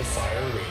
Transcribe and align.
Fire 0.00 0.46
Radio. 0.46 0.62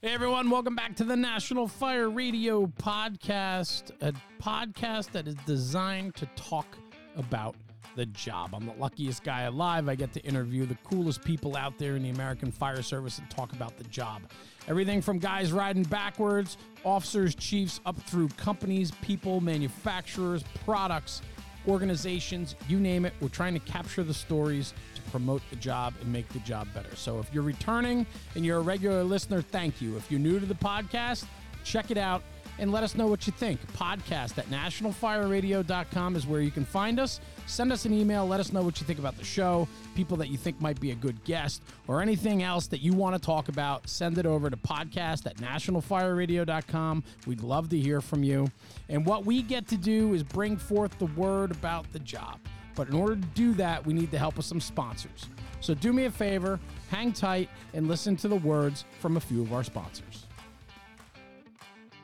Hey 0.00 0.12
everyone, 0.12 0.50
welcome 0.50 0.76
back 0.76 0.94
to 0.96 1.04
the 1.04 1.16
National 1.16 1.66
Fire 1.66 2.08
Radio 2.08 2.66
podcast, 2.66 3.90
a 4.00 4.12
podcast 4.40 5.10
that 5.10 5.26
is 5.26 5.34
designed 5.46 6.14
to 6.14 6.26
talk 6.36 6.78
about 7.16 7.56
the 7.96 8.06
job. 8.06 8.54
I'm 8.54 8.66
the 8.66 8.74
luckiest 8.74 9.24
guy 9.24 9.42
alive. 9.42 9.88
I 9.88 9.96
get 9.96 10.12
to 10.12 10.20
interview 10.20 10.64
the 10.64 10.76
coolest 10.84 11.24
people 11.24 11.56
out 11.56 11.76
there 11.76 11.96
in 11.96 12.04
the 12.04 12.10
American 12.10 12.52
Fire 12.52 12.82
Service 12.82 13.18
and 13.18 13.28
talk 13.28 13.52
about 13.52 13.76
the 13.76 13.84
job. 13.84 14.22
Everything 14.68 15.02
from 15.02 15.18
guys 15.18 15.50
riding 15.50 15.82
backwards, 15.82 16.56
officers, 16.84 17.34
chiefs, 17.34 17.80
up 17.84 17.96
through 18.02 18.28
companies, 18.28 18.92
people, 19.02 19.40
manufacturers, 19.40 20.44
products, 20.64 21.20
organizations, 21.66 22.54
you 22.68 22.78
name 22.78 23.04
it. 23.04 23.12
We're 23.20 23.28
trying 23.28 23.54
to 23.54 23.60
capture 23.60 24.04
the 24.04 24.14
stories 24.14 24.72
to 24.94 24.95
promote 25.10 25.42
the 25.50 25.56
job 25.56 25.94
and 26.00 26.12
make 26.12 26.28
the 26.30 26.38
job 26.40 26.68
better. 26.74 26.94
So 26.96 27.18
if 27.18 27.32
you're 27.32 27.42
returning 27.42 28.06
and 28.34 28.44
you're 28.44 28.58
a 28.58 28.62
regular 28.62 29.04
listener, 29.04 29.42
thank 29.42 29.80
you. 29.80 29.96
If 29.96 30.10
you're 30.10 30.20
new 30.20 30.40
to 30.40 30.46
the 30.46 30.54
podcast, 30.54 31.24
check 31.64 31.90
it 31.90 31.98
out 31.98 32.22
and 32.58 32.72
let 32.72 32.82
us 32.82 32.94
know 32.94 33.06
what 33.06 33.26
you 33.26 33.32
think. 33.32 33.60
Podcast 33.72 34.38
at 34.38 34.46
nationalfireradio.com 34.46 36.16
is 36.16 36.26
where 36.26 36.40
you 36.40 36.50
can 36.50 36.64
find 36.64 36.98
us. 36.98 37.20
Send 37.46 37.72
us 37.72 37.84
an 37.84 37.92
email. 37.92 38.26
Let 38.26 38.40
us 38.40 38.52
know 38.52 38.62
what 38.62 38.80
you 38.80 38.86
think 38.86 38.98
about 38.98 39.16
the 39.18 39.24
show, 39.24 39.68
people 39.94 40.16
that 40.18 40.28
you 40.28 40.36
think 40.36 40.60
might 40.60 40.80
be 40.80 40.90
a 40.90 40.94
good 40.94 41.22
guest, 41.24 41.62
or 41.86 42.00
anything 42.00 42.42
else 42.42 42.66
that 42.68 42.80
you 42.80 42.92
want 42.92 43.14
to 43.14 43.20
talk 43.20 43.48
about. 43.48 43.88
Send 43.88 44.18
it 44.18 44.26
over 44.26 44.50
to 44.50 44.56
podcast 44.56 45.26
at 45.26 45.36
nationalfireradio.com. 45.36 47.04
We'd 47.26 47.42
love 47.42 47.68
to 47.70 47.78
hear 47.78 48.00
from 48.00 48.22
you. 48.22 48.48
And 48.88 49.04
what 49.04 49.24
we 49.24 49.42
get 49.42 49.68
to 49.68 49.76
do 49.76 50.14
is 50.14 50.22
bring 50.22 50.56
forth 50.56 50.98
the 50.98 51.06
word 51.06 51.50
about 51.50 51.90
the 51.92 51.98
job. 52.00 52.38
But 52.76 52.88
in 52.88 52.94
order 52.94 53.16
to 53.16 53.22
do 53.34 53.54
that, 53.54 53.84
we 53.84 53.94
need 53.94 54.12
the 54.12 54.18
help 54.18 54.38
of 54.38 54.44
some 54.44 54.60
sponsors. 54.60 55.26
So 55.60 55.74
do 55.74 55.92
me 55.92 56.04
a 56.04 56.10
favor, 56.10 56.60
hang 56.90 57.12
tight, 57.12 57.48
and 57.74 57.88
listen 57.88 58.14
to 58.18 58.28
the 58.28 58.36
words 58.36 58.84
from 59.00 59.16
a 59.16 59.20
few 59.20 59.42
of 59.42 59.52
our 59.52 59.64
sponsors. 59.64 60.26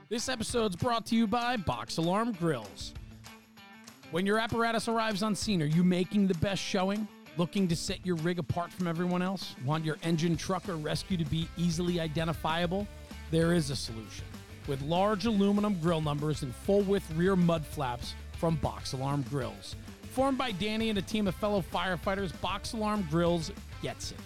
This 0.09 0.29
episode's 0.29 0.75
brought 0.75 1.07
to 1.07 1.15
you 1.15 1.27
by 1.27 1.57
Box 1.57 1.99
Alarm 1.99 2.33
Grills. 2.33 2.93
When 4.11 4.27
your 4.27 4.39
apparatus 4.39 4.89
arrives 4.89 5.23
on 5.23 5.35
scene, 5.35 5.63
are 5.63 5.67
you 5.67 5.85
making 5.85 6.27
the 6.27 6.35
best 6.35 6.61
showing? 6.61 7.07
Looking 7.39 7.67
to 7.69 7.77
set 7.77 8.05
your 8.05 8.17
rig 8.17 8.39
apart 8.39 8.71
from 8.71 8.87
everyone 8.87 9.23
else? 9.23 9.55
Want 9.65 9.85
your 9.85 9.97
engine, 10.03 10.37
truck, 10.37 10.69
or 10.69 10.77
rescue 10.77 11.17
to 11.17 11.25
be 11.25 11.49
easily 11.57 11.99
identifiable? 11.99 12.87
There 13.31 13.55
is 13.55 13.71
a 13.71 13.77
solution. 13.77 14.27
With 14.67 14.83
large 14.83 15.25
aluminum 15.25 15.79
grill 15.81 16.03
numbers 16.03 16.43
and 16.43 16.55
full 16.55 16.83
width 16.83 17.11
rear 17.17 17.35
mud 17.35 17.65
flaps 17.65 18.15
from 18.39 18.57
Box 18.57 18.93
Alarm 18.93 19.25
Grills. 19.31 19.77
Formed 20.13 20.37
by 20.37 20.53
Danny 20.53 20.91
and 20.91 20.99
a 20.99 21.03
team 21.03 21.27
of 21.27 21.35
fellow 21.37 21.65
firefighters, 21.73 22.39
Box 22.43 22.75
Alarm 22.75 23.09
Grills 23.11 23.51
gets 23.81 24.11
it. 24.11 24.19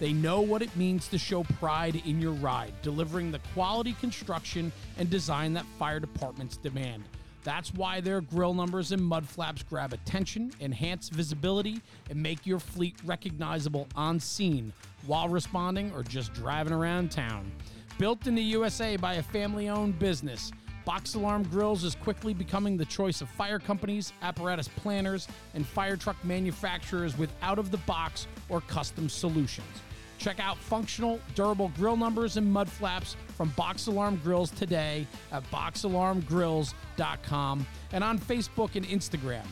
They 0.00 0.12
know 0.12 0.40
what 0.40 0.62
it 0.62 0.74
means 0.74 1.06
to 1.08 1.18
show 1.18 1.44
pride 1.44 2.02
in 2.04 2.20
your 2.20 2.32
ride, 2.32 2.72
delivering 2.82 3.30
the 3.30 3.38
quality 3.54 3.92
construction 4.00 4.72
and 4.98 5.08
design 5.08 5.52
that 5.54 5.64
fire 5.78 6.00
departments 6.00 6.56
demand. 6.56 7.04
That's 7.44 7.72
why 7.72 8.00
their 8.00 8.20
grill 8.20 8.52
numbers 8.52 8.90
and 8.90 9.00
mud 9.00 9.28
flaps 9.28 9.62
grab 9.62 9.92
attention, 9.92 10.50
enhance 10.60 11.08
visibility, 11.08 11.82
and 12.10 12.20
make 12.20 12.44
your 12.44 12.58
fleet 12.58 12.96
recognizable 13.04 13.86
on 13.94 14.18
scene 14.18 14.72
while 15.06 15.28
responding 15.28 15.92
or 15.92 16.02
just 16.02 16.34
driving 16.34 16.72
around 16.72 17.12
town. 17.12 17.52
Built 17.96 18.26
in 18.26 18.34
the 18.34 18.42
USA 18.42 18.96
by 18.96 19.14
a 19.14 19.22
family 19.22 19.68
owned 19.68 20.00
business, 20.00 20.50
Box 20.88 21.14
Alarm 21.14 21.42
Grills 21.42 21.84
is 21.84 21.94
quickly 21.94 22.32
becoming 22.32 22.78
the 22.78 22.86
choice 22.86 23.20
of 23.20 23.28
fire 23.28 23.58
companies, 23.58 24.14
apparatus 24.22 24.68
planners, 24.68 25.28
and 25.52 25.66
fire 25.66 25.98
truck 25.98 26.16
manufacturers 26.24 27.18
with 27.18 27.30
out 27.42 27.58
of 27.58 27.70
the 27.70 27.76
box 27.78 28.26
or 28.48 28.62
custom 28.62 29.10
solutions. 29.10 29.82
Check 30.16 30.40
out 30.40 30.56
functional, 30.56 31.20
durable 31.34 31.70
grill 31.76 31.98
numbers 31.98 32.38
and 32.38 32.50
mud 32.50 32.70
flaps 32.70 33.16
from 33.36 33.50
Box 33.50 33.86
Alarm 33.86 34.18
Grills 34.24 34.50
today 34.50 35.06
at 35.30 35.44
boxalarmgrills.com 35.50 37.66
and 37.92 38.02
on 38.02 38.18
Facebook 38.18 38.74
and 38.74 38.86
Instagram. 38.86 39.44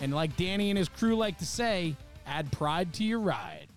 And 0.00 0.12
like 0.12 0.36
Danny 0.36 0.70
and 0.70 0.78
his 0.78 0.88
crew 0.88 1.14
like 1.14 1.38
to 1.38 1.46
say, 1.46 1.94
add 2.26 2.50
pride 2.50 2.92
to 2.94 3.04
your 3.04 3.20
ride. 3.20 3.68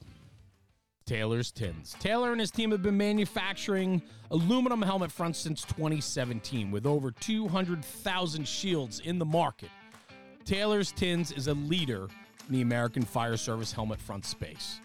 Taylor's 1.05 1.51
Tins. 1.51 1.95
Taylor 1.99 2.31
and 2.31 2.39
his 2.39 2.49
team 2.49 2.71
have 2.71 2.81
been 2.81 2.97
manufacturing 2.97 4.01
aluminum 4.31 4.81
helmet 4.81 5.11
fronts 5.11 5.37
since 5.37 5.61
2017 5.63 6.71
with 6.71 6.87
over 6.87 7.11
200,000 7.11 8.47
shields 8.47 9.01
in 9.01 9.19
the 9.19 9.25
market. 9.25 9.69
Taylor's 10.45 10.91
Tins 10.91 11.31
is 11.31 11.47
a 11.47 11.53
leader 11.53 12.07
in 12.47 12.55
the 12.55 12.61
American 12.61 13.03
Fire 13.03 13.37
Service 13.37 13.71
helmet 13.71 14.01
front 14.01 14.25
space. 14.25 14.79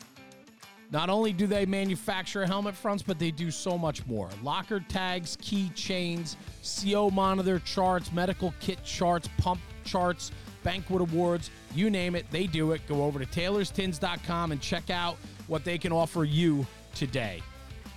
Not 0.91 1.09
only 1.09 1.33
do 1.33 1.47
they 1.47 1.65
manufacture 1.65 2.45
helmet 2.45 2.75
fronts, 2.75 3.03
but 3.03 3.19
they 3.19 3.31
do 3.31 3.51
so 3.51 3.79
much 3.79 4.05
more. 4.07 4.29
Locker 4.43 4.85
tags, 4.89 5.39
key 5.41 5.71
chains, 5.71 6.37
CO 6.83 7.11
monitor 7.11 7.61
charts, 7.61 8.13
medical 8.13 8.53
kit 8.61 8.85
charts, 8.85 9.29
pump 9.39 9.61
charts, 9.85 10.33
banquet 10.65 11.01
awards, 11.01 11.51
you 11.75 11.89
name 11.89 12.15
it, 12.15 12.27
they 12.31 12.47
do 12.47 12.73
it. 12.73 12.83
Go 12.87 13.05
over 13.05 13.19
to 13.19 13.27
taylorstins.com 13.27 14.53
and 14.53 14.61
check 14.61 14.91
out 14.91 15.17
what 15.51 15.65
they 15.65 15.77
can 15.77 15.93
offer 15.93 16.23
you 16.23 16.65
today. 16.95 17.43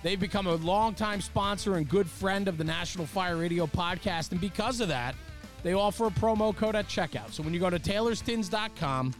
They've 0.02 0.18
become 0.18 0.48
a 0.48 0.56
longtime 0.56 1.20
sponsor 1.20 1.76
and 1.76 1.88
good 1.88 2.10
friend 2.10 2.48
of 2.48 2.58
the 2.58 2.64
National 2.64 3.06
Fire 3.06 3.36
Radio 3.36 3.66
podcast, 3.66 4.32
and 4.32 4.40
because 4.40 4.80
of 4.80 4.88
that, 4.88 5.14
they 5.62 5.72
offer 5.72 6.06
a 6.06 6.10
promo 6.10 6.54
code 6.54 6.74
at 6.74 6.88
checkout. 6.88 7.32
So 7.32 7.42
when 7.42 7.54
you 7.54 7.60
go 7.60 7.70
to 7.70 7.78
taylorstins.com, 7.78 9.14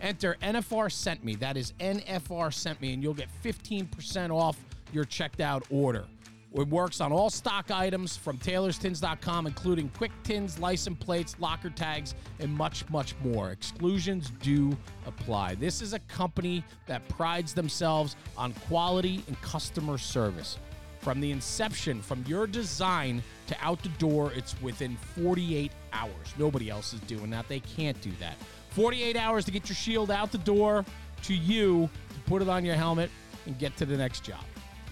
enter 0.00 0.36
NFR 0.40 0.90
sent 0.90 1.24
me. 1.24 1.34
That 1.34 1.56
is 1.56 1.72
NFR 1.80 2.54
sent 2.54 2.80
me, 2.80 2.94
and 2.94 3.02
you'll 3.02 3.12
get 3.12 3.28
15% 3.44 4.30
off 4.30 4.56
your 4.92 5.04
checked 5.04 5.40
out 5.40 5.64
order. 5.68 6.04
It 6.52 6.68
works 6.68 7.00
on 7.00 7.12
all 7.12 7.30
stock 7.30 7.70
items 7.70 8.16
from 8.16 8.36
taylorstins.com, 8.38 9.46
including 9.46 9.88
quick 9.90 10.10
tins, 10.24 10.58
license 10.58 10.98
plates, 10.98 11.36
locker 11.38 11.70
tags, 11.70 12.14
and 12.40 12.52
much, 12.52 12.88
much 12.90 13.14
more. 13.22 13.50
Exclusions 13.50 14.32
do 14.42 14.76
apply. 15.06 15.54
This 15.54 15.80
is 15.80 15.92
a 15.92 16.00
company 16.00 16.64
that 16.86 17.08
prides 17.08 17.54
themselves 17.54 18.16
on 18.36 18.52
quality 18.68 19.22
and 19.28 19.40
customer 19.42 19.96
service. 19.96 20.58
From 20.98 21.20
the 21.20 21.30
inception, 21.30 22.02
from 22.02 22.24
your 22.26 22.46
design 22.46 23.22
to 23.46 23.56
out 23.62 23.82
the 23.82 23.88
door, 23.90 24.32
it's 24.34 24.60
within 24.60 24.96
48 25.16 25.70
hours. 25.92 26.34
Nobody 26.36 26.68
else 26.68 26.92
is 26.92 27.00
doing 27.00 27.30
that. 27.30 27.48
They 27.48 27.60
can't 27.60 27.98
do 28.02 28.10
that. 28.18 28.34
48 28.70 29.16
hours 29.16 29.44
to 29.44 29.50
get 29.50 29.68
your 29.68 29.76
shield 29.76 30.10
out 30.10 30.32
the 30.32 30.38
door 30.38 30.84
to 31.22 31.34
you 31.34 31.88
to 32.12 32.20
put 32.26 32.42
it 32.42 32.48
on 32.48 32.64
your 32.64 32.74
helmet 32.74 33.08
and 33.46 33.58
get 33.58 33.76
to 33.76 33.86
the 33.86 33.96
next 33.96 34.24
job. 34.24 34.44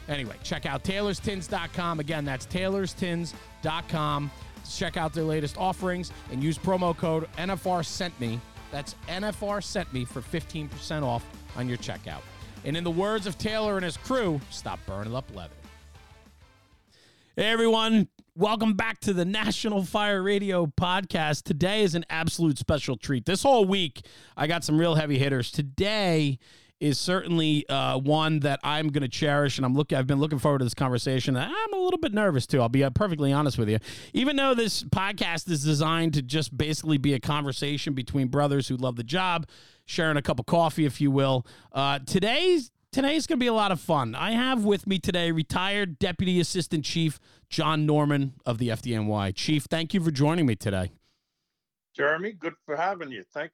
Anyway, 0.09 0.37
check 0.43 0.65
out 0.67 0.83
taylorstins.com. 0.85 2.01
Again, 2.01 2.25
that's 2.25 2.47
taylorstins.com. 2.47 4.31
Check 4.71 4.97
out 4.97 5.13
their 5.13 5.25
latest 5.25 5.57
offerings 5.59 6.13
and 6.33 6.43
use 6.43 6.59
promo 6.59 6.97
code 6.97 7.29
NFR 7.37 7.85
sent 7.85 8.19
me. 8.21 8.41
That's 8.71 8.95
NFR 9.07 9.63
sent 9.63 9.93
me 9.93 10.05
for 10.05 10.21
15% 10.21 11.03
off 11.03 11.25
on 11.57 11.69
your 11.69 11.79
checkout. 11.79 12.21
And 12.65 12.77
in 12.77 12.85
the 12.85 12.91
words 12.91 13.27
of 13.27 13.39
Taylor 13.39 13.77
and 13.77 13.85
his 13.85 13.97
crew, 13.97 14.41
stop 14.51 14.79
burning 14.87 15.15
up 15.15 15.25
leather. 15.35 15.55
Hey 17.37 17.47
everyone, 17.47 18.09
welcome 18.35 18.75
back 18.75 18.99
to 19.01 19.13
the 19.13 19.25
National 19.25 19.85
Fire 19.85 20.23
Radio 20.23 20.67
podcast. 20.67 21.45
Today 21.45 21.83
is 21.83 21.95
an 21.95 22.05
absolute 22.11 22.59
special 22.59 22.97
treat. 22.97 23.27
This 23.27 23.43
whole 23.43 23.65
week, 23.65 24.05
I 24.37 24.49
got 24.49 24.65
some 24.65 24.79
real 24.79 24.97
heavy 24.97 25.19
hitters. 25.19 25.53
Today 25.53 26.39
is 26.81 26.99
certainly 26.99 27.69
uh, 27.69 27.99
one 27.99 28.41
that 28.41 28.61
I'm 28.63 28.89
going 28.89 29.03
to 29.03 29.09
cherish, 29.09 29.59
and 29.59 29.67
I'm 29.67 29.75
looking. 29.75 29.99
I've 29.99 30.07
been 30.07 30.21
looking 30.21 30.39
forward 30.39 30.59
to 30.59 30.65
this 30.65 30.75
conversation. 30.75 31.37
I'm 31.37 31.73
a 31.73 31.77
little 31.77 31.99
bit 31.99 32.13
nervous 32.13 32.47
too. 32.47 32.61
I'll 32.61 32.69
be 32.69 32.85
uh, 32.85 32.91
perfectly 32.91 33.33
honest 33.33 33.59
with 33.59 33.69
you. 33.69 33.79
Even 34.13 34.37
though 34.37 34.55
this 34.55 34.83
podcast 34.85 35.51
is 35.51 35.65
designed 35.65 36.15
to 36.15 36.23
just 36.23 36.57
basically 36.57 36.99
be 36.99 37.15
a 37.15 37.21
conversation 37.21 37.95
between 37.95 38.29
brothers 38.29 38.69
who 38.69 38.77
love 38.77 38.97
the 38.97 39.05
job, 39.05 39.47
sharing 39.87 40.17
a 40.17 40.23
cup 40.23 40.39
of 40.39 40.47
coffee, 40.47 40.85
if 40.85 41.01
you 41.01 41.11
will. 41.11 41.47
Uh, 41.73 41.99
today's 42.07 42.71
Today's 42.91 43.27
going 43.27 43.39
to 43.39 43.45
be 43.45 43.49
a 43.49 43.53
lot 43.53 43.71
of 43.71 43.81
fun. 43.81 44.15
I 44.15 44.31
have 44.31 44.65
with 44.65 44.87
me 44.87 44.99
today 44.99 45.31
retired 45.31 45.99
Deputy 45.99 46.41
Assistant 46.41 46.87
Chief 46.87 47.21
John 47.51 47.85
Norman 47.85 48.33
of 48.47 48.57
the 48.57 48.71
FDNY. 48.71 49.35
Chief, 49.35 49.65
thank 49.65 49.93
you 49.93 50.01
for 50.01 50.11
joining 50.11 50.47
me 50.47 50.57
today. 50.57 50.93
Jeremy, 51.95 52.33
good 52.33 52.55
for 52.65 52.77
having 52.77 53.11
you. 53.11 53.25
Thank 53.35 53.51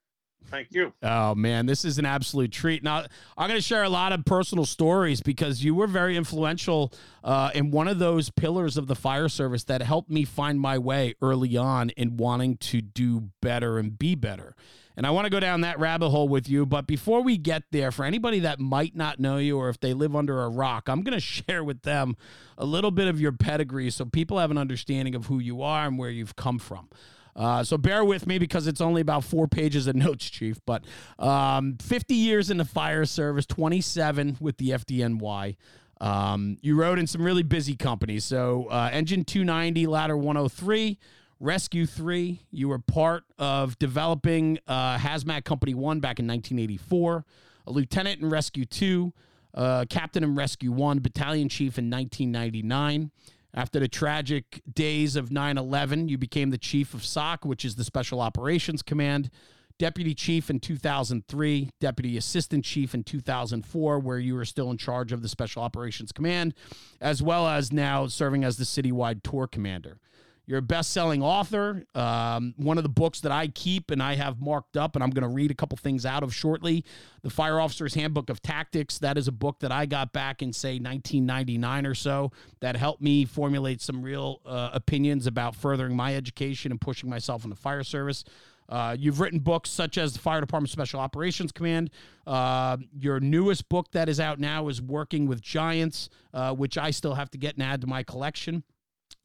thank 0.50 0.68
you. 0.70 0.92
Oh 1.02 1.34
man, 1.34 1.66
this 1.66 1.84
is 1.84 1.98
an 1.98 2.06
absolute 2.06 2.52
treat. 2.52 2.82
Now 2.82 3.04
I'm 3.36 3.48
going 3.48 3.58
to 3.58 3.62
share 3.66 3.82
a 3.82 3.88
lot 3.88 4.12
of 4.12 4.24
personal 4.24 4.64
stories 4.64 5.20
because 5.20 5.64
you 5.64 5.74
were 5.74 5.86
very 5.86 6.16
influential 6.16 6.92
uh, 7.22 7.50
in 7.54 7.70
one 7.70 7.88
of 7.88 7.98
those 7.98 8.30
pillars 8.30 8.76
of 8.76 8.86
the 8.86 8.94
fire 8.94 9.28
service 9.28 9.64
that 9.64 9.82
helped 9.82 10.10
me 10.10 10.24
find 10.24 10.60
my 10.60 10.78
way 10.78 11.14
early 11.20 11.56
on 11.56 11.90
in 11.90 12.16
wanting 12.16 12.56
to 12.58 12.80
do 12.80 13.30
better 13.40 13.78
and 13.78 13.98
be 13.98 14.14
better. 14.14 14.54
And 14.96 15.06
I 15.06 15.10
want 15.10 15.24
to 15.24 15.30
go 15.30 15.40
down 15.40 15.62
that 15.62 15.78
rabbit 15.78 16.10
hole 16.10 16.28
with 16.28 16.48
you. 16.48 16.66
But 16.66 16.86
before 16.86 17.22
we 17.22 17.36
get 17.36 17.64
there, 17.72 17.90
for 17.90 18.04
anybody 18.04 18.40
that 18.40 18.60
might 18.60 18.94
not 18.94 19.18
know 19.18 19.38
you 19.38 19.58
or 19.58 19.68
if 19.68 19.80
they 19.80 19.92
live 19.92 20.14
under 20.14 20.42
a 20.42 20.48
rock, 20.48 20.88
I'm 20.88 21.02
going 21.02 21.14
to 21.18 21.20
share 21.20 21.64
with 21.64 21.82
them 21.82 22.16
a 22.56 22.64
little 22.64 22.90
bit 22.90 23.08
of 23.08 23.20
your 23.20 23.32
pedigree 23.32 23.90
so 23.90 24.04
people 24.04 24.38
have 24.38 24.50
an 24.50 24.58
understanding 24.58 25.14
of 25.14 25.26
who 25.26 25.38
you 25.38 25.62
are 25.62 25.86
and 25.86 25.98
where 25.98 26.10
you've 26.10 26.36
come 26.36 26.58
from. 26.58 26.88
Uh, 27.36 27.64
so 27.64 27.76
bear 27.76 28.04
with 28.04 28.26
me 28.26 28.38
because 28.38 28.66
it's 28.66 28.80
only 28.80 29.00
about 29.00 29.24
four 29.24 29.48
pages 29.48 29.86
of 29.86 29.96
notes, 29.96 30.28
Chief. 30.30 30.60
But 30.66 30.84
um, 31.18 31.76
50 31.80 32.14
years 32.14 32.50
in 32.50 32.58
the 32.58 32.64
fire 32.64 33.04
service, 33.04 33.46
27 33.46 34.38
with 34.40 34.56
the 34.58 34.70
FDNY. 34.70 35.56
Um, 36.00 36.58
you 36.60 36.76
rode 36.76 36.98
in 36.98 37.06
some 37.06 37.22
really 37.22 37.42
busy 37.42 37.76
companies. 37.76 38.24
So 38.24 38.66
uh, 38.66 38.90
Engine 38.92 39.24
290, 39.24 39.86
Ladder 39.86 40.16
103, 40.16 40.98
Rescue 41.40 41.86
3. 41.86 42.40
You 42.50 42.68
were 42.68 42.78
part 42.78 43.24
of 43.38 43.78
developing 43.78 44.58
uh, 44.66 44.98
Hazmat 44.98 45.44
Company 45.44 45.74
1 45.74 46.00
back 46.00 46.18
in 46.18 46.26
1984, 46.26 47.24
a 47.66 47.70
lieutenant 47.70 48.20
in 48.20 48.28
Rescue 48.28 48.64
2, 48.64 49.12
uh, 49.54 49.84
captain 49.88 50.24
in 50.24 50.34
Rescue 50.34 50.72
1, 50.72 50.98
battalion 50.98 51.48
chief 51.48 51.78
in 51.78 51.90
1999. 51.90 53.10
After 53.56 53.78
the 53.78 53.86
tragic 53.86 54.62
days 54.72 55.14
of 55.14 55.30
9 55.30 55.56
11, 55.56 56.08
you 56.08 56.18
became 56.18 56.50
the 56.50 56.58
chief 56.58 56.92
of 56.92 57.04
SOC, 57.04 57.44
which 57.44 57.64
is 57.64 57.76
the 57.76 57.84
Special 57.84 58.20
Operations 58.20 58.82
Command, 58.82 59.30
deputy 59.78 60.12
chief 60.12 60.50
in 60.50 60.58
2003, 60.58 61.70
deputy 61.80 62.16
assistant 62.16 62.64
chief 62.64 62.94
in 62.94 63.04
2004, 63.04 64.00
where 64.00 64.18
you 64.18 64.34
were 64.34 64.44
still 64.44 64.72
in 64.72 64.76
charge 64.76 65.12
of 65.12 65.22
the 65.22 65.28
Special 65.28 65.62
Operations 65.62 66.10
Command, 66.10 66.52
as 67.00 67.22
well 67.22 67.46
as 67.46 67.72
now 67.72 68.08
serving 68.08 68.42
as 68.42 68.56
the 68.56 68.64
citywide 68.64 69.22
tour 69.22 69.46
commander. 69.46 70.00
You're 70.46 70.58
a 70.58 70.62
best 70.62 70.92
selling 70.92 71.22
author. 71.22 71.84
Um, 71.94 72.52
one 72.58 72.76
of 72.76 72.82
the 72.82 72.90
books 72.90 73.20
that 73.20 73.32
I 73.32 73.48
keep 73.48 73.90
and 73.90 74.02
I 74.02 74.14
have 74.14 74.40
marked 74.40 74.76
up, 74.76 74.94
and 74.94 75.02
I'm 75.02 75.10
going 75.10 75.22
to 75.22 75.34
read 75.34 75.50
a 75.50 75.54
couple 75.54 75.78
things 75.78 76.04
out 76.04 76.22
of 76.22 76.34
shortly 76.34 76.84
The 77.22 77.30
Fire 77.30 77.58
Officer's 77.58 77.94
Handbook 77.94 78.28
of 78.28 78.42
Tactics. 78.42 78.98
That 78.98 79.16
is 79.16 79.26
a 79.26 79.32
book 79.32 79.60
that 79.60 79.72
I 79.72 79.86
got 79.86 80.12
back 80.12 80.42
in, 80.42 80.52
say, 80.52 80.74
1999 80.74 81.86
or 81.86 81.94
so 81.94 82.30
that 82.60 82.76
helped 82.76 83.00
me 83.00 83.24
formulate 83.24 83.80
some 83.80 84.02
real 84.02 84.42
uh, 84.44 84.70
opinions 84.74 85.26
about 85.26 85.56
furthering 85.56 85.96
my 85.96 86.14
education 86.14 86.70
and 86.72 86.80
pushing 86.80 87.08
myself 87.08 87.44
in 87.44 87.50
the 87.50 87.56
fire 87.56 87.82
service. 87.82 88.24
Uh, 88.68 88.96
you've 88.98 89.20
written 89.20 89.38
books 89.38 89.70
such 89.70 89.96
as 89.98 90.12
the 90.12 90.18
Fire 90.18 90.40
Department 90.40 90.70
Special 90.70 91.00
Operations 91.00 91.52
Command. 91.52 91.90
Uh, 92.26 92.76
your 92.98 93.20
newest 93.20 93.68
book 93.68 93.90
that 93.92 94.08
is 94.08 94.20
out 94.20 94.38
now 94.38 94.68
is 94.68 94.80
Working 94.80 95.26
with 95.26 95.40
Giants, 95.40 96.10
uh, 96.32 96.54
which 96.54 96.76
I 96.76 96.90
still 96.90 97.14
have 97.14 97.30
to 97.30 97.38
get 97.38 97.54
and 97.54 97.62
add 97.62 97.80
to 97.82 97.86
my 97.86 98.02
collection 98.02 98.62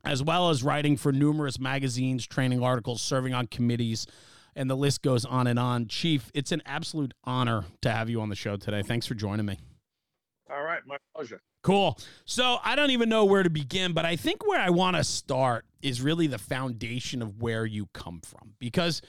as 0.04 0.24
well 0.24 0.50
as 0.50 0.64
writing 0.64 0.98
for 0.98 1.12
numerous 1.12 1.60
magazines, 1.60 2.26
training 2.26 2.64
articles, 2.64 3.02
serving 3.02 3.34
on 3.34 3.48
committees, 3.48 4.08
and 4.56 4.70
the 4.70 4.76
list 4.76 5.02
goes 5.02 5.26
on 5.26 5.48
and 5.48 5.60
on. 5.60 5.88
Chief, 5.88 6.32
it's 6.34 6.52
an 6.52 6.62
absolute 6.66 7.14
honor 7.24 7.66
to 7.82 7.92
have 7.92 8.10
you 8.10 8.22
on 8.22 8.30
the 8.30 8.36
show 8.36 8.58
today. 8.58 8.82
Thanks 8.82 9.06
for 9.06 9.14
joining 9.14 9.46
me. 9.46 9.60
All 10.52 10.64
right, 10.64 10.82
my 10.86 10.98
pleasure. 11.16 11.42
Cool. 11.62 11.98
So 12.26 12.58
I 12.64 12.76
don't 12.76 12.92
even 12.92 13.10
know 13.10 13.26
where 13.26 13.44
to 13.44 13.50
begin, 13.50 13.94
but 13.94 14.06
I 14.06 14.16
think 14.16 14.48
where 14.48 14.60
I 14.60 14.70
want 14.70 14.96
to 14.96 15.04
start 15.04 15.66
is 15.82 16.02
really 16.02 16.28
the 16.28 16.38
foundation 16.38 17.22
of 17.22 17.42
where 17.42 17.66
you 17.66 17.88
come 17.94 18.22
from. 18.22 18.54
Because 18.60 19.02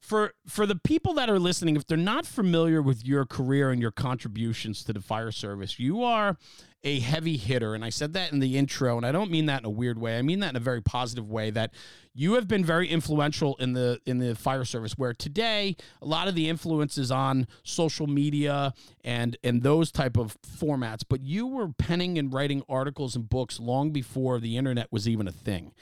for 0.00 0.34
for 0.46 0.66
the 0.66 0.76
people 0.76 1.14
that 1.14 1.28
are 1.28 1.38
listening, 1.38 1.76
if 1.76 1.86
they're 1.86 1.96
not 1.96 2.26
familiar 2.26 2.80
with 2.80 3.04
your 3.04 3.24
career 3.24 3.70
and 3.70 3.80
your 3.80 3.90
contributions 3.90 4.84
to 4.84 4.92
the 4.92 5.00
fire 5.00 5.32
service, 5.32 5.78
you 5.78 6.02
are 6.02 6.36
a 6.84 7.00
heavy 7.00 7.36
hitter. 7.36 7.74
And 7.74 7.84
I 7.84 7.90
said 7.90 8.12
that 8.12 8.32
in 8.32 8.38
the 8.38 8.56
intro, 8.56 8.96
and 8.96 9.04
I 9.04 9.12
don't 9.12 9.30
mean 9.30 9.46
that 9.46 9.60
in 9.60 9.66
a 9.66 9.70
weird 9.70 9.98
way. 9.98 10.16
I 10.16 10.22
mean 10.22 10.40
that 10.40 10.50
in 10.50 10.56
a 10.56 10.60
very 10.60 10.80
positive 10.80 11.28
way 11.28 11.50
that 11.50 11.72
you 12.14 12.34
have 12.34 12.48
been 12.48 12.64
very 12.64 12.88
influential 12.88 13.56
in 13.56 13.74
the 13.74 14.00
in 14.06 14.18
the 14.18 14.34
fire 14.34 14.64
service 14.64 14.98
where 14.98 15.12
today 15.12 15.76
a 16.02 16.06
lot 16.06 16.26
of 16.26 16.34
the 16.34 16.48
influence 16.48 16.98
is 16.98 17.10
on 17.10 17.46
social 17.62 18.06
media 18.06 18.72
and 19.04 19.36
and 19.44 19.62
those 19.62 19.92
type 19.92 20.16
of 20.16 20.36
formats 20.42 21.02
but 21.08 21.22
you 21.22 21.46
were 21.46 21.68
penning 21.68 22.18
and 22.18 22.34
writing 22.34 22.62
articles 22.68 23.14
and 23.14 23.28
books 23.28 23.60
long 23.60 23.92
before 23.92 24.40
the 24.40 24.56
internet 24.56 24.88
was 24.90 25.08
even 25.08 25.28
a 25.28 25.32
thing 25.32 25.72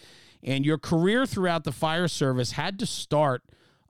and 0.43 0.67
your 0.67 0.77
career 0.77 1.25
throughout 1.25 1.65
the 1.65 1.73
fire 1.73 2.07
service 2.07 2.53
had 2.53 2.79
to 2.79 2.85
start 2.85 3.43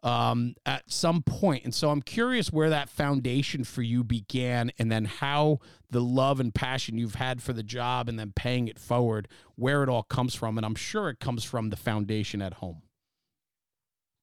um, 0.02 0.54
at 0.64 0.90
some 0.90 1.22
point. 1.22 1.64
And 1.64 1.74
so 1.74 1.90
I'm 1.90 2.02
curious 2.02 2.52
where 2.52 2.70
that 2.70 2.88
foundation 2.88 3.64
for 3.64 3.82
you 3.82 4.04
began 4.04 4.70
and 4.78 4.90
then 4.90 5.04
how 5.04 5.58
the 5.90 6.00
love 6.00 6.40
and 6.40 6.54
passion 6.54 6.98
you've 6.98 7.16
had 7.16 7.42
for 7.42 7.52
the 7.52 7.62
job 7.62 8.08
and 8.08 8.18
then 8.18 8.32
paying 8.34 8.68
it 8.68 8.78
forward, 8.78 9.28
where 9.54 9.82
it 9.82 9.88
all 9.88 10.02
comes 10.02 10.34
from. 10.34 10.56
And 10.58 10.66
I'm 10.66 10.74
sure 10.74 11.08
it 11.08 11.20
comes 11.20 11.44
from 11.44 11.70
the 11.70 11.76
foundation 11.76 12.42
at 12.42 12.54
home. 12.54 12.82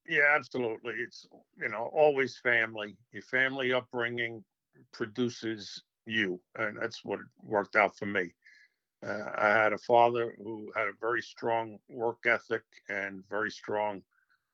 Yeah, 0.07 0.33
absolutely. 0.35 0.95
It's, 0.95 1.25
you 1.57 1.69
know, 1.69 1.89
always 1.93 2.37
family. 2.37 2.97
Your 3.11 3.23
family 3.23 3.71
upbringing 3.71 4.43
produces 4.91 5.81
you. 6.05 6.41
And 6.57 6.77
that's 6.81 7.05
what 7.05 7.19
worked 7.41 7.75
out 7.77 7.97
for 7.97 8.05
me. 8.05 8.33
Uh, 9.05 9.31
I 9.37 9.47
had 9.49 9.73
a 9.73 9.77
father 9.77 10.35
who 10.37 10.71
had 10.75 10.87
a 10.87 10.93
very 10.99 11.21
strong 11.21 11.77
work 11.89 12.19
ethic 12.25 12.63
and 12.89 13.23
very 13.29 13.51
strong 13.51 14.01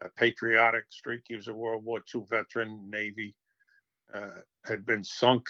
a 0.01 0.09
patriotic 0.09 0.85
streak. 0.89 1.21
He 1.27 1.35
was 1.35 1.47
a 1.47 1.53
World 1.53 1.83
War 1.83 2.01
II 2.13 2.23
veteran, 2.29 2.89
Navy, 2.89 3.35
uh, 4.13 4.41
had 4.65 4.85
been 4.85 5.03
sunk 5.03 5.47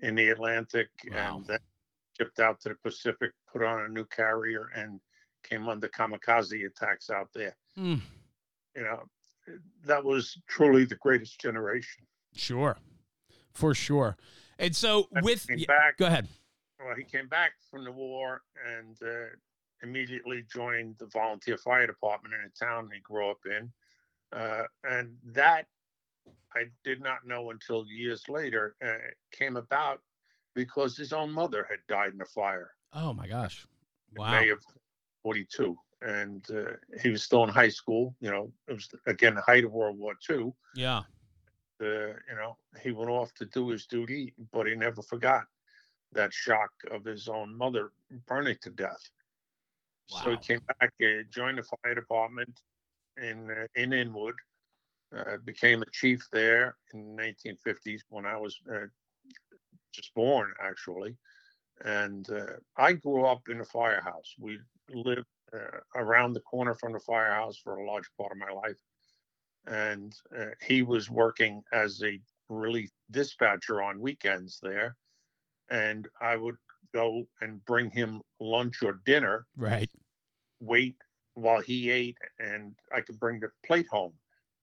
in 0.00 0.14
the 0.14 0.28
Atlantic 0.28 0.88
wow. 1.10 1.36
and 1.36 1.46
then 1.46 1.58
shipped 2.18 2.40
out 2.40 2.60
to 2.60 2.70
the 2.70 2.74
Pacific, 2.76 3.32
put 3.52 3.62
on 3.62 3.84
a 3.84 3.88
new 3.88 4.04
carrier, 4.06 4.68
and 4.74 5.00
came 5.42 5.68
under 5.68 5.88
kamikaze 5.88 6.66
attacks 6.66 7.10
out 7.10 7.28
there. 7.34 7.56
Mm. 7.78 8.00
You 8.76 8.82
know, 8.82 9.02
that 9.84 10.04
was 10.04 10.38
truly 10.48 10.84
the 10.84 10.96
greatest 10.96 11.40
generation. 11.40 12.04
Sure, 12.34 12.76
for 13.54 13.74
sure. 13.74 14.16
And 14.58 14.74
so, 14.74 15.08
and 15.12 15.24
with 15.24 15.46
back, 15.66 15.98
go 15.98 16.06
ahead. 16.06 16.28
Well, 16.78 16.94
he 16.96 17.04
came 17.04 17.28
back 17.28 17.52
from 17.70 17.84
the 17.84 17.92
war 17.92 18.42
and 18.76 18.96
uh, 19.02 19.28
immediately 19.82 20.44
joined 20.52 20.96
the 20.98 21.06
volunteer 21.06 21.58
fire 21.58 21.86
department 21.86 22.34
in 22.34 22.40
the 22.42 22.66
town 22.66 22.88
he 22.92 23.00
grew 23.00 23.30
up 23.30 23.38
in. 23.46 23.72
Uh, 24.32 24.64
and 24.84 25.16
that 25.24 25.66
I 26.54 26.64
did 26.84 27.00
not 27.00 27.26
know 27.26 27.50
until 27.50 27.86
years 27.86 28.28
later 28.28 28.76
uh, 28.84 28.94
came 29.32 29.56
about 29.56 30.00
because 30.54 30.96
his 30.96 31.12
own 31.12 31.30
mother 31.30 31.66
had 31.68 31.78
died 31.88 32.12
in 32.14 32.20
a 32.20 32.26
fire. 32.26 32.70
Oh 32.92 33.12
my 33.12 33.28
gosh! 33.28 33.66
Wow. 34.16 34.32
May 34.32 34.48
of 34.50 34.62
'42, 35.22 35.76
and 36.02 36.44
uh, 36.50 36.72
he 37.00 37.10
was 37.10 37.22
still 37.22 37.44
in 37.44 37.50
high 37.50 37.68
school. 37.68 38.14
You 38.20 38.30
know, 38.30 38.52
it 38.66 38.74
was 38.74 38.88
again 39.06 39.34
the 39.34 39.42
height 39.42 39.64
of 39.64 39.72
World 39.72 39.98
War 39.98 40.14
II. 40.28 40.52
Yeah. 40.74 41.02
Uh, 41.80 42.08
you 42.28 42.34
know, 42.34 42.56
he 42.82 42.90
went 42.90 43.10
off 43.10 43.32
to 43.34 43.46
do 43.46 43.68
his 43.68 43.86
duty, 43.86 44.34
but 44.52 44.66
he 44.66 44.74
never 44.74 45.00
forgot 45.00 45.44
that 46.12 46.32
shock 46.32 46.70
of 46.90 47.04
his 47.04 47.28
own 47.28 47.56
mother 47.56 47.92
burning 48.26 48.56
to 48.62 48.70
death. 48.70 49.10
Wow. 50.10 50.20
So 50.24 50.30
he 50.30 50.36
came 50.38 50.60
back, 50.80 50.92
uh, 51.02 51.22
joined 51.30 51.58
the 51.58 51.62
fire 51.62 51.94
department, 51.94 52.62
in 53.22 53.50
uh, 53.50 53.66
in 53.74 53.92
Inwood. 53.92 54.34
Uh, 55.16 55.38
became 55.46 55.80
a 55.80 55.90
chief 55.90 56.22
there 56.32 56.76
in 56.92 57.16
the 57.16 57.22
1950s 57.22 58.00
when 58.10 58.26
I 58.26 58.36
was 58.36 58.60
uh, 58.70 58.84
just 59.90 60.12
born, 60.14 60.52
actually. 60.62 61.16
And 61.82 62.28
uh, 62.30 62.56
I 62.76 62.92
grew 62.92 63.24
up 63.24 63.40
in 63.48 63.60
a 63.60 63.64
firehouse. 63.64 64.34
We 64.38 64.58
lived 64.92 65.24
uh, 65.54 65.78
around 65.94 66.34
the 66.34 66.40
corner 66.40 66.74
from 66.74 66.92
the 66.92 67.00
firehouse 67.00 67.56
for 67.56 67.76
a 67.76 67.86
large 67.86 68.10
part 68.18 68.32
of 68.32 68.38
my 68.38 68.52
life. 68.52 68.76
And 69.66 70.14
uh, 70.38 70.50
he 70.60 70.82
was 70.82 71.08
working 71.08 71.62
as 71.72 72.02
a 72.02 72.20
relief 72.50 72.90
dispatcher 73.10 73.82
on 73.82 74.00
weekends 74.00 74.58
there. 74.62 74.94
And 75.70 76.06
I 76.20 76.36
would 76.36 76.56
go 76.94 77.24
and 77.40 77.64
bring 77.64 77.90
him 77.90 78.20
lunch 78.40 78.82
or 78.82 79.00
dinner. 79.06 79.46
Right. 79.56 79.90
Wait 80.60 80.96
while 81.40 81.60
he 81.60 81.90
ate 81.90 82.18
and 82.38 82.74
I 82.94 83.00
could 83.00 83.18
bring 83.18 83.40
the 83.40 83.50
plate 83.66 83.88
home. 83.90 84.12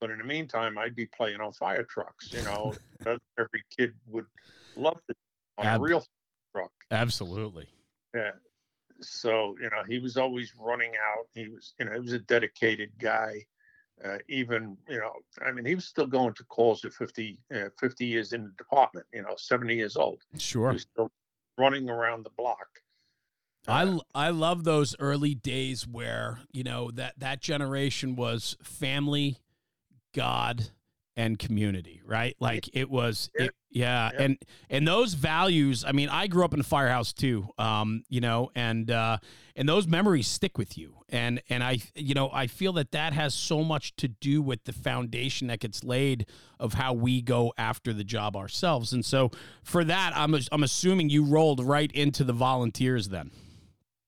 But 0.01 0.11
in 0.11 0.17
the 0.17 0.23
meantime, 0.23 0.77
I'd 0.77 0.95
be 0.95 1.05
playing 1.05 1.39
on 1.39 1.53
fire 1.53 1.83
trucks. 1.83 2.31
You 2.31 2.43
know, 2.43 2.73
every 3.39 3.63
kid 3.75 3.93
would 4.07 4.25
love 4.75 4.99
it 5.09 5.17
on 5.57 5.65
Ab- 5.65 5.79
a 5.79 5.83
real 5.83 6.05
truck. 6.53 6.71
Absolutely. 6.91 7.67
Yeah. 8.13 8.31
So 9.01 9.55
you 9.61 9.69
know, 9.69 9.83
he 9.87 9.99
was 9.99 10.17
always 10.17 10.53
running 10.59 10.91
out. 10.95 11.27
He 11.33 11.49
was, 11.49 11.73
you 11.79 11.85
know, 11.85 11.93
he 11.93 11.99
was 11.99 12.13
a 12.13 12.19
dedicated 12.19 12.91
guy. 12.99 13.45
Uh, 14.03 14.17
even 14.27 14.77
you 14.89 14.97
know, 14.97 15.13
I 15.45 15.53
mean, 15.53 15.65
he 15.65 15.75
was 15.75 15.85
still 15.85 16.07
going 16.07 16.33
to 16.33 16.43
calls 16.45 16.83
at 16.83 16.93
50, 16.93 17.39
uh, 17.55 17.69
50 17.79 18.05
years 18.05 18.33
in 18.33 18.43
the 18.43 18.51
department. 18.57 19.05
You 19.13 19.21
know, 19.21 19.35
seventy 19.37 19.75
years 19.75 19.95
old. 19.95 20.21
Sure. 20.37 20.69
He 20.69 20.75
was 20.75 20.81
still 20.81 21.11
running 21.57 21.89
around 21.89 22.25
the 22.25 22.31
block. 22.31 22.67
I 23.67 23.99
I 24.13 24.29
love 24.29 24.63
those 24.63 24.95
early 24.99 25.35
days 25.35 25.87
where 25.87 26.39
you 26.51 26.63
know 26.63 26.91
that 26.91 27.19
that 27.19 27.41
generation 27.41 28.15
was 28.15 28.57
family, 28.63 29.37
God, 30.13 30.69
and 31.17 31.39
community, 31.39 32.01
right? 32.05 32.35
Like 32.39 32.69
it 32.73 32.89
was, 32.89 33.29
yeah. 33.37 33.45
It, 33.45 33.51
yeah. 33.71 34.11
yeah. 34.13 34.21
And 34.23 34.37
and 34.69 34.87
those 34.87 35.13
values. 35.13 35.85
I 35.87 35.91
mean, 35.91 36.09
I 36.09 36.27
grew 36.27 36.43
up 36.43 36.53
in 36.53 36.59
a 36.59 36.63
firehouse 36.63 37.13
too, 37.13 37.47
um, 37.57 38.03
you 38.09 38.21
know, 38.21 38.51
and 38.55 38.91
uh, 38.91 39.17
and 39.55 39.67
those 39.67 39.87
memories 39.87 40.27
stick 40.27 40.57
with 40.57 40.77
you. 40.77 40.95
And 41.09 41.41
and 41.49 41.63
I, 41.63 41.79
you 41.95 42.13
know, 42.13 42.29
I 42.33 42.47
feel 42.47 42.73
that 42.73 42.91
that 42.91 43.13
has 43.13 43.33
so 43.33 43.63
much 43.63 43.95
to 43.97 44.07
do 44.07 44.41
with 44.41 44.63
the 44.65 44.73
foundation 44.73 45.47
that 45.47 45.59
gets 45.59 45.83
laid 45.83 46.27
of 46.59 46.73
how 46.73 46.93
we 46.93 47.21
go 47.21 47.53
after 47.57 47.93
the 47.93 48.03
job 48.03 48.35
ourselves. 48.35 48.91
And 48.91 49.05
so 49.05 49.31
for 49.63 49.83
that, 49.85 50.11
I'm 50.15 50.35
I'm 50.51 50.63
assuming 50.63 51.09
you 51.09 51.23
rolled 51.23 51.63
right 51.63 51.91
into 51.91 52.23
the 52.23 52.33
volunteers 52.33 53.09
then. 53.09 53.31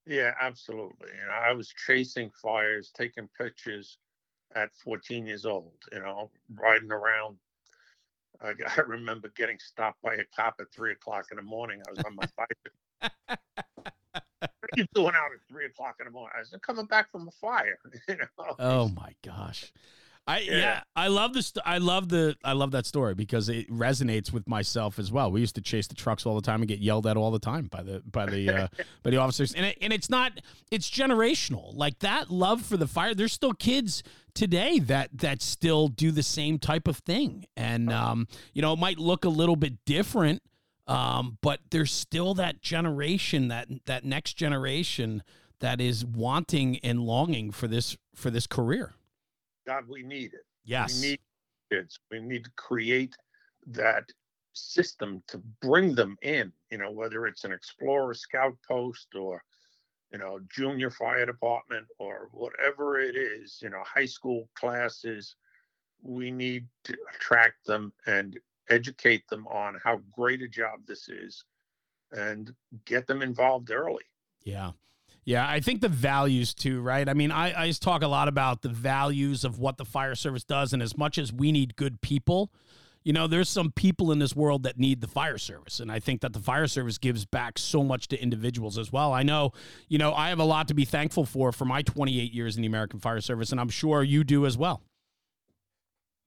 Yeah, 0.08 0.32
absolutely. 0.40 1.10
And 1.22 1.32
I 1.32 1.52
was 1.52 1.74
chasing 1.86 2.32
fires, 2.42 2.92
taking 2.96 3.28
pictures 3.38 3.98
at 4.56 4.74
14 4.84 5.26
years 5.26 5.46
old, 5.46 5.74
you 5.92 6.00
know, 6.00 6.32
riding 6.56 6.92
around. 6.92 7.38
I, 8.42 8.54
I 8.78 8.82
remember 8.82 9.30
getting 9.36 9.60
stopped 9.60 10.02
by 10.02 10.16
a 10.16 10.24
cop 10.36 10.56
at 10.62 10.72
three 10.72 10.94
o'clock 10.94 11.28
in 11.32 11.38
the 11.38 11.44
morning. 11.44 11.82
I 11.88 11.92
was 11.92 12.00
on 12.04 12.16
my 12.16 12.26
bike. 12.38 12.48
what 14.32 14.42
are 14.44 14.78
you 14.78 14.86
doing 14.96 15.14
out 15.16 15.34
at 15.34 15.42
three 15.50 15.66
o'clock 15.66 15.96
in 16.00 16.06
the 16.06 16.12
morning? 16.12 16.34
I 16.40 16.44
said, 16.44 16.62
coming 16.62 16.86
back 16.86 17.12
from 17.12 17.28
a 17.28 17.32
fire. 17.32 17.80
you 18.08 18.18
know? 18.18 18.56
Oh 18.60 18.88
my 18.88 19.14
gosh. 19.24 19.74
I 20.28 20.40
yeah. 20.40 20.58
Yeah. 20.58 20.82
I 20.96 21.08
love 21.08 21.34
this. 21.34 21.54
I 21.66 21.78
love 21.78 22.10
the 22.10 22.36
I 22.44 22.52
love 22.52 22.72
that 22.72 22.86
story 22.86 23.14
because 23.14 23.48
it 23.48 23.70
resonates 23.72 24.32
with 24.34 24.48
myself 24.48 25.00
as 25.00 25.12
well. 25.12 25.32
We 25.32 25.40
used 25.40 25.56
to 25.56 25.62
chase 25.62 25.88
the 25.88 25.96
trucks 25.96 26.26
all 26.26 26.36
the 26.36 26.42
time 26.42 26.62
and 26.62 26.68
get 26.68 26.80
yelled 26.80 27.08
at 27.08 27.16
all 27.16 27.32
the 27.32 27.40
time 27.40 27.66
by 27.66 27.82
the 27.82 28.04
by 28.12 28.26
the 28.26 28.50
uh, 28.50 28.68
by 29.04 29.12
the 29.12 29.18
officers. 29.18 29.54
And 29.54 29.66
it, 29.66 29.78
and 29.82 29.94
it's 29.94 30.10
not 30.10 30.34
it's 30.70 30.90
generational. 30.90 31.74
Like 31.74 32.00
that 32.00 32.30
love 32.30 32.62
for 32.66 32.76
the 32.76 32.88
fire. 32.88 33.16
There's 33.16 33.32
still 33.32 33.54
kids 33.54 34.04
today 34.34 34.80
that 34.80 35.10
that 35.14 35.42
still 35.42 35.88
do 35.88 36.12
the 36.12 36.24
same 36.24 36.60
type 36.60 36.90
of 36.90 36.98
thing. 36.98 37.46
And 37.56 37.92
um, 37.92 38.28
you 38.54 38.62
know, 38.62 38.74
it 38.74 38.80
might 38.80 39.00
look 39.00 39.24
a 39.24 39.30
little 39.30 39.56
bit 39.56 39.86
different, 39.86 40.42
um, 40.88 41.38
but 41.42 41.62
there's 41.72 41.92
still 41.94 42.34
that 42.34 42.62
generation 42.62 43.48
that 43.48 43.70
that 43.86 44.04
next 44.04 44.34
generation 44.34 45.24
that 45.60 45.80
is 45.80 46.06
wanting 46.06 46.80
and 46.80 47.00
longing 47.00 47.52
for 47.52 47.68
this 47.70 47.96
for 48.14 48.30
this 48.30 48.46
career. 48.46 48.94
God, 49.68 49.84
we 49.88 50.02
need 50.02 50.34
it. 50.34 50.46
Yes. 50.64 51.02
We 51.02 51.10
need 51.10 51.20
kids. 51.72 52.00
We 52.10 52.22
need 52.22 52.46
to 52.46 52.52
create 52.56 53.16
that 53.68 54.06
system 54.54 55.22
to 55.28 55.40
bring 55.62 55.94
them 55.94 56.18
in, 56.22 56.52
you 56.72 56.78
know, 56.78 56.90
whether 56.90 57.28
it's 57.28 57.44
an 57.44 57.52
explorer 57.52 58.14
scout 58.14 58.58
post 58.68 59.08
or, 59.14 59.44
you 60.12 60.18
know, 60.18 60.40
junior 60.50 60.90
fire 60.90 61.26
department 61.26 61.86
or 62.00 62.30
whatever 62.32 63.00
it 63.00 63.16
is, 63.16 63.60
you 63.62 63.70
know, 63.70 63.84
high 63.84 64.06
school 64.06 64.50
classes. 64.56 65.36
We 66.02 66.32
need 66.32 66.66
to 66.86 66.98
attract 67.14 67.66
them 67.66 67.92
and 68.06 68.40
educate 68.70 69.28
them 69.28 69.48
on 69.48 69.78
how 69.84 70.02
great 70.12 70.42
a 70.42 70.48
job 70.48 70.80
this 70.88 71.10
is 71.10 71.44
and 72.12 72.54
get 72.86 73.06
them 73.06 73.22
involved 73.22 73.70
early. 73.70 74.04
Yeah. 74.44 74.72
Yeah, 75.28 75.46
I 75.46 75.60
think 75.60 75.82
the 75.82 75.90
values 75.90 76.54
too, 76.54 76.80
right? 76.80 77.10
I 77.10 77.14
mean, 77.14 77.34
I, 77.34 77.64
I 77.64 77.68
just 77.68 77.82
talk 77.82 78.02
a 78.02 78.08
lot 78.08 78.30
about 78.30 78.62
the 78.62 78.70
values 78.70 79.44
of 79.44 79.60
what 79.60 79.76
the 79.76 79.84
fire 79.84 80.16
service 80.16 80.46
does, 80.46 80.72
and 80.72 80.82
as 80.82 80.98
much 80.98 81.18
as 81.18 81.34
we 81.34 81.52
need 81.52 81.76
good 81.76 82.00
people, 82.00 82.50
you 83.04 83.12
know, 83.12 83.28
there's 83.28 83.50
some 83.50 83.74
people 83.74 84.14
in 84.14 84.20
this 84.20 84.38
world 84.38 84.64
that 84.64 84.80
need 84.80 85.02
the 85.02 85.08
fire 85.08 85.38
service, 85.38 85.82
and 85.82 85.92
I 85.92 86.00
think 86.00 86.22
that 86.22 86.32
the 86.32 86.40
fire 86.40 86.66
service 86.66 86.98
gives 86.98 87.26
back 87.26 87.60
so 87.60 87.84
much 87.84 88.08
to 88.08 88.22
individuals 88.24 88.78
as 88.78 88.90
well. 88.90 89.12
I 89.12 89.24
know, 89.24 89.52
you 89.90 89.98
know, 89.98 90.14
I 90.14 90.30
have 90.30 90.40
a 90.40 90.46
lot 90.46 90.70
to 90.70 90.74
be 90.74 90.86
thankful 90.86 91.26
for 91.26 91.52
for 91.52 91.66
my 91.66 91.82
28 91.82 92.32
years 92.32 92.56
in 92.56 92.62
the 92.62 92.68
American 92.70 93.02
Fire 93.02 93.20
Service, 93.20 93.52
and 93.52 93.60
I'm 93.60 93.68
sure 93.68 94.04
you 94.04 94.24
do 94.24 94.46
as 94.46 94.58
well. 94.58 94.82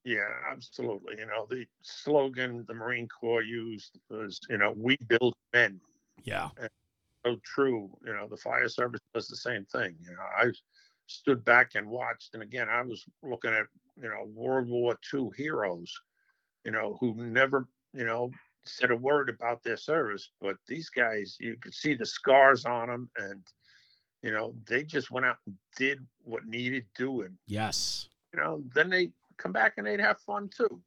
Yeah, 0.04 0.28
absolutely. 0.52 1.14
You 1.19 1.25
know, 1.25 1.47
the 1.49 1.64
slogan 1.80 2.66
the 2.69 2.75
Marine 2.75 3.09
Corps 3.09 3.40
used 3.40 3.99
was, 4.11 4.38
you 4.50 4.59
know, 4.59 4.75
we 4.76 4.99
build 5.09 5.33
men. 5.54 5.80
Yeah, 6.23 6.50
so 7.24 7.36
true. 7.44 7.90
You 8.04 8.14
know, 8.14 8.26
the 8.28 8.36
fire 8.36 8.68
service 8.68 9.00
does 9.14 9.28
the 9.28 9.36
same 9.36 9.64
thing. 9.66 9.96
You 10.02 10.12
know, 10.12 10.22
I 10.38 10.50
stood 11.06 11.44
back 11.44 11.72
and 11.74 11.88
watched, 11.88 12.34
and 12.34 12.42
again, 12.42 12.68
I 12.68 12.82
was 12.82 13.04
looking 13.22 13.52
at 13.52 13.66
you 14.00 14.08
know 14.08 14.26
World 14.34 14.68
War 14.68 14.96
II 15.12 15.30
heroes, 15.36 15.92
you 16.64 16.70
know, 16.72 16.96
who 17.00 17.14
never 17.14 17.66
you 17.92 18.04
know 18.04 18.30
said 18.64 18.90
a 18.90 18.96
word 18.96 19.28
about 19.28 19.62
their 19.62 19.76
service, 19.76 20.30
but 20.40 20.56
these 20.68 20.90
guys, 20.90 21.36
you 21.40 21.56
could 21.60 21.74
see 21.74 21.94
the 21.94 22.06
scars 22.06 22.64
on 22.64 22.88
them, 22.88 23.10
and 23.16 23.42
you 24.22 24.30
know, 24.30 24.54
they 24.68 24.82
just 24.82 25.10
went 25.10 25.26
out 25.26 25.38
and 25.46 25.56
did 25.76 26.06
what 26.24 26.46
needed 26.46 26.84
doing. 26.96 27.36
yes, 27.46 28.08
You 28.34 28.40
know, 28.40 28.62
then 28.74 28.90
they 28.90 29.10
come 29.38 29.52
back 29.52 29.74
and 29.78 29.86
they'd 29.86 30.00
have 30.00 30.20
fun 30.20 30.50
too. 30.54 30.80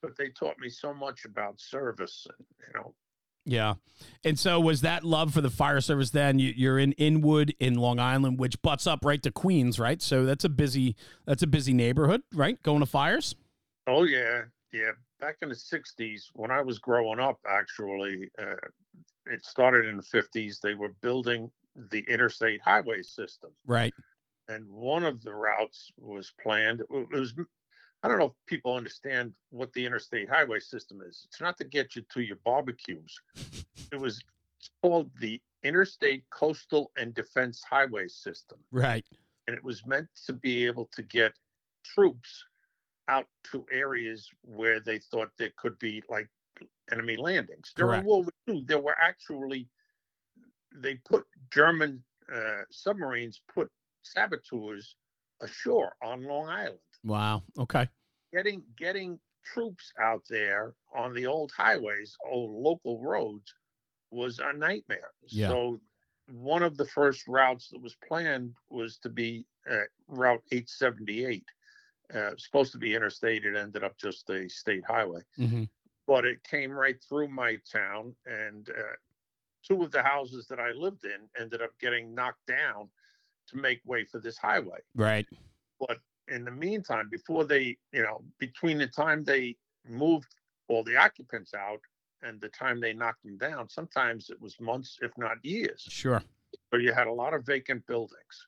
But 0.00 0.16
they 0.16 0.28
taught 0.28 0.60
me 0.60 0.68
so 0.68 0.94
much 0.94 1.24
about 1.24 1.60
service, 1.60 2.24
and, 2.28 2.46
you 2.60 2.80
know, 2.80 2.94
yeah. 3.48 3.74
And 4.22 4.38
so, 4.38 4.60
was 4.60 4.82
that 4.82 5.02
love 5.02 5.32
for 5.34 5.40
the 5.40 5.50
fire 5.50 5.80
service 5.80 6.10
then? 6.10 6.38
You, 6.38 6.52
you're 6.56 6.78
in 6.78 6.92
Inwood 6.92 7.54
in 7.58 7.74
Long 7.74 7.98
Island, 7.98 8.38
which 8.38 8.60
butts 8.62 8.86
up 8.86 9.04
right 9.04 9.20
to 9.22 9.30
Queens, 9.32 9.78
right? 9.80 10.00
So 10.00 10.24
that's 10.24 10.44
a 10.44 10.48
busy 10.48 10.94
that's 11.26 11.42
a 11.42 11.46
busy 11.48 11.72
neighborhood, 11.72 12.22
right? 12.32 12.62
Going 12.62 12.80
to 12.80 12.86
fires. 12.86 13.34
Oh 13.88 14.04
yeah, 14.04 14.42
yeah. 14.72 14.90
Back 15.18 15.38
in 15.42 15.48
the 15.48 15.54
'60s, 15.56 16.26
when 16.34 16.50
I 16.52 16.60
was 16.62 16.78
growing 16.78 17.18
up, 17.18 17.40
actually, 17.48 18.30
uh, 18.40 18.54
it 19.26 19.44
started 19.44 19.86
in 19.86 19.96
the 19.96 20.02
'50s. 20.02 20.60
They 20.60 20.74
were 20.74 20.92
building 21.00 21.50
the 21.90 22.04
interstate 22.08 22.60
highway 22.62 23.02
system, 23.02 23.50
Right. 23.66 23.94
and 24.48 24.68
one 24.68 25.04
of 25.04 25.22
the 25.22 25.34
routes 25.34 25.90
was 25.96 26.32
planned. 26.40 26.80
It 26.82 27.08
was, 27.10 27.34
I 28.02 28.08
don't 28.08 28.18
know 28.18 28.26
if 28.26 28.32
people 28.46 28.74
understand 28.74 29.32
what 29.50 29.72
the 29.72 29.84
interstate 29.84 30.28
highway 30.28 30.60
system 30.60 31.00
is. 31.06 31.26
It's 31.26 31.40
not 31.40 31.56
to 31.58 31.64
get 31.64 31.96
you 31.96 32.02
to 32.12 32.20
your 32.20 32.38
barbecues. 32.44 33.14
It 33.90 33.98
was 33.98 34.20
it's 34.58 34.68
called 34.82 35.10
the 35.18 35.40
Interstate 35.62 36.24
Coastal 36.28 36.90
and 36.98 37.14
Defense 37.14 37.62
Highway 37.68 38.06
System. 38.08 38.58
Right. 38.70 39.06
and 39.46 39.56
it 39.56 39.64
was 39.64 39.86
meant 39.86 40.08
to 40.26 40.34
be 40.34 40.66
able 40.66 40.90
to 40.92 41.02
get 41.02 41.32
troops 41.84 42.44
out 43.08 43.26
to 43.50 43.64
areas 43.72 44.28
where 44.42 44.78
they 44.78 44.98
thought 44.98 45.30
there 45.38 45.52
could 45.56 45.78
be 45.78 46.02
like 46.10 46.28
enemy 46.92 47.16
landings. 47.16 47.72
During 47.74 47.90
Correct. 47.90 48.06
World 48.06 48.30
War 48.46 48.56
II, 48.56 48.64
there 48.66 48.80
were 48.80 48.96
actually 49.00 49.68
they 50.74 50.96
put 50.96 51.24
German 51.50 52.02
uh, 52.32 52.62
submarines 52.70 53.40
put 53.52 53.70
saboteurs 54.02 54.96
ashore 55.40 55.94
on 56.02 56.24
Long 56.24 56.48
Island. 56.48 56.78
Wow. 57.04 57.42
Okay. 57.58 57.88
Getting 58.32 58.62
getting 58.76 59.18
troops 59.44 59.92
out 60.00 60.22
there 60.28 60.74
on 60.94 61.14
the 61.14 61.26
old 61.26 61.52
highways, 61.56 62.16
old 62.30 62.50
local 62.62 63.00
roads, 63.00 63.54
was 64.10 64.38
a 64.38 64.52
nightmare. 64.52 65.10
Yeah. 65.28 65.48
So 65.48 65.80
one 66.30 66.62
of 66.62 66.76
the 66.76 66.84
first 66.86 67.26
routes 67.26 67.68
that 67.70 67.80
was 67.80 67.96
planned 68.06 68.54
was 68.68 68.98
to 68.98 69.08
be 69.08 69.46
uh, 69.70 69.84
Route 70.08 70.42
878. 70.52 71.44
Uh, 72.14 72.30
supposed 72.38 72.72
to 72.72 72.78
be 72.78 72.94
interstate, 72.94 73.44
it 73.44 73.56
ended 73.56 73.84
up 73.84 73.96
just 73.98 74.28
a 74.30 74.48
state 74.48 74.84
highway. 74.86 75.20
hmm 75.36 75.64
But 76.06 76.24
it 76.24 76.42
came 76.42 76.70
right 76.72 76.96
through 77.06 77.28
my 77.28 77.58
town, 77.70 78.14
and 78.26 78.68
uh, 78.70 78.96
two 79.62 79.82
of 79.82 79.90
the 79.90 80.02
houses 80.02 80.46
that 80.48 80.58
I 80.58 80.72
lived 80.72 81.04
in 81.04 81.28
ended 81.38 81.62
up 81.62 81.70
getting 81.80 82.14
knocked 82.14 82.46
down 82.46 82.88
to 83.48 83.56
make 83.56 83.80
way 83.84 84.04
for 84.04 84.20
this 84.20 84.36
highway 84.36 84.80
Right. 84.94 85.26
but 85.80 85.98
in 86.30 86.44
the 86.44 86.50
meantime, 86.50 87.08
before 87.10 87.44
they, 87.44 87.76
you 87.92 88.02
know, 88.02 88.22
between 88.38 88.78
the 88.78 88.86
time 88.86 89.24
they 89.24 89.56
moved 89.86 90.34
all 90.68 90.84
the 90.84 90.96
occupants 90.96 91.54
out 91.54 91.80
and 92.22 92.40
the 92.40 92.48
time 92.48 92.80
they 92.80 92.92
knocked 92.92 93.22
them 93.24 93.38
down, 93.38 93.68
sometimes 93.68 94.30
it 94.30 94.40
was 94.40 94.58
months, 94.60 94.98
if 95.02 95.12
not 95.16 95.36
years. 95.42 95.86
Sure. 95.88 96.22
So 96.70 96.78
you 96.78 96.92
had 96.92 97.06
a 97.06 97.12
lot 97.12 97.34
of 97.34 97.44
vacant 97.44 97.86
buildings. 97.86 98.46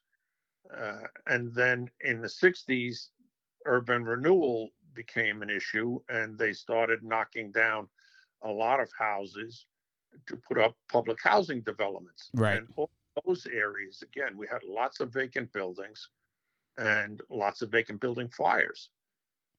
Uh, 0.77 1.07
and 1.27 1.55
then 1.55 1.89
in 2.03 2.21
the 2.21 2.29
60s, 2.29 3.09
urban 3.67 4.05
renewal 4.05 4.71
became 4.95 5.43
an 5.43 5.51
issue, 5.51 6.01
and 6.09 6.39
they 6.39 6.53
started 6.53 7.03
knocking 7.03 7.53
down 7.53 7.89
a 8.43 8.51
lot 8.51 8.81
of 8.81 8.91
houses 8.99 9.67
to 10.27 10.37
put 10.37 10.59
up 10.59 10.77
public 10.91 11.19
housing 11.23 11.61
developments. 11.63 12.31
Right. 12.35 12.59
And 12.59 12.69
all 12.77 12.91
those 13.25 13.47
areas, 13.47 14.03
again, 14.03 14.37
we 14.37 14.47
had 14.51 14.63
lots 14.65 15.01
of 15.01 15.13
vacant 15.13 15.53
buildings 15.53 16.09
and 16.81 17.21
lots 17.31 17.63
of 17.63 17.71
vacant 17.71 18.01
building 18.01 18.29
fires. 18.29 18.89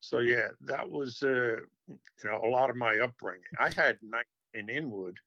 So 0.02 0.20
yeah, 0.20 0.48
that 0.62 0.90
was 0.90 1.22
uh, 1.24 1.58
you 1.88 1.98
know 2.26 2.42
a 2.44 2.50
lot 2.50 2.70
of 2.70 2.76
my 2.76 2.98
upbringing. 2.98 3.44
I 3.60 3.70
had 3.70 3.98
nights 4.02 4.28
in 4.54 4.68
Inwood 4.70 5.18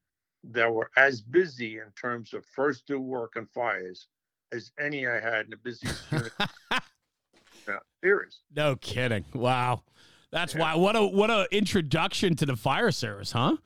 that 0.50 0.70
were 0.72 0.90
as 0.96 1.22
busy 1.22 1.78
in 1.78 1.90
terms 1.98 2.34
of 2.34 2.44
first 2.44 2.86
due 2.86 3.00
work 3.00 3.36
and 3.36 3.48
fires 3.50 4.08
as 4.52 4.72
any 4.78 5.06
I 5.06 5.20
had 5.20 5.46
in 5.46 5.50
the 5.50 5.56
busiest 5.56 6.02
unit. 6.12 6.32
yeah, 7.68 7.78
serious. 8.02 8.40
no 8.54 8.76
kidding. 8.76 9.24
Wow. 9.32 9.82
That's 10.30 10.54
Yeah. 10.54 10.60
why. 10.60 10.74
What 10.74 10.96
a 10.96 11.06
what 11.06 11.30
a 11.30 11.46
introduction 11.52 12.34
to 12.36 12.46
the 12.46 12.56
fire 12.56 12.90
service, 12.90 13.32
huh? 13.32 13.56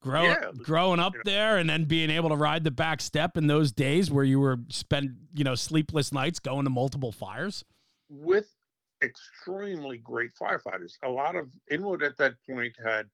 Grow, 0.00 0.24
Yeah. 0.24 0.50
growing 0.62 1.00
up 1.00 1.12
You 1.14 1.18
know. 1.18 1.22
there 1.26 1.58
and 1.58 1.68
then 1.68 1.84
being 1.84 2.10
able 2.10 2.28
to 2.30 2.36
ride 2.36 2.64
the 2.64 2.70
back 2.70 3.00
step 3.00 3.36
in 3.36 3.46
those 3.46 3.72
days 3.72 4.10
where 4.10 4.24
you 4.24 4.40
were 4.40 4.58
spend 4.70 5.16
you 5.34 5.44
know 5.44 5.54
sleepless 5.54 6.12
nights 6.12 6.38
going 6.38 6.64
to 6.64 6.70
multiple 6.70 7.12
fires. 7.12 7.64
With 8.14 8.48
extremely 9.02 9.98
great 9.98 10.30
firefighters. 10.40 10.92
A 11.02 11.08
lot 11.08 11.36
of 11.36 11.50
Inwood 11.70 12.02
at 12.02 12.16
that 12.18 12.34
point 12.48 12.74
had 12.82 13.06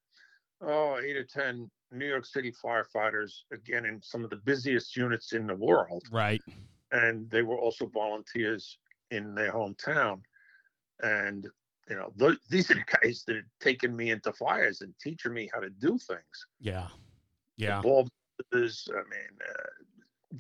oh 0.61 0.99
eight 0.99 1.16
or 1.16 1.25
ten 1.25 1.71
New 1.92 2.07
York 2.07 2.25
City 2.26 2.52
firefighters, 2.64 3.33
again 3.52 3.85
in 3.85 4.00
some 4.02 4.23
of 4.25 4.30
the 4.30 4.37
busiest 4.37 4.97
units 4.97 5.33
in 5.33 5.47
the 5.47 5.57
world. 5.57 6.02
Right. 6.11 6.42
and 6.92 7.28
they 7.30 7.42
were 7.42 7.59
also 7.59 7.87
volunteers 7.87 8.78
in 9.11 9.35
their 9.35 9.52
hometown. 9.52 10.21
And 11.02 11.47
you 11.88 11.97
know, 11.97 12.12
th- 12.19 12.38
these 12.49 12.71
are 12.71 12.75
the 12.75 12.85
guys 13.02 13.25
that 13.26 13.37
had 13.37 13.45
taken 13.61 13.97
me 13.97 14.11
into 14.11 14.33
fires 14.33 14.80
and 14.80 14.92
teaching 15.00 15.33
me 15.33 15.49
how 15.52 15.61
to 15.61 15.71
do 15.71 15.99
things. 15.99 16.47
Yeah. 16.61 16.88
The 17.59 17.64
Yeah. 17.64 17.80
Ball 17.80 18.09
brothers, 18.50 18.88
I 18.92 19.02
mean, 19.09 19.38
uh, 19.49 19.85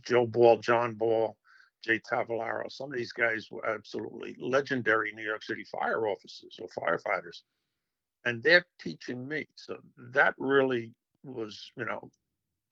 Joe 0.02 0.26
Ball, 0.26 0.58
John 0.58 0.94
Ball, 0.94 1.36
Jay 1.82 2.00
Tavalaro. 2.00 2.70
Some 2.70 2.92
of 2.92 2.98
these 2.98 3.12
guys 3.12 3.50
were 3.50 3.66
absolutely 3.66 4.36
legendary 4.38 5.12
New 5.12 5.24
York 5.24 5.42
City 5.42 5.64
fire 5.64 6.06
officers 6.08 6.58
or 6.60 6.68
firefighters, 6.68 7.42
and 8.24 8.42
they're 8.42 8.66
teaching 8.78 9.26
me. 9.26 9.46
So 9.56 9.78
that 10.12 10.34
really 10.38 10.92
was, 11.24 11.70
you 11.76 11.84
know, 11.84 12.10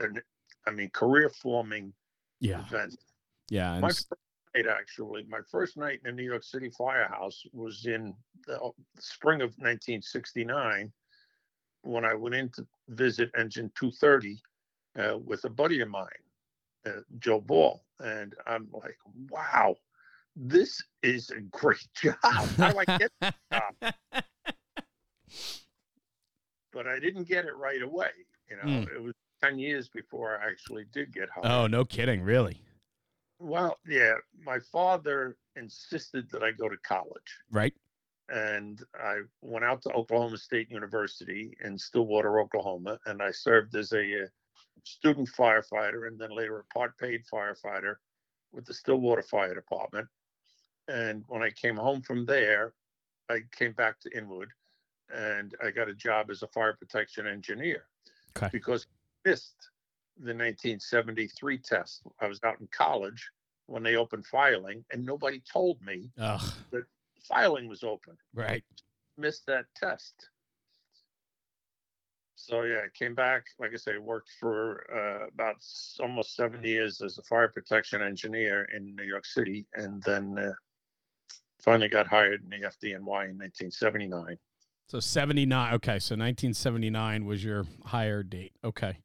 an, 0.01 0.21
I 0.67 0.71
mean, 0.71 0.91
career 0.91 1.29
forming 1.31 1.93
Yeah. 2.41 2.61
event. 2.61 2.97
Yeah. 3.49 3.81
My 3.81 3.89
first 3.89 4.13
night, 4.55 4.67
actually, 4.67 5.25
my 5.29 5.41
first 5.51 5.77
night 5.77 6.01
in 6.05 6.17
the 6.17 6.23
New 6.23 6.29
York 6.29 6.45
City 6.45 6.71
firehouse 6.71 7.45
was 7.53 7.87
in 7.87 8.15
the 8.47 8.61
uh, 8.61 8.71
spring 8.99 9.41
of 9.41 9.51
1969 9.59 10.93
when 11.83 12.05
I 12.05 12.15
went 12.15 12.35
in 12.35 12.49
to 12.51 12.67
visit 12.89 13.31
Engine 13.37 13.71
230 13.75 14.43
uh, 14.99 15.19
with 15.19 15.45
a 15.45 15.51
buddy 15.51 15.81
of 15.81 15.89
mine, 15.89 16.09
uh, 16.87 17.01
Joe 17.19 17.41
Ball. 17.41 17.83
And 18.01 18.35
I'm 18.47 18.69
like, 18.73 18.97
wow, 19.31 19.77
this 20.37 20.83
is 21.03 21.31
a 21.31 21.41
great 21.41 21.87
job. 21.95 22.15
How 22.23 22.73
do 22.73 22.79
I 22.87 22.99
get 22.99 23.13
But 26.73 26.87
I 26.87 26.99
didn't 26.99 27.25
get 27.29 27.45
it 27.47 27.57
right 27.57 27.83
away. 27.83 28.11
You 28.51 28.57
know, 28.57 28.63
Mm. 28.63 28.95
it 28.95 29.03
was 29.03 29.15
10 29.43 29.59
years 29.59 29.89
before 29.89 30.39
I 30.39 30.49
actually 30.49 30.85
did 30.93 31.13
get 31.13 31.29
hired. 31.31 31.47
oh, 31.47 31.67
no 31.67 31.85
kidding. 31.85 32.23
Really? 32.23 32.63
Well, 33.41 33.79
yeah, 33.87 34.15
my 34.45 34.59
father 34.73 35.37
insisted 35.57 36.31
that 36.31 36.43
I 36.43 36.51
go 36.53 36.69
to 36.69 36.77
college. 36.79 37.39
Right. 37.51 37.75
and 38.31 38.85
I 38.95 39.21
went 39.41 39.65
out 39.65 39.81
to 39.83 39.93
Oklahoma 39.93 40.37
State 40.37 40.71
University 40.71 41.57
in 41.65 41.79
Stillwater, 41.79 42.41
Oklahoma, 42.41 42.99
and 43.07 43.23
I 43.23 43.31
served 43.31 43.75
as 43.75 43.93
a 43.93 44.25
uh, 44.25 44.27
student 44.85 45.29
firefighter 45.29 46.07
and 46.09 46.19
then 46.19 46.31
later 46.31 46.59
a 46.59 46.65
part 46.75 46.97
paid 46.99 47.23
firefighter 47.33 47.97
with 48.53 48.65
the 48.65 48.75
Stillwater 48.75 49.23
Fire 49.23 49.55
Department. 49.55 50.09
And 50.89 51.25
when 51.29 51.43
I 51.43 51.51
came 51.51 51.77
home 51.77 52.01
from 52.03 52.25
there, 52.25 52.73
I 53.29 53.41
came 53.57 53.73
back 53.73 54.01
to 54.01 54.11
Inwood 54.17 54.49
and 55.15 55.55
I 55.63 55.71
got 55.71 55.89
a 55.89 55.95
job 55.95 56.31
as 56.31 56.43
a 56.43 56.49
fire 56.49 56.75
protection 56.79 57.27
engineer 57.27 57.85
Okay. 58.37 58.49
because 58.53 58.87
I 59.25 59.31
missed 59.31 59.71
the 60.17 60.35
1973 60.35 61.59
test. 61.59 62.03
I 62.21 62.27
was 62.27 62.41
out 62.45 62.61
in 62.61 62.69
college 62.69 63.31
when 63.67 63.83
they 63.83 63.97
opened 63.97 64.25
filing, 64.27 64.83
and 64.93 65.05
nobody 65.05 65.43
told 65.51 65.81
me 65.83 66.11
Ugh. 66.19 66.41
filing 67.23 67.69
was 67.69 67.83
open 67.85 68.17
Right. 68.33 68.65
missed 69.19 69.45
that 69.47 69.67
test. 69.77 70.31
So 72.41 72.63
yeah, 72.63 72.83
I 72.85 72.89
came 72.95 73.15
back. 73.15 73.47
Like 73.59 73.73
I 73.75 73.77
say, 73.77 73.99
worked 73.99 74.31
for 74.39 74.87
uh, 74.95 75.27
about 75.27 75.57
almost 76.01 76.37
seven 76.37 76.63
years 76.63 77.03
as 77.03 77.19
a 77.19 77.23
fire 77.23 77.49
protection 77.49 78.01
engineer 78.01 78.69
in 78.75 78.95
New 78.95 79.03
York 79.03 79.27
City, 79.27 79.67
and 79.75 80.01
then 80.05 80.39
uh, 80.39 80.53
finally 81.59 81.89
got 81.89 82.07
hired 82.07 82.45
in 82.45 82.51
the 82.51 82.69
FDNY 82.69 82.95
in 82.95 83.37
1979. 83.39 84.39
So 84.87 85.01
79. 85.01 85.75
Okay. 85.75 85.99
So 85.99 86.15
1979 86.15 87.27
was 87.27 87.45
your 87.45 87.67
hire 87.85 88.23
date. 88.23 88.53
Okay. 88.65 88.99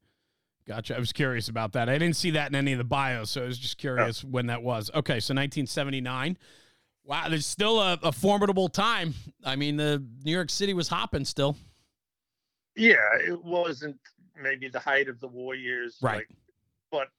Gotcha. 0.67 0.95
I 0.95 0.99
was 0.99 1.11
curious 1.11 1.49
about 1.49 1.73
that. 1.73 1.89
I 1.89 1.97
didn't 1.97 2.15
see 2.15 2.31
that 2.31 2.49
in 2.49 2.55
any 2.55 2.71
of 2.71 2.77
the 2.77 2.85
bios. 2.85 3.31
So 3.31 3.43
I 3.43 3.47
was 3.47 3.57
just 3.57 3.77
curious 3.77 4.23
when 4.23 4.45
that 4.45 4.61
was. 4.61 4.91
Okay. 4.91 5.19
So 5.19 5.33
1979. 5.33 6.37
Wow. 7.03 7.29
There's 7.29 7.47
still 7.47 7.81
a, 7.81 7.99
a 8.03 8.11
formidable 8.11 8.69
time. 8.69 9.15
I 9.43 9.55
mean, 9.55 9.75
the 9.75 10.05
New 10.23 10.31
York 10.31 10.51
City 10.51 10.73
was 10.73 10.87
hopping 10.87 11.25
still. 11.25 11.57
Yeah, 12.75 13.17
it 13.19 13.43
wasn't 13.43 13.99
maybe 14.41 14.67
the 14.67 14.79
height 14.79 15.07
of 15.07 15.19
the 15.19 15.27
war 15.27 15.55
years, 15.55 15.99
Right. 16.01 16.17
like, 16.17 16.29
but 16.91 17.09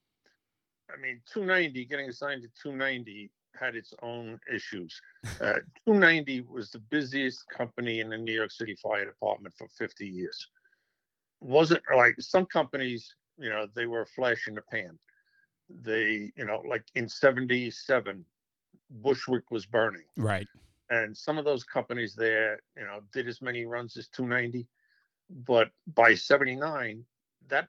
I 0.93 1.01
mean, 1.01 1.21
290 1.33 1.85
getting 1.85 2.09
assigned 2.09 2.43
to 2.43 2.49
290 2.63 3.31
had 3.59 3.77
its 3.77 3.95
own 4.03 4.41
issues. 4.53 5.01
Uh, 5.41 5.59
290 5.85 6.43
was 6.43 6.71
the 6.71 6.79
busiest 6.79 7.45
company 7.49 7.99
in 7.99 8.09
the 8.09 8.17
New 8.17 8.33
York 8.33 8.53
City 8.53 8.77
Fire 8.77 9.05
Department 9.05 9.53
for 9.59 9.67
50 9.67 10.07
years. 10.07 10.49
Wasn't 11.41 11.83
like 11.95 12.15
some 12.21 12.47
companies, 12.47 13.13
you 13.37 13.51
know, 13.51 13.67
they 13.75 13.87
were 13.87 14.03
a 14.03 14.07
flash 14.07 14.47
in 14.47 14.55
the 14.55 14.63
pan. 14.63 14.97
They, 15.69 16.33
you 16.37 16.45
know, 16.45 16.63
like 16.69 16.85
in 16.95 17.09
77, 17.09 18.25
Bushwick 18.91 19.51
was 19.51 19.67
burning 19.67 20.07
Right. 20.17 20.47
and 20.89 21.17
some 21.17 21.37
of 21.37 21.45
those 21.45 21.65
companies 21.65 22.15
there, 22.15 22.61
you 22.77 22.85
know, 22.85 23.01
did 23.13 23.27
as 23.27 23.43
many 23.43 23.65
runs 23.65 23.97
as 23.97 24.07
290, 24.09 24.69
but 25.31 25.71
by 25.95 26.15
79, 26.15 27.05
that 27.49 27.69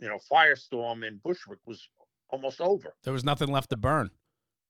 you 0.00 0.08
know 0.08 0.18
firestorm 0.30 1.06
in 1.06 1.18
Bushwick 1.24 1.58
was 1.66 1.88
almost 2.30 2.60
over. 2.60 2.94
There 3.04 3.12
was 3.12 3.24
nothing 3.24 3.48
left 3.50 3.70
to 3.70 3.76
burn. 3.76 4.10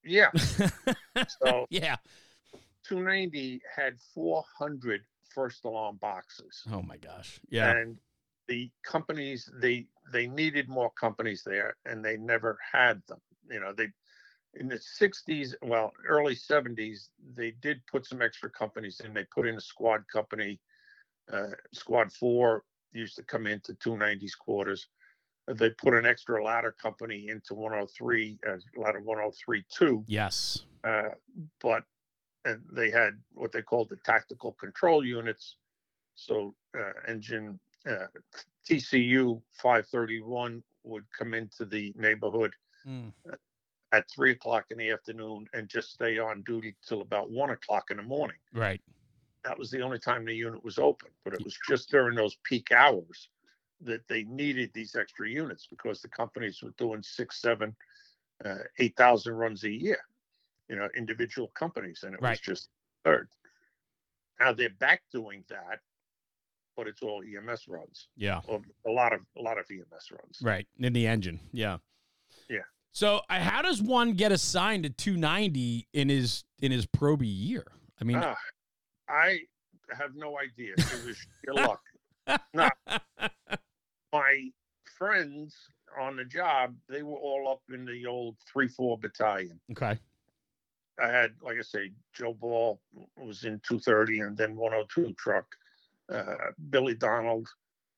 Yeah, 0.04 0.30
so 1.42 1.66
yeah. 1.70 1.96
290 2.84 3.60
had 3.76 3.98
400 4.14 5.02
first 5.34 5.64
alarm 5.64 5.96
boxes, 6.00 6.62
Oh 6.72 6.82
my 6.82 6.96
gosh. 6.96 7.38
Yeah. 7.50 7.70
and 7.76 7.98
the 8.48 8.70
companies 8.82 9.48
they 9.60 9.86
they 10.12 10.26
needed 10.26 10.68
more 10.68 10.90
companies 10.98 11.42
there, 11.44 11.76
and 11.86 12.04
they 12.04 12.16
never 12.16 12.58
had 12.72 13.00
them. 13.06 13.20
You 13.50 13.60
know, 13.60 13.72
they 13.72 13.88
in 14.54 14.66
the 14.66 14.80
60s, 15.00 15.54
well, 15.62 15.92
early 16.08 16.34
70s, 16.34 17.08
they 17.36 17.52
did 17.62 17.80
put 17.86 18.04
some 18.04 18.20
extra 18.20 18.50
companies 18.50 19.00
in. 19.04 19.14
They 19.14 19.24
put 19.32 19.46
in 19.46 19.54
a 19.54 19.60
squad 19.60 20.02
company. 20.12 20.58
Uh, 21.32 21.48
squad 21.72 22.12
four 22.12 22.64
used 22.92 23.16
to 23.16 23.22
come 23.22 23.46
into 23.46 23.72
290's 23.74 24.34
quarters. 24.34 24.88
Uh, 25.48 25.54
They 25.54 25.70
put 25.70 25.94
an 25.94 26.06
extra 26.06 26.42
ladder 26.42 26.72
company 26.72 27.28
into 27.28 27.54
103, 27.54 28.38
uh, 28.48 28.56
ladder 28.76 29.00
103 29.00 29.64
Yes. 30.06 30.64
uh, 30.84 31.10
but 31.60 31.84
and 32.46 32.62
they 32.72 32.90
had 32.90 33.20
what 33.34 33.52
they 33.52 33.60
called 33.60 33.90
the 33.90 33.96
tactical 33.96 34.52
control 34.52 35.04
units. 35.04 35.56
So 36.14 36.54
uh, 36.78 36.92
engine 37.06 37.60
uh, 37.86 38.06
TCU 38.68 39.42
531 39.52 40.62
would 40.84 41.04
come 41.16 41.34
into 41.34 41.64
the 41.64 41.92
neighborhood 41.96 42.54
Mm. 42.88 43.12
at 43.92 44.10
three 44.10 44.30
o'clock 44.30 44.64
in 44.70 44.78
the 44.78 44.90
afternoon 44.90 45.46
and 45.52 45.68
just 45.68 45.92
stay 45.92 46.18
on 46.18 46.40
duty 46.42 46.74
till 46.88 47.02
about 47.02 47.30
one 47.30 47.50
o'clock 47.50 47.90
in 47.90 47.98
the 47.98 48.02
morning. 48.02 48.38
Right. 48.54 48.80
That 49.44 49.58
was 49.58 49.70
the 49.70 49.80
only 49.80 49.98
time 49.98 50.24
the 50.24 50.34
unit 50.34 50.62
was 50.62 50.78
open, 50.78 51.08
but 51.24 51.32
it 51.34 51.42
was 51.42 51.56
just 51.68 51.90
during 51.90 52.14
those 52.14 52.36
peak 52.44 52.72
hours 52.72 53.30
that 53.82 54.06
they 54.08 54.24
needed 54.24 54.70
these 54.74 54.94
extra 54.94 55.28
units 55.28 55.66
because 55.66 56.02
the 56.02 56.08
companies 56.08 56.60
were 56.62 56.74
doing 56.76 57.02
six, 57.02 57.40
seven, 57.40 57.74
uh, 58.44 58.56
eight 58.78 58.96
thousand 58.96 59.34
runs 59.34 59.64
a 59.64 59.70
year. 59.70 59.98
You 60.68 60.76
know, 60.76 60.88
individual 60.96 61.48
companies, 61.54 62.04
and 62.04 62.14
it 62.14 62.20
was 62.22 62.38
just 62.38 62.68
third. 63.04 63.28
Now 64.38 64.52
they're 64.52 64.70
back 64.78 65.02
doing 65.12 65.42
that, 65.48 65.80
but 66.76 66.86
it's 66.86 67.02
all 67.02 67.22
EMS 67.24 67.66
runs, 67.66 68.08
Yeah. 68.16 68.40
or 68.46 68.60
a 68.86 68.90
lot 68.90 69.12
of 69.12 69.20
a 69.36 69.40
lot 69.42 69.58
of 69.58 69.64
EMS 69.70 70.10
runs. 70.12 70.38
Right. 70.42 70.68
In 70.78 70.92
the 70.92 71.06
engine. 71.06 71.40
Yeah. 71.52 71.78
Yeah. 72.48 72.60
So 72.92 73.20
uh, 73.30 73.40
how 73.40 73.62
does 73.62 73.82
one 73.82 74.12
get 74.12 74.32
assigned 74.32 74.84
to 74.84 74.90
290 74.90 75.88
in 75.92 76.08
his 76.08 76.44
in 76.60 76.70
his 76.72 76.86
proby 76.86 77.26
year? 77.26 77.64
I 78.00 78.04
mean, 78.04 78.18
Ah, 78.18 78.36
I 79.10 79.40
have 79.98 80.14
no 80.14 80.38
idea. 80.38 80.74
It 80.76 81.06
was 81.06 81.16
sheer 81.16 81.54
luck. 81.54 81.82
No, 82.54 82.68
my 84.12 84.50
friends 84.98 85.56
on 85.98 86.16
the 86.16 86.24
job, 86.24 86.74
they 86.88 87.02
were 87.02 87.16
all 87.16 87.50
up 87.50 87.62
in 87.74 87.84
the 87.84 88.06
old 88.06 88.36
three 88.50 88.68
four 88.68 88.98
battalion. 88.98 89.60
okay. 89.72 89.98
I 91.02 91.08
had, 91.08 91.32
like 91.42 91.56
I 91.58 91.62
say, 91.62 91.92
Joe 92.14 92.34
Ball 92.34 92.78
was 93.16 93.44
in 93.44 93.60
230 93.66 94.20
and 94.20 94.36
then 94.36 94.54
102 94.54 95.14
truck. 95.14 95.46
Uh, 96.12 96.34
Billy 96.68 96.94
Donald 96.94 97.48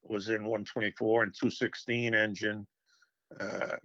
was 0.05 0.29
in 0.29 0.45
124 0.45 1.25
and 1.25 1.35
216 1.35 2.15
engine. 2.15 2.65
Uh, 3.41 3.77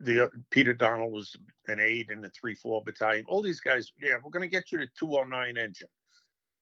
the 0.00 0.24
uh, 0.24 0.28
Peter 0.50 0.72
Donald 0.72 1.12
was 1.12 1.34
an 1.66 1.80
aide 1.80 2.10
in 2.10 2.20
the 2.20 2.30
3-4 2.30 2.84
battalion. 2.84 3.24
All 3.28 3.42
these 3.42 3.60
guys, 3.60 3.92
yeah, 4.00 4.14
we're 4.22 4.30
going 4.30 4.42
to 4.48 4.48
get 4.48 4.70
you 4.70 4.78
to 4.78 4.86
209 4.98 5.56
engine, 5.56 5.88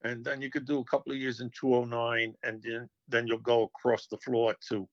and 0.05 0.25
then 0.25 0.40
you 0.40 0.51
could 0.51 0.66
do 0.66 0.79
a 0.81 0.85
couple 0.85 1.12
of 1.12 1.18
years 1.18 1.40
in 1.40 1.51
209, 1.51 2.35
and 2.42 2.62
then 2.62 2.88
then 3.09 3.27
you'll 3.27 3.38
go 3.38 3.62
across 3.64 4.07
the 4.07 4.16
floor 4.18 4.55
to 4.68 4.88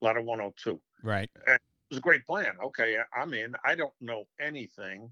ladder 0.00 0.20
102 0.22 0.80
Right. 1.02 1.30
it 1.46 1.60
was 1.90 1.98
a 1.98 2.00
great 2.02 2.26
plan. 2.26 2.52
Okay, 2.62 2.96
I'm 3.16 3.32
in. 3.34 3.54
I 3.64 3.74
don't 3.74 3.94
know 4.00 4.24
anything, 4.40 5.10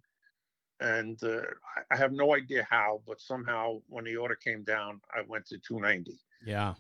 and 0.80 1.22
uh, 1.22 1.42
I- 1.76 1.94
I 1.94 1.96
have 1.96 2.12
no 2.12 2.34
idea 2.34 2.66
how, 2.68 3.02
but 3.06 3.20
somehow 3.20 3.80
when 3.88 4.04
the 4.04 4.16
order 4.16 4.34
came 4.34 4.64
down, 4.64 5.00
I 5.14 5.20
went 5.22 5.46
to 5.46 5.58
290. 5.58 6.18
Yeah. 6.44 6.74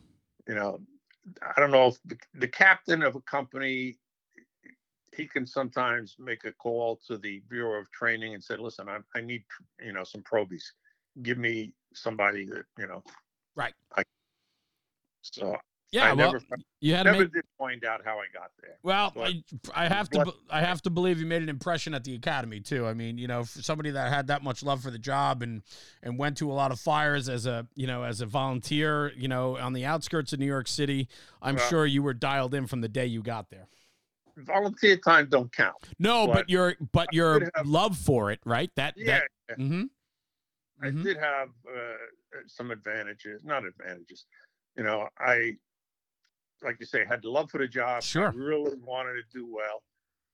You 0.48 0.54
know, 0.56 0.80
I 1.56 1.60
don't 1.60 1.70
know 1.70 1.86
if 1.88 1.98
the, 2.04 2.18
the 2.34 2.48
captain 2.48 3.02
of 3.02 3.14
a 3.14 3.20
company 3.20 3.98
he 5.16 5.26
can 5.26 5.46
sometimes 5.46 6.16
make 6.18 6.44
a 6.44 6.52
call 6.52 6.98
to 7.06 7.18
the 7.18 7.42
Bureau 7.48 7.80
of 7.80 7.90
Training 7.90 8.34
and 8.34 8.42
say, 8.42 8.56
"Listen, 8.56 8.88
I, 8.88 8.98
I 9.16 9.20
need 9.20 9.44
you 9.84 9.92
know 9.92 10.04
some 10.04 10.22
probies. 10.22 10.72
Give 11.22 11.38
me 11.38 11.72
somebody 11.94 12.44
that 12.46 12.64
you 12.78 12.86
know." 12.86 13.02
Right. 13.54 13.74
I, 13.96 14.02
so 15.22 15.56
Yeah, 15.90 16.04
I 16.06 16.12
well, 16.14 16.32
never, 16.32 16.44
you 16.80 16.94
had 16.94 17.02
to 17.04 17.12
never 17.12 17.24
make. 17.24 17.34
did 17.34 17.44
find 17.58 17.84
out 17.84 18.00
how 18.04 18.16
I 18.18 18.24
got 18.32 18.50
there. 18.62 18.76
Well, 18.82 19.12
I, 19.20 19.42
I 19.74 19.88
have 19.88 20.08
to. 20.10 20.24
be- 20.24 20.32
I 20.50 20.62
have 20.62 20.80
to 20.82 20.90
believe 20.90 21.20
you 21.20 21.26
made 21.26 21.42
an 21.42 21.48
impression 21.50 21.92
at 21.92 22.04
the 22.04 22.14
academy 22.14 22.60
too. 22.60 22.86
I 22.86 22.94
mean, 22.94 23.18
you 23.18 23.28
know, 23.28 23.44
for 23.44 23.60
somebody 23.62 23.90
that 23.90 24.10
had 24.10 24.28
that 24.28 24.42
much 24.42 24.62
love 24.62 24.82
for 24.82 24.90
the 24.90 24.98
job 24.98 25.42
and 25.42 25.62
and 26.02 26.18
went 26.18 26.38
to 26.38 26.50
a 26.50 26.54
lot 26.54 26.72
of 26.72 26.80
fires 26.80 27.28
as 27.28 27.44
a 27.44 27.66
you 27.74 27.86
know 27.86 28.02
as 28.04 28.22
a 28.22 28.26
volunteer, 28.26 29.12
you 29.16 29.28
know, 29.28 29.58
on 29.58 29.74
the 29.74 29.84
outskirts 29.84 30.32
of 30.32 30.38
New 30.40 30.46
York 30.46 30.66
City. 30.68 31.08
I'm 31.42 31.56
Well- 31.56 31.68
sure 31.68 31.86
you 31.86 32.02
were 32.02 32.14
dialed 32.14 32.54
in 32.54 32.66
from 32.66 32.80
the 32.80 32.88
day 32.88 33.04
you 33.06 33.22
got 33.22 33.50
there. 33.50 33.66
Volunteer 34.36 34.96
time 34.96 35.28
don't 35.28 35.52
count. 35.52 35.76
No, 35.98 36.26
but 36.26 36.34
But 36.34 36.50
your 36.50 36.76
but 36.92 37.12
your 37.12 37.50
have- 37.54 37.66
love 37.66 37.96
for 37.98 38.30
it, 38.30 38.40
right? 38.44 38.70
That 38.76 38.94
Yeah, 38.96 39.20
that. 39.48 39.56
hmm 39.58 39.84
I 40.80 40.86
Mhm. 40.86 41.02
did 41.04 41.16
have 41.18 41.50
uh, 41.68 41.96
some 42.46 42.70
advantages, 42.70 43.44
not 43.44 43.64
advantages. 43.64 44.26
You 44.76 44.82
know, 44.84 45.08
I, 45.18 45.56
like 46.62 46.76
you 46.80 46.86
say, 46.86 47.04
had 47.04 47.24
love 47.24 47.50
for 47.50 47.58
the 47.58 47.68
job. 47.68 48.02
Sure. 48.02 48.28
I 48.28 48.30
really 48.34 48.76
wanted 48.78 49.14
to 49.14 49.22
do 49.32 49.46
well, 49.46 49.82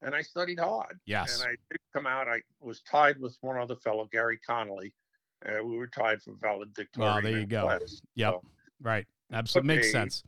and 0.01 0.15
I 0.15 0.23
studied 0.23 0.59
hard. 0.61 0.99
Yes. 1.05 1.41
And 1.41 1.49
I 1.51 1.57
did 1.71 1.81
come 1.93 2.07
out. 2.07 2.29
I 2.29 2.41
was 2.61 2.81
tied 2.83 3.19
with 3.21 3.37
one 3.41 3.59
other 3.59 3.77
fellow, 3.77 4.07
Gary 4.07 4.39
Connolly. 4.39 4.95
Uh, 5.45 5.63
we 5.65 5.77
were 5.77 5.87
tied 5.89 6.23
for 6.23 6.33
valedictorian. 6.35 7.15
Well, 7.15 7.23
there 7.23 7.41
you 7.41 7.47
go. 7.47 7.63
class. 7.65 8.01
Yep. 8.15 8.33
So, 8.35 8.45
Right. 8.81 9.07
Absolutely 9.33 9.75
makes 9.77 9.89
they- 9.89 9.93
sense. 9.93 10.25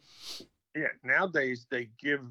yeah. 0.75 0.89
Nowadays, 1.03 1.67
they 1.71 1.87
give 1.99 2.27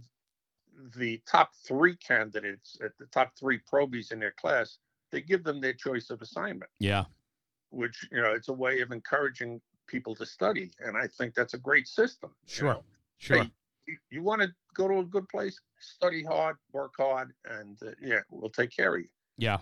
the 0.95 1.21
top 1.29 1.51
three 1.67 1.95
candidates 1.97 2.77
at 2.83 2.97
the 2.97 3.05
top 3.07 3.31
three 3.37 3.57
probies 3.59 4.11
in 4.11 4.19
their 4.19 4.31
class. 4.39 4.77
They 5.11 5.21
give 5.21 5.43
them 5.43 5.59
their 5.59 5.73
choice 5.73 6.09
of 6.09 6.21
assignment. 6.21 6.69
Yeah. 6.79 7.05
which 7.71 8.07
you 8.11 8.21
know 8.21 8.33
it's 8.33 8.47
a 8.49 8.53
way 8.53 8.81
of 8.81 8.91
encouraging 8.91 9.61
people 9.87 10.15
to 10.15 10.25
study 10.25 10.71
and 10.79 10.97
i 10.97 11.05
think 11.05 11.33
that's 11.35 11.53
a 11.53 11.57
great 11.57 11.87
system 11.87 12.31
you 12.47 12.55
Sure. 12.55 12.73
know. 12.73 12.83
Sure. 13.19 13.43
Hey, 13.43 13.49
you, 13.87 13.97
you 14.09 14.23
want 14.23 14.41
to 14.41 14.49
go 14.73 14.87
to 14.87 14.99
a 14.99 15.03
good 15.03 15.27
place 15.29 15.59
study 15.79 16.23
hard 16.23 16.55
work 16.71 16.93
hard 16.97 17.33
and 17.45 17.77
uh, 17.83 17.91
yeah 18.01 18.21
we'll 18.31 18.49
take 18.49 18.71
care 18.75 18.95
of 18.95 19.01
you 19.01 19.09
Yeah. 19.37 19.57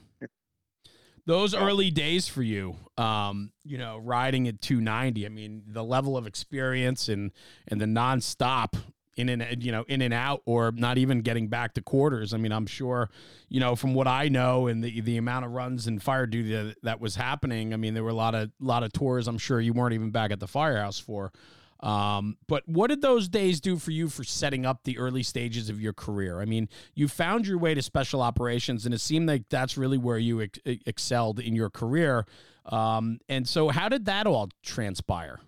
Those 1.26 1.54
Yeah. 1.54 1.66
early 1.66 1.92
days 1.92 2.30
for 2.30 2.42
you, 2.42 2.78
um, 2.98 3.52
you 3.66 3.78
know, 3.78 3.98
riding 3.98 4.48
at 4.48 4.62
290. 4.62 5.26
I 5.26 5.30
mean, 5.30 5.64
the 5.68 5.84
level 5.84 6.16
of 6.16 6.26
experience 6.26 7.10
and 7.10 7.32
and 7.68 7.82
the 7.82 7.86
nonstop 7.86 8.76
in 9.18 9.30
and 9.30 9.64
you 9.64 9.72
know 9.72 9.84
in 9.88 10.02
and 10.02 10.14
out, 10.14 10.42
or 10.46 10.72
not 10.72 10.98
even 10.98 11.22
getting 11.22 11.48
back 11.48 11.74
to 11.74 11.82
quarters. 11.82 12.34
I 12.34 12.38
mean, 12.38 12.52
I'm 12.52 12.68
sure, 12.68 13.10
you 13.50 13.60
know, 13.60 13.76
from 13.76 13.94
what 13.94 14.08
I 14.08 14.30
know 14.30 14.68
and 14.68 14.84
the 14.84 15.02
the 15.02 15.18
amount 15.18 15.46
of 15.46 15.52
runs 15.52 15.88
and 15.88 16.02
fire 16.02 16.26
duty 16.26 16.52
that, 16.54 16.76
that 16.84 17.02
was 17.02 17.16
happening. 17.16 17.74
I 17.74 17.78
mean, 17.78 17.94
there 17.94 18.04
were 18.04 18.10
a 18.10 18.16
lot 18.16 18.36
of 18.36 18.52
lot 18.60 18.84
of 18.84 18.94
tours. 18.94 19.28
I'm 19.28 19.38
sure 19.38 19.60
you 19.60 19.74
weren't 19.74 19.94
even 19.94 20.12
back 20.12 20.32
at 20.32 20.40
the 20.40 20.48
firehouse 20.48 21.00
for. 21.00 21.32
Um, 21.80 22.38
but 22.48 22.64
what 22.68 22.88
did 22.88 23.02
those 23.02 23.28
days 23.28 23.62
do 23.62 23.78
for 23.78 23.92
you 23.92 24.10
for 24.10 24.24
setting 24.24 24.66
up 24.66 24.84
the 24.84 24.98
early 24.98 25.22
stages 25.22 25.70
of 25.70 25.80
your 25.80 25.94
career? 25.94 26.42
I 26.42 26.46
mean, 26.46 26.70
you 26.96 27.08
found 27.08 27.46
your 27.46 27.60
way 27.60 27.76
to 27.76 27.82
special 27.82 28.22
operations, 28.22 28.86
and 28.86 28.96
it 28.96 29.02
seemed 29.02 29.28
like 29.28 29.44
that's 29.50 29.78
really 29.78 29.98
where 29.98 30.18
you 30.18 30.42
ex- 30.42 30.60
excelled 30.66 31.40
in 31.40 31.56
your 31.56 31.70
career. 31.70 32.26
Um, 32.66 33.20
and 33.30 33.48
so, 33.48 33.70
how 33.70 33.90
did 33.90 34.06
that 34.06 34.26
all 34.26 34.50
transpire? 34.64 35.40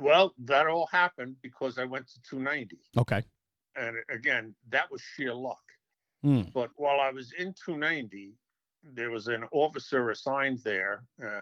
Well 0.00 0.34
that 0.38 0.66
all 0.66 0.86
happened 0.92 1.34
because 1.42 1.78
i 1.78 1.84
went 1.84 2.06
to 2.06 2.20
290 2.28 2.76
Okay. 2.96 3.22
and 3.76 3.96
again 4.10 4.54
that 4.70 4.90
was 4.90 5.00
sheer 5.00 5.34
luck 5.34 5.62
Hmm. 6.22 6.42
but 6.52 6.70
while 6.76 7.00
i 7.00 7.10
was 7.10 7.32
in 7.38 7.54
290 7.64 8.34
there 8.82 9.10
was 9.10 9.28
an 9.28 9.44
officer 9.52 10.10
assigned 10.10 10.58
there 10.64 11.04
uh, 11.22 11.40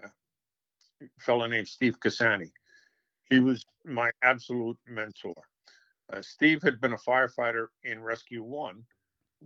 a 1.02 1.09
fellow 1.20 1.46
named 1.46 1.66
steve 1.68 1.98
Cassani. 1.98 2.50
he 3.30 3.40
was 3.40 3.64
my 3.85 4.11
absolute 4.22 4.78
mentor 4.87 5.35
Uh, 6.12 6.22
Steve 6.22 6.62
had 6.62 6.80
been 6.80 6.92
a 6.92 7.04
firefighter 7.11 7.66
in 7.82 8.00
Rescue 8.00 8.44
One, 8.44 8.87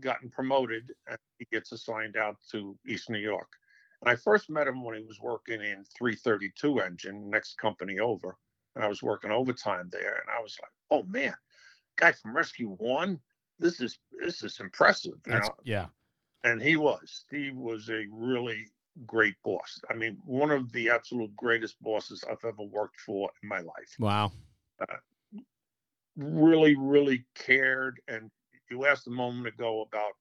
gotten 0.01 0.29
promoted, 0.31 0.93
and 1.09 1.17
he 1.39 1.47
gets 1.51 1.73
assigned 1.73 2.17
out 2.19 2.37
to 2.53 2.77
East 2.87 3.09
New 3.09 3.19
York. 3.33 3.49
And 4.03 4.11
I 4.13 4.17
first 4.17 4.51
met 4.51 4.67
him 4.69 4.85
when 4.85 4.95
he 4.99 5.05
was 5.07 5.19
working 5.21 5.63
in 5.63 5.85
332 5.97 6.81
engine, 6.81 7.31
next 7.31 7.57
company 7.57 7.99
over, 7.99 8.37
and 8.75 8.85
I 8.85 8.89
was 8.89 9.03
working 9.03 9.31
overtime 9.31 9.89
there. 9.93 10.17
And 10.21 10.31
I 10.37 10.41
was 10.43 10.57
like, 10.61 10.71
"Oh 10.91 11.05
man, 11.05 11.35
guy 11.97 12.13
from 12.13 12.37
Rescue 12.37 12.71
One, 12.79 13.21
this 13.59 13.81
is 13.81 13.99
this 14.21 14.43
is 14.43 14.61
impressive." 14.61 15.15
You 15.27 15.33
That's 15.33 15.49
know? 15.49 15.55
yeah. 15.65 15.87
and 16.45 16.63
he 16.63 16.77
was. 16.77 17.25
Steve 17.27 17.57
was 17.57 17.89
a 17.89 18.07
really 18.11 18.67
great 19.07 19.35
boss. 19.45 19.81
I 19.89 19.95
mean, 19.95 20.19
one 20.25 20.51
of 20.51 20.73
the 20.73 20.91
absolute 20.91 21.35
greatest 21.37 21.81
bosses 21.83 22.25
I've 22.29 22.45
ever 22.45 22.63
worked 22.63 23.01
for 23.01 23.31
in 23.43 23.49
my 23.49 23.61
life 23.61 23.95
Wow. 23.99 24.33
Uh, 24.81 24.97
really, 26.17 26.77
really 26.77 27.25
cared. 27.35 28.01
And 28.09 28.31
you 28.71 28.87
asked 28.87 29.07
a 29.07 29.11
moment 29.11 29.47
ago 29.47 29.83
about, 29.83 30.13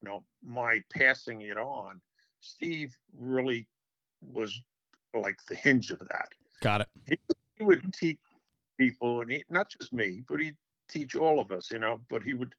you 0.00 0.08
know, 0.08 0.24
my 0.44 0.80
passing 0.96 1.42
it 1.42 1.56
on. 1.58 2.00
Steve 2.40 2.94
really 3.18 3.66
was 4.20 4.60
like 5.14 5.38
the 5.48 5.54
hinge 5.54 5.90
of 5.90 5.98
that. 6.00 6.28
Got 6.62 6.82
it. 6.82 6.88
He 7.06 7.18
would 7.64 7.92
teach 7.94 8.18
people, 8.78 9.20
and 9.22 9.30
he, 9.30 9.44
not 9.50 9.70
just 9.70 9.92
me, 9.92 10.22
but 10.28 10.40
he'd 10.40 10.56
teach 10.88 11.16
all 11.16 11.40
of 11.40 11.50
us, 11.50 11.70
you 11.70 11.78
know, 11.78 12.00
but 12.10 12.22
he 12.22 12.34
would 12.34 12.54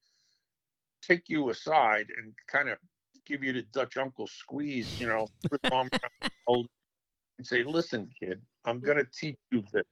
take 1.02 1.30
you 1.30 1.50
aside 1.50 2.08
and 2.18 2.34
kind 2.48 2.70
of 2.70 2.78
give 3.26 3.44
you 3.44 3.54
the 3.54 3.62
Dutch 3.74 3.98
uncle 3.98 4.28
squeeze, 4.28 5.00
you 5.00 5.08
know, 5.08 5.28
put 5.50 5.60
his 5.64 5.72
arm 5.72 5.90
around 5.92 6.12
your 6.22 6.32
shoulder 6.48 6.70
and 7.38 7.48
say, 7.48 7.64
listen, 7.64 8.10
kid, 8.20 8.42
I'm 8.66 8.80
going 8.80 8.98
to 8.98 9.08
teach 9.18 9.38
you 9.52 9.64
this, 9.72 9.84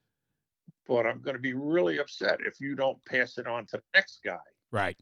but 0.87 1.05
I'm 1.05 1.21
going 1.21 1.35
to 1.35 1.41
be 1.41 1.53
really 1.53 1.99
upset 1.99 2.39
if 2.45 2.59
you 2.59 2.75
don't 2.75 3.03
pass 3.05 3.37
it 3.37 3.47
on 3.47 3.65
to 3.67 3.77
the 3.77 3.83
next 3.93 4.21
guy. 4.23 4.37
Right. 4.71 4.97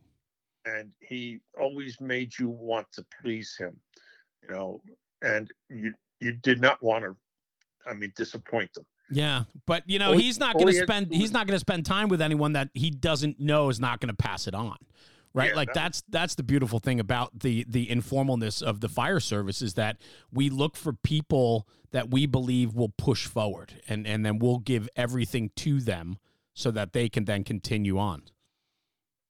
And 0.65 0.91
he 0.99 1.39
always 1.59 1.99
made 1.99 2.37
you 2.37 2.49
want 2.49 2.87
to 2.93 3.05
please 3.21 3.55
him, 3.59 3.75
you 4.41 4.55
know, 4.55 4.81
and 5.21 5.51
you 5.69 5.93
you 6.19 6.31
did 6.31 6.61
not 6.61 6.81
want 6.81 7.03
to, 7.03 7.15
I 7.85 7.93
mean, 7.93 8.13
disappoint 8.15 8.73
them. 8.73 8.85
Yeah, 9.15 9.43
but 9.65 9.83
you 9.87 9.99
know 9.99 10.09
All 10.11 10.17
he's 10.17 10.39
not 10.39 10.53
going 10.55 10.67
to 10.67 10.71
he 10.73 10.77
had 10.79 10.87
to 10.87 10.93
spend 10.93 11.13
he's 11.13 11.31
not 11.31 11.47
going 11.47 11.55
to 11.55 11.59
spend 11.59 11.85
time 11.85 12.09
with 12.09 12.21
anyone 12.21 12.53
that 12.53 12.69
he 12.73 12.89
doesn't 12.89 13.39
know 13.39 13.69
is 13.69 13.79
not 13.79 13.99
going 13.99 14.09
to 14.09 14.15
pass 14.15 14.47
it 14.47 14.55
on. 14.55 14.77
Right? 15.35 15.49
Yeah, 15.49 15.55
like 15.55 15.69
that- 15.69 15.73
that's 15.75 16.03
that's 16.09 16.35
the 16.35 16.43
beautiful 16.43 16.79
thing 16.79 16.99
about 16.99 17.39
the 17.39 17.65
the 17.67 17.87
informalness 17.87 18.61
of 18.61 18.81
the 18.81 18.89
fire 18.89 19.19
service 19.19 19.61
is 19.61 19.73
that 19.75 19.97
we 20.31 20.49
look 20.49 20.75
for 20.75 20.93
people 20.93 21.67
that 21.91 22.11
we 22.11 22.25
believe 22.27 22.75
will 22.75 22.93
push 22.97 23.25
forward 23.25 23.73
and 23.87 24.05
and 24.05 24.25
then 24.25 24.37
we'll 24.39 24.59
give 24.59 24.87
everything 24.95 25.49
to 25.55 25.79
them 25.79 26.17
so 26.53 26.69
that 26.71 26.93
they 26.93 27.09
can 27.09 27.25
then 27.25 27.43
continue 27.43 27.97
on. 27.97 28.23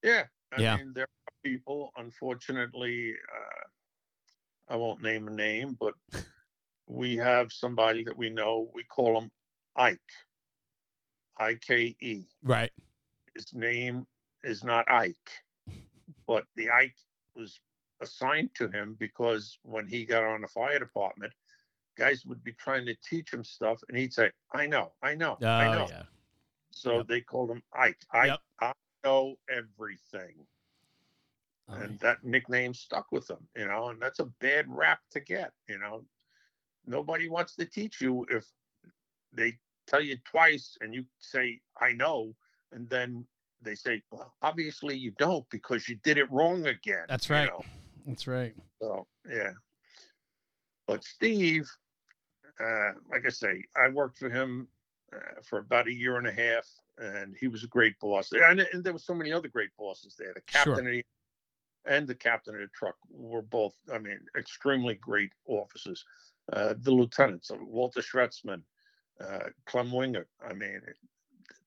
Yeah. 0.04 0.24
I 0.52 0.62
Yeah. 0.62 0.76
mean, 0.78 0.91
there 0.93 1.06
are 1.06 1.34
people, 1.43 1.91
unfortunately, 1.96 3.13
uh, 3.13 4.74
I 4.74 4.76
won't 4.76 5.02
name 5.02 5.28
a 5.30 5.32
name, 5.32 5.78
but 5.80 5.93
we 6.88 7.15
have 7.15 7.52
somebody 7.54 8.04
that 8.04 8.17
we 8.17 8.30
know, 8.30 8.69
we 8.74 8.84
call 8.84 9.19
him 9.22 9.32
Ike, 9.75 10.12
I 11.38 11.55
K 11.55 11.95
E. 12.01 12.27
Right. 12.43 12.71
His 13.36 13.53
name 13.53 14.07
is 14.43 14.63
not 14.63 14.89
Ike, 14.89 15.43
but 16.27 16.45
the 16.55 16.69
Ike 16.69 16.95
was 17.36 17.59
assigned 18.01 18.53
to 18.55 18.67
him 18.69 18.95
because 18.99 19.57
when 19.63 19.88
he 19.88 20.05
got 20.05 20.23
on 20.23 20.41
the 20.41 20.47
fire 20.47 20.79
department, 20.79 21.33
guys 21.97 22.25
would 22.25 22.43
be 22.43 22.53
trying 22.53 22.86
to 22.86 22.95
teach 22.95 23.33
him 23.33 23.43
stuff, 23.43 23.81
and 23.89 23.97
he'd 23.97 24.13
say, 24.13 24.31
I 24.53 24.67
know, 24.67 24.93
I 25.01 25.15
know, 25.15 25.41
Oh 25.41 25.45
I 25.57 25.67
know. 25.67 25.93
yeah. 25.93 26.03
So 26.71 27.03
Yep. 27.03 27.07
they 27.07 27.21
called 27.21 27.51
him 27.51 27.63
Ike. 27.73 28.01
I, 28.12 28.33
Yep. 28.33 28.41
I 28.59 28.73
know 29.03 29.38
everything. 29.49 30.47
Oh, 31.69 31.73
and 31.75 31.99
that 31.99 32.23
nickname 32.23 32.73
stuck 32.73 33.12
with 33.12 33.29
him, 33.29 33.47
you 33.55 33.65
know, 33.65 33.89
and 33.89 34.01
that's 34.01 34.19
a 34.19 34.25
bad 34.25 34.65
rap 34.67 34.99
to 35.12 35.19
get, 35.19 35.51
you 35.67 35.77
know. 35.79 36.05
Nobody 36.86 37.29
wants 37.29 37.55
to 37.55 37.65
teach 37.65 38.01
you 38.01 38.25
if 38.29 38.45
they 39.34 39.58
tell 39.88 40.02
you 40.02 40.17
twice 40.26 40.78
and 40.82 40.93
you 40.93 41.06
say, 41.19 41.60
I 41.80 41.91
know, 41.93 42.34
and 42.72 42.89
then 42.89 43.26
they 43.62 43.76
say, 43.76 44.02
Well, 44.12 44.34
obviously 44.41 44.96
you 44.98 45.12
don't 45.17 45.50
because 45.50 45.88
you 45.88 45.98
did 46.04 46.17
it 46.17 46.32
wrong 46.32 46.67
again. 46.67 47.06
That's 47.08 47.30
you 47.30 47.36
right. 47.36 47.50
know? 47.50 47.63
That's 48.06 48.28
right. 48.28 48.54
So 48.82 49.08
yeah. 49.30 49.52
But 50.88 51.04
Steve, 51.04 51.69
uh, 52.60 52.91
like 53.10 53.26
I 53.26 53.30
say, 53.30 53.63
I 53.76 53.89
worked 53.89 54.17
for 54.17 54.30
him 54.30 54.67
uh, 55.15 55.41
for 55.43 55.60
about 55.60 55.88
a 55.88 55.93
year 55.93 56.17
and 56.17 56.28
a 56.28 56.32
half, 56.32 56.67
and 56.98 57.36
he 57.39 57.48
was 57.48 57.63
a 57.63 57.67
great 57.67 57.98
boss. 58.00 58.32
And, 58.34 58.60
and 58.74 58.84
there 58.84 58.93
were 58.93 59.00
so 59.00 59.13
many 59.13 59.32
other 59.32 59.48
great 59.48 59.69
bosses 59.78 60.15
there. 60.19 60.34
The 60.34 60.41
Sure. 60.48 60.76
captain 60.76 60.88
of 60.88 60.91
the, 60.93 61.06
and 61.86 62.08
the 62.08 62.15
captain 62.15 62.56
of 62.56 62.62
the 62.62 62.67
truck 62.76 62.96
were 63.10 63.41
both, 63.41 63.76
I 63.93 63.98
mean, 63.98 64.19
extremely 64.38 64.96
great 64.96 65.32
officers. 65.48 66.04
Uh, 66.52 66.74
the 66.78 66.91
lieutenants, 66.91 67.50
Walter 67.62 68.02
Schretzman, 68.02 68.62
uh, 69.21 69.49
Clem 69.65 69.91
Winger, 69.91 70.28
I 70.47 70.54
mean, 70.54 70.82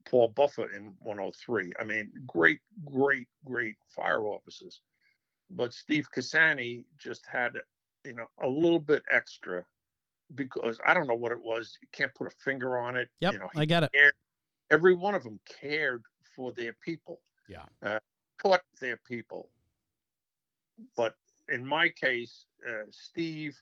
Paul 0.09 0.29
Buffer 0.29 0.71
in 0.75 0.95
103. 1.03 1.73
I 1.79 1.85
mean, 1.85 2.11
great, 2.27 2.61
great, 2.85 3.29
great 3.45 3.77
fire 3.89 4.27
officers. 4.27 4.81
But 5.51 5.73
Steve 5.73 6.09
Cassani 6.15 6.85
just 6.99 7.25
had, 7.27 7.53
you 8.05 8.15
know, 8.15 8.27
a 8.43 8.49
little 8.49 8.81
bit 8.81 9.03
extra 9.11 9.65
because 10.35 10.79
I 10.87 10.95
don't 10.95 11.07
know 11.07 11.15
what 11.15 11.33
it 11.33 11.43
was. 11.43 11.79
You 11.81 11.89
can't 11.93 12.15
put 12.15 12.27
a 12.27 12.37
finger 12.45 12.79
on 12.79 12.97
it. 12.97 13.09
Yep. 13.21 13.33
You 13.33 13.39
know, 13.41 13.49
I 13.55 13.65
get 13.65 13.85
it. 13.85 13.91
every 14.71 14.95
one 14.95 15.15
of 15.15 15.23
them 15.23 15.39
cared 15.61 16.03
for 16.35 16.53
their 16.53 16.75
people. 16.85 17.21
Yeah. 17.49 17.65
Uh, 17.83 17.99
taught 18.43 18.63
their 18.81 18.99
people. 19.09 19.49
But 20.97 21.15
in 21.49 21.65
my 21.65 21.89
case, 21.89 22.47
uh, 22.69 22.85
Steve 22.91 23.57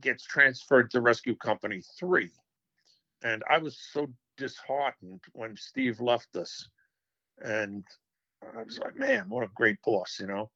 gets 0.00 0.24
transferred 0.24 0.90
to 0.90 1.00
Rescue 1.00 1.36
Company 1.36 1.82
3. 1.98 2.30
And 3.24 3.42
I 3.48 3.58
was 3.58 3.78
so 3.92 4.08
disheartened 4.36 5.20
when 5.32 5.56
Steve 5.56 6.00
left 6.00 6.36
us. 6.36 6.68
And 7.42 7.84
I 8.56 8.62
was 8.62 8.78
like, 8.78 8.96
man, 8.96 9.28
what 9.28 9.44
a 9.44 9.50
great 9.54 9.76
boss, 9.84 10.18
you 10.20 10.26
know? 10.26 10.50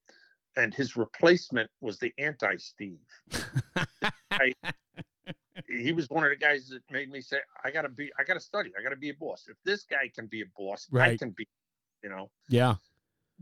And 0.57 0.75
his 0.75 0.97
replacement 0.97 1.71
was 1.81 1.99
the 1.99 2.13
anti 2.19 2.57
Steve. 2.57 2.99
he 5.69 5.93
was 5.93 6.09
one 6.09 6.25
of 6.25 6.31
the 6.31 6.37
guys 6.37 6.69
that 6.69 6.83
made 6.91 7.11
me 7.11 7.21
say, 7.21 7.39
I 7.63 7.71
gotta 7.71 7.89
be, 7.91 8.11
I 8.19 8.25
gotta 8.25 8.41
study, 8.41 8.73
I 8.79 8.83
gotta 8.83 8.97
be 8.97 9.11
a 9.11 9.15
boss. 9.15 9.45
If 9.49 9.57
this 9.65 9.85
guy 9.85 10.11
can 10.15 10.27
be 10.27 10.43
a 10.43 10.47
boss, 10.57 10.89
I 10.95 11.17
can 11.17 11.31
be, 11.31 11.47
you 12.03 12.09
know. 12.09 12.31
Yeah. 12.49 12.77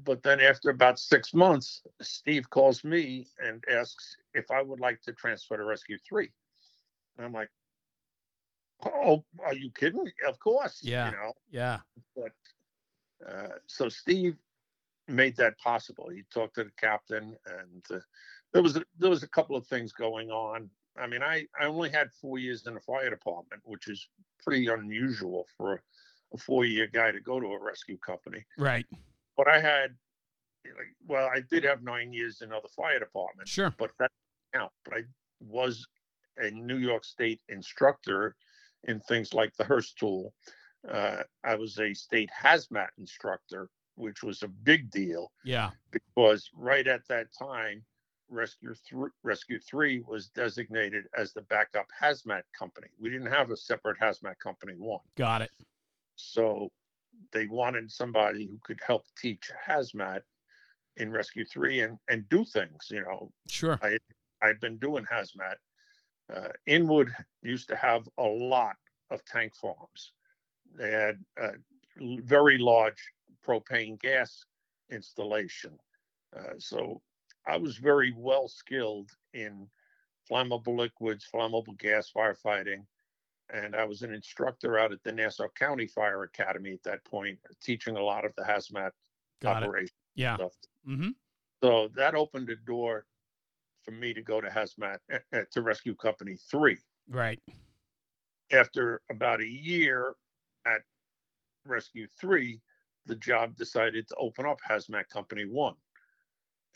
But 0.03 0.23
then 0.23 0.41
after 0.41 0.71
about 0.71 0.99
six 0.99 1.33
months, 1.33 1.83
Steve 2.03 2.51
calls 2.51 2.83
me 2.83 3.29
and 3.39 3.63
asks 3.71 4.17
if 4.35 4.51
I 4.51 4.61
would 4.61 4.81
like 4.81 5.01
to 5.03 5.13
transfer 5.13 5.57
to 5.57 5.65
Rescue 5.65 5.99
Three. 6.09 6.31
And 7.17 7.27
I'm 7.27 7.33
like, 7.33 7.51
Oh, 8.85 9.25
are 9.45 9.55
you 9.55 9.71
kidding? 9.71 10.11
Of 10.27 10.39
course. 10.39 10.81
Yeah. 10.83 11.11
You 11.11 11.17
know, 11.17 11.33
Yeah. 11.51 11.81
but 12.17 12.33
uh, 13.27 13.55
so 13.67 13.89
Steve 13.89 14.37
made 15.09 15.37
that 15.37 15.59
possible. 15.59 16.09
He 16.09 16.23
talked 16.33 16.57
to 16.57 16.65
the 16.65 16.71
captain, 16.79 17.37
and 17.47 17.85
uh, 17.91 18.01
there 18.53 18.63
was 18.63 18.77
a, 18.77 18.85
there 18.99 19.11
was 19.11 19.23
a 19.23 19.29
couple 19.29 19.57
of 19.57 19.67
things 19.67 19.93
going 19.93 20.31
on. 20.31 20.69
I 20.99 21.07
mean, 21.07 21.23
I 21.23 21.47
I 21.59 21.67
only 21.67 21.91
had 21.91 22.13
four 22.13 22.39
years 22.39 22.67
in 22.67 22.75
the 22.75 22.81
fire 22.81 23.11
department, 23.11 23.63
which 23.65 23.89
is 23.89 24.09
pretty 24.43 24.67
unusual 24.67 25.47
for 25.57 25.83
a 26.33 26.39
four 26.39 26.65
year 26.65 26.87
guy 26.87 27.11
to 27.11 27.21
go 27.21 27.41
to 27.41 27.47
a 27.47 27.63
rescue 27.63 27.99
company. 27.99 28.45
Right. 28.59 28.87
But 29.37 29.49
I 29.49 29.61
had, 29.61 29.95
well, 31.07 31.29
I 31.33 31.41
did 31.41 31.65
have 31.65 31.83
nine 31.83 32.13
years 32.13 32.41
in 32.43 32.53
other 32.53 32.69
fire 32.75 32.99
departments, 32.99 33.51
Sure. 33.51 33.75
but 33.79 33.91
that 33.99 34.11
count. 34.55 34.73
But 34.85 34.95
I 34.95 35.01
was 35.41 35.87
a 36.39 36.51
New 36.51 36.79
York 36.79 37.05
State 37.05 37.41
instructor 37.49 38.37
in 38.85 39.01
things 39.01 39.35
like 39.35 39.55
the 39.57 39.65
Hurst 39.65 39.99
tool. 39.99 40.35
Uh, 40.89 41.23
I 41.45 41.55
was 41.55 41.79
a 41.79 41.95
state 41.95 42.31
hazmat 42.31 42.89
instructor, 42.99 43.69
which 43.97 44.23
was 44.23 44.43
a 44.43 44.49
big 44.49 44.91
deal 44.91 45.33
Yeah. 45.45 45.71
because 45.91 46.51
right 46.55 46.87
at 46.87 47.07
that 47.09 47.29
time, 47.33 47.85
Rescue 48.29 48.75
Three, 48.75 49.11
Rescue 49.23 49.59
Three 49.61 50.01
was 50.01 50.29
designated 50.29 51.05
as 51.17 51.33
the 51.33 51.43
backup 51.43 51.87
hazmat 52.01 52.43
company. 52.59 52.89
We 52.99 53.11
didn't 53.11 53.31
have 53.31 53.51
a 53.51 53.57
separate 53.57 53.99
hazmat 54.01 54.39
company 54.39 54.75
one, 54.77 55.01
Got 55.17 55.43
it. 55.43 55.51
so 56.17 56.71
they 57.33 57.47
wanted 57.47 57.91
somebody 57.91 58.47
who 58.47 58.59
could 58.63 58.81
help 58.87 59.05
teach 59.17 59.51
hazmat 59.67 60.23
in 60.97 61.11
Rescue 61.11 61.45
Three 61.45 61.81
and 61.81 61.99
and 62.09 62.29
do 62.29 62.45
things. 62.45 62.89
You 62.91 63.03
know, 63.03 63.33
Sure. 63.49 63.79
I 63.83 63.99
I've 64.43 64.61
been 64.61 64.79
doing 64.79 65.05
hazmat. 65.05 65.57
Uh, 66.33 66.49
Inwood 66.67 67.15
used 67.43 67.69
to 67.69 67.77
have 67.77 68.09
a 68.19 68.25
lot 68.25 68.77
of 69.11 69.25
tank 69.25 69.55
farms. 69.57 70.13
They 70.77 70.91
had 70.91 71.19
a 71.39 71.53
very 71.99 72.59
large 72.59 73.03
propane 73.47 74.01
gas 74.01 74.45
installation. 74.91 75.79
Uh, 76.37 76.55
so 76.59 77.03
I 77.47 77.59
was 77.59 77.77
very 77.77 78.13
well 78.17 78.49
skilled 78.49 79.11
in 79.35 79.69
flammable 80.31 80.77
liquids, 80.77 81.27
flammable 81.33 81.79
gas 81.79 82.11
firefighting. 82.15 82.87
And 83.53 83.77
I 83.77 83.85
was 83.85 84.03
an 84.03 84.13
instructor 84.15 84.79
out 84.79 84.93
at 84.93 85.03
the 85.05 85.13
Nassau 85.13 85.49
County 85.55 85.87
Fire 85.87 86.23
Academy 86.23 86.73
at 86.73 86.83
that 86.85 87.05
point, 87.05 87.39
teaching 87.63 87.97
a 87.97 88.03
lot 88.03 88.25
of 88.25 88.33
the 88.37 88.43
hazmat 88.43 88.91
Got 89.43 89.63
it. 89.63 89.67
operation 89.67 89.95
Yeah. 90.15 90.37
stuff. 90.37 90.53
Mm-hmm. 90.89 91.11
So 91.63 91.89
that 91.95 92.15
opened 92.15 92.49
a 92.51 92.57
door 92.57 93.07
for 93.83 93.91
me 93.91 94.15
to 94.15 94.23
go 94.23 94.41
to 94.41 94.49
hazmat 94.49 94.99
uh, 95.13 95.19
uh, 95.33 95.43
to 95.53 95.63
Rescue 95.63 95.95
Company 95.95 96.37
Three. 96.51 96.79
Right. 97.09 97.41
After 98.51 99.03
about 99.11 99.41
a 99.41 99.47
year 99.47 100.15
at 100.67 100.83
Rescue 101.67 102.07
Three, 102.19 102.61
the 103.07 103.17
job 103.17 103.57
decided 103.57 104.09
to 104.09 104.15
open 104.17 104.47
up 104.47 104.59
Hazmat 104.69 105.09
Company 105.11 105.45
One, 105.45 105.75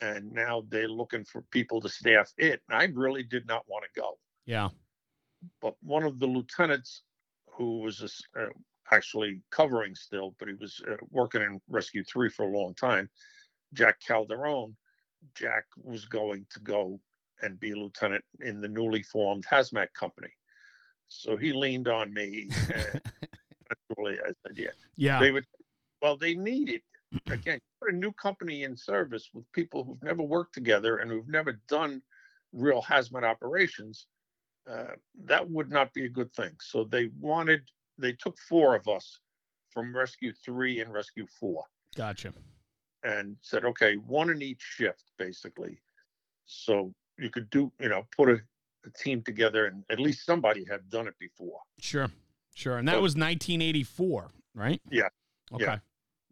and 0.02 0.31
now 0.33 0.64
they're 0.68 0.88
looking 0.88 1.24
for 1.24 1.42
people 1.50 1.81
to 1.81 1.88
staff 1.88 2.33
it. 2.37 2.61
And 2.68 2.78
I 2.78 2.85
really 2.94 3.22
did 3.22 3.46
not 3.46 3.64
want 3.68 3.85
to 3.85 4.00
go, 4.00 4.18
Yeah. 4.44 4.68
But 5.61 5.74
one 5.83 6.03
of 6.03 6.18
the 6.18 6.27
lieutenants 6.27 7.03
who 7.53 7.81
was 7.81 8.24
uh, 8.38 8.46
actually 8.92 9.40
covering 9.51 9.94
still, 9.94 10.35
but 10.38 10.48
he 10.48 10.55
was 10.55 10.81
uh, 10.90 10.96
working 11.11 11.42
in 11.42 11.61
Rescue 11.68 12.05
Three 12.05 12.29
for 12.29 12.44
a 12.44 12.57
long 12.57 12.74
time, 12.74 13.09
Jack 13.74 14.01
Calderon. 14.07 14.77
Jack 15.35 15.64
was 15.83 16.05
going 16.05 16.46
to 16.53 16.61
go 16.61 17.01
and 17.42 17.59
be 17.59 17.72
a 17.72 17.77
lieutenant 17.77 18.24
in 18.40 18.61
the 18.61 18.68
newly 18.68 19.03
formed 19.03 19.44
hazmat 19.46 19.92
company. 19.92 20.31
So 21.09 21.37
he 21.37 21.53
leaned 21.53 21.88
on 21.88 22.12
me. 22.12 22.48
And 22.72 23.01
eventually 23.96 24.18
I 24.24 24.33
said, 24.46 24.57
yeah. 24.57 24.70
Yeah. 24.96 25.20
They 25.20 25.31
would, 25.31 25.44
well, 26.03 26.16
they 26.16 26.35
needed, 26.35 26.83
again, 27.31 27.59
put 27.81 27.92
a 27.92 27.96
new 27.96 28.12
company 28.12 28.62
in 28.62 28.77
service 28.77 29.29
with 29.33 29.51
people 29.53 29.85
who've 29.85 30.03
never 30.03 30.22
worked 30.22 30.55
together 30.55 30.98
and 30.98 31.11
who've 31.11 31.29
never 31.29 31.61
done 31.68 32.03
real 32.53 32.83
hazmat 32.83 33.24
operations. 33.24 34.07
Uh, 34.70 34.94
that 35.24 35.48
would 35.50 35.70
not 35.70 35.92
be 35.94 36.04
a 36.04 36.09
good 36.09 36.33
thing. 36.35 36.50
So 36.61 36.85
they 36.85 37.11
wanted, 37.18 37.62
they 37.96 38.12
took 38.12 38.38
four 38.38 38.74
of 38.76 38.87
us 38.88 39.18
from 39.70 39.96
Rescue 39.96 40.33
3 40.44 40.81
and 40.81 40.92
Rescue 40.92 41.26
4 41.40 41.64
Gotcha. 41.96 42.33
and 43.02 43.37
said, 43.40 43.64
okay, 43.64 43.94
one 43.96 44.31
in 44.31 44.42
each 44.42 44.61
shift, 44.61 45.04
basically. 45.18 45.78
So 46.44 46.92
you 47.18 47.31
could 47.31 47.48
do, 47.50 47.72
you 47.81 47.88
know, 47.88 48.07
put 48.16 48.28
a, 48.28 48.35
a 48.85 48.90
team 49.02 49.22
together 49.22 49.66
and 49.66 49.85
at 49.90 50.00
least 50.00 50.26
somebody 50.26 50.64
had 50.70 50.88
done 50.90 51.07
it 51.09 51.14
before. 51.18 51.61
Sure. 51.78 52.09
Sure. 52.54 52.76
And 52.78 52.87
that 52.88 52.94
So- 52.96 53.02
was 53.02 53.14
1984, 53.14 54.28
right? 54.54 54.81
Yeah. 54.90 55.09
Okay. 55.52 55.64
Yeah. 55.64 55.78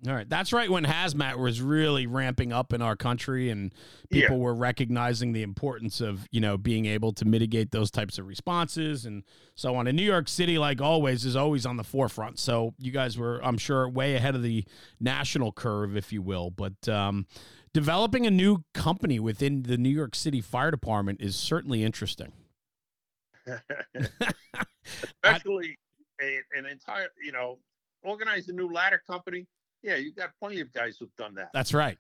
All 0.07 0.13
right. 0.13 0.29
That's 0.29 0.53
right 0.53 0.71
when 0.71 0.85
hazmat 0.85 1.39
was 1.39 1.63
really 1.63 2.07
ramping 2.07 2.53
up 2.53 2.75
in 2.75 2.83
our 2.83 2.97
country 2.97 3.49
and 3.49 3.73
people 4.11 4.39
were 4.39 4.55
recognizing 4.55 5.33
the 5.33 5.43
importance 5.43 6.03
of, 6.03 6.29
you 6.31 6.41
know, 6.41 6.59
being 6.59 6.85
able 6.85 7.13
to 7.15 7.25
mitigate 7.25 7.71
those 7.71 7.91
types 7.91 8.19
of 8.19 8.27
responses 8.27 9.07
and 9.07 9.25
so 9.55 9.75
on. 9.75 9.87
And 9.87 9.97
New 9.97 10.05
York 10.05 10.29
City, 10.29 10.59
like 10.59 10.83
always, 10.83 11.25
is 11.25 11.35
always 11.35 11.65
on 11.65 11.79
the 11.79 11.83
forefront. 11.83 12.39
So 12.39 12.75
you 12.79 12.93
guys 12.93 13.17
were, 13.17 13.43
I'm 13.43 13.57
sure, 13.57 13.89
way 13.89 14.15
ahead 14.17 14.35
of 14.35 14.43
the 14.43 14.67
national 15.01 15.51
curve, 15.53 15.97
if 15.97 16.13
you 16.13 16.21
will. 16.21 16.51
But 16.51 16.87
um, 16.91 17.27
developing 17.73 18.27
a 18.27 18.31
new 18.31 18.65
company 18.75 19.19
within 19.19 19.63
the 19.63 19.79
New 19.79 19.89
York 19.89 20.15
City 20.15 20.43
Fire 20.43 20.71
Department 20.71 21.23
is 21.23 21.37
certainly 21.37 21.83
interesting. 21.83 22.33
Especially 25.25 25.79
a, 26.21 26.39
an 26.57 26.67
entire, 26.67 27.09
you 27.25 27.33
know, 27.33 27.59
organize 28.03 28.49
a 28.49 28.53
new 28.53 28.71
ladder 28.71 29.03
company. 29.07 29.47
Yeah, 29.87 29.95
you've 29.97 30.17
got 30.17 30.31
plenty 30.41 30.61
of 30.61 30.73
guys 30.73 30.97
who've 30.99 31.15
done 31.17 31.35
that. 31.37 31.51
That's 31.55 31.73
right. 31.73 31.97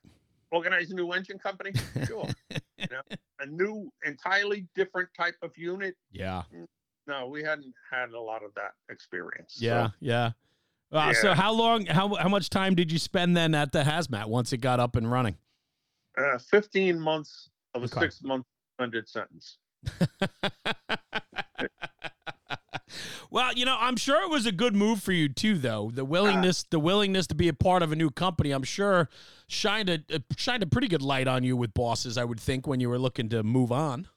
Organize 0.51 0.91
a 0.91 0.95
new 0.95 1.13
engine 1.13 1.39
company. 1.39 1.71
Sure. 2.05 2.27
you 2.51 2.87
know, 2.91 3.01
a 3.41 3.47
new, 3.47 3.93
entirely 4.05 4.67
different 4.75 5.09
type 5.17 5.37
of 5.43 5.57
unit. 5.57 5.95
Yeah. 6.11 6.43
No, 7.07 7.29
we 7.29 7.45
hadn't 7.45 7.73
had 7.91 8.11
a 8.11 8.21
lot 8.21 8.43
of 8.45 8.53
that 8.55 8.73
experience. 8.91 9.55
So, 9.59 9.65
Yeah, 9.65 9.89
yeah. 10.01 10.31
Uh, 10.91 11.13
So 11.15 11.33
how 11.35 11.53
long? 11.53 11.87
How 11.87 12.15
how 12.17 12.29
much 12.29 12.51
time 12.51 12.75
did 12.75 12.91
you 12.91 12.99
spend 12.99 13.37
then 13.37 13.55
at 13.55 13.71
the 13.71 13.83
hazmat 13.83 14.27
once 14.27 14.53
it 14.53 14.59
got 14.59 14.81
up 14.81 14.97
and 14.97 15.11
running? 15.11 15.37
uh, 16.19 16.39
15 16.39 16.99
months 16.99 17.51
of 17.75 17.83
a 17.83 17.85
Okay. 17.87 18.01
six 18.01 18.23
month 18.23 18.45
suspended 18.73 19.09
sentence. 19.09 19.59
well, 23.37 23.53
you 23.53 23.67
know, 23.67 23.77
I'm 23.79 23.99
sure 23.99 24.23
it 24.23 24.31
was 24.31 24.47
a 24.47 24.51
good 24.51 24.75
move 24.75 25.03
for 25.03 25.13
you 25.13 25.29
too, 25.29 25.59
though. 25.59 25.91
The 25.93 26.07
willingness, 26.07 26.63
the 26.71 26.79
willingness 26.79 27.27
to 27.27 27.35
be 27.35 27.49
a 27.49 27.53
part 27.53 27.83
of 27.83 27.93
a 27.93 27.95
new 27.95 28.09
company, 28.09 28.51
I'm 28.51 28.63
sure, 28.63 29.11
shined 29.47 29.91
a 29.91 30.03
uh, 30.11 30.21
shined 30.39 30.63
a 30.63 30.67
pretty 30.67 30.89
good 30.89 31.03
light 31.03 31.29
on 31.29 31.45
you 31.45 31.55
with 31.55 31.75
bosses. 31.75 32.17
I 32.17 32.25
would 32.25 32.41
think 32.41 32.67
when 32.67 32.81
you 32.81 32.89
were 32.89 32.99
looking 32.99 33.29
to 33.29 33.43
move 33.43 33.73
on. 33.73 34.09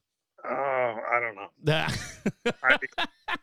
Oh, 0.49 0.49
I 0.49 1.19
don't 1.19 1.36
know. 1.36 1.88
I, 2.63 2.77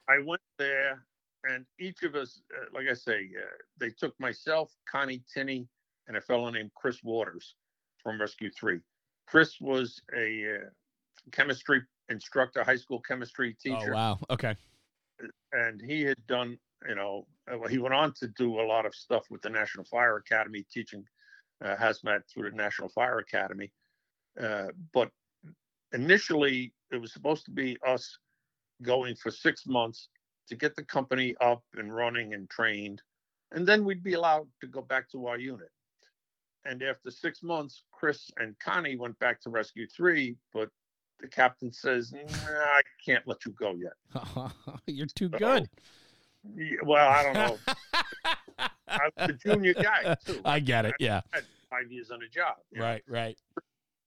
I 0.08 0.18
went 0.24 0.40
there, 0.56 1.04
and 1.44 1.66
each 1.78 2.04
of 2.04 2.14
us, 2.14 2.40
uh, 2.56 2.64
like 2.72 2.86
I 2.90 2.94
say, 2.94 3.28
uh, 3.38 3.44
they 3.78 3.90
took 3.90 4.18
myself, 4.18 4.72
Connie 4.90 5.22
Tinney, 5.30 5.68
and 6.08 6.16
a 6.16 6.22
fellow 6.22 6.48
named 6.48 6.70
Chris 6.74 7.04
Waters 7.04 7.54
from 8.02 8.18
Rescue 8.18 8.50
3. 8.58 8.80
Chris 9.26 9.60
was 9.60 10.00
a 10.16 10.54
uh, 10.54 10.70
chemistry 11.32 11.82
instructor, 12.08 12.64
high 12.64 12.76
school 12.76 13.02
chemistry 13.06 13.54
teacher. 13.62 13.76
oh 13.76 13.80
teacher, 13.80 13.92
wow. 13.92 14.18
Okay. 14.30 14.56
And 15.52 15.80
he 15.80 16.02
had 16.02 16.26
done, 16.26 16.58
you 16.88 16.94
know, 16.94 17.26
uh, 17.50 17.68
he 17.68 17.78
went 17.78 17.94
on 17.94 18.12
to 18.20 18.28
do 18.28 18.60
a 18.60 18.66
lot 18.66 18.86
of 18.86 18.94
stuff 18.94 19.24
with 19.30 19.42
the 19.42 19.50
National 19.50 19.84
Fire 19.84 20.16
Academy, 20.16 20.64
teaching 20.72 21.04
uh, 21.64 21.76
hazmat 21.76 22.20
through 22.32 22.50
the 22.50 22.56
National 22.56 22.88
Fire 22.88 23.18
Academy. 23.18 23.72
Uh, 24.40 24.66
but 24.92 25.10
initially, 25.92 26.72
it 26.92 27.00
was 27.00 27.12
supposed 27.12 27.44
to 27.44 27.50
be 27.50 27.76
us 27.86 28.18
going 28.82 29.16
for 29.16 29.30
six 29.30 29.66
months 29.66 30.08
to 30.48 30.54
get 30.56 30.76
the 30.76 30.84
company 30.84 31.34
up 31.40 31.62
and 31.74 31.94
running 31.94 32.34
and 32.34 32.48
trained. 32.50 33.02
and 33.52 33.66
then 33.66 33.84
we'd 33.84 34.02
be 34.02 34.14
allowed 34.14 34.46
to 34.60 34.66
go 34.66 34.82
back 34.82 35.08
to 35.10 35.26
our 35.26 35.38
unit. 35.38 35.70
And 36.64 36.82
after 36.82 37.10
six 37.10 37.42
months, 37.42 37.84
Chris 37.92 38.30
and 38.38 38.58
Connie 38.58 38.96
went 38.96 39.18
back 39.20 39.40
to 39.42 39.50
Rescue 39.50 39.86
Three, 39.86 40.36
but 40.52 40.68
the 41.20 41.28
captain 41.28 41.72
says, 41.72 42.12
nah, 42.12 42.20
"I 42.48 42.80
can't 43.04 43.26
let 43.26 43.44
you 43.44 43.52
go 43.52 43.74
yet." 43.74 44.52
You're 44.86 45.06
too 45.06 45.28
good. 45.28 45.68
Yeah, 46.54 46.76
well, 46.84 47.08
I 47.08 47.22
don't 47.22 47.34
know. 47.34 47.58
I 48.88 49.10
was 49.16 49.30
a 49.30 49.32
junior 49.32 49.74
guy 49.74 50.16
too. 50.24 50.40
I 50.44 50.60
get 50.60 50.86
it. 50.86 50.94
Yeah. 51.00 51.22
I 51.34 51.40
five 51.68 51.90
years 51.90 52.10
on 52.10 52.20
the 52.20 52.28
job. 52.28 52.56
you 52.70 52.78
know. 52.78 52.84
Right. 52.84 53.02
Right. 53.08 53.38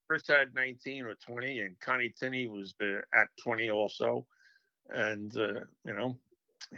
Chris 0.08 0.24
had 0.28 0.56
19 0.56 1.06
or 1.06 1.14
20, 1.16 1.60
and 1.62 1.80
Connie 1.80 2.14
Tinney 2.20 2.48
was 2.48 2.74
uh, 2.82 3.00
at 3.14 3.28
20 3.44 3.70
also. 3.70 4.26
And 4.90 5.36
uh, 5.38 5.62
you 5.86 5.94
know, 5.94 6.18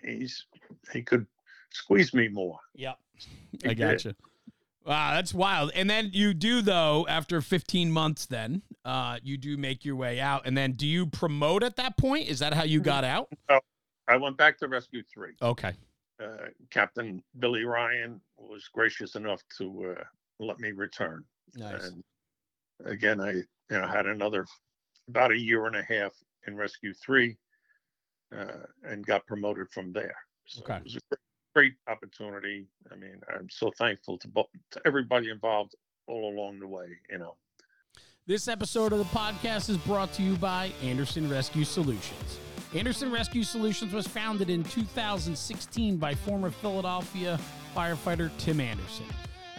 he's 0.04 0.46
he 0.92 1.02
could 1.02 1.26
squeeze 1.70 2.14
me 2.14 2.28
more. 2.28 2.60
Yep. 2.76 2.98
He 3.16 3.30
I 3.66 3.68
did. 3.70 3.78
gotcha. 3.78 4.16
Wow, 4.86 5.14
that's 5.14 5.34
wild. 5.34 5.72
And 5.76 5.90
then 5.90 6.10
you 6.14 6.34
do 6.34 6.62
though 6.62 7.06
after 7.08 7.42
15 7.42 7.92
months. 7.92 8.26
Then 8.26 8.64
uh, 8.84 9.20
you 9.22 9.38
do 9.38 9.58
make 9.58 9.86
your 9.86 9.96
way 9.96 10.20
out, 10.20 10.46
and 10.46 10.58
then 10.58 10.74
do 10.74 10.88
you 10.88 11.06
promote 11.06 11.64
at 11.64 11.76
that 11.76 11.98
point? 11.98 12.28
Is 12.28 12.40
that 12.40 12.54
how 12.54 12.64
you 12.64 12.82
got 12.82 13.04
out? 13.04 13.30
Oh, 13.50 13.60
I 14.08 14.18
went 14.18 14.38
back 14.38 14.58
to 14.60 14.68
Rescue 14.68 15.04
Three. 15.14 15.34
Okay. 15.42 15.74
Uh, 16.22 16.48
Captain 16.70 17.24
Billy 17.40 17.64
Ryan 17.64 18.22
was 18.38 18.68
gracious 18.74 19.16
enough 19.16 19.42
to 19.58 19.96
uh, 19.98 20.04
let 20.40 20.60
me 20.60 20.72
return. 20.72 21.24
Nice. 21.56 21.88
And 21.88 22.04
again, 22.86 23.22
I 23.22 23.32
you 23.34 23.46
know 23.70 23.88
had 23.88 24.08
another 24.08 24.46
about 25.08 25.32
a 25.32 25.38
year 25.38 25.66
and 25.68 25.76
a 25.76 25.84
half 25.84 26.14
in 26.48 26.56
Rescue 26.56 26.94
Three, 26.94 27.38
uh, 28.36 28.66
and 28.84 29.06
got 29.06 29.26
promoted 29.28 29.70
from 29.72 29.94
there. 29.94 30.16
So 30.48 30.62
Okay. 30.64 30.78
it 30.78 30.84
was 30.84 30.96
a 30.96 31.00
great, 31.10 31.20
great 31.54 31.74
opportunity. 31.88 32.68
I 32.92 32.96
mean, 32.96 33.22
I'm 33.34 33.50
so 33.50 33.72
thankful 33.78 34.18
to, 34.20 34.28
to 34.72 34.82
everybody 34.86 35.30
involved 35.30 35.76
all 36.08 36.34
along 36.34 36.60
the 36.60 36.68
way. 36.68 36.88
You 37.10 37.20
know, 37.20 37.36
This 38.28 38.48
episode 38.48 38.94
of 38.94 39.00
the 39.00 39.06
podcast 39.06 39.70
is 39.70 39.78
brought 39.78 40.14
to 40.14 40.22
you 40.22 40.36
by 40.38 40.72
Anderson 40.84 41.30
Rescue 41.30 41.64
Solutions. 41.66 42.40
Anderson 42.74 43.12
Rescue 43.12 43.44
Solutions 43.44 43.94
was 43.94 44.08
founded 44.08 44.50
in 44.50 44.64
2016 44.64 45.98
by 45.98 46.16
former 46.16 46.50
Philadelphia 46.50 47.40
firefighter 47.76 48.32
Tim 48.38 48.60
Anderson. 48.62 49.06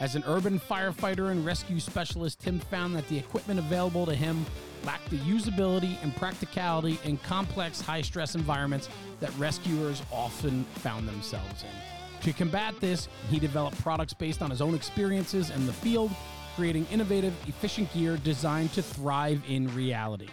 As 0.03 0.17
an 0.17 0.25
urban 0.27 0.59
firefighter 0.59 1.31
and 1.31 1.47
rescue 1.47 1.79
specialist, 1.79 2.41
Tim 2.41 2.59
found 2.59 2.97
that 2.97 3.07
the 3.07 3.17
equipment 3.17 3.61
available 3.61 4.05
to 4.07 4.17
him 4.17 4.45
lacked 4.85 5.09
the 5.11 5.19
usability 5.19 5.97
and 6.03 6.15
practicality 6.17 6.99
in 7.05 7.19
complex, 7.19 7.81
high 7.81 8.03
stress 8.03 8.35
environments 8.35 8.89
that 9.21 9.31
rescuers 9.39 10.03
often 10.11 10.65
found 10.75 11.07
themselves 11.07 11.63
in. 11.63 12.23
To 12.23 12.33
combat 12.33 12.75
this, 12.81 13.07
he 13.31 13.39
developed 13.39 13.81
products 13.81 14.13
based 14.13 14.43
on 14.43 14.51
his 14.51 14.61
own 14.61 14.75
experiences 14.75 15.51
in 15.51 15.67
the 15.67 15.73
field, 15.73 16.11
creating 16.57 16.85
innovative, 16.91 17.35
efficient 17.47 17.95
gear 17.95 18.17
designed 18.17 18.73
to 18.73 18.83
thrive 18.83 19.41
in 19.47 19.73
reality. 19.73 20.31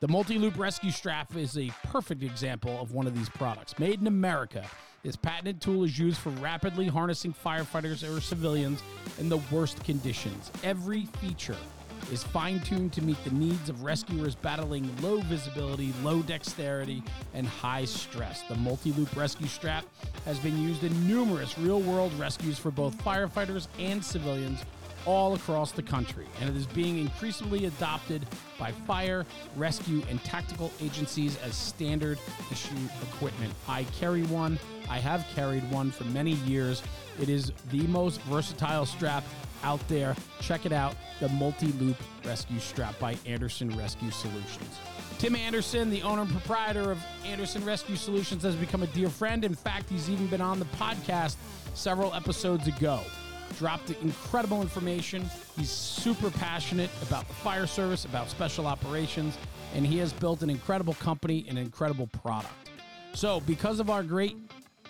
The 0.00 0.08
Multi 0.08 0.38
Loop 0.38 0.58
Rescue 0.58 0.90
Strap 0.90 1.34
is 1.36 1.56
a 1.56 1.70
perfect 1.84 2.22
example 2.22 2.78
of 2.82 2.92
one 2.92 3.06
of 3.06 3.16
these 3.16 3.30
products. 3.30 3.78
Made 3.78 3.98
in 3.98 4.06
America, 4.06 4.62
this 5.02 5.16
patented 5.16 5.62
tool 5.62 5.84
is 5.84 5.98
used 5.98 6.18
for 6.18 6.28
rapidly 6.32 6.86
harnessing 6.86 7.32
firefighters 7.32 8.06
or 8.06 8.20
civilians 8.20 8.82
in 9.18 9.30
the 9.30 9.38
worst 9.50 9.82
conditions. 9.84 10.52
Every 10.62 11.06
feature 11.22 11.56
is 12.10 12.22
fine 12.22 12.60
tuned 12.60 12.92
to 12.94 13.02
meet 13.02 13.22
the 13.24 13.30
needs 13.30 13.68
of 13.68 13.82
rescuers 13.82 14.34
battling 14.34 14.88
low 15.02 15.20
visibility, 15.22 15.92
low 16.02 16.22
dexterity, 16.22 17.02
and 17.34 17.46
high 17.46 17.84
stress. 17.84 18.42
The 18.48 18.56
multi 18.56 18.92
loop 18.92 19.14
rescue 19.16 19.46
strap 19.46 19.84
has 20.24 20.38
been 20.38 20.60
used 20.62 20.84
in 20.84 21.08
numerous 21.08 21.58
real 21.58 21.80
world 21.80 22.12
rescues 22.18 22.58
for 22.58 22.70
both 22.70 22.96
firefighters 23.04 23.68
and 23.78 24.04
civilians 24.04 24.64
all 25.06 25.34
across 25.34 25.70
the 25.70 25.82
country, 25.82 26.26
and 26.40 26.50
it 26.50 26.56
is 26.56 26.66
being 26.66 26.98
increasingly 26.98 27.66
adopted 27.66 28.26
by 28.58 28.72
fire, 28.72 29.24
rescue, 29.56 30.02
and 30.10 30.22
tactical 30.24 30.72
agencies 30.80 31.38
as 31.38 31.54
standard 31.54 32.18
issue 32.50 32.74
equipment. 33.02 33.52
I 33.68 33.84
carry 33.98 34.24
one, 34.24 34.58
I 34.88 34.98
have 34.98 35.26
carried 35.34 35.68
one 35.70 35.90
for 35.90 36.04
many 36.04 36.32
years. 36.32 36.82
It 37.20 37.28
is 37.28 37.52
the 37.70 37.86
most 37.88 38.20
versatile 38.22 38.86
strap 38.86 39.24
out 39.62 39.86
there. 39.88 40.14
Check 40.40 40.66
it 40.66 40.72
out 40.72 40.94
the 41.20 41.28
Multi 41.30 41.72
Loop 41.72 41.96
Rescue 42.24 42.58
Strap 42.58 42.98
by 42.98 43.16
Anderson 43.26 43.76
Rescue 43.76 44.10
Solutions. 44.10 44.78
Tim 45.18 45.34
Anderson, 45.34 45.90
the 45.90 46.02
owner 46.02 46.22
and 46.22 46.30
proprietor 46.30 46.90
of 46.90 46.98
Anderson 47.24 47.64
Rescue 47.64 47.96
Solutions, 47.96 48.42
has 48.42 48.54
become 48.54 48.82
a 48.82 48.86
dear 48.88 49.08
friend. 49.08 49.44
In 49.44 49.54
fact, 49.54 49.88
he's 49.88 50.10
even 50.10 50.26
been 50.26 50.42
on 50.42 50.58
the 50.58 50.66
podcast 50.76 51.36
several 51.74 52.12
episodes 52.14 52.68
ago 52.68 53.00
dropped 53.58 53.90
incredible 54.02 54.60
information. 54.60 55.24
He's 55.56 55.70
super 55.70 56.30
passionate 56.30 56.90
about 57.02 57.26
the 57.28 57.34
fire 57.34 57.66
service, 57.66 58.04
about 58.04 58.28
special 58.28 58.66
operations, 58.66 59.38
and 59.74 59.86
he 59.86 59.98
has 59.98 60.12
built 60.12 60.42
an 60.42 60.50
incredible 60.50 60.94
company, 60.94 61.46
and 61.48 61.58
an 61.58 61.64
incredible 61.64 62.06
product. 62.08 62.52
So, 63.14 63.40
because 63.40 63.80
of 63.80 63.88
our 63.88 64.02
great 64.02 64.36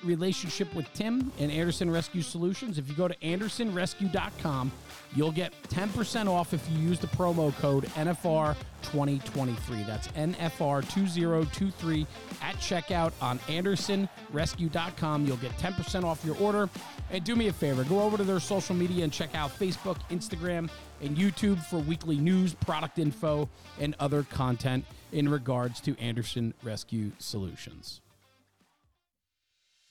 relationship 0.04 0.72
with 0.74 0.92
Tim 0.94 1.32
and 1.38 1.50
Anderson 1.50 1.90
Rescue 1.90 2.22
Solutions, 2.22 2.78
if 2.78 2.88
you 2.88 2.94
go 2.94 3.08
to 3.08 3.16
andersonrescue.com, 3.16 4.72
you'll 5.14 5.32
get 5.32 5.52
10% 5.64 6.28
off 6.28 6.52
if 6.52 6.68
you 6.70 6.78
use 6.78 6.98
the 6.98 7.06
promo 7.08 7.54
code 7.56 7.84
NFR2023. 7.94 9.86
That's 9.86 10.08
NFR2023 10.08 12.06
at 12.42 12.56
checkout 12.56 13.12
on 13.20 13.38
andersonrescue.com. 13.40 15.26
You'll 15.26 15.36
get 15.36 15.52
10% 15.58 16.04
off 16.04 16.24
your 16.24 16.36
order. 16.38 16.68
And 17.10 17.22
do 17.24 17.36
me 17.36 17.48
a 17.48 17.52
favor, 17.52 17.84
go 17.84 18.00
over 18.00 18.16
to 18.16 18.24
their 18.24 18.40
social 18.40 18.74
media 18.74 19.04
and 19.04 19.12
check 19.12 19.34
out 19.34 19.56
Facebook, 19.56 19.98
Instagram, 20.10 20.68
and 21.00 21.16
YouTube 21.16 21.62
for 21.64 21.78
weekly 21.78 22.16
news, 22.16 22.54
product 22.54 22.98
info, 22.98 23.48
and 23.78 23.94
other 24.00 24.24
content 24.24 24.84
in 25.12 25.28
regards 25.28 25.80
to 25.82 25.98
Anderson 26.00 26.54
Rescue 26.62 27.12
Solutions. 27.18 28.00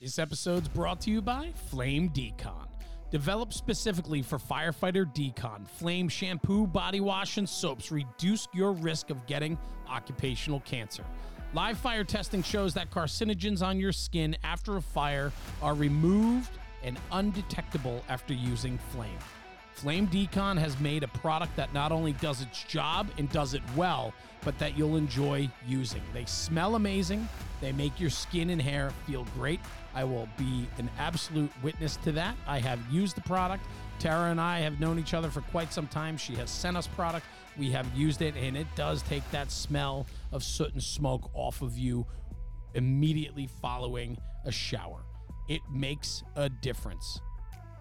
This 0.01 0.19
episode's 0.19 0.67
brought 0.67 0.99
to 1.01 1.09
you 1.09 1.21
by 1.21 1.53
Flame 1.69 2.09
Decon. 2.09 2.67
Developed 3.11 3.53
specifically 3.53 4.21
for 4.21 4.37
firefighter 4.37 5.05
decon, 5.15 5.65
Flame 5.65 6.09
shampoo, 6.09 6.67
body 6.67 6.99
wash, 6.99 7.37
and 7.37 7.47
soaps 7.47 7.93
reduce 7.93 8.45
your 8.53 8.73
risk 8.73 9.09
of 9.09 9.25
getting 9.25 9.57
occupational 9.87 10.59
cancer. 10.59 11.05
Live 11.53 11.77
fire 11.77 12.03
testing 12.03 12.43
shows 12.43 12.73
that 12.73 12.91
carcinogens 12.91 13.61
on 13.61 13.79
your 13.79 13.93
skin 13.93 14.35
after 14.43 14.75
a 14.75 14.81
fire 14.81 15.31
are 15.61 15.73
removed 15.73 16.51
and 16.83 16.99
undetectable 17.13 18.03
after 18.09 18.33
using 18.33 18.77
Flame. 18.89 19.17
Flame 19.75 20.07
Decon 20.09 20.57
has 20.57 20.77
made 20.81 21.03
a 21.03 21.07
product 21.07 21.55
that 21.55 21.73
not 21.73 21.93
only 21.93 22.11
does 22.13 22.41
its 22.41 22.63
job 22.65 23.07
and 23.17 23.29
does 23.29 23.53
it 23.53 23.61
well, 23.77 24.13
but 24.43 24.59
that 24.59 24.77
you'll 24.77 24.97
enjoy 24.97 25.49
using. 25.65 26.01
They 26.13 26.25
smell 26.25 26.75
amazing, 26.75 27.27
they 27.61 27.71
make 27.71 27.97
your 27.97 28.09
skin 28.09 28.49
and 28.49 28.61
hair 28.61 28.91
feel 29.07 29.25
great. 29.35 29.61
I 29.95 30.03
will 30.03 30.27
be 30.37 30.67
an 30.77 30.89
absolute 30.99 31.51
witness 31.63 31.95
to 31.97 32.11
that. 32.11 32.35
I 32.45 32.59
have 32.59 32.79
used 32.91 33.15
the 33.15 33.21
product. 33.21 33.63
Tara 33.97 34.29
and 34.29 34.41
I 34.41 34.59
have 34.59 34.79
known 34.79 34.99
each 34.99 35.13
other 35.13 35.29
for 35.29 35.39
quite 35.41 35.71
some 35.71 35.87
time. 35.87 36.17
She 36.17 36.35
has 36.35 36.51
sent 36.51 36.75
us 36.75 36.85
product. 36.85 37.25
We 37.57 37.71
have 37.71 37.87
used 37.95 38.21
it, 38.21 38.35
and 38.35 38.57
it 38.57 38.67
does 38.75 39.01
take 39.03 39.23
that 39.31 39.49
smell 39.49 40.05
of 40.33 40.43
soot 40.43 40.73
and 40.73 40.83
smoke 40.83 41.31
off 41.33 41.61
of 41.61 41.77
you 41.77 42.05
immediately 42.73 43.47
following 43.61 44.17
a 44.43 44.51
shower. 44.51 45.05
It 45.47 45.61
makes 45.71 46.23
a 46.35 46.49
difference. 46.49 47.21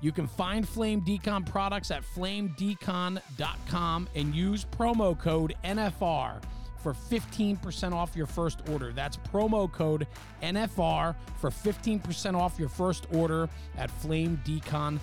You 0.00 0.12
can 0.12 0.28
find 0.28 0.68
Flame 0.68 1.00
Decon 1.00 1.50
products 1.50 1.90
at 1.90 2.04
flamedecon.com 2.04 4.08
and 4.14 4.34
use 4.34 4.64
promo 4.66 5.18
code 5.18 5.54
NFR 5.64 6.40
for 6.84 6.92
15% 6.92 7.92
off 7.92 8.14
your 8.14 8.26
first 8.26 8.60
order. 8.68 8.92
That's 8.92 9.16
promo 9.16 9.72
code 9.72 10.06
NFR 10.42 11.16
for 11.40 11.50
15% 11.50 12.34
off 12.34 12.58
your 12.58 12.68
first 12.68 13.06
order 13.10 13.48
at 13.78 13.90
flamedecon.com. 14.02 15.00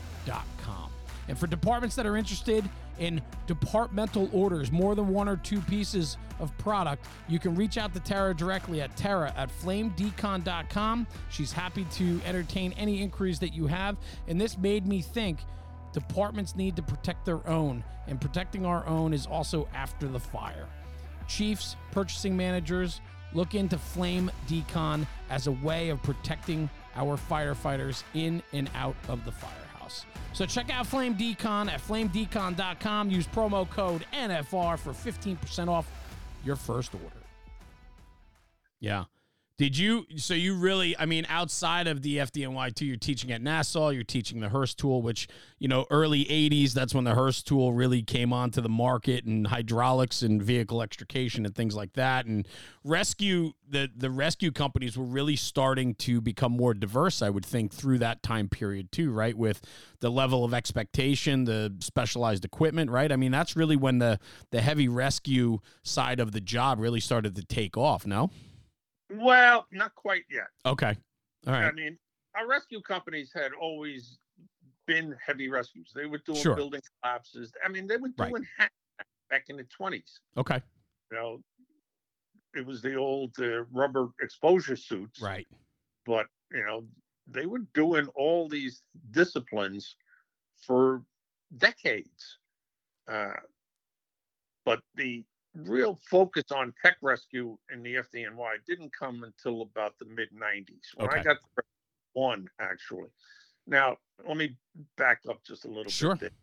And 1.28 1.38
for 1.38 1.48
departments 1.48 1.96
that 1.96 2.06
are 2.06 2.18
interested 2.18 2.70
in 3.00 3.20
departmental 3.48 4.30
orders, 4.32 4.72
more 4.72 4.94
than 4.94 5.08
one 5.08 5.28
or 5.28 5.38
two 5.38 5.60
pieces 5.62 6.18
of 6.40 6.56
product, 6.60 7.08
you 7.28 7.40
can 7.40 7.56
reach 7.56 7.80
out 7.80 7.96
to 7.96 8.00
Tara 8.00 8.36
directly 8.36 8.80
at 8.80 8.96
Tara 8.96 9.34
at 9.36 9.50
flamedecon.com. 9.50 11.08
She's 11.32 11.52
happy 11.52 11.86
to 11.94 12.22
entertain 12.26 12.74
any 12.74 13.02
inquiries 13.02 13.40
that 13.40 13.56
you 13.56 13.66
have. 13.66 13.98
And 14.28 14.40
this 14.40 14.56
made 14.56 14.86
me 14.86 15.02
think 15.02 15.40
departments 15.94 16.56
need 16.56 16.76
to 16.76 16.84
protect 16.84 17.26
their 17.26 17.48
own, 17.48 17.84
and 18.08 18.22
protecting 18.22 18.68
our 18.68 18.86
own 18.86 19.14
is 19.14 19.26
also 19.26 19.68
after 19.74 20.08
the 20.08 20.20
fire. 20.20 20.68
Chiefs, 21.32 21.78
purchasing 21.92 22.36
managers, 22.36 23.00
look 23.34 23.56
into 23.56 23.78
Flame 23.78 24.30
Decon 24.48 25.08
as 25.30 25.48
a 25.48 25.52
way 25.52 25.90
of 25.90 26.04
protecting 26.04 26.70
our 26.96 27.18
firefighters 27.18 28.04
in 28.14 28.44
and 28.52 28.70
out 28.76 28.96
of 29.08 29.24
the 29.24 29.32
firehouse. 29.32 30.06
So 30.34 30.46
check 30.46 30.70
out 30.70 30.86
Flame 30.86 31.16
Decon 31.16 31.72
at 31.72 31.80
flamedecon.com. 31.80 33.10
Use 33.10 33.28
promo 33.28 33.70
code 33.70 34.06
NFR 34.14 34.78
for 34.78 34.92
15% 34.92 35.70
off 35.70 35.88
your 36.44 36.58
first 36.58 36.94
order. 36.94 37.16
Yeah. 38.82 39.06
Did 39.62 39.78
you? 39.78 40.08
So 40.16 40.34
you 40.34 40.56
really? 40.56 40.98
I 40.98 41.06
mean, 41.06 41.28
outside 41.30 41.86
of 41.86 42.02
the 42.02 42.18
FDNY 42.18 42.74
two, 42.74 42.84
you're 42.84 42.98
teaching 42.98 43.32
at 43.32 43.44
Nassau. 43.44 43.90
You're 43.90 44.04
teaching 44.04 44.40
the 44.40 44.50
Hurst 44.50 44.80
tool, 44.80 45.04
which 45.04 45.28
you 45.60 45.68
know, 45.68 45.86
early 45.92 46.26
'80s. 46.26 46.74
That's 46.74 46.96
when 46.96 47.04
the 47.04 47.14
Hurst 47.14 47.46
tool 47.46 47.72
really 47.72 48.02
came 48.02 48.34
onto 48.34 48.60
the 48.60 48.70
market, 48.70 49.26
and 49.26 49.46
hydraulics 49.46 50.24
and 50.24 50.42
vehicle 50.42 50.82
extrication 50.82 51.46
and 51.46 51.54
things 51.54 51.76
like 51.76 51.94
that. 51.94 52.26
And 52.26 52.48
rescue 52.84 53.52
the 53.70 53.88
the 53.96 54.10
rescue 54.10 54.52
companies 54.52 54.98
were 54.98 55.06
really 55.06 55.36
starting 55.36 55.94
to 55.94 56.22
become 56.22 56.54
more 56.54 56.74
diverse. 56.74 57.22
I 57.22 57.30
would 57.30 57.46
think 57.46 57.72
through 57.72 58.00
that 58.00 58.24
time 58.24 58.50
period 58.50 58.92
too, 58.92 59.12
right? 59.12 59.38
With 59.38 59.62
the 60.00 60.10
level 60.10 60.44
of 60.44 60.56
expectation, 60.56 61.44
the 61.44 61.72
specialized 61.82 62.46
equipment, 62.46 62.90
right? 62.90 63.12
I 63.12 63.16
mean, 63.16 63.32
that's 63.32 63.56
really 63.56 63.76
when 63.76 64.00
the 64.00 64.20
the 64.50 64.62
heavy 64.62 64.88
rescue 64.88 65.60
side 65.84 66.20
of 66.20 66.32
the 66.32 66.42
job 66.42 66.80
really 66.80 67.00
started 67.00 67.36
to 67.36 67.44
take 67.44 67.78
off. 67.78 68.08
No. 68.08 68.32
Well, 69.14 69.68
not 69.72 69.96
quite 69.96 70.24
yet. 70.30 70.48
Okay. 70.66 70.96
All 71.48 71.54
right. 71.54 71.66
I 71.66 71.72
mean, 71.72 71.98
our 72.36 72.48
rescue 72.48 72.82
companies 72.82 73.32
had 73.34 73.52
always 73.60 74.18
been 74.88 75.16
heavy 75.26 75.50
rescues. 75.50 75.92
They 75.94 76.06
were 76.06 76.22
doing 76.26 76.42
sure. 76.42 76.56
building 76.56 76.82
collapses. 77.02 77.52
I 77.64 77.70
mean, 77.70 77.88
they 77.88 77.98
were 77.98 78.10
doing 78.10 78.46
right. 78.60 78.70
back 79.30 79.46
in 79.50 79.58
the 79.58 79.66
20s. 79.80 80.20
Okay. 80.38 80.62
You 81.12 81.18
know, 81.18 81.40
it 82.54 82.66
was 82.66 82.82
the 82.82 82.96
old 82.96 83.34
uh, 83.40 83.64
rubber 83.72 84.10
exposure 84.22 84.76
suits. 84.76 85.22
Right. 85.22 85.48
But, 86.06 86.28
you 86.52 86.64
know, 86.66 86.86
they 87.28 87.46
were 87.46 87.62
doing 87.74 88.08
all 88.16 88.48
these 88.48 88.82
disciplines 89.12 89.96
for 90.66 91.04
decades. 91.58 92.38
Uh, 93.12 93.34
but 94.66 94.82
the 94.96 95.24
real 95.56 96.00
focus 96.10 96.46
on 96.54 96.74
tech 96.84 96.98
rescue 97.02 97.58
in 97.74 97.84
the 97.84 97.96
FDNY 97.96 98.56
didn't 98.68 98.92
come 98.98 99.24
until 99.24 99.62
about 99.62 99.94
the 100.00 100.06
mid 100.06 100.30
90s 100.32 100.66
when 100.96 101.10
okay. 101.10 101.20
I 101.20 101.24
got 101.24 101.38
one 102.14 102.48
actually. 102.60 103.10
Now, 103.68 103.98
let 104.28 104.38
me 104.38 104.58
back 104.98 105.22
up 105.30 105.44
just 105.46 105.66
a 105.66 105.68
little 105.68 105.92
sure. 105.92 106.16
bit. 106.16 106.34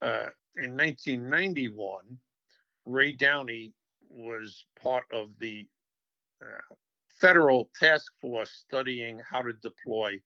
Uh, 0.00 0.28
in 0.56 0.76
1991, 0.76 1.98
Ray 2.86 3.12
Downey 3.12 3.72
was 4.08 4.64
part 4.80 5.04
of 5.12 5.28
the 5.40 5.66
uh, 6.42 6.74
federal 7.20 7.70
task 7.78 8.12
force 8.20 8.64
studying 8.66 9.20
how 9.28 9.42
to 9.42 9.52
deploy 9.54 10.18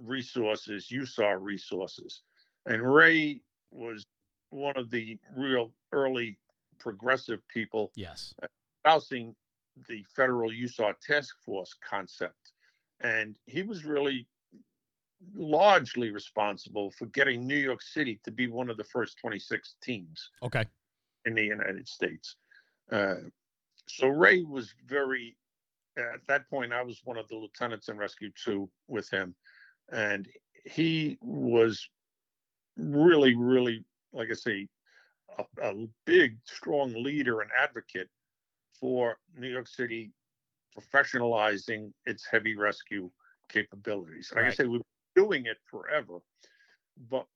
resources, 0.00 0.88
USAR 0.92 1.38
resources. 1.40 2.22
And 2.66 2.82
Ray 2.82 3.40
was 3.70 4.06
one 4.50 4.76
of 4.76 4.90
the 4.90 5.18
real 5.36 5.72
early 5.92 6.38
progressive 6.78 7.46
people 7.48 7.90
yes 7.94 8.34
espousing 8.88 9.34
the 9.88 10.04
federal 10.14 10.50
USAR 10.50 10.94
task 11.00 11.36
force 11.44 11.74
concept. 11.88 12.52
And 13.00 13.36
he 13.46 13.62
was 13.62 13.84
really 13.84 14.26
largely 15.34 16.10
responsible 16.10 16.90
for 16.90 17.06
getting 17.06 17.46
New 17.46 17.56
York 17.56 17.82
City 17.82 18.20
to 18.24 18.30
be 18.30 18.48
one 18.48 18.70
of 18.70 18.76
the 18.76 18.84
first 18.84 19.18
26 19.18 19.76
teams. 19.82 20.30
Okay. 20.42 20.64
In 21.24 21.34
the 21.34 21.44
United 21.44 21.86
States. 21.86 22.36
Uh, 22.90 23.14
so 23.86 24.08
Ray 24.08 24.42
was 24.42 24.72
very, 24.86 25.36
at 25.96 26.26
that 26.28 26.48
point, 26.48 26.72
I 26.72 26.82
was 26.82 27.00
one 27.04 27.16
of 27.16 27.28
the 27.28 27.36
lieutenants 27.36 27.88
in 27.88 27.98
Rescue 27.98 28.30
2 28.44 28.68
with 28.86 29.10
him. 29.10 29.34
And 29.90 30.28
he 30.64 31.18
was 31.20 31.88
really, 32.76 33.34
really, 33.34 33.84
like 34.12 34.28
I 34.30 34.34
say, 34.34 34.68
a, 35.38 35.44
a 35.62 35.74
big, 36.04 36.38
strong 36.44 36.92
leader 37.02 37.40
and 37.40 37.50
advocate 37.60 38.08
for 38.78 39.18
New 39.36 39.48
York 39.48 39.68
City 39.68 40.12
professionalizing 40.78 41.92
its 42.06 42.26
heavy 42.30 42.56
rescue 42.56 43.10
capabilities. 43.48 44.32
Like 44.34 44.44
right. 44.44 44.52
I 44.52 44.54
say, 44.54 44.66
we've 44.66 44.82
been 45.14 45.24
doing 45.24 45.46
it 45.46 45.58
forever, 45.70 46.18
but 47.10 47.26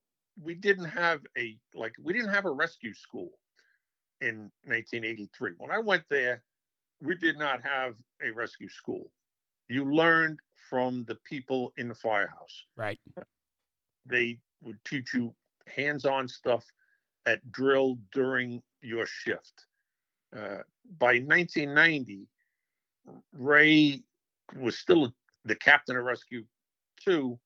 we 0.40 0.55
didn't 0.55 0.86
have 0.86 1.20
a 1.36 1.57
like 1.74 1.94
we 2.03 2.12
didn't 2.12 2.30
have 2.30 2.46
a 2.46 2.50
rescue 2.50 2.94
school 2.94 3.30
in 4.20 4.50
1983. 4.64 5.53
When 5.59 5.70
I 5.70 5.78
went 5.78 6.05
there, 6.09 6.42
we 7.00 7.16
did 7.16 7.38
not 7.38 7.62
have 7.62 7.94
a 8.24 8.30
rescue 8.30 8.68
school. 8.68 9.11
You 9.68 9.92
learned 9.92 10.38
from 10.70 11.05
the 11.05 11.16
people 11.28 11.72
in 11.76 11.88
the 11.88 11.94
firehouse. 11.94 12.64
Right. 12.76 12.98
They 14.07 14.38
would 14.62 14.78
teach 14.84 15.12
you 15.14 15.34
hands-on 15.66 16.28
stuff 16.28 16.64
at 17.26 17.50
drill 17.52 17.98
during 18.12 18.62
your 18.82 19.06
shift. 19.06 19.66
Uh, 20.36 20.58
by 20.98 21.18
1990, 21.18 22.26
Ray 23.32 24.02
was 24.56 24.78
still 24.78 25.12
the 25.44 25.54
captain 25.54 25.96
of 25.96 26.04
Rescue 26.04 26.44
2, 27.04 27.38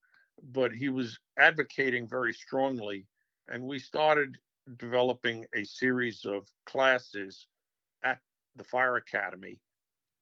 but 0.52 0.72
he 0.72 0.88
was 0.88 1.18
advocating 1.38 2.08
very 2.08 2.32
strongly. 2.32 3.06
And 3.48 3.62
we 3.62 3.78
started 3.78 4.36
developing 4.78 5.46
a 5.54 5.64
series 5.64 6.24
of 6.24 6.46
classes 6.66 7.46
at 8.04 8.18
the 8.56 8.64
Fire 8.64 8.96
Academy. 8.96 9.60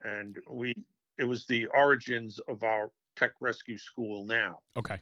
And 0.03 0.39
we 0.51 0.75
it 1.19 1.25
was 1.25 1.47
the 1.47 1.67
origins 1.67 2.41
of 2.49 2.63
our 2.65 2.91
tech 3.17 3.33
rescue 3.41 3.79
school 3.79 4.25
now. 4.25 4.59
Okay. 4.77 5.01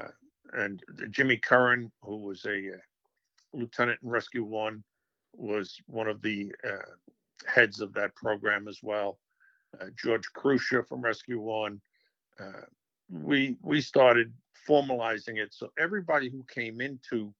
Uh, 0.00 0.08
and 0.52 0.82
Jimmy 1.10 1.36
Curran, 1.36 1.90
who 2.02 2.16
was 2.18 2.44
a 2.44 2.74
uh, 2.74 2.78
lieutenant 3.52 3.98
in 4.02 4.08
Rescue 4.08 4.44
One, 4.44 4.82
was 5.34 5.76
one 5.86 6.08
of 6.08 6.22
the 6.22 6.52
uh, 6.66 6.92
heads 7.46 7.80
of 7.80 7.92
that 7.94 8.14
program 8.14 8.68
as 8.68 8.80
well. 8.82 9.18
Uh, 9.80 9.86
George 9.96 10.24
Crucia 10.36 10.86
from 10.86 11.00
Rescue 11.00 11.40
One. 11.40 11.80
Uh, 12.40 12.62
we 13.10 13.56
we 13.62 13.80
started 13.80 14.32
formalizing 14.68 15.38
it 15.38 15.54
so 15.54 15.70
everybody 15.78 16.28
who 16.28 16.44
came 16.52 16.80
into 16.80 17.32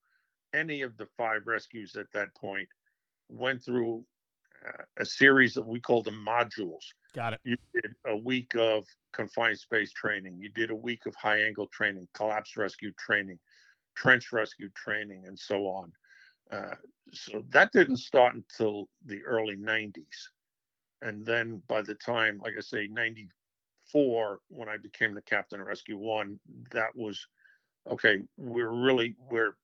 any 0.54 0.80
of 0.82 0.96
the 0.96 1.06
five 1.16 1.42
rescues 1.46 1.94
at 1.96 2.06
that 2.14 2.34
point 2.34 2.68
went 3.28 3.62
through 3.62 4.02
uh, 4.66 4.82
a 4.98 5.04
series 5.04 5.56
of 5.56 5.66
we 5.66 5.80
call 5.80 6.02
them 6.02 6.24
modules. 6.26 6.82
Got 7.14 7.34
it. 7.34 7.40
You 7.44 7.56
did 7.74 7.94
a 8.06 8.16
week 8.16 8.54
of 8.56 8.84
confined 9.12 9.58
space 9.58 9.92
training. 9.92 10.38
You 10.38 10.48
did 10.48 10.70
a 10.70 10.74
week 10.74 11.06
of 11.06 11.14
high 11.14 11.42
angle 11.42 11.68
training, 11.68 12.08
collapse 12.14 12.56
rescue 12.56 12.92
training, 12.98 13.38
trench 13.98 14.32
rescue 14.32 14.70
training, 14.74 15.24
and 15.26 15.38
so 15.38 15.66
on. 15.66 15.92
Uh, 16.52 16.74
so 17.12 17.42
that 17.50 17.72
didn't 17.72 17.96
start 17.96 18.34
until 18.34 18.88
the 19.04 19.20
early 19.24 19.56
90s. 19.56 20.28
And 21.02 21.26
then 21.26 21.62
by 21.68 21.82
the 21.82 21.94
time, 21.94 22.40
like 22.42 22.54
I 22.56 22.60
say, 22.60 22.86
94, 22.86 24.38
when 24.48 24.68
I 24.68 24.76
became 24.76 25.14
the 25.14 25.22
captain 25.22 25.60
of 25.60 25.66
Rescue 25.66 25.98
One, 25.98 26.38
that 26.70 26.94
was 26.94 27.26
okay, 27.90 28.20
we're 28.36 28.70
really, 28.70 29.16
we're 29.30 29.56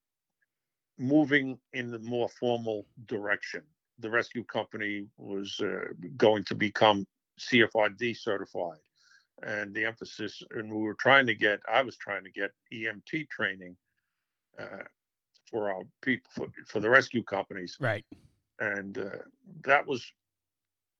moving 0.98 1.58
in 1.72 1.90
the 1.90 1.98
more 1.98 2.28
formal 2.28 2.86
direction. 3.06 3.62
The 3.98 4.10
rescue 4.10 4.44
company 4.44 5.06
was 5.18 5.60
uh, 5.60 5.92
going 6.16 6.44
to 6.44 6.54
become 6.54 7.06
CFRD 7.38 8.16
certified. 8.16 8.78
And 9.42 9.74
the 9.74 9.84
emphasis, 9.84 10.42
and 10.52 10.72
we 10.72 10.82
were 10.82 10.94
trying 10.94 11.26
to 11.26 11.34
get, 11.34 11.60
I 11.70 11.82
was 11.82 11.96
trying 11.96 12.24
to 12.24 12.30
get 12.30 12.52
EMT 12.72 13.28
training 13.28 13.76
uh, 14.58 14.84
for 15.50 15.70
our 15.70 15.82
people 16.02 16.30
for, 16.34 16.46
for 16.66 16.80
the 16.80 16.90
rescue 16.90 17.22
companies. 17.22 17.76
Right. 17.80 18.04
And 18.60 18.98
uh, 18.98 19.10
that 19.64 19.86
was 19.86 20.04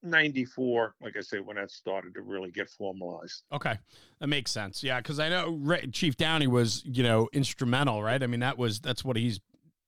94 0.03 0.97
like 1.01 1.17
i 1.17 1.21
say 1.23 1.41
when 1.41 1.57
that 1.57 1.71
started 1.71 2.13
to 2.15 2.21
really 2.21 2.51
get 2.51 2.69
formalized. 2.69 3.43
Okay. 3.53 3.79
That 4.21 4.27
makes 4.27 4.51
sense. 4.51 4.83
Yeah 4.83 4.99
because 4.99 5.19
i 5.19 5.29
know 5.29 5.79
chief 5.93 6.17
downey 6.17 6.47
was 6.47 6.83
you 6.85 7.03
know 7.03 7.29
instrumental 7.33 8.03
right? 8.03 8.23
I 8.23 8.27
mean 8.27 8.41
that 8.41 8.59
was 8.59 8.81
that's 8.81 9.05
what 9.05 9.17
he's 9.17 9.41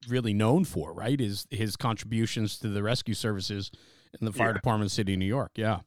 really 0.08 0.32
known 0.32 0.64
for 0.64 0.92
right? 0.92 1.20
Is 1.20 1.46
his 1.50 1.76
contributions 1.76 2.58
to 2.60 2.68
the 2.68 2.82
rescue 2.82 3.14
services 3.14 3.70
in 4.20 4.26
the 4.26 4.32
fire 4.32 4.48
yeah. 4.48 4.54
department 4.54 4.90
city 4.90 5.14
of 5.14 5.18
new 5.18 5.24
york 5.24 5.52
yeah 5.56 5.80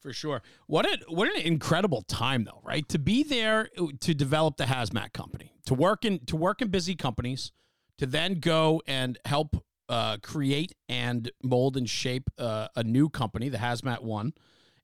for 0.00 0.12
sure 0.12 0.42
what 0.66 0.86
a 0.86 0.98
what 1.08 1.28
an 1.34 1.40
incredible 1.42 2.02
time 2.02 2.44
though 2.44 2.60
right 2.62 2.88
to 2.88 2.98
be 2.98 3.22
there 3.22 3.68
to 4.00 4.14
develop 4.14 4.56
the 4.56 4.64
hazmat 4.64 5.12
company 5.12 5.54
to 5.64 5.74
work 5.74 6.04
in 6.04 6.18
to 6.26 6.36
work 6.36 6.60
in 6.60 6.68
busy 6.68 6.94
companies 6.94 7.52
to 8.00 8.06
then 8.06 8.40
go 8.40 8.80
and 8.86 9.18
help 9.26 9.62
uh, 9.90 10.16
create 10.22 10.72
and 10.88 11.30
mold 11.42 11.76
and 11.76 11.90
shape 11.90 12.30
uh, 12.38 12.68
a 12.76 12.84
new 12.84 13.08
company, 13.10 13.48
the 13.48 13.58
Hazmat 13.58 14.02
One, 14.02 14.32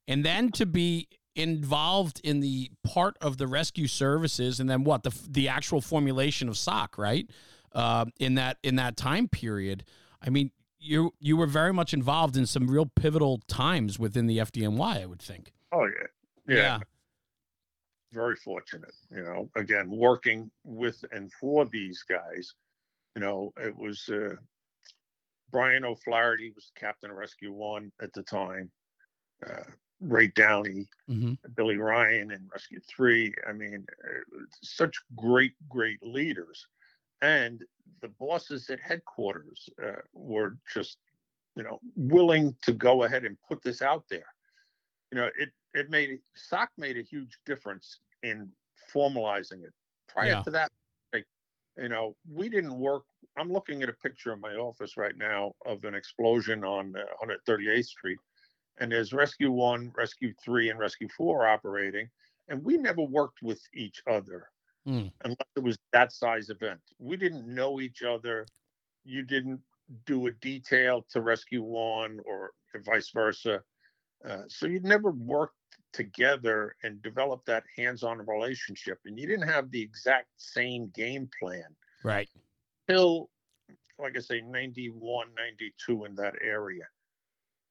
and 0.07 0.23
then 0.23 0.51
to 0.51 0.65
be 0.65 1.07
involved 1.33 2.19
in 2.23 2.41
the 2.41 2.69
part 2.83 3.17
of 3.21 3.37
the 3.37 3.47
rescue 3.47 3.87
services, 3.87 4.59
and 4.59 4.69
then 4.69 4.83
what 4.83 5.03
the 5.03 5.17
the 5.29 5.47
actual 5.47 5.81
formulation 5.81 6.49
of 6.49 6.57
SOC, 6.57 6.97
right? 6.97 7.25
Uh, 7.73 8.05
in 8.19 8.35
that 8.35 8.57
in 8.63 8.75
that 8.75 8.97
time 8.97 9.29
period, 9.29 9.85
I 10.21 10.29
mean, 10.29 10.51
you 10.79 11.13
you 11.19 11.37
were 11.37 11.47
very 11.47 11.73
much 11.73 11.93
involved 11.93 12.37
in 12.37 12.45
some 12.45 12.67
real 12.67 12.85
pivotal 12.85 13.39
times 13.47 13.97
within 13.99 14.27
the 14.27 14.37
FDNY. 14.37 15.01
I 15.01 15.05
would 15.05 15.21
think. 15.21 15.53
Oh 15.71 15.85
yeah, 15.85 16.07
yeah. 16.47 16.55
yeah. 16.55 16.79
Very 18.13 18.35
fortunate, 18.35 18.95
you 19.11 19.23
know. 19.23 19.49
Again, 19.55 19.89
working 19.89 20.49
with 20.63 21.03
and 21.11 21.31
for 21.39 21.65
these 21.65 22.03
guys 22.03 22.53
you 23.17 23.21
know, 23.21 23.51
it 23.59 23.75
was 23.75 24.07
uh, 24.09 24.35
Brian 25.51 25.83
O'Flaherty 25.83 26.51
was 26.53 26.71
captain 26.75 27.09
of 27.09 27.17
Rescue 27.17 27.51
One 27.51 27.91
at 27.99 28.13
the 28.13 28.21
time. 28.21 28.69
Uh, 29.43 29.63
Ray 29.99 30.27
Downey, 30.27 30.87
hmm 31.07 31.33
Billy 31.55 31.77
Ryan, 31.77 32.29
and 32.29 32.47
Rescue 32.53 32.79
Three. 32.87 33.33
I 33.49 33.53
mean, 33.53 33.87
uh, 34.05 34.37
such 34.61 34.95
great, 35.15 35.53
great 35.67 35.97
leaders, 36.03 36.67
and 37.21 37.63
the 38.01 38.09
bosses 38.19 38.69
at 38.69 38.79
headquarters 38.79 39.69
uh, 39.83 40.01
were 40.13 40.57
just, 40.73 40.97
you 41.55 41.63
know, 41.63 41.79
willing 41.95 42.55
to 42.61 42.73
go 42.73 43.03
ahead 43.03 43.25
and 43.25 43.37
put 43.47 43.61
this 43.63 43.81
out 43.81 44.03
there. 44.09 44.27
You 45.11 45.19
know, 45.19 45.29
it 45.37 45.49
it 45.73 45.89
made 45.89 46.19
SOC 46.35 46.69
made 46.77 46.97
a 46.97 47.01
huge 47.01 47.37
difference 47.45 47.99
in 48.23 48.49
formalizing 48.93 49.63
it. 49.63 49.73
Prior 50.07 50.27
Yeah. 50.27 50.41
to 50.43 50.51
that, 50.51 50.71
like, 51.13 51.25
you 51.77 51.89
know, 51.89 52.15
we 52.29 52.49
didn't 52.49 52.77
work. 52.77 53.03
I'm 53.37 53.51
looking 53.51 53.83
at 53.83 53.89
a 53.89 53.93
picture 53.93 54.33
in 54.33 54.39
my 54.41 54.55
office 54.55 54.97
right 54.97 55.15
now 55.15 55.53
of 55.65 55.83
an 55.83 55.93
explosion 55.95 56.63
on 56.63 56.95
uh, 56.95 57.03
138th 57.23 57.85
Street, 57.85 58.17
and 58.79 58.91
there's 58.91 59.13
Rescue 59.13 59.51
One, 59.51 59.91
Rescue 59.95 60.33
Three, 60.43 60.69
and 60.69 60.79
Rescue 60.79 61.07
Four 61.15 61.47
operating, 61.47 62.09
and 62.47 62.63
we 62.63 62.77
never 62.77 63.01
worked 63.01 63.41
with 63.41 63.61
each 63.73 64.01
other 64.07 64.49
Mm. 64.87 65.11
unless 65.25 65.49
it 65.55 65.63
was 65.63 65.77
that 65.91 66.11
size 66.13 66.49
event. 66.49 66.79
We 66.99 67.17
didn't 67.17 67.47
know 67.47 67.81
each 67.81 68.03
other. 68.03 68.45
You 69.03 69.23
didn't 69.23 69.61
do 70.05 70.27
a 70.27 70.31
detail 70.31 71.05
to 71.11 71.21
Rescue 71.21 71.63
One 71.63 72.19
or 72.25 72.51
vice 72.85 73.09
versa. 73.09 73.63
Uh, 74.23 74.43
so 74.47 74.65
you'd 74.67 74.85
never 74.85 75.11
worked 75.11 75.55
together 75.93 76.75
and 76.83 77.01
developed 77.01 77.45
that 77.47 77.63
hands-on 77.75 78.25
relationship, 78.25 78.99
and 79.05 79.17
you 79.19 79.27
didn't 79.27 79.47
have 79.47 79.71
the 79.71 79.81
exact 79.81 80.27
same 80.37 80.89
game 80.89 81.29
plan 81.39 81.75
Right. 82.03 82.29
till, 82.87 83.29
like 83.99 84.17
I 84.17 84.19
say, 84.21 84.41
91, 84.41 85.27
92 85.35 86.05
in 86.05 86.15
that 86.15 86.35
area. 86.41 86.87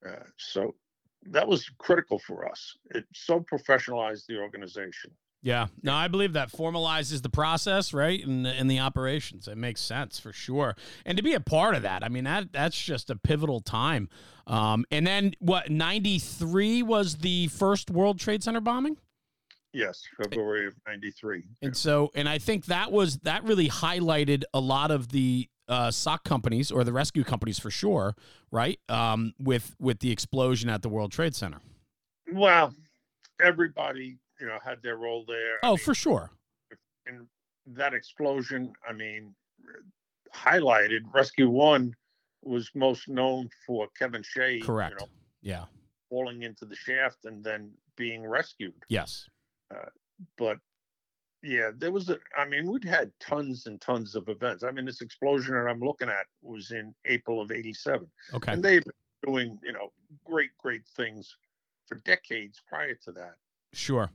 Uh, 0.06 0.24
so 0.36 0.74
that 1.22 1.48
was 1.48 1.68
critical 1.78 2.18
for 2.18 2.48
us. 2.48 2.76
It 2.90 3.06
so 3.12 3.40
professionalized 3.40 4.26
the 4.26 4.38
organization. 4.38 5.16
Yeah. 5.42 5.66
No, 5.82 5.94
I 5.94 6.08
believe 6.08 6.32
that 6.32 6.50
formalizes 6.50 7.22
the 7.22 7.28
process, 7.28 7.94
right? 7.94 8.24
And 8.24 8.46
in, 8.46 8.66
the 8.66 8.80
operations. 8.80 9.46
It 9.46 9.56
makes 9.56 9.80
sense 9.80 10.18
for 10.18 10.32
sure. 10.32 10.74
And 11.04 11.16
to 11.16 11.22
be 11.22 11.34
a 11.34 11.40
part 11.40 11.76
of 11.76 11.82
that, 11.82 12.02
I 12.02 12.08
mean, 12.08 12.24
that 12.24 12.52
that's 12.52 12.80
just 12.80 13.10
a 13.10 13.16
pivotal 13.16 13.60
time. 13.60 14.08
Um, 14.46 14.84
and 14.90 15.06
then 15.06 15.34
what, 15.38 15.70
93 15.70 16.82
was 16.82 17.18
the 17.18 17.48
first 17.48 17.90
World 17.90 18.18
Trade 18.18 18.42
Center 18.42 18.60
bombing? 18.60 18.96
Yes, 19.72 20.02
February 20.22 20.66
of 20.66 20.74
93. 20.86 21.44
And 21.62 21.76
so, 21.76 22.10
and 22.14 22.28
I 22.28 22.38
think 22.38 22.66
that 22.66 22.90
was, 22.90 23.18
that 23.18 23.44
really 23.44 23.68
highlighted 23.68 24.42
a 24.54 24.60
lot 24.60 24.90
of 24.90 25.10
the 25.10 25.48
uh, 25.68 25.90
SOC 25.90 26.24
companies 26.24 26.70
or 26.72 26.82
the 26.82 26.92
rescue 26.92 27.24
companies 27.24 27.58
for 27.58 27.70
sure, 27.70 28.16
right? 28.50 28.80
Um, 28.88 29.34
with, 29.38 29.76
with 29.78 30.00
the 30.00 30.10
explosion 30.10 30.70
at 30.70 30.82
the 30.82 30.88
World 30.88 31.12
Trade 31.12 31.34
Center. 31.34 31.58
Well, 32.32 32.74
everybody, 33.40 34.18
you 34.40 34.46
know, 34.46 34.58
had 34.64 34.82
their 34.82 34.96
role 34.96 35.24
there. 35.26 35.56
I 35.62 35.68
Oh, 35.68 35.70
mean, 35.72 35.78
for 35.78 35.94
sure. 35.94 36.30
and 37.06 37.26
that 37.66 37.94
explosion, 37.94 38.72
I 38.88 38.92
mean, 38.92 39.34
highlighted 40.34 41.00
Rescue 41.12 41.48
One 41.48 41.94
was 42.42 42.70
most 42.74 43.08
known 43.08 43.48
for 43.66 43.88
Kevin 43.98 44.22
Shea, 44.22 44.60
Correct. 44.60 45.00
you 45.00 45.06
know, 45.06 45.12
Yeah. 45.40 45.66
falling 46.10 46.42
into 46.42 46.64
the 46.64 46.76
shaft 46.76 47.24
and 47.24 47.42
then 47.42 47.72
being 47.96 48.24
rescued. 48.26 48.74
Yes. 48.88 49.28
Uh, 49.74 49.88
but 50.36 50.58
yeah, 51.42 51.70
there 51.76 51.92
was 51.92 52.08
a, 52.10 52.18
I 52.36 52.44
mean, 52.46 52.70
we'd 52.70 52.84
had 52.84 53.12
tons 53.20 53.66
and 53.66 53.80
tons 53.80 54.14
of 54.14 54.28
events. 54.28 54.64
I 54.64 54.70
mean, 54.70 54.84
this 54.84 55.00
explosion 55.00 55.54
that 55.54 55.68
I'm 55.68 55.80
looking 55.80 56.08
at 56.08 56.26
was 56.42 56.70
in 56.70 56.94
April 57.04 57.40
of 57.40 57.50
87. 57.50 58.08
Okay. 58.34 58.52
And 58.52 58.62
they've 58.62 58.84
been 58.84 58.92
doing, 59.32 59.58
you 59.62 59.72
know, 59.72 59.92
great, 60.24 60.50
great 60.58 60.86
things 60.96 61.36
for 61.86 61.96
decades 62.04 62.60
prior 62.68 62.94
to 63.04 63.12
that. 63.12 63.34
Sure. 63.72 64.10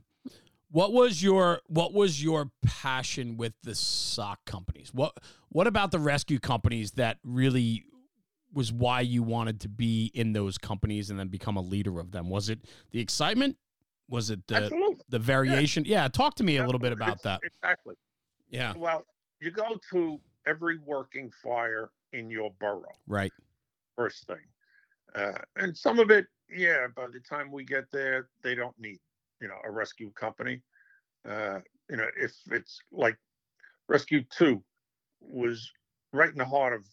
What 0.72 0.92
was 0.94 1.22
your 1.22 1.60
what 1.66 1.92
was 1.92 2.22
your 2.22 2.50
passion 2.64 3.36
with 3.36 3.52
the 3.62 3.74
SOC 3.74 4.42
companies? 4.46 4.90
What 4.92 5.12
what 5.50 5.66
about 5.66 5.90
the 5.90 5.98
rescue 5.98 6.38
companies 6.38 6.92
that 6.92 7.18
really 7.22 7.84
was 8.54 8.72
why 8.72 9.02
you 9.02 9.22
wanted 9.22 9.60
to 9.60 9.68
be 9.68 10.10
in 10.14 10.32
those 10.32 10.56
companies 10.58 11.10
and 11.10 11.18
then 11.18 11.28
become 11.28 11.56
a 11.58 11.60
leader 11.60 12.00
of 12.00 12.10
them? 12.12 12.30
Was 12.30 12.48
it 12.48 12.60
the 12.90 13.00
excitement? 13.00 13.58
Was 14.08 14.30
it 14.30 14.46
the 14.46 14.56
Absolutely. 14.56 15.04
the 15.10 15.18
variation? 15.18 15.84
Yeah, 15.84 16.08
talk 16.08 16.36
to 16.36 16.44
me 16.44 16.56
a 16.56 16.64
little 16.64 16.78
bit 16.78 16.92
about 16.92 17.18
It's- 17.18 17.22
that. 17.22 17.40
Exactly. 17.44 17.94
Yeah. 18.48 18.72
Well, 18.74 19.04
you 19.40 19.50
go 19.50 19.78
to 19.90 20.20
every 20.46 20.78
working 20.78 21.30
fire 21.42 21.90
in 22.14 22.30
your 22.30 22.50
borough, 22.60 22.92
Right. 23.06 23.32
first 23.96 24.26
thing. 24.26 24.44
Uh, 25.14 25.38
and 25.56 25.76
some 25.76 25.98
of 25.98 26.10
it, 26.10 26.26
yeah, 26.50 26.86
by 26.94 27.06
the 27.08 27.20
time 27.20 27.50
we 27.50 27.64
get 27.64 27.90
there, 27.90 28.28
they 28.42 28.54
don't 28.54 28.78
need, 28.78 28.98
you 29.42 29.48
know, 29.48 29.58
a 29.64 29.70
rescue 29.70 30.10
company. 30.12 30.62
Uh, 31.28 31.58
you 31.90 31.96
know, 31.96 32.06
if 32.16 32.32
it's 32.50 32.78
like 32.92 33.18
Rescue 33.88 34.22
2 34.30 34.62
was 35.20 35.70
right 36.12 36.30
in 36.30 36.38
the 36.38 36.44
heart 36.44 36.72
of 36.72 36.86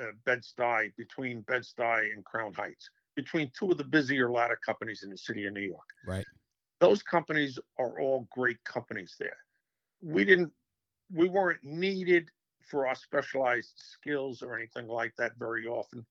uh, 0.00 0.12
Bed-Stuy, 0.24 0.92
between 0.96 1.42
Bed-Stuy 1.42 2.12
and 2.12 2.24
Crown 2.24 2.54
Heights, 2.54 2.88
between 3.16 3.50
two 3.58 3.70
of 3.70 3.78
the 3.78 3.84
busier 3.84 4.30
ladder 4.30 4.58
companies 4.64 5.02
in 5.02 5.10
the 5.10 5.18
city 5.18 5.44
of 5.46 5.52
New 5.52 5.60
York. 5.60 5.88
Right. 6.06 6.24
Those 6.80 7.02
companies 7.02 7.58
are 7.78 8.00
all 8.00 8.26
great 8.30 8.62
companies 8.64 9.16
there. 9.18 9.36
We 10.00 10.24
didn't, 10.24 10.52
we 11.12 11.28
weren't 11.28 11.62
needed 11.62 12.28
for 12.62 12.86
our 12.86 12.94
specialized 12.94 13.74
skills 13.76 14.42
or 14.42 14.56
anything 14.56 14.88
like 14.88 15.12
that 15.18 15.32
very 15.38 15.66
often, 15.66 16.06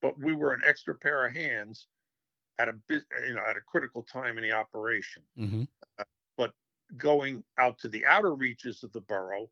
but 0.00 0.18
we 0.18 0.34
were 0.34 0.52
an 0.52 0.62
extra 0.66 0.94
pair 0.94 1.26
of 1.26 1.34
hands 1.34 1.88
at 2.58 2.68
a 2.68 2.74
bit, 2.88 3.02
you 3.26 3.34
know, 3.34 3.42
at 3.48 3.56
a 3.56 3.60
critical 3.66 4.02
time 4.02 4.38
in 4.38 4.44
the 4.44 4.52
operation. 4.52 5.22
Mm-hmm. 5.38 5.64
Going 6.98 7.42
out 7.58 7.80
to 7.80 7.88
the 7.88 8.06
outer 8.06 8.32
reaches 8.32 8.84
of 8.84 8.92
the 8.92 9.00
borough, 9.00 9.50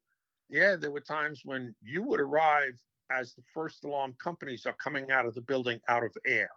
yeah, 0.49 0.77
there 0.77 0.93
were 0.93 1.01
times 1.01 1.41
when 1.45 1.75
you 1.83 2.01
would 2.05 2.21
arrive 2.21 2.79
as 3.11 3.35
the 3.35 3.43
first 3.53 3.83
alarm 3.83 4.15
companies 4.23 4.67
are 4.67 4.75
coming 4.75 5.11
out 5.11 5.27
of 5.27 5.35
the 5.35 5.41
building 5.41 5.81
out 5.89 6.05
of 6.05 6.17
air. 6.25 6.51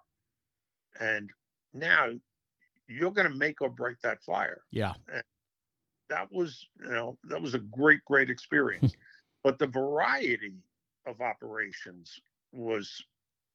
And 0.99 1.31
now 1.73 2.11
you're 2.87 3.11
going 3.11 3.27
to 3.27 3.35
make 3.35 3.61
or 3.61 3.69
break 3.69 3.99
that 4.01 4.21
fire. 4.23 4.61
Yeah. 4.71 4.93
That 6.09 6.31
was, 6.31 6.67
you 6.79 6.89
know, 6.89 7.17
that 7.25 7.41
was 7.41 7.53
a 7.53 7.59
great, 7.59 8.03
great 8.05 8.29
experience. 8.29 8.93
but 9.43 9.59
the 9.59 9.67
variety 9.67 10.53
of 11.05 11.21
operations 11.21 12.19
was, 12.51 13.03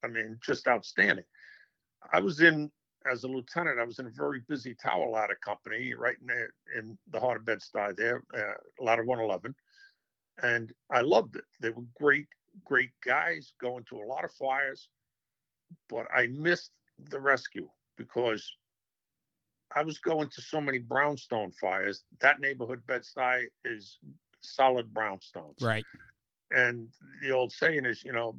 I 0.05 0.09
mean, 0.09 0.39
just 0.45 0.69
outstanding. 0.69 1.25
I 2.13 2.21
was 2.21 2.41
in, 2.41 2.71
as 3.11 3.25
a 3.25 3.29
lieutenant, 3.29 3.79
I 3.79 3.85
was 3.85 3.99
in 3.99 4.07
a 4.07 4.11
very 4.11 4.41
busy 4.49 4.75
tower 4.75 5.09
ladder 5.09 5.39
company 5.45 5.95
right 5.95 6.17
in 6.21 6.27
the, 6.27 6.79
in 6.79 6.99
the 7.11 7.21
heart 7.21 7.39
of 7.39 7.45
Bed-Stuy 7.45 7.97
there, 7.97 8.23
uh, 8.37 8.55
ladder 8.83 9.05
111. 9.05 9.55
And 10.43 10.73
I 10.91 11.01
loved 11.01 11.37
it. 11.37 11.45
They 11.61 11.71
were 11.71 11.85
great, 11.95 12.27
great 12.65 12.91
guys 13.05 13.53
going 13.61 13.85
to 13.91 13.97
a 13.97 14.07
lot 14.07 14.25
of 14.25 14.33
fires. 14.33 14.89
But 15.89 16.07
I 16.15 16.27
missed 16.29 16.73
the 17.11 17.21
rescue 17.21 17.69
because 17.97 18.51
I 19.75 19.83
was 19.83 19.99
going 19.99 20.29
to 20.29 20.43
so 20.43 20.61
many 20.61 20.79
brownstone 20.79 21.53
fires. 21.53 22.05
That 22.21 22.41
neighborhood, 22.41 22.83
Bed-Stuy, 22.87 23.45
is 23.65 23.99
solid 24.41 24.93
brownstones. 24.93 25.63
Right. 25.63 25.85
And 26.51 26.89
the 27.23 27.31
old 27.31 27.53
saying 27.53 27.87
is, 27.87 28.05
you 28.05 28.13
know, 28.13 28.37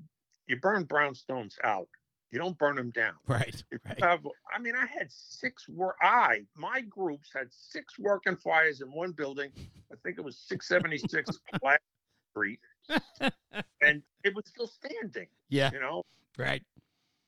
you 0.48 0.58
burn 0.58 0.86
brownstones 0.86 1.56
out. 1.64 1.88
You 2.34 2.40
don't 2.40 2.58
burn 2.58 2.76
them 2.76 2.90
down. 2.90 3.14
Right. 3.28 3.64
Right. 3.86 4.02
have- 4.04 4.26
I 4.54 4.58
mean, 4.60 4.74
I 4.76 4.88
had 4.88 5.08
six 5.12 5.70
work. 5.70 5.96
I, 6.02 6.42
my 6.58 6.82
groups 6.82 7.30
had 7.34 7.48
six 7.52 8.00
working 8.00 8.36
fires 8.36 8.82
in 8.82 8.92
one 8.92 9.12
building. 9.12 9.52
I 9.92 9.96
think 10.04 10.18
it 10.18 10.24
was 10.26 10.36
676 10.48 11.40
Platt 11.62 11.80
Street, 12.32 12.60
and 13.82 14.02
it 14.24 14.34
was 14.36 14.46
still 14.48 14.66
standing. 14.68 15.28
Yeah. 15.50 15.70
You 15.72 15.80
know, 15.80 16.04
Right. 16.38 16.64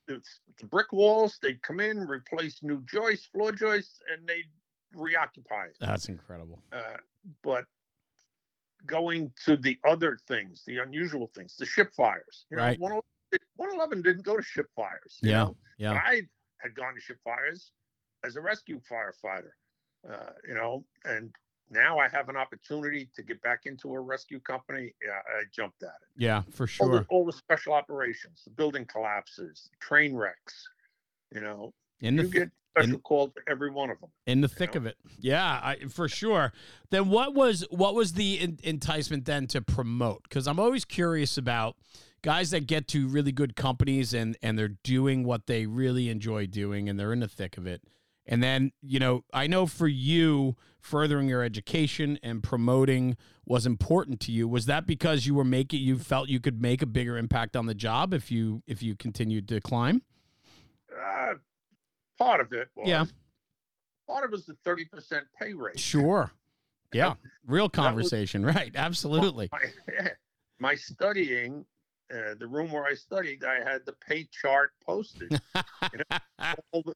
it's 0.08 0.40
the 0.60 0.66
brick 0.66 0.92
walls. 0.92 1.38
They'd 1.40 1.62
come 1.62 1.80
in, 1.80 2.00
replace 2.08 2.64
new 2.64 2.82
joists, 2.92 3.28
floor 3.28 3.52
joists, 3.52 4.00
and 4.12 4.28
they'd 4.28 4.50
reoccupy 4.96 5.66
it. 5.68 5.78
That's 5.80 6.10
incredible. 6.10 6.60
Uh, 6.74 6.98
but 7.44 7.66
going 8.88 9.32
to 9.46 9.56
the 9.58 9.78
other 9.88 10.18
things, 10.28 10.64
the 10.66 10.80
unusual 10.80 11.30
things, 11.36 11.56
the 11.58 11.66
ship 11.66 11.94
fires. 11.96 12.46
You 12.50 12.58
know, 12.58 12.64
Right. 12.64 12.80
111 12.80 13.04
111 13.58 14.02
didn't 14.02 14.24
go 14.26 14.38
to 14.38 14.44
ship 14.44 14.68
fires. 14.76 15.20
Yeah. 15.22 15.32
know? 15.44 15.56
Yeah. 15.78 15.94
But 15.94 16.02
I 16.06 16.22
had 16.58 16.76
gone 16.76 16.96
to 16.96 17.02
ship 17.02 17.18
fires 17.24 17.72
as 18.26 18.36
a 18.36 18.42
rescue 18.42 18.80
firefighter, 18.90 19.52
uh, 20.10 20.32
you 20.48 20.54
know, 20.54 20.84
and 21.06 21.32
now 21.70 21.98
I 21.98 22.08
have 22.10 22.30
an 22.30 22.38
opportunity 22.38 23.10
to 23.16 23.24
get 23.24 23.42
back 23.42 23.62
into 23.66 23.94
a 23.94 24.00
rescue 24.00 24.40
company. 24.40 24.94
Yeah, 25.06 25.14
I 25.14 25.44
jumped 25.54 25.84
at 25.84 25.90
it. 25.90 25.94
Yeah, 26.22 26.44
for 26.52 26.64
All, 26.64 26.68
sure. 26.68 27.00
the, 27.00 27.06
all 27.10 27.26
the 27.26 27.34
special 27.34 27.74
operations, 27.74 28.42
the 28.46 28.52
building 28.52 28.86
collapses, 28.86 29.70
train 29.82 30.16
wrecks, 30.16 30.68
you 31.34 31.42
know, 31.42 31.74
In 32.02 32.16
the 32.18 32.24
you 32.24 32.30
get 32.30 32.50
special 32.72 32.94
in- 32.96 33.00
calls 33.02 33.32
to 33.34 33.42
every 33.48 33.72
one 33.72 33.90
of 33.90 34.00
them. 34.00 34.10
in 34.28 34.42
the 34.42 34.48
thick 34.48 34.76
know? 34.76 34.80
of 34.82 34.86
it. 34.86 34.98
Yeah, 35.20 35.44
I, 35.64 35.78
for 35.90 36.08
sure. 36.08 36.54
Then 36.92 37.10
what 37.10 37.34
was 37.34 37.66
what 37.72 37.96
was 37.96 38.14
the 38.14 38.40
en- 38.42 38.60
enticement 38.64 39.26
then 39.26 39.48
to 39.48 39.62
promote? 39.62 40.24
Because 40.24 40.48
I'm 40.48 40.60
always 40.60 40.86
curious 40.86 41.36
about 41.38 41.78
guys 42.26 42.50
that 42.50 42.66
get 42.66 42.88
to 42.88 43.08
really 43.08 43.32
good 43.32 43.56
companies 43.56 44.12
and 44.12 44.36
and 44.42 44.58
they're 44.58 44.76
doing 44.84 45.24
what 45.24 45.46
they 45.46 45.68
really 45.68 46.10
enjoy 46.10 46.48
doing 46.48 46.90
and 46.90 47.00
they're 47.00 47.14
in 47.14 47.20
the 47.20 47.28
thick 47.28 47.56
of 47.56 47.68
it. 47.68 47.84
And 48.26 48.42
then, 48.42 48.72
you 48.82 48.98
know, 48.98 49.24
I 49.32 49.46
know 49.46 49.68
for 49.68 49.88
you, 49.88 50.56
furthering 50.80 51.30
your 51.30 51.44
education 51.44 52.18
and 52.24 52.42
promoting 52.42 53.16
was 53.46 53.68
important 53.68 54.20
to 54.22 54.32
you. 54.32 54.48
Was 54.48 54.66
that 54.66 54.88
because 54.88 55.28
you 55.28 55.36
were 55.36 55.44
making 55.44 55.82
you 55.82 56.00
felt 56.00 56.28
you 56.28 56.40
could 56.40 56.60
make 56.60 56.82
a 56.82 56.88
bigger 56.88 57.16
impact 57.16 57.56
on 57.56 57.68
the 57.68 57.76
job 57.76 58.12
if 58.12 58.32
you 58.32 58.64
if 58.66 58.82
you 58.82 58.96
continued 58.96 59.48
to 59.50 59.62
climb? 59.62 60.02
Uh, 60.92 61.36
part 62.18 62.42
of 62.42 62.52
it 62.54 62.70
was. 62.76 62.88
Yeah. 62.88 63.06
Part 64.08 64.26
of 64.26 64.32
it 64.32 64.32
was 64.32 64.48
the 64.48 64.58
thirty 64.64 64.86
percent 64.86 65.26
pay 65.40 65.54
raise. 65.54 65.80
Sure. 65.80 66.32
Yeah. 66.92 67.14
Real 67.46 67.70
conversation. 67.70 68.44
right. 68.44 68.72
Absolutely. 68.74 69.50
My, 69.52 70.10
my 70.60 70.76
studying, 70.76 71.66
uh, 72.14 72.36
the 72.40 72.48
room 72.48 72.72
where 72.72 72.86
I 72.86 72.94
studied, 72.94 73.44
I 73.44 73.56
had 73.70 73.86
the 73.86 73.94
pay 73.94 74.28
chart 74.32 74.72
posted. 74.86 75.32
you 75.94 76.00
know, 76.10 76.18
all, 76.72 76.82
the, 76.84 76.94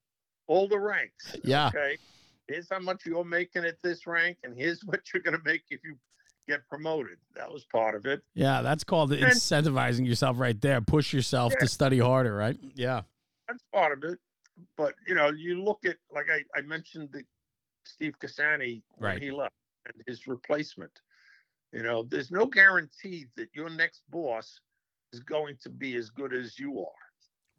all 0.48 0.68
the 0.68 0.80
ranks. 0.80 1.36
Yeah. 1.44 1.68
Okay. 1.68 1.98
Here's 2.48 2.68
how 2.70 2.80
much 2.80 3.06
you're 3.06 3.24
making 3.26 3.66
at 3.66 3.82
this 3.84 4.08
rank, 4.08 4.38
and 4.44 4.56
here's 4.58 4.82
what 4.86 5.02
you're 5.14 5.24
going 5.24 5.38
to 5.38 5.44
make 5.44 5.62
if 5.70 5.82
you 5.84 5.96
get 6.48 6.68
promoted. 6.68 7.18
That 7.36 7.52
was 7.52 7.66
part 7.66 7.96
of 7.96 8.06
it. 8.06 8.22
Yeah, 8.34 8.62
that's 8.62 8.84
called 8.84 9.12
And- 9.14 9.24
incentivizing 9.24 10.08
yourself 10.08 10.40
right 10.40 10.60
there. 10.60 10.82
Push 10.82 11.14
yourself 11.14 11.54
Yeah. 11.56 11.60
to 11.60 11.68
study 11.68 12.00
harder, 12.00 12.36
right? 12.36 12.58
Yeah. 12.76 13.02
That's 13.48 13.64
part 13.74 13.98
of 13.98 14.04
it. 14.04 14.20
But 14.78 14.94
you 15.08 15.16
know, 15.16 15.30
you 15.32 15.64
look 15.64 15.80
at 15.86 15.96
like 16.14 16.26
I, 16.30 16.44
I 16.58 16.62
mentioned 16.62 17.10
the 17.14 17.24
Steve 17.86 18.14
Cassani 18.20 18.82
when 18.98 19.12
Right. 19.14 19.22
he 19.22 19.32
left 19.32 19.54
and 19.86 20.04
his 20.06 20.28
replacement. 20.28 20.92
You 21.72 21.82
know, 21.84 22.04
there's 22.04 22.30
no 22.32 22.46
guarantee 22.46 23.28
that 23.38 23.48
your 23.54 23.70
next 23.70 24.02
boss 24.10 24.60
is 25.14 25.20
going 25.22 25.58
to 25.64 25.70
be 25.70 25.96
as 25.96 26.10
good 26.10 26.34
as 26.34 26.58
you 26.60 26.80
are. 26.80 27.06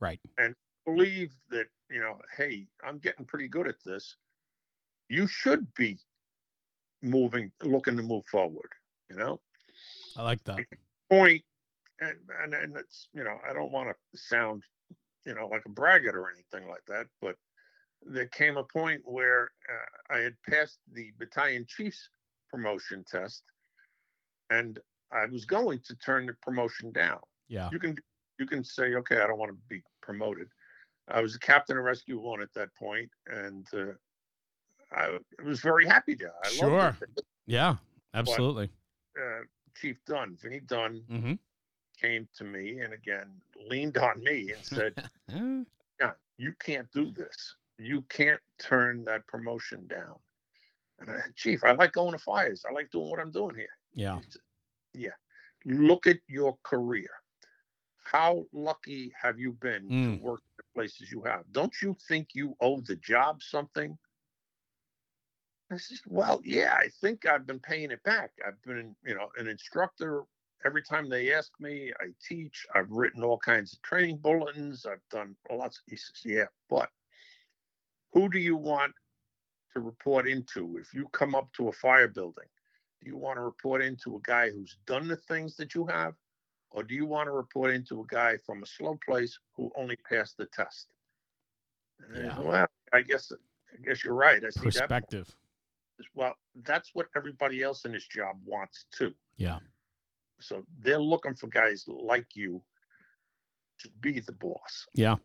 Right. 0.01 0.21
And 0.39 0.55
believe 0.85 1.33
that, 1.51 1.67
you 1.91 2.01
know, 2.01 2.19
hey, 2.37 2.67
I'm 2.85 2.99
getting 2.99 3.25
pretty 3.25 3.49
good 3.49 3.69
at 3.69 3.77
this. 3.85 4.17
You 5.09 5.27
should 5.27 5.73
be 5.75 5.99
moving, 7.03 7.51
looking 7.63 7.97
to 7.97 8.03
move 8.03 8.25
forward, 8.27 8.71
you 9.11 9.17
know? 9.17 9.41
I 10.17 10.23
like 10.23 10.43
that. 10.45 10.61
point 11.11 11.43
and, 12.01 12.17
and 12.43 12.55
and 12.55 12.77
it's 12.77 13.09
you 13.13 13.25
know 13.25 13.37
i 13.49 13.53
don't 13.53 13.73
want 13.73 13.89
to 13.89 14.19
sound 14.19 14.63
you 15.27 15.35
know 15.35 15.47
like 15.49 15.63
a 15.67 15.71
braggart 15.71 16.15
or 16.15 16.31
anything 16.31 16.69
like 16.69 16.85
that 16.87 17.07
but 17.21 17.37
there 18.03 18.27
came 18.29 18.57
a 18.57 18.65
point 18.65 19.01
where 19.05 19.51
uh, 19.69 20.15
i 20.15 20.19
had 20.19 20.35
passed 20.49 20.79
the 20.93 21.11
battalion 21.19 21.67
chief's 21.69 22.09
promotion 22.51 23.05
test 23.11 23.43
and 24.51 24.79
i 25.13 25.27
was 25.27 25.45
going 25.45 25.81
to 25.87 25.95
turn 25.97 26.27
the 26.27 26.35
promotion 26.43 26.91
down 26.93 27.21
Yeah. 27.51 27.69
you 27.73 27.79
can 27.79 27.97
you 28.39 28.47
can 28.47 28.63
say 28.65 28.95
okay 28.95 29.17
i 29.21 29.27
don't 29.27 29.39
want 29.39 29.51
to 29.51 29.59
be 29.69 29.83
promoted 30.01 30.49
i 31.09 31.21
was 31.21 31.35
a 31.35 31.39
captain 31.41 31.77
of 31.77 31.85
rescue 31.85 32.19
one 32.19 32.41
at 32.41 32.53
that 32.55 32.69
point 32.75 33.11
and 33.27 33.67
uh, 33.75 33.93
i 34.93 35.19
was 35.45 35.61
very 35.61 35.85
happy 35.87 36.15
there 36.15 36.33
I 36.45 36.49
Sure. 36.49 36.71
loved 36.71 37.03
it. 37.03 37.25
Yeah. 37.47 37.77
Absolutely. 38.15 38.71
Uh, 39.21 39.41
chief 39.77 39.97
dunn 40.07 40.37
vinny 40.43 40.61
dunn 40.61 41.03
Mm-hmm. 41.11 41.35
came 42.01 42.29
to 42.39 42.45
me 42.45 42.81
and 42.81 42.93
again 42.95 43.29
leaned 43.69 43.99
on 43.99 44.23
me 44.23 44.53
and 44.53 44.65
said, 44.65 44.95
"Yeah, 46.01 46.13
you 46.39 46.53
can't 46.65 46.91
do 46.93 47.11
this. 47.13 47.57
You 47.79 48.03
can't 48.09 48.41
turn 48.59 49.05
that 49.05 49.27
promotion 49.27 49.87
down." 49.87 50.17
And 50.99 51.11
I 51.11 51.21
said, 51.21 51.37
"Chief, 51.37 51.63
I 51.65 51.73
like 51.73 51.93
going 51.93 52.13
to 52.13 52.19
fires. 52.19 52.65
I 52.69 52.73
like 52.73 52.91
doing 52.91 53.11
what 53.11 53.21
I'm 53.21 53.31
doing 53.33 53.55
here." 53.55 53.77
yeah. 53.95 54.17
Said, 54.31 54.41
"Yeah, 54.95 55.17
look 55.65 56.07
at 56.07 56.19
your 56.27 56.57
career. 56.63 57.11
How 58.11 58.45
lucky 58.53 59.13
have 59.21 59.39
you 59.39 59.53
been 59.53 59.89
Mm. 59.89 60.19
to 60.19 60.25
work 60.25 60.43
the 60.57 60.65
places 60.75 61.13
you 61.13 61.23
have? 61.23 61.45
Don't 61.53 61.81
you 61.81 61.97
think 62.09 62.35
you 62.35 62.57
owe 62.61 62.81
the 62.81 62.97
job 62.97 63.41
something?" 63.41 63.97
I 65.71 65.77
said, 65.77 65.99
"Well, 66.07 66.41
yeah, 66.45 66.75
I 66.75 66.89
think 66.89 67.25
I've 67.25 67.47
been 67.47 67.61
paying 67.61 67.93
it 67.93 68.03
back. 68.03 68.33
I've 68.45 68.61
been, 68.63 68.97
you 69.05 69.15
know, 69.15 69.31
an 69.37 69.47
instructor 69.47 70.25
every 70.65 70.83
time 70.83 71.09
they 71.09 71.33
ask 71.33 71.53
me, 71.61 71.93
I 72.01 72.13
teach. 72.21 72.67
I've 72.75 72.91
written 72.91 73.23
all 73.23 73.39
kinds 73.39 73.73
of 73.73 73.83
training 73.83 74.19
bulletins. 74.19 74.87
I've 74.87 75.09
done 75.09 75.37
lots. 75.49 75.81
He 75.87 75.97
says, 75.97 76.25
yeah, 76.25 76.49
but 76.69 76.91
who 78.13 78.29
do 78.29 78.41
you 78.41 78.57
want 78.57 78.93
to 79.73 79.81
report 79.81 80.27
into? 80.29 80.79
If 80.79 80.93
you 80.93 81.09
come 81.11 81.37
up 81.37 81.53
to 81.53 81.69
a 81.69 81.73
fire 81.73 82.09
building, 82.09 82.49
do 83.01 83.07
you 83.07 83.17
want 83.17 83.37
to 83.37 83.43
report 83.43 83.83
into 83.83 84.17
a 84.17 84.21
guy 84.23 84.51
who's 84.51 84.77
done 84.85 85.07
the 85.07 85.17
things 85.17 85.57
that 85.57 85.75
you 85.77 85.87
have? 85.87 86.15
Or 86.71 86.83
do 86.83 86.95
you 86.95 87.05
want 87.07 87.27
to 87.27 87.33
report 87.33 87.73
into 87.73 88.01
a 88.01 88.05
guy 88.07 88.37
from 88.47 88.63
a 88.63 88.67
slow 88.67 88.99
place 89.05 89.39
who 89.57 89.71
only 89.77 89.97
passed 89.97 90.37
the 90.37 90.47
test? 90.47 90.89
And 91.99 92.25
Yeah. 92.25 92.37
said, 92.37 92.45
well, 92.45 92.67
I 92.93 93.03
guess 93.03 93.33
I 93.73 93.77
guess 93.85 94.03
you're 94.03 94.15
right. 94.15 94.43
I 94.45 94.51
see 94.51 94.61
that. 94.61 94.65
Perspective. 94.65 95.35
Well, 96.15 96.35
that's 96.65 96.91
what 96.95 97.09
everybody 97.15 97.63
else 97.63 97.85
in 97.85 97.93
this 97.93 98.07
job 98.07 98.37
wants 98.45 98.87
too. 98.91 99.15
Yeah. 99.37 99.59
So 100.41 100.65
they're 100.79 100.99
looking 101.01 101.35
for 101.35 101.47
guys 101.49 101.85
like 101.87 102.35
you 102.35 102.63
to 103.79 103.89
be 104.01 104.21
the 104.21 104.33
boss. 104.33 104.87
Yeah. 104.95 105.17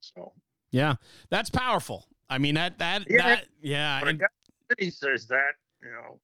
So 0.00 0.32
Yeah. 0.70 0.96
That's 1.30 1.50
powerful. 1.50 2.06
I 2.30 2.38
mean 2.38 2.54
that 2.54 2.78
that 2.78 3.06
Yeah. 3.10 3.22
that 3.22 3.48
yeah. 3.60 4.00
when 4.02 4.16
a 4.16 4.74
guy 4.78 4.88
says 4.88 5.26
that, 5.26 5.54
you 5.82 5.90
know, 5.90 6.20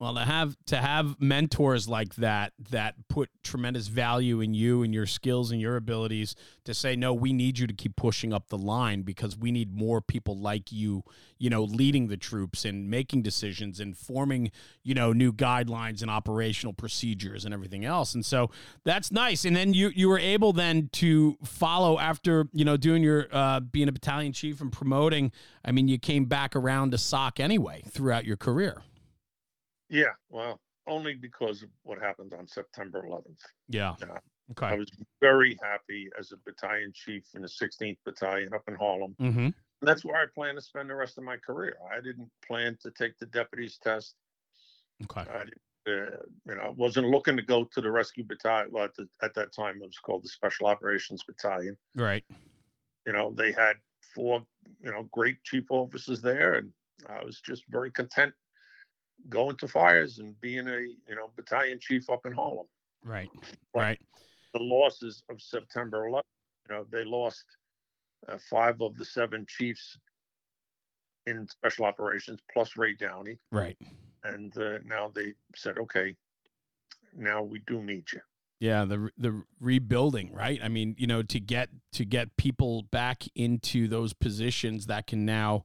Well, 0.00 0.14
to 0.14 0.24
have 0.24 0.56
to 0.66 0.78
have 0.78 1.20
mentors 1.20 1.88
like 1.88 2.16
that 2.16 2.52
that 2.70 2.96
put 3.08 3.30
tremendous 3.44 3.86
value 3.86 4.40
in 4.40 4.52
you 4.52 4.82
and 4.82 4.92
your 4.92 5.06
skills 5.06 5.52
and 5.52 5.60
your 5.60 5.76
abilities 5.76 6.34
to 6.64 6.74
say 6.74 6.96
no, 6.96 7.14
we 7.14 7.32
need 7.32 7.60
you 7.60 7.68
to 7.68 7.72
keep 7.72 7.94
pushing 7.94 8.32
up 8.32 8.48
the 8.48 8.58
line 8.58 9.02
because 9.02 9.38
we 9.38 9.52
need 9.52 9.72
more 9.72 10.00
people 10.00 10.36
like 10.36 10.72
you, 10.72 11.04
you 11.38 11.48
know, 11.48 11.62
leading 11.62 12.08
the 12.08 12.16
troops 12.16 12.64
and 12.64 12.90
making 12.90 13.22
decisions 13.22 13.78
and 13.78 13.96
forming, 13.96 14.50
you 14.82 14.94
know, 14.94 15.12
new 15.12 15.32
guidelines 15.32 16.02
and 16.02 16.10
operational 16.10 16.72
procedures 16.72 17.44
and 17.44 17.54
everything 17.54 17.84
else. 17.84 18.14
And 18.14 18.26
so 18.26 18.50
that's 18.84 19.12
nice. 19.12 19.44
And 19.44 19.54
then 19.54 19.74
you 19.74 19.92
you 19.94 20.08
were 20.08 20.18
able 20.18 20.52
then 20.52 20.90
to 20.94 21.38
follow 21.44 22.00
after, 22.00 22.48
you 22.52 22.64
know, 22.64 22.76
doing 22.76 23.04
your 23.04 23.28
uh 23.30 23.60
being 23.60 23.88
a 23.88 23.92
battalion 23.92 24.32
chief 24.32 24.60
and 24.60 24.72
promoting. 24.72 25.30
I 25.64 25.70
mean, 25.70 25.86
you 25.86 26.00
came 26.00 26.24
back 26.24 26.56
around 26.56 26.90
to 26.90 26.98
SOC 26.98 27.38
anyway 27.38 27.84
throughout 27.88 28.24
your 28.24 28.36
career. 28.36 28.82
Yeah, 29.94 30.14
well, 30.28 30.60
only 30.88 31.14
because 31.14 31.62
of 31.62 31.68
what 31.84 32.00
happened 32.00 32.32
on 32.36 32.48
September 32.48 33.04
11th. 33.08 33.38
Yeah. 33.68 33.94
Yeah. 34.00 34.18
Okay. 34.50 34.66
I 34.66 34.74
was 34.74 34.90
very 35.20 35.56
happy 35.62 36.10
as 36.18 36.32
a 36.32 36.36
battalion 36.44 36.92
chief 36.92 37.22
in 37.34 37.42
the 37.42 37.48
16th 37.48 37.96
Battalion 38.04 38.52
up 38.52 38.64
in 38.68 38.74
Harlem. 38.74 39.14
Mm-hmm. 39.20 39.38
And 39.38 39.54
that's 39.80 40.04
where 40.04 40.16
I 40.16 40.26
plan 40.34 40.56
to 40.56 40.60
spend 40.60 40.90
the 40.90 40.96
rest 40.96 41.16
of 41.16 41.24
my 41.24 41.36
career. 41.36 41.76
I 41.90 42.00
didn't 42.00 42.28
plan 42.46 42.76
to 42.82 42.90
take 42.90 43.16
the 43.18 43.26
deputy's 43.26 43.78
test. 43.82 44.16
Okay. 45.04 45.30
I 45.30 45.44
didn't, 45.44 46.12
uh, 46.12 46.16
you 46.46 46.56
know, 46.56 46.74
wasn't 46.76 47.08
looking 47.08 47.36
to 47.36 47.42
go 47.42 47.64
to 47.72 47.80
the 47.80 47.90
rescue 47.90 48.24
battalion. 48.24 48.70
Well, 48.72 48.84
at, 48.84 48.96
the, 48.96 49.08
at 49.22 49.34
that 49.34 49.54
time, 49.54 49.76
it 49.80 49.86
was 49.86 49.98
called 49.98 50.24
the 50.24 50.28
Special 50.28 50.66
Operations 50.66 51.22
Battalion. 51.22 51.76
Right. 51.94 52.24
You 53.06 53.12
know, 53.12 53.32
they 53.32 53.52
had 53.52 53.74
four, 54.14 54.42
you 54.82 54.90
know, 54.90 55.08
great 55.12 55.42
chief 55.44 55.64
officers 55.70 56.20
there, 56.20 56.54
and 56.54 56.70
I 57.08 57.24
was 57.24 57.40
just 57.40 57.62
very 57.70 57.90
content 57.90 58.34
going 59.28 59.56
to 59.56 59.68
fires 59.68 60.18
and 60.18 60.38
being 60.40 60.68
a, 60.68 60.78
you 60.80 61.14
know, 61.14 61.30
battalion 61.36 61.78
chief 61.80 62.10
up 62.10 62.26
in 62.26 62.32
Harlem. 62.32 62.66
Right. 63.04 63.28
But 63.72 63.80
Right. 63.80 64.00
The 64.52 64.60
losses 64.60 65.22
of 65.30 65.42
September 65.42 66.08
11th, 66.08 66.22
you 66.68 66.74
know, 66.74 66.86
they 66.90 67.04
lost 67.04 67.44
uh, 68.28 68.38
five 68.50 68.80
of 68.80 68.96
the 68.96 69.04
seven 69.04 69.44
chiefs 69.48 69.98
in 71.26 71.48
special 71.48 71.86
operations, 71.86 72.40
plus 72.52 72.76
Ray 72.76 72.94
Downey. 72.94 73.38
Right. 73.50 73.76
and 74.24 74.56
uh, 74.58 74.78
now 74.84 75.10
they 75.14 75.34
said, 75.54 75.78
okay, 75.78 76.14
now 77.16 77.42
we 77.42 77.60
do 77.66 77.82
need 77.82 78.04
you. 78.12 78.20
Yeah, 78.60 78.84
the 78.84 79.10
the 79.18 79.42
rebuilding, 79.60 80.32
right? 80.32 80.60
I 80.62 80.68
mean, 80.68 80.94
you 80.96 81.06
know, 81.06 81.22
to 81.22 81.40
get 81.40 81.68
to 81.92 82.04
get 82.04 82.36
people 82.36 82.84
back 82.90 83.24
into 83.34 83.88
those 83.88 84.12
positions 84.14 84.86
that 84.86 85.06
can 85.06 85.26
now 85.26 85.64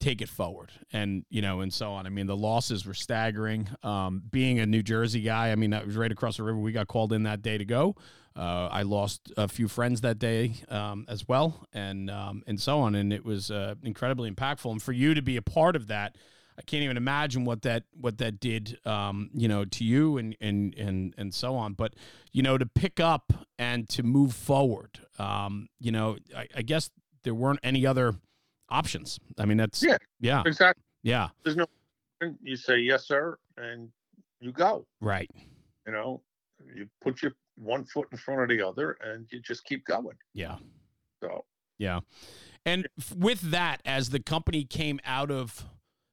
take 0.00 0.22
it 0.22 0.28
forward. 0.28 0.72
And 0.92 1.24
you 1.28 1.42
know 1.42 1.60
and 1.60 1.72
so 1.72 1.92
on. 1.92 2.06
I 2.06 2.10
mean 2.10 2.26
the 2.26 2.36
losses 2.36 2.86
were 2.86 2.94
staggering. 2.94 3.68
Um, 3.82 4.22
being 4.30 4.58
a 4.58 4.66
new 4.66 4.82
jersey 4.82 5.20
guy 5.20 5.50
i 5.50 5.54
mean 5.54 5.70
that 5.70 5.86
was 5.86 5.96
right 5.96 6.12
across 6.12 6.36
the 6.36 6.42
river. 6.42 6.58
We 6.58 6.72
got 6.72 6.88
called 6.88 7.12
in 7.12 7.24
that 7.24 7.42
day 7.42 7.58
to 7.58 7.64
go. 7.64 7.96
Uh, 8.36 8.68
i 8.70 8.82
lost 8.82 9.32
a 9.36 9.48
few 9.48 9.66
friends 9.66 10.00
that 10.02 10.18
day 10.18 10.54
um, 10.68 11.04
as 11.08 11.26
well. 11.26 11.66
And 11.72 12.10
um, 12.10 12.42
and 12.46 12.60
so 12.60 12.80
on. 12.80 12.94
And 12.94 13.12
it 13.12 13.24
was 13.24 13.50
uh, 13.50 13.74
incredibly 13.82 14.30
impactful. 14.30 14.70
And 14.70 14.82
for 14.82 14.92
you 14.92 15.14
to 15.14 15.22
be 15.22 15.36
a 15.36 15.42
part 15.42 15.76
of 15.76 15.88
that 15.88 16.16
I 16.58 16.62
can't 16.62 16.82
even 16.82 16.96
imagine 16.96 17.44
what 17.44 17.62
that 17.62 17.84
what 17.98 18.18
that 18.18 18.40
did, 18.40 18.78
um, 18.84 19.30
you 19.32 19.46
know, 19.46 19.64
to 19.64 19.84
you 19.84 20.18
and 20.18 20.36
and 20.40 20.74
and 20.74 21.14
and 21.16 21.32
so 21.32 21.54
on. 21.54 21.74
But 21.74 21.94
you 22.32 22.42
know, 22.42 22.58
to 22.58 22.66
pick 22.66 22.98
up 22.98 23.32
and 23.58 23.88
to 23.90 24.02
move 24.02 24.34
forward, 24.34 24.98
um, 25.20 25.68
you 25.78 25.92
know, 25.92 26.16
I, 26.36 26.48
I 26.56 26.62
guess 26.62 26.90
there 27.22 27.34
weren't 27.34 27.60
any 27.62 27.86
other 27.86 28.16
options. 28.68 29.18
I 29.38 29.44
mean, 29.44 29.56
that's 29.56 29.82
Yeah. 29.82 29.96
yeah, 30.20 30.42
Exactly. 30.46 30.82
yeah, 31.02 31.28
There's 31.44 31.56
no, 31.56 31.66
you 32.42 32.56
say 32.56 32.78
yes, 32.78 33.06
sir, 33.06 33.38
and 33.56 33.90
you 34.40 34.52
go. 34.52 34.86
right, 35.00 35.30
You 35.86 35.92
know, 35.92 36.22
you 36.74 36.88
put 37.00 37.22
your 37.22 37.32
one 37.56 37.84
foot 37.84 38.08
in 38.12 38.18
front 38.18 38.42
of 38.42 38.48
the 38.56 38.64
other, 38.66 38.92
and 39.02 39.26
you 39.32 39.40
just 39.40 39.64
keep 39.64 39.84
going. 39.84 40.16
yeah. 40.34 40.58
So 41.22 41.44
Yeah. 41.78 42.00
And 42.64 42.88
with 43.16 43.40
that, 43.50 43.80
as 43.84 44.10
the 44.10 44.20
company 44.20 44.64
came 44.64 45.00
out 45.04 45.30
of, 45.30 45.64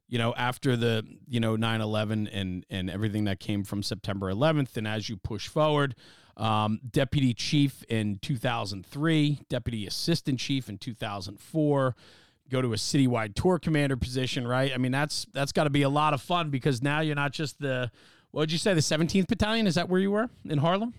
you 0.08 0.18
know, 0.18 0.34
after 0.36 0.76
the, 0.78 1.03
you 1.28 1.39
know, 1.39 1.56
9 1.56 1.82
11 1.82 2.28
and, 2.28 2.66
and 2.70 2.89
everything 2.89 3.26
that 3.26 3.39
came 3.39 3.64
from 3.64 3.84
September 3.84 4.32
11th, 4.32 4.78
and 4.78 4.88
as 4.88 5.10
you 5.10 5.18
push 5.18 5.47
forward, 5.47 5.95
um, 6.38 6.80
deputy 6.89 7.34
chief 7.34 7.84
in 7.89 8.20
2003, 8.22 9.41
deputy 9.49 9.86
assistant 9.88 10.39
chief 10.39 10.70
in 10.70 10.78
2004, 10.78 11.95
go 12.49 12.61
to 12.61 12.73
a 12.73 12.75
citywide 12.75 13.35
tour 13.35 13.59
commander 13.59 13.97
position, 13.97 14.47
right? 14.47 14.71
I 14.73 14.77
mean, 14.77 14.91
that's 14.91 15.25
that's 15.33 15.51
got 15.51 15.63
to 15.65 15.69
be 15.69 15.81
a 15.81 15.89
lot 15.89 16.13
of 16.13 16.21
fun 16.21 16.49
because 16.49 16.81
now 16.81 16.99
you're 17.01 17.15
not 17.15 17.31
just 17.31 17.59
the, 17.59 17.91
what 18.31 18.41
would 18.41 18.51
you 18.51 18.57
say, 18.57 18.73
the 18.73 18.81
17th 18.81 19.27
battalion? 19.27 19.67
Is 19.67 19.75
that 19.75 19.89
where 19.89 19.99
you 20.01 20.11
were 20.11 20.29
in 20.45 20.59
Harlem? 20.59 20.93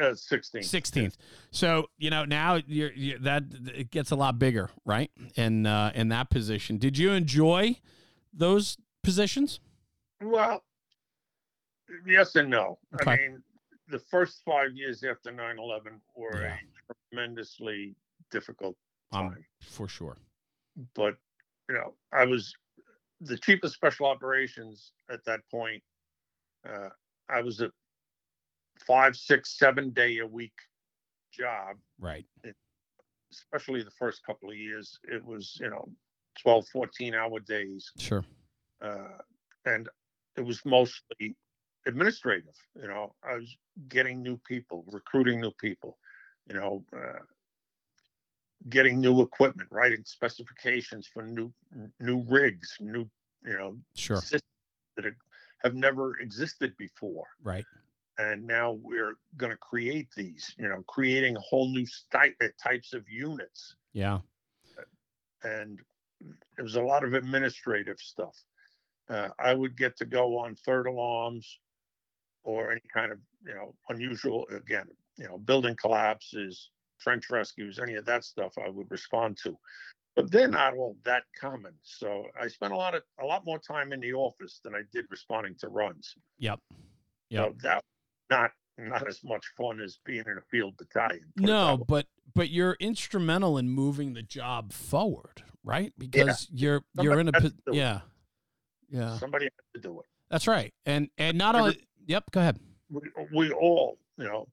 Uh, 0.00 0.14
16. 0.14 0.62
16th. 0.62 1.16
So, 1.50 1.86
you 1.98 2.08
know, 2.08 2.24
now 2.24 2.60
you're, 2.66 2.92
you 2.92 3.18
that 3.18 3.42
it 3.74 3.90
gets 3.90 4.10
a 4.10 4.16
lot 4.16 4.38
bigger, 4.38 4.70
right? 4.86 5.10
In 5.36 5.66
uh 5.66 5.92
in 5.94 6.08
that 6.08 6.30
position. 6.30 6.78
Did 6.78 6.96
you 6.96 7.12
enjoy 7.12 7.76
those 8.32 8.78
positions? 9.02 9.60
Well, 10.22 10.62
yes 12.06 12.36
and 12.36 12.48
no. 12.48 12.78
Okay. 13.00 13.10
I 13.10 13.16
mean, 13.16 13.42
the 13.88 13.98
first 13.98 14.40
five 14.46 14.72
years 14.74 15.04
after 15.04 15.30
9 15.30 15.58
11 15.58 16.00
were 16.16 16.40
Yeah. 16.42 16.56
a 16.90 16.94
tremendously 17.10 17.94
difficult 18.30 18.76
Um, 19.12 19.28
time. 19.30 19.44
for 19.60 19.88
sure. 19.88 20.16
But, 20.94 21.14
you 21.68 21.74
know, 21.74 21.94
I 22.12 22.24
was 22.24 22.54
the 23.20 23.36
chief 23.38 23.62
of 23.62 23.72
special 23.72 24.06
operations 24.06 24.92
at 25.10 25.24
that 25.24 25.40
point. 25.50 25.82
Uh, 26.68 26.88
I 27.28 27.40
was 27.42 27.60
a 27.60 27.70
five, 28.86 29.16
six, 29.16 29.58
seven 29.58 29.90
day 29.90 30.18
a 30.18 30.26
week 30.26 30.52
job, 31.32 31.76
Right. 31.98 32.26
especially 33.32 33.82
the 33.82 33.90
first 33.90 34.24
couple 34.24 34.50
of 34.50 34.56
years. 34.56 34.98
It 35.04 35.24
was, 35.24 35.56
you 35.60 35.70
know, 35.70 35.88
12, 36.42 36.66
14 36.68 37.14
hour 37.14 37.40
days. 37.40 37.90
Sure. 37.98 38.24
uh, 38.82 39.18
and 39.64 39.88
it 40.36 40.40
was 40.42 40.64
mostly 40.64 41.36
administrative. 41.86 42.54
You 42.80 42.88
know, 42.88 43.14
I 43.22 43.36
was 43.36 43.56
getting 43.88 44.22
new 44.22 44.38
people, 44.38 44.84
recruiting 44.88 45.40
new 45.40 45.52
people, 45.60 45.98
you 46.48 46.54
know, 46.54 46.84
uh, 46.96 47.20
getting 48.68 49.00
new 49.00 49.22
equipment, 49.22 49.68
writing 49.70 50.02
specifications 50.04 51.06
for 51.06 51.22
new 51.22 51.52
new 52.00 52.22
rigs, 52.28 52.76
new 52.80 53.10
you 53.44 53.52
know 53.58 53.78
Sure. 53.94 54.16
systems 54.16 54.42
that 54.96 55.04
have- 55.04 55.74
never 55.74 56.18
existed 56.18 56.76
before. 56.76 57.26
Right. 57.40 57.64
And 58.18 58.44
now 58.46 58.72
we're 58.72 59.14
going 59.36 59.52
to 59.52 59.56
create 59.58 60.08
these, 60.16 60.54
you 60.58 60.68
know, 60.68 60.82
creating 60.88 61.36
whole 61.36 61.68
new 61.68 61.86
sty- 61.86 62.34
uh, 62.42 62.48
types 62.62 62.92
of 62.92 63.08
units 63.08 63.76
Yeah. 63.92 64.20
and 65.44 65.80
it 66.58 66.62
was 66.62 66.74
a 66.76 66.82
lot 66.82 67.04
of 67.04 67.14
administrative 67.14 67.98
stuff. 68.00 68.36
Uh, 69.08 69.30
I 69.38 69.54
would 69.54 69.76
get 69.76 69.96
to 69.98 70.04
go 70.04 70.38
on 70.38 70.54
third 70.56 70.86
alarms 70.86 71.58
or 72.42 72.70
any 72.72 72.82
kind 72.92 73.12
of, 73.12 73.20
you 73.44 73.54
know, 73.54 73.76
unusual, 73.88 74.46
again, 74.48 74.88
you 75.16 75.26
know, 75.26 75.38
building 75.38 75.76
collapses, 75.76 76.70
trench 77.02 77.30
rescues, 77.30 77.78
any 77.78 77.94
of 77.94 78.04
that 78.06 78.24
stuff 78.24 78.52
I 78.64 78.68
would 78.70 78.90
respond 78.90 79.38
to. 79.44 79.56
But 80.14 80.30
they're 80.30 80.48
not 80.48 80.74
all 80.76 80.96
that 81.04 81.22
common. 81.40 81.72
So 81.82 82.26
I 82.40 82.46
spent 82.48 82.72
a 82.72 82.76
lot 82.76 82.94
of, 82.94 83.02
a 83.20 83.24
lot 83.24 83.44
more 83.46 83.58
time 83.58 83.92
in 83.92 84.00
the 84.00 84.12
office 84.12 84.60
than 84.62 84.74
I 84.74 84.82
did 84.92 85.06
responding 85.10 85.54
to 85.60 85.68
runs. 85.68 86.14
Yep. 86.38 86.60
So 86.70 86.76
Yep. 87.30 87.52
that 87.62 87.84
not, 88.30 88.50
not 88.78 89.08
as 89.08 89.20
much 89.24 89.44
fun 89.56 89.80
as 89.80 89.98
being 90.04 90.24
in 90.26 90.36
a 90.38 90.42
field 90.50 90.76
battalion. 90.76 91.24
No, 91.36 91.82
but 91.88 92.06
but 92.34 92.48
you're 92.50 92.76
instrumental 92.80 93.58
in 93.58 93.68
moving 93.68 94.14
the 94.14 94.22
job 94.22 94.72
forward, 94.72 95.42
right? 95.64 95.92
Because 95.98 96.48
you're 96.52 96.82
you're 97.00 97.14
Somebody 97.16 97.20
in 97.20 97.28
a 97.34 97.40
has 97.40 97.44
it. 97.52 97.54
yeah. 97.74 98.00
Yeah. 98.90 99.18
Somebody 99.18 99.44
had 99.46 99.80
to 99.82 99.88
do 99.88 100.00
it. 100.00 100.06
That's 100.30 100.46
right. 100.46 100.72
And 100.86 101.08
and 101.18 101.36
not 101.38 101.54
Every- 101.54 101.62
only 101.70 101.88
Yep, 102.06 102.24
go 102.32 102.40
ahead. 102.40 102.58
we, 102.90 103.00
we 103.34 103.52
all, 103.52 103.98
you 104.18 104.24
know, 104.24 104.46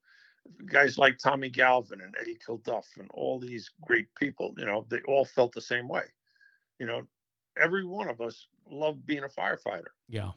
guys 0.66 0.98
like 0.98 1.18
Tommy 1.18 1.50
Galvin 1.50 2.02
and 2.02 2.16
Eddie 2.20 2.38
Kilduff 2.46 2.86
and 2.98 3.10
all 3.14 3.40
these 3.40 3.70
great 3.82 4.08
people, 4.16 4.54
you 4.58 4.66
know, 4.66 4.86
they 4.90 5.00
all 5.08 5.26
felt 5.26 5.54
the 5.54 5.62
same 5.62 5.88
way. 5.88 6.04
You 6.80 6.86
know, 6.88 7.08
every 7.58 7.86
one 7.86 8.10
of 8.10 8.22
us 8.22 8.48
loved 8.70 9.06
being 9.06 9.24
a 9.24 9.28
firefighter, 9.30 9.92
Yeah. 10.08 10.32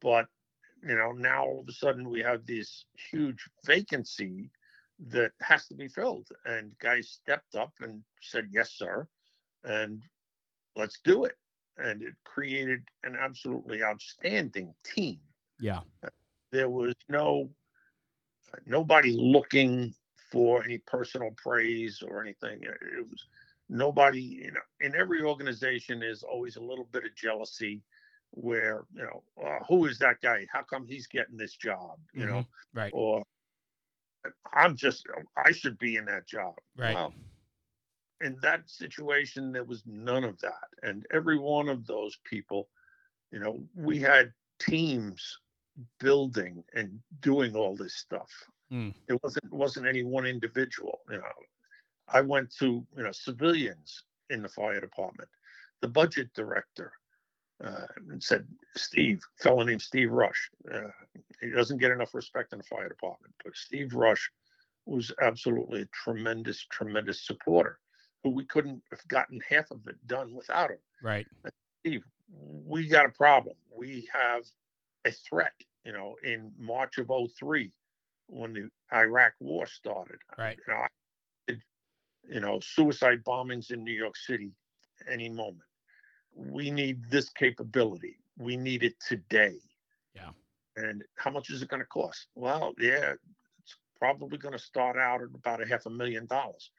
but 0.00 0.28
you 0.82 0.94
know, 0.96 1.12
now 1.12 1.44
all 1.44 1.60
of 1.60 1.68
a 1.68 1.72
sudden 1.72 2.08
we 2.08 2.20
have 2.20 2.46
this 2.46 2.84
huge 3.10 3.48
vacancy 3.64 4.50
that 5.08 5.32
has 5.40 5.66
to 5.68 5.74
be 5.74 5.88
filled, 5.88 6.28
and 6.44 6.76
guys 6.78 7.08
stepped 7.10 7.54
up 7.54 7.72
and 7.80 8.04
said, 8.20 8.48
"Yes, 8.50 8.72
sir," 8.72 9.08
and 9.64 10.02
let's 10.76 11.00
do 11.00 11.24
it. 11.24 11.36
And 11.76 12.02
it 12.02 12.14
created 12.24 12.82
an 13.04 13.16
absolutely 13.16 13.82
outstanding 13.82 14.74
team 14.84 15.20
Yeah. 15.58 15.82
there 16.50 16.68
was 16.70 16.94
no 17.08 17.50
nobody 18.66 19.16
looking 19.18 19.94
for 20.30 20.64
any 20.64 20.78
personal 20.78 21.30
praise 21.36 22.02
or 22.06 22.22
anything. 22.22 22.60
It 22.62 23.08
was 23.08 23.26
nobody, 23.68 24.20
you 24.20 24.52
know, 24.52 24.60
in 24.80 24.94
every 24.94 25.22
organization 25.22 26.00
there's 26.00 26.22
always 26.22 26.56
a 26.56 26.62
little 26.62 26.88
bit 26.92 27.04
of 27.04 27.14
jealousy 27.14 27.82
where, 28.30 28.84
you 28.94 29.02
know, 29.02 29.22
"Oh, 29.42 29.58
who 29.68 29.86
is 29.86 29.98
that 29.98 30.20
guy? 30.22 30.46
How 30.50 30.62
come 30.62 30.86
he's 30.86 31.06
getting 31.06 31.36
this 31.36 31.56
job? 31.56 31.98
You 32.14 32.24
mm-hmm. 32.24 32.32
know, 32.32 32.46
Right. 32.72 32.92
or 32.94 33.24
I'm 34.52 34.76
just 34.76 35.06
I 35.36 35.52
should 35.52 35.78
be 35.78 35.96
in 35.96 36.04
that 36.06 36.26
job. 36.26 36.54
Right. 36.76 36.94
Well, 36.94 37.12
in 38.22 38.38
that 38.42 38.70
situation, 38.70 39.52
there 39.52 39.64
was 39.64 39.82
none 39.84 40.24
of 40.24 40.40
that. 40.40 40.68
And 40.82 41.04
every 41.12 41.38
one 41.38 41.68
of 41.68 41.86
those 41.86 42.16
people, 42.24 42.68
you 43.32 43.40
know, 43.40 43.64
we 43.74 43.98
had 43.98 44.32
teams 44.58 45.38
building 45.98 46.62
and 46.74 46.98
doing 47.20 47.54
all 47.54 47.76
this 47.76 47.96
stuff. 47.96 48.30
Mm. 48.72 48.94
It 49.08 49.22
wasn't 49.22 49.52
wasn't 49.52 49.86
any 49.86 50.02
one 50.02 50.26
individual. 50.26 51.00
You 51.10 51.18
know, 51.18 51.22
I 52.08 52.20
went 52.20 52.54
to 52.58 52.86
you 52.96 53.02
know 53.02 53.12
civilians 53.12 54.04
in 54.30 54.42
the 54.42 54.48
fire 54.48 54.80
department, 54.80 55.28
the 55.80 55.88
budget 55.88 56.30
director, 56.34 56.92
uh, 57.64 57.86
and 58.10 58.22
said, 58.22 58.46
Steve, 58.76 59.22
fellow 59.38 59.62
named 59.62 59.82
Steve 59.82 60.10
Rush. 60.10 60.50
Uh, 60.72 60.88
he 61.40 61.50
doesn't 61.50 61.78
get 61.78 61.90
enough 61.90 62.14
respect 62.14 62.52
in 62.52 62.58
the 62.58 62.64
fire 62.64 62.88
department, 62.88 63.34
but 63.44 63.54
Steve 63.56 63.94
Rush 63.94 64.30
was 64.86 65.12
absolutely 65.20 65.82
a 65.82 65.86
tremendous, 65.86 66.66
tremendous 66.70 67.24
supporter 67.24 67.78
who 68.24 68.30
we 68.30 68.44
couldn't 68.44 68.82
have 68.90 69.06
gotten 69.08 69.40
half 69.48 69.70
of 69.70 69.86
it 69.86 69.96
done 70.06 70.34
without 70.34 70.70
him. 70.70 70.78
Right. 71.02 71.26
Steve, 71.80 72.02
we 72.30 72.88
got 72.88 73.06
a 73.06 73.10
problem. 73.10 73.56
We 73.76 74.08
have 74.12 74.42
a 75.04 75.10
threat, 75.10 75.52
you 75.84 75.92
know, 75.92 76.16
in 76.22 76.52
March 76.58 76.98
of 76.98 77.10
03 77.38 77.72
when 78.28 78.52
the 78.52 78.68
Iraq 78.94 79.32
war 79.40 79.66
started. 79.66 80.18
Right. 80.38 80.58
You 80.66 80.74
know, 80.74 80.80
I 80.80 80.88
did, 81.48 81.62
you 82.28 82.40
know, 82.40 82.60
suicide 82.60 83.22
bombings 83.24 83.70
in 83.70 83.84
New 83.84 83.92
York 83.92 84.16
City 84.16 84.52
any 85.10 85.28
moment. 85.28 85.68
We 86.34 86.70
need 86.70 87.10
this 87.10 87.28
capability. 87.30 88.16
We 88.38 88.56
need 88.56 88.82
it 88.82 88.94
today. 89.06 89.58
Yeah. 90.14 90.30
And 90.76 91.02
how 91.16 91.30
much 91.30 91.50
is 91.50 91.62
it 91.62 91.68
going 91.68 91.82
to 91.82 91.86
cost? 91.86 92.28
Well, 92.34 92.72
yeah, 92.78 93.12
it's 93.60 93.76
probably 93.98 94.38
going 94.38 94.52
to 94.52 94.58
start 94.58 94.96
out 94.96 95.20
at 95.20 95.28
about 95.34 95.62
a 95.62 95.66
half 95.66 95.86
a 95.86 95.90
million 95.90 96.26
dollars. 96.26 96.70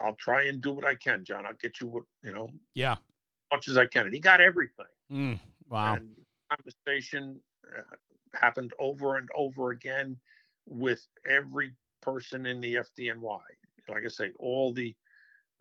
I'll 0.00 0.14
try 0.14 0.44
and 0.44 0.60
do 0.60 0.72
what 0.72 0.84
I 0.84 0.94
can, 0.94 1.24
John. 1.24 1.46
I'll 1.46 1.54
get 1.54 1.80
you 1.80 1.88
what, 1.88 2.04
you 2.22 2.32
know, 2.32 2.48
Yeah. 2.74 2.92
As 2.92 2.98
much 3.50 3.68
as 3.68 3.76
I 3.78 3.86
can. 3.86 4.04
And 4.06 4.14
he 4.14 4.20
got 4.20 4.40
everything. 4.40 4.86
Mm. 5.10 5.40
Wow. 5.68 5.94
And 5.94 6.10
conversation 6.50 7.40
uh, 7.76 7.82
happened 8.34 8.72
over 8.78 9.16
and 9.16 9.28
over 9.36 9.70
again 9.70 10.16
with 10.66 11.06
every 11.28 11.72
person 12.02 12.46
in 12.46 12.60
the 12.60 12.76
FDNY. 12.76 13.40
Like 13.88 14.04
I 14.04 14.08
say, 14.08 14.30
all 14.38 14.72
the 14.72 14.94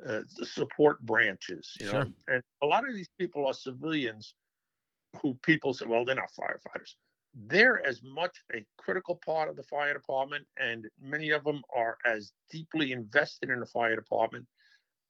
uh, 0.06 0.22
the 0.38 0.46
support 0.46 1.00
branches, 1.06 1.72
you 1.80 1.88
know, 1.88 2.06
and 2.28 2.44
a 2.62 2.66
lot 2.66 2.88
of 2.88 2.94
these 2.94 3.10
people 3.18 3.48
are 3.48 3.54
civilians 3.54 4.36
who 5.22 5.36
people 5.36 5.74
say, 5.74 5.86
well, 5.86 6.04
they're 6.04 6.16
not 6.16 6.32
firefighters. 6.38 6.96
They're 7.48 7.86
as 7.86 8.02
much 8.04 8.44
a 8.54 8.66
critical 8.78 9.20
part 9.26 9.50
of 9.50 9.56
the 9.56 9.64
fire 9.64 9.94
department, 9.94 10.46
and 10.58 10.88
many 11.02 11.30
of 11.32 11.44
them 11.44 11.62
are 11.74 11.98
as 12.06 12.32
deeply 12.50 12.92
invested 12.92 13.50
in 13.50 13.60
the 13.60 13.66
fire 13.66 13.96
department 13.96 14.46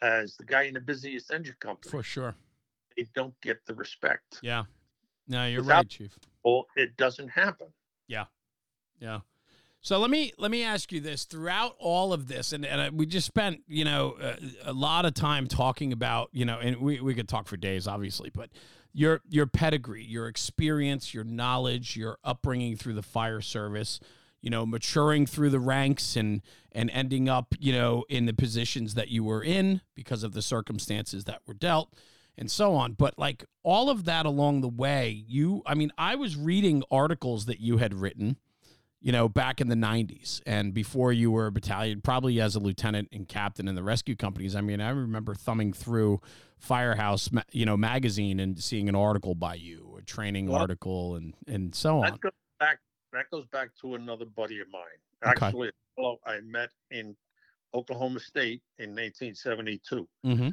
as 0.02 0.36
the 0.38 0.46
guy 0.46 0.64
in 0.64 0.74
the 0.74 0.82
busiest 0.82 1.32
engine 1.32 1.56
company. 1.60 1.92
For 1.92 2.04
sure. 2.04 2.36
They 2.96 3.08
don't 3.16 3.34
get 3.42 3.58
the 3.66 3.74
respect. 3.74 4.40
Yeah. 4.42 4.64
No, 5.28 5.46
you're 5.46 5.62
Without- 5.62 5.76
right, 5.76 5.90
Chief. 5.90 6.18
Well, 6.44 6.66
it 6.76 6.96
doesn't 6.98 7.30
happen. 7.30 7.68
Yeah. 8.08 8.26
Yeah. 9.00 9.22
So 9.82 10.00
let 10.00 10.10
me 10.10 10.32
let 10.40 10.50
me 10.50 10.64
ask 10.64 10.92
you 10.92 11.00
this: 11.00 11.26
throughout 11.26 11.76
all 11.78 12.12
of 12.12 12.28
this, 12.28 12.54
and, 12.54 12.66
and 12.66 12.82
uh, 12.82 12.90
we 12.92 13.06
just 13.06 13.28
spent 13.28 13.62
you 13.68 13.86
know 13.86 14.16
a, 14.20 14.72
a 14.72 14.74
lot 14.74 15.06
of 15.06 15.14
time 15.14 15.48
talking 15.48 15.94
about 15.94 16.30
you 16.32 16.44
know, 16.44 16.58
and 16.60 16.78
we, 16.78 17.00
we 17.02 17.14
could 17.14 17.30
talk 17.30 17.48
for 17.48 17.56
days, 17.56 17.88
obviously, 17.88 18.32
but 18.32 18.50
your 18.94 19.22
your 19.30 19.46
pedigree, 19.46 20.04
your 20.04 20.28
experience, 20.28 21.14
your 21.14 21.24
knowledge, 21.24 21.96
your 21.96 22.18
upbringing 22.24 22.76
through 22.78 22.94
the 22.94 23.04
fire 23.04 23.42
service, 23.42 24.00
you 24.42 24.50
know, 24.50 24.66
maturing 24.66 25.28
through 25.28 25.52
the 25.52 25.60
ranks 25.60 26.16
and 26.16 26.42
and 26.72 26.90
ending 26.90 27.30
up, 27.30 27.54
you 27.60 27.72
know, 27.72 28.06
in 28.10 28.26
the 28.26 28.34
positions 28.34 28.96
that 28.96 29.10
you 29.10 29.24
were 29.24 29.44
in 29.44 29.82
because 29.94 30.24
of 30.24 30.34
the 30.34 30.42
circumstances 30.42 31.26
that 31.26 31.42
were 31.46 31.54
dealt 31.54 31.94
and 32.38 32.50
so 32.50 32.76
on. 32.76 32.94
But 32.94 33.18
like 33.18 33.46
all 33.64 33.90
of 33.90 34.06
that 34.06 34.26
along 34.26 34.62
the 34.62 34.70
way, 34.70 35.24
you 35.28 35.62
I 35.66 35.76
mean, 35.76 35.92
I 35.98 36.16
was 36.16 36.36
reading 36.36 36.84
articles 36.92 37.46
that 37.46 37.60
you 37.60 37.78
had 37.78 37.94
written, 37.94 38.38
you 39.00 39.12
know, 39.12 39.28
back 39.30 39.62
in 39.62 39.68
the 39.70 39.76
90s 39.76 40.42
and 40.46 40.74
before 40.74 41.12
you 41.12 41.32
were 41.32 41.48
a 41.48 41.52
battalion, 41.52 42.02
probably 42.02 42.40
as 42.42 42.56
a 42.56 42.60
lieutenant 42.60 43.10
and 43.12 43.28
captain 43.28 43.68
in 43.68 43.76
the 43.76 43.84
rescue 43.84 44.16
companies. 44.16 44.56
I 44.56 44.62
mean, 44.62 44.82
I 44.82 44.90
remember 44.90 45.34
thumbing 45.36 45.74
through 45.74 46.22
Firehouse, 46.58 47.30
you 47.52 47.66
know, 47.66 47.78
magazine 47.78 48.40
and 48.40 48.62
seeing 48.62 48.90
an 48.90 48.96
article 48.96 49.36
by 49.36 49.56
you, 49.56 49.98
a 50.00 50.02
training 50.02 50.48
well, 50.48 50.62
article 50.62 51.16
and 51.16 51.34
and 51.48 51.76
so 51.76 52.04
on 52.04 52.20
that 53.16 53.30
goes 53.32 53.46
back 53.48 53.70
to 53.82 53.96
another 53.96 54.26
buddy 54.26 54.60
of 54.60 54.68
mine. 54.72 54.82
Okay. 55.26 55.46
Actually, 55.46 55.72
fellow 55.96 56.20
I 56.26 56.40
met 56.42 56.70
in 56.92 57.16
Oklahoma 57.74 58.20
State 58.20 58.62
in 58.78 58.90
1972. 58.92 60.08
Mm-hmm. 60.26 60.50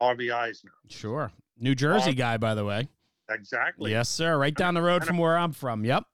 Harvey 0.00 0.30
Eisner. 0.30 0.72
Sure. 0.88 1.32
New 1.58 1.74
Jersey 1.74 2.04
Harvey, 2.04 2.14
guy, 2.14 2.36
by 2.36 2.54
the 2.54 2.64
way. 2.64 2.88
Exactly. 3.30 3.92
Yes, 3.92 4.08
sir. 4.08 4.38
Right 4.38 4.54
down 4.54 4.74
the 4.74 4.82
road 4.82 5.04
from 5.04 5.18
where 5.18 5.38
I'm 5.38 5.52
from. 5.52 5.84
Yep. 5.84 6.04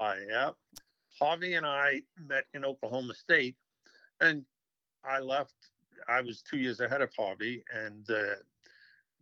Uh, 0.00 0.14
yep. 0.28 0.54
Harvey 1.18 1.54
and 1.54 1.64
I 1.64 2.02
met 2.26 2.44
in 2.54 2.64
Oklahoma 2.64 3.14
State, 3.14 3.56
and 4.20 4.44
I 5.04 5.20
left. 5.20 5.54
I 6.08 6.20
was 6.20 6.42
two 6.42 6.58
years 6.58 6.80
ahead 6.80 7.00
of 7.00 7.10
Harvey, 7.16 7.64
and 7.72 8.08
uh, 8.10 8.34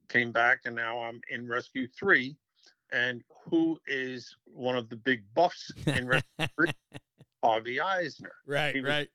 came 0.08 0.32
back, 0.32 0.60
and 0.64 0.74
now 0.74 1.00
I'm 1.00 1.20
in 1.30 1.46
Rescue 1.46 1.86
Three, 1.86 2.36
and 2.92 3.22
who 3.48 3.78
is 3.86 4.34
one 4.46 4.76
of 4.76 4.88
the 4.88 4.96
big 4.96 5.22
buffs 5.34 5.70
in 5.86 6.10
Harvey 7.44 7.80
Eisner. 7.80 8.32
Right, 8.46 8.74
was, 8.74 8.84
right. 8.84 9.08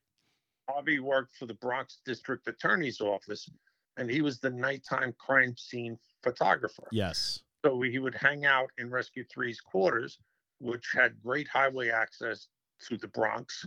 Harvey 0.68 1.00
worked 1.00 1.36
for 1.36 1.46
the 1.46 1.54
Bronx 1.54 1.98
District 2.04 2.46
Attorney's 2.46 3.00
Office, 3.00 3.50
and 3.98 4.10
he 4.10 4.22
was 4.22 4.38
the 4.38 4.50
nighttime 4.50 5.12
crime 5.18 5.54
scene 5.58 5.98
photographer. 6.22 6.86
Yes. 6.92 7.40
So 7.64 7.82
he 7.82 7.98
would 7.98 8.14
hang 8.14 8.46
out 8.46 8.70
in 8.78 8.88
Rescue 8.88 9.24
3's 9.24 9.60
quarters, 9.60 10.18
which 10.60 10.86
had 10.94 11.20
great 11.22 11.48
highway 11.48 11.90
access 11.90 12.46
to 12.88 12.96
the 12.96 13.08
Bronx, 13.08 13.66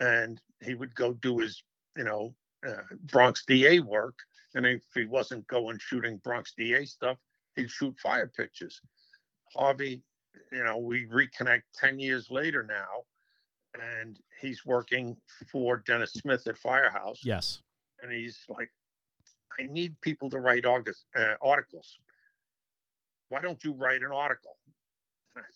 and 0.00 0.40
he 0.62 0.74
would 0.74 0.94
go 0.94 1.14
do 1.14 1.38
his, 1.38 1.62
you 1.96 2.04
know, 2.04 2.34
uh, 2.66 2.82
Bronx 3.10 3.44
DA 3.46 3.80
work. 3.80 4.14
And 4.54 4.66
if 4.66 4.82
he 4.94 5.06
wasn't 5.06 5.46
going 5.48 5.78
shooting 5.78 6.18
Bronx 6.18 6.52
DA 6.56 6.84
stuff, 6.84 7.16
he'd 7.56 7.70
shoot 7.70 7.98
fire 7.98 8.30
pictures. 8.36 8.80
Harvey, 9.56 10.02
you 10.52 10.62
know, 10.62 10.76
we 10.78 11.06
reconnect 11.06 11.62
10 11.74 11.98
years 11.98 12.30
later 12.30 12.62
now, 12.62 13.04
and 14.02 14.18
he's 14.40 14.64
working 14.66 15.16
for 15.50 15.78
Dennis 15.86 16.12
Smith 16.12 16.46
at 16.46 16.58
Firehouse. 16.58 17.20
Yes. 17.24 17.62
And 18.02 18.12
he's 18.12 18.38
like, 18.48 18.70
I 19.58 19.66
need 19.66 20.00
people 20.00 20.30
to 20.30 20.38
write 20.38 20.64
August, 20.64 21.04
uh, 21.16 21.34
articles. 21.42 21.98
Why 23.28 23.40
don't 23.40 23.62
you 23.64 23.72
write 23.72 24.02
an 24.02 24.12
article? 24.12 24.56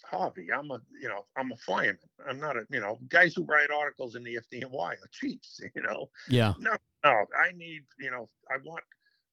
Harvey, 0.05 0.49
I'm 0.53 0.71
a, 0.71 0.81
you 1.01 1.09
know, 1.09 1.25
I'm 1.37 1.53
a 1.53 1.57
fireman. 1.57 1.99
I'm 2.29 2.41
not 2.41 2.57
a, 2.57 2.67
you 2.71 2.81
know, 2.81 2.99
guys 3.09 3.35
who 3.35 3.45
write 3.45 3.71
articles 3.71 4.17
in 4.17 4.25
the 4.25 4.39
FDNY 4.53 4.75
are 4.75 4.99
chiefs, 5.13 5.61
you 5.75 5.83
know. 5.83 6.11
Yeah. 6.29 6.55
No, 6.59 6.73
no, 7.05 7.11
I 7.11 7.53
need, 7.57 7.83
you 7.99 8.11
know, 8.11 8.29
I 8.51 8.57
want 8.65 8.83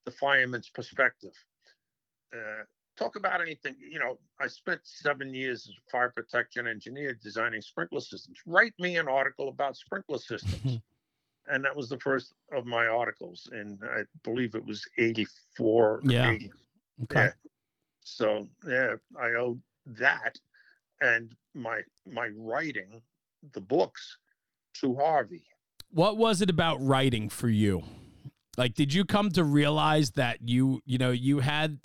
the 0.05 0.11
fireman's 0.11 0.69
perspective. 0.69 1.33
Uh, 2.33 2.63
talk 2.97 3.15
about 3.15 3.41
anything. 3.41 3.75
You 3.79 3.99
know, 3.99 4.19
I 4.39 4.47
spent 4.47 4.81
seven 4.83 5.33
years 5.33 5.67
as 5.67 5.73
a 5.75 5.91
fire 5.91 6.13
protection 6.15 6.67
engineer 6.67 7.17
designing 7.21 7.61
sprinkler 7.61 8.01
systems. 8.01 8.37
Write 8.45 8.73
me 8.79 8.97
an 8.97 9.07
article 9.07 9.49
about 9.49 9.77
sprinkler 9.77 10.19
systems. 10.19 10.79
and 11.47 11.63
that 11.63 11.75
was 11.75 11.89
the 11.89 11.99
first 11.99 12.33
of 12.51 12.65
my 12.65 12.87
articles. 12.87 13.49
And 13.51 13.79
I 13.83 14.03
believe 14.23 14.55
it 14.55 14.65
was 14.65 14.85
84. 14.97 16.01
Yeah. 16.03 16.31
80. 16.31 16.51
Okay. 17.03 17.19
Yeah. 17.25 17.29
So, 18.01 18.47
yeah, 18.67 18.95
I 19.19 19.29
owe 19.29 19.57
that 19.85 20.37
and 21.01 21.35
my 21.53 21.81
my 22.05 22.29
writing, 22.35 23.01
the 23.53 23.61
books, 23.61 24.17
to 24.75 24.95
Harvey. 24.95 25.43
What 25.89 26.17
was 26.17 26.41
it 26.41 26.49
about 26.49 26.77
writing 26.81 27.29
for 27.29 27.49
you? 27.49 27.83
Like, 28.57 28.73
did 28.75 28.93
you 28.93 29.05
come 29.05 29.31
to 29.31 29.43
realize 29.43 30.11
that 30.11 30.39
you, 30.41 30.81
you 30.85 30.97
know, 30.97 31.11
you 31.11 31.39
had 31.39 31.79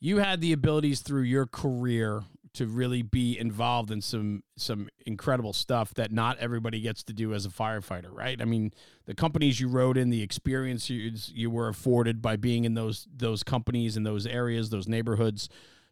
you 0.00 0.18
had 0.18 0.40
the 0.40 0.52
abilities 0.52 1.00
through 1.00 1.22
your 1.22 1.46
career 1.46 2.22
to 2.58 2.66
really 2.66 3.02
be 3.02 3.38
involved 3.38 3.88
in 3.88 4.00
some 4.00 4.42
some 4.56 4.88
incredible 5.06 5.52
stuff 5.52 5.94
that 5.94 6.10
not 6.10 6.36
everybody 6.38 6.80
gets 6.80 7.04
to 7.04 7.12
do 7.12 7.32
as 7.32 7.46
a 7.46 7.48
firefighter, 7.48 8.12
right? 8.12 8.42
I 8.42 8.44
mean, 8.44 8.72
the 9.06 9.14
companies 9.14 9.60
you 9.60 9.68
rode 9.68 9.96
in, 9.96 10.10
the 10.10 10.22
experience 10.22 10.90
you, 10.90 11.12
you 11.28 11.50
were 11.50 11.68
afforded 11.68 12.20
by 12.20 12.34
being 12.34 12.64
in 12.64 12.74
those 12.74 13.06
those 13.14 13.44
companies 13.44 13.96
in 13.96 14.02
those 14.02 14.26
areas, 14.26 14.70
those 14.70 14.88
neighborhoods. 14.88 15.48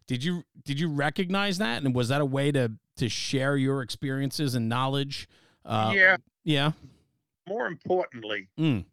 Did 0.07 0.25
you 0.25 0.43
did 0.65 0.77
you 0.77 0.89
recognize 0.89 1.57
that, 1.59 1.83
and 1.83 1.95
was 1.95 2.09
that 2.09 2.19
a 2.19 2.25
way 2.25 2.51
to 2.51 2.73
to 2.97 3.07
share 3.07 3.55
your 3.55 3.81
experiences 3.81 4.53
and 4.53 4.67
knowledge? 4.67 5.29
Uh, 5.63 5.93
yeah, 5.95 6.17
yeah. 6.43 6.71
More 7.47 7.67
importantly, 7.67 8.49
mm. 8.59 8.83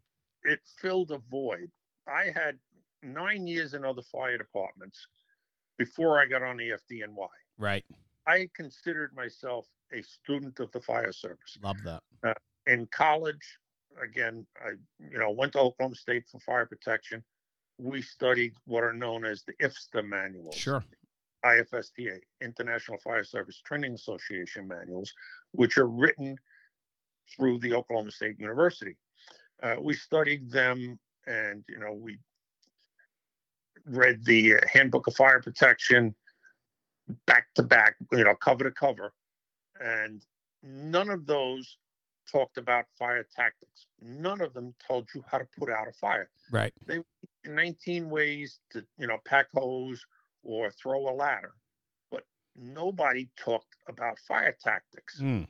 it 0.45 0.61
filled 0.81 1.11
a 1.11 1.17
void. 1.29 1.69
I 2.07 2.31
had 2.33 2.57
nine 3.03 3.47
years 3.47 3.73
in 3.73 3.83
other 3.83 4.01
fire 4.01 4.37
departments 4.37 5.07
before 5.77 6.21
I 6.21 6.25
got 6.25 6.41
on 6.41 6.55
the 6.55 6.69
FDNY. 6.69 7.27
Right. 7.57 7.85
I 8.27 8.49
considered 8.55 9.15
myself 9.15 9.67
a 9.93 10.01
student 10.01 10.59
of 10.59 10.71
the 10.71 10.81
fire 10.81 11.11
service. 11.11 11.57
Love 11.61 11.77
that. 11.83 12.01
Uh, 12.23 12.33
in 12.67 12.87
college, 12.87 13.59
again, 14.01 14.45
I 14.59 14.71
you 14.99 15.19
know 15.19 15.31
went 15.31 15.53
to 15.53 15.59
Oklahoma 15.59 15.95
State 15.95 16.25
for 16.29 16.39
fire 16.39 16.65
protection. 16.65 17.23
We 17.77 18.01
studied 18.01 18.53
what 18.65 18.83
are 18.83 18.93
known 18.93 19.25
as 19.25 19.43
the 19.43 19.53
IFSTA 19.61 20.05
manuals. 20.07 20.55
Sure. 20.55 20.83
IFSTA, 21.45 22.19
International 22.41 22.97
Fire 22.97 23.23
Service 23.23 23.61
Training 23.63 23.93
Association 23.93 24.67
manuals, 24.67 25.13
which 25.51 25.77
are 25.77 25.87
written 25.87 26.37
through 27.35 27.59
the 27.59 27.73
Oklahoma 27.73 28.11
State 28.11 28.39
University. 28.39 28.97
Uh, 29.61 29.75
we 29.79 29.93
studied 29.93 30.49
them, 30.49 30.99
and 31.27 31.63
you 31.69 31.77
know 31.77 31.93
we 31.93 32.17
read 33.85 34.25
the 34.25 34.55
Handbook 34.71 35.05
of 35.07 35.15
Fire 35.15 35.41
Protection 35.41 36.15
back 37.25 37.47
to 37.55 37.63
back, 37.63 37.95
you 38.11 38.23
know, 38.23 38.35
cover 38.35 38.63
to 38.63 38.71
cover, 38.71 39.13
and 39.79 40.25
none 40.63 41.09
of 41.09 41.25
those 41.25 41.77
talked 42.31 42.57
about 42.57 42.85
fire 42.97 43.25
tactics. 43.35 43.87
None 44.01 44.41
of 44.41 44.53
them 44.53 44.73
told 44.85 45.07
you 45.13 45.23
how 45.29 45.37
to 45.37 45.47
put 45.57 45.69
out 45.69 45.87
a 45.87 45.93
fire. 45.93 46.29
Right. 46.51 46.73
They 46.85 46.99
19 47.45 48.09
ways 48.09 48.59
to, 48.71 48.83
you 48.97 49.07
know, 49.07 49.17
pack 49.25 49.47
hose 49.53 50.03
or 50.43 50.71
throw 50.71 51.09
a 51.09 51.13
ladder, 51.13 51.53
but 52.11 52.23
nobody 52.55 53.29
talked 53.37 53.75
about 53.87 54.17
fire 54.27 54.55
tactics. 54.61 55.21
Mm. 55.21 55.47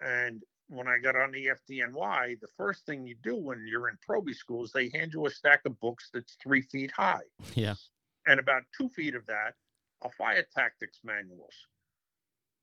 And 0.00 0.42
when 0.68 0.86
I 0.86 0.98
got 0.98 1.16
on 1.16 1.32
the 1.32 1.50
FDNY, 1.70 2.40
the 2.40 2.48
first 2.56 2.84
thing 2.86 3.06
you 3.06 3.16
do 3.22 3.36
when 3.36 3.66
you're 3.66 3.88
in 3.88 3.96
Proby 4.08 4.34
school 4.34 4.64
is 4.64 4.72
they 4.72 4.90
hand 4.90 5.12
you 5.14 5.26
a 5.26 5.30
stack 5.30 5.60
of 5.64 5.78
books 5.80 6.10
that's 6.12 6.36
three 6.42 6.62
feet 6.62 6.90
high. 6.90 7.22
Yeah. 7.54 7.74
And 8.26 8.38
about 8.38 8.62
two 8.76 8.88
feet 8.90 9.14
of 9.14 9.24
that 9.26 9.54
are 10.02 10.10
fire 10.16 10.44
tactics 10.54 10.98
manuals. 11.04 11.54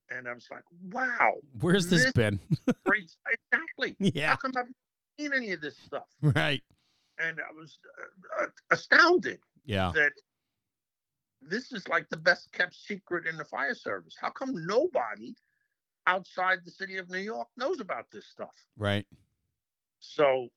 And 0.10 0.28
I 0.28 0.34
was 0.34 0.48
like, 0.52 0.64
wow. 0.92 1.34
Where's 1.62 1.88
this, 1.88 2.04
this 2.04 2.14
been? 2.14 2.40
Exactly. 3.52 3.96
Yeah. 4.00 4.30
How 4.30 4.36
come 4.36 4.52
I've 4.58 4.66
seen 5.20 5.32
any 5.36 5.52
of 5.52 5.62
this 5.62 5.78
stuff? 5.78 6.08
Right. 6.22 6.62
And 7.20 7.40
I 7.40 7.54
was 7.54 7.78
uh, 8.40 8.44
uh, 8.44 8.48
astounded. 8.72 9.40
Yeah. 9.66 9.92
That 9.96 10.12
this 11.42 11.72
is 11.72 11.88
like 11.88 12.08
the 12.10 12.18
best 12.18 12.52
kept 12.52 12.76
secret 12.76 13.26
in 13.26 13.38
the 13.38 13.46
fire 13.46 13.76
service. 13.76 14.16
How 14.20 14.30
come 14.30 14.54
nobody 14.66 15.36
outside 16.08 16.60
the 16.64 16.72
city 16.72 16.98
of 16.98 17.10
New 17.10 17.20
York 17.20 17.48
knows 17.58 17.80
about 17.80 18.06
this 18.12 18.26
stuff. 18.28 18.54
Right. 18.78 19.06
So 20.00 20.50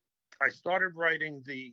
I 0.43 0.49
started 0.51 0.95
writing 0.95 1.43
the 1.47 1.72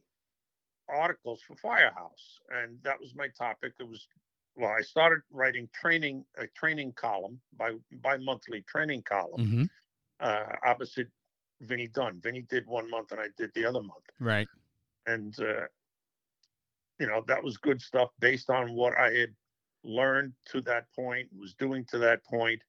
articles 0.90 1.42
for 1.46 1.56
Firehouse, 1.56 2.40
and 2.50 2.78
that 2.84 3.00
was 3.00 3.14
my 3.16 3.28
topic. 3.38 3.74
It 3.80 3.88
was 3.88 4.08
well, 4.56 4.72
I 4.78 4.82
started 4.82 5.22
writing 5.32 5.68
training 5.74 6.26
a 6.38 6.48
training 6.48 6.94
column 6.94 7.40
by 7.58 7.74
bi 8.02 8.18
monthly 8.18 8.62
training 8.62 9.04
column 9.04 9.40
mm-hmm. 9.40 9.64
uh, 10.20 10.56
opposite 10.66 11.08
Vinny 11.62 11.88
Dunn. 11.88 12.20
Vinny 12.22 12.44
did 12.50 12.66
one 12.66 12.90
month, 12.90 13.12
and 13.12 13.20
I 13.20 13.28
did 13.38 13.52
the 13.54 13.66
other 13.66 13.82
month. 13.82 14.06
Right. 14.20 14.48
And 15.08 15.38
uh, 15.40 15.66
you 17.00 17.08
know 17.08 17.24
that 17.28 17.44
was 17.44 17.58
good 17.58 17.82
stuff 17.82 18.10
based 18.20 18.50
on 18.50 18.74
what 18.74 18.98
I 18.98 19.12
had 19.12 19.36
learned 19.84 20.34
to 20.48 20.62
that 20.62 20.86
point, 20.96 21.30
was 21.38 21.54
doing 21.54 21.86
to 21.90 21.98
that 22.00 22.24
point, 22.26 22.62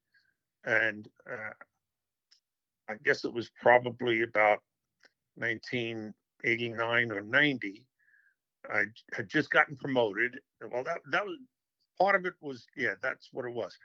and 0.65 1.07
uh, 1.29 1.53
I 2.89 2.95
guess 3.03 3.23
it 3.23 3.33
was 3.33 3.49
probably 3.61 4.23
about 4.23 4.59
1989 5.35 7.11
or 7.11 7.21
90. 7.21 7.85
I 8.69 8.83
had 9.13 9.29
just 9.29 9.49
gotten 9.49 9.77
promoted. 9.77 10.39
Well, 10.71 10.83
that 10.83 10.99
that 11.11 11.25
was 11.25 11.37
part 11.99 12.15
of 12.15 12.25
it. 12.25 12.33
Was 12.41 12.65
yeah, 12.75 12.93
that's 13.01 13.29
what 13.31 13.45
it 13.45 13.53
was. 13.53 13.75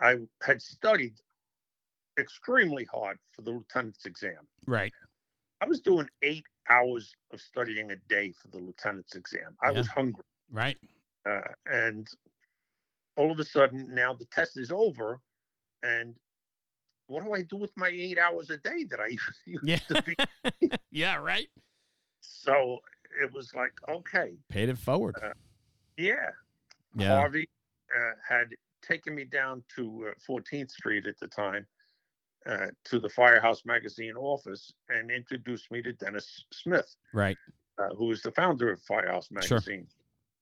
I 0.00 0.16
had 0.42 0.60
studied 0.62 1.14
extremely 2.18 2.84
hard 2.84 3.18
for 3.32 3.42
the 3.42 3.50
lieutenant's 3.50 4.06
exam. 4.06 4.46
Right. 4.66 4.92
I 5.60 5.66
was 5.66 5.80
doing 5.80 6.08
eight 6.22 6.44
hours 6.68 7.14
of 7.32 7.40
studying 7.40 7.90
a 7.90 7.96
day 8.08 8.32
for 8.40 8.48
the 8.48 8.58
lieutenant's 8.64 9.14
exam. 9.14 9.56
I 9.62 9.70
Yeah. 9.70 9.78
was 9.78 9.86
hungry. 9.88 10.24
Right. 10.50 10.78
Uh, 11.26 11.40
and 11.66 12.08
all 13.16 13.30
of 13.30 13.38
a 13.40 13.44
sudden, 13.44 13.94
now 13.94 14.14
the 14.14 14.24
test 14.26 14.56
is 14.56 14.70
over. 14.70 15.20
And 15.82 16.14
what 17.08 17.24
do 17.24 17.32
I 17.34 17.42
do 17.42 17.56
with 17.56 17.76
my 17.76 17.88
eight 17.88 18.18
hours 18.18 18.50
a 18.50 18.56
day 18.58 18.84
that 18.84 19.00
I 19.00 19.08
used 19.46 19.62
Yeah. 19.64 19.76
to 19.88 20.02
be? 20.02 20.16
yeah. 20.90 21.16
Right. 21.16 21.48
So 22.20 22.78
it 23.22 23.32
was 23.32 23.52
like, 23.54 23.72
okay, 23.88 24.32
Paid 24.48 24.68
it 24.70 24.78
forward. 24.78 25.16
yeah. 25.96 26.30
Yeah. 26.96 27.16
Harvey 27.18 27.44
uh, 27.44 27.59
had 28.26 28.48
taken 28.82 29.14
me 29.14 29.24
down 29.24 29.62
to 29.76 30.08
uh, 30.10 30.12
14th 30.28 30.70
Street 30.70 31.06
at 31.06 31.18
the 31.20 31.28
time 31.28 31.66
uh, 32.46 32.66
to 32.84 32.98
the 32.98 33.08
Firehouse 33.08 33.62
Magazine 33.66 34.14
office 34.16 34.72
and 34.88 35.10
introduced 35.10 35.70
me 35.70 35.82
to 35.82 35.92
Dennis 35.92 36.44
Smith, 36.52 36.94
Right. 37.12 37.36
uh, 37.78 37.94
who 37.94 38.10
is 38.10 38.22
the 38.22 38.32
founder 38.32 38.72
of 38.72 38.80
Firehouse 38.82 39.30
Magazine, 39.30 39.86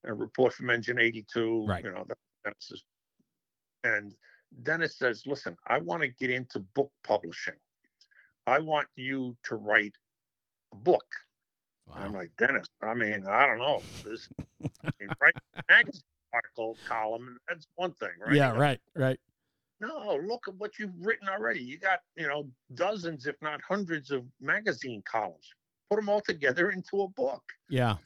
Sure. 0.04 0.12
A 0.12 0.14
report 0.14 0.52
from 0.54 0.70
Engine 0.70 0.98
82, 1.00 1.66
Right. 1.66 1.84
you 1.84 1.90
know, 1.90 2.06
just, 2.60 2.84
and 3.84 4.14
Dennis 4.62 4.96
says, 4.96 5.24
listen, 5.26 5.56
I 5.66 5.78
want 5.78 6.02
to 6.02 6.08
get 6.08 6.30
into 6.30 6.60
book 6.60 6.92
publishing. 7.04 7.56
I 8.46 8.60
want 8.60 8.88
you 8.96 9.36
to 9.44 9.56
write 9.56 9.92
a 10.72 10.76
book. 10.76 11.04
And 11.94 12.04
I'm 12.04 12.12
like, 12.14 12.30
Dennis, 12.38 12.66
I 12.82 12.94
mean, 12.94 13.26
I 13.26 13.46
don't 13.46 13.58
know. 13.58 13.82
This, 14.04 14.28
I 14.62 14.90
mean, 15.00 15.10
write 15.20 15.34
a 15.56 15.62
magazine 15.68 16.02
article 16.32 16.76
column, 16.86 17.38
that's 17.48 17.66
one 17.76 17.92
thing, 17.94 18.10
right? 18.24 18.34
Yeah. 18.34 18.48
You 18.48 18.54
know, 18.54 18.60
Right. 18.60 18.80
Right. 18.94 19.20
No, 19.80 20.20
look 20.26 20.48
at 20.48 20.54
what 20.56 20.78
you've 20.78 20.94
written 21.00 21.28
already. 21.28 21.60
You 21.60 21.78
got, 21.78 22.00
you 22.16 22.26
know, 22.26 22.48
dozens, 22.74 23.26
if 23.26 23.36
not 23.40 23.60
hundreds 23.62 24.10
of 24.10 24.24
magazine 24.40 25.02
columns. 25.08 25.52
Put 25.88 25.96
them 25.96 26.08
all 26.08 26.20
together 26.20 26.70
into 26.70 27.02
a 27.02 27.08
book. 27.08 27.42
Yeah. 27.70 27.96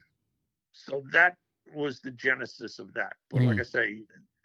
So 0.72 1.02
that 1.12 1.36
was 1.74 2.00
the 2.00 2.10
genesis 2.10 2.78
of 2.78 2.92
that. 2.94 3.14
But 3.30 3.42
like 3.42 3.56
Mm. 3.56 3.60
I 3.60 3.64
say, 3.64 4.02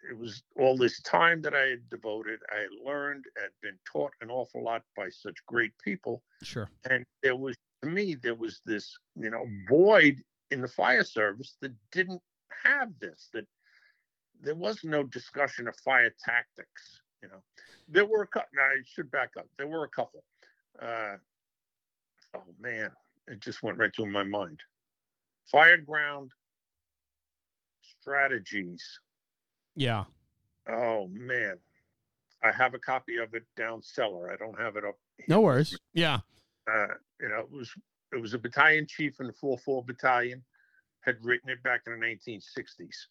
it 0.08 0.16
was 0.16 0.42
all 0.56 0.76
this 0.76 1.02
time 1.02 1.42
that 1.42 1.54
I 1.54 1.66
had 1.66 1.88
devoted. 1.90 2.40
I 2.50 2.60
had 2.60 2.70
learned, 2.82 3.26
had 3.36 3.50
been 3.60 3.78
taught 3.84 4.12
an 4.22 4.30
awful 4.30 4.62
lot 4.64 4.82
by 4.96 5.10
such 5.10 5.36
great 5.46 5.72
people. 5.84 6.22
Sure. 6.42 6.70
And 6.88 7.04
there 7.22 7.36
was, 7.36 7.56
to 7.82 7.88
me, 7.88 8.14
there 8.14 8.34
was 8.34 8.60
this, 8.64 8.96
you 9.16 9.28
know, 9.28 9.44
void 9.68 10.22
in 10.50 10.62
the 10.62 10.68
fire 10.68 11.04
service 11.04 11.56
that 11.60 11.72
didn't 11.92 12.22
have 12.64 12.90
this, 13.00 13.28
that 13.34 13.46
there 14.42 14.54
was 14.54 14.84
no 14.84 15.02
discussion 15.02 15.68
of 15.68 15.76
fire 15.76 16.14
tactics. 16.24 17.00
You 17.22 17.28
know, 17.28 17.42
there 17.88 18.04
were 18.04 18.22
a 18.22 18.26
couple, 18.26 18.48
Now 18.54 18.62
I 18.62 18.76
should 18.84 19.10
back 19.10 19.30
up. 19.38 19.46
There 19.56 19.66
were 19.66 19.84
a 19.84 19.88
couple. 19.88 20.22
Uh, 20.80 21.16
oh 22.34 22.44
man, 22.60 22.90
it 23.26 23.40
just 23.40 23.62
went 23.62 23.78
right 23.78 23.94
through 23.94 24.10
my 24.10 24.22
mind. 24.22 24.60
Fire 25.50 25.78
ground 25.78 26.30
strategies. 28.00 29.00
Yeah. 29.74 30.04
Oh 30.68 31.08
man, 31.12 31.58
I 32.42 32.52
have 32.52 32.74
a 32.74 32.78
copy 32.78 33.16
of 33.16 33.34
it 33.34 33.44
down 33.56 33.82
cellar. 33.82 34.30
I 34.30 34.36
don't 34.36 34.58
have 34.60 34.76
it 34.76 34.84
up. 34.84 34.98
here 35.16 35.26
No 35.28 35.40
worries. 35.40 35.76
Yeah. 35.94 36.20
Uh, 36.70 36.88
you 37.20 37.28
know, 37.28 37.40
it 37.40 37.50
was 37.50 37.72
it 38.12 38.20
was 38.20 38.34
a 38.34 38.38
battalion 38.38 38.86
chief 38.86 39.20
in 39.20 39.26
the 39.26 39.32
4-4 39.32 39.86
battalion 39.86 40.42
had 41.00 41.16
written 41.22 41.50
it 41.50 41.62
back 41.62 41.82
in 41.86 41.98
the 41.98 42.06
1960s. 42.06 43.06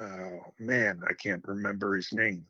Oh 0.00 0.40
man, 0.58 1.00
I 1.08 1.12
can't 1.14 1.44
remember 1.46 1.94
his 1.94 2.12
name, 2.12 2.44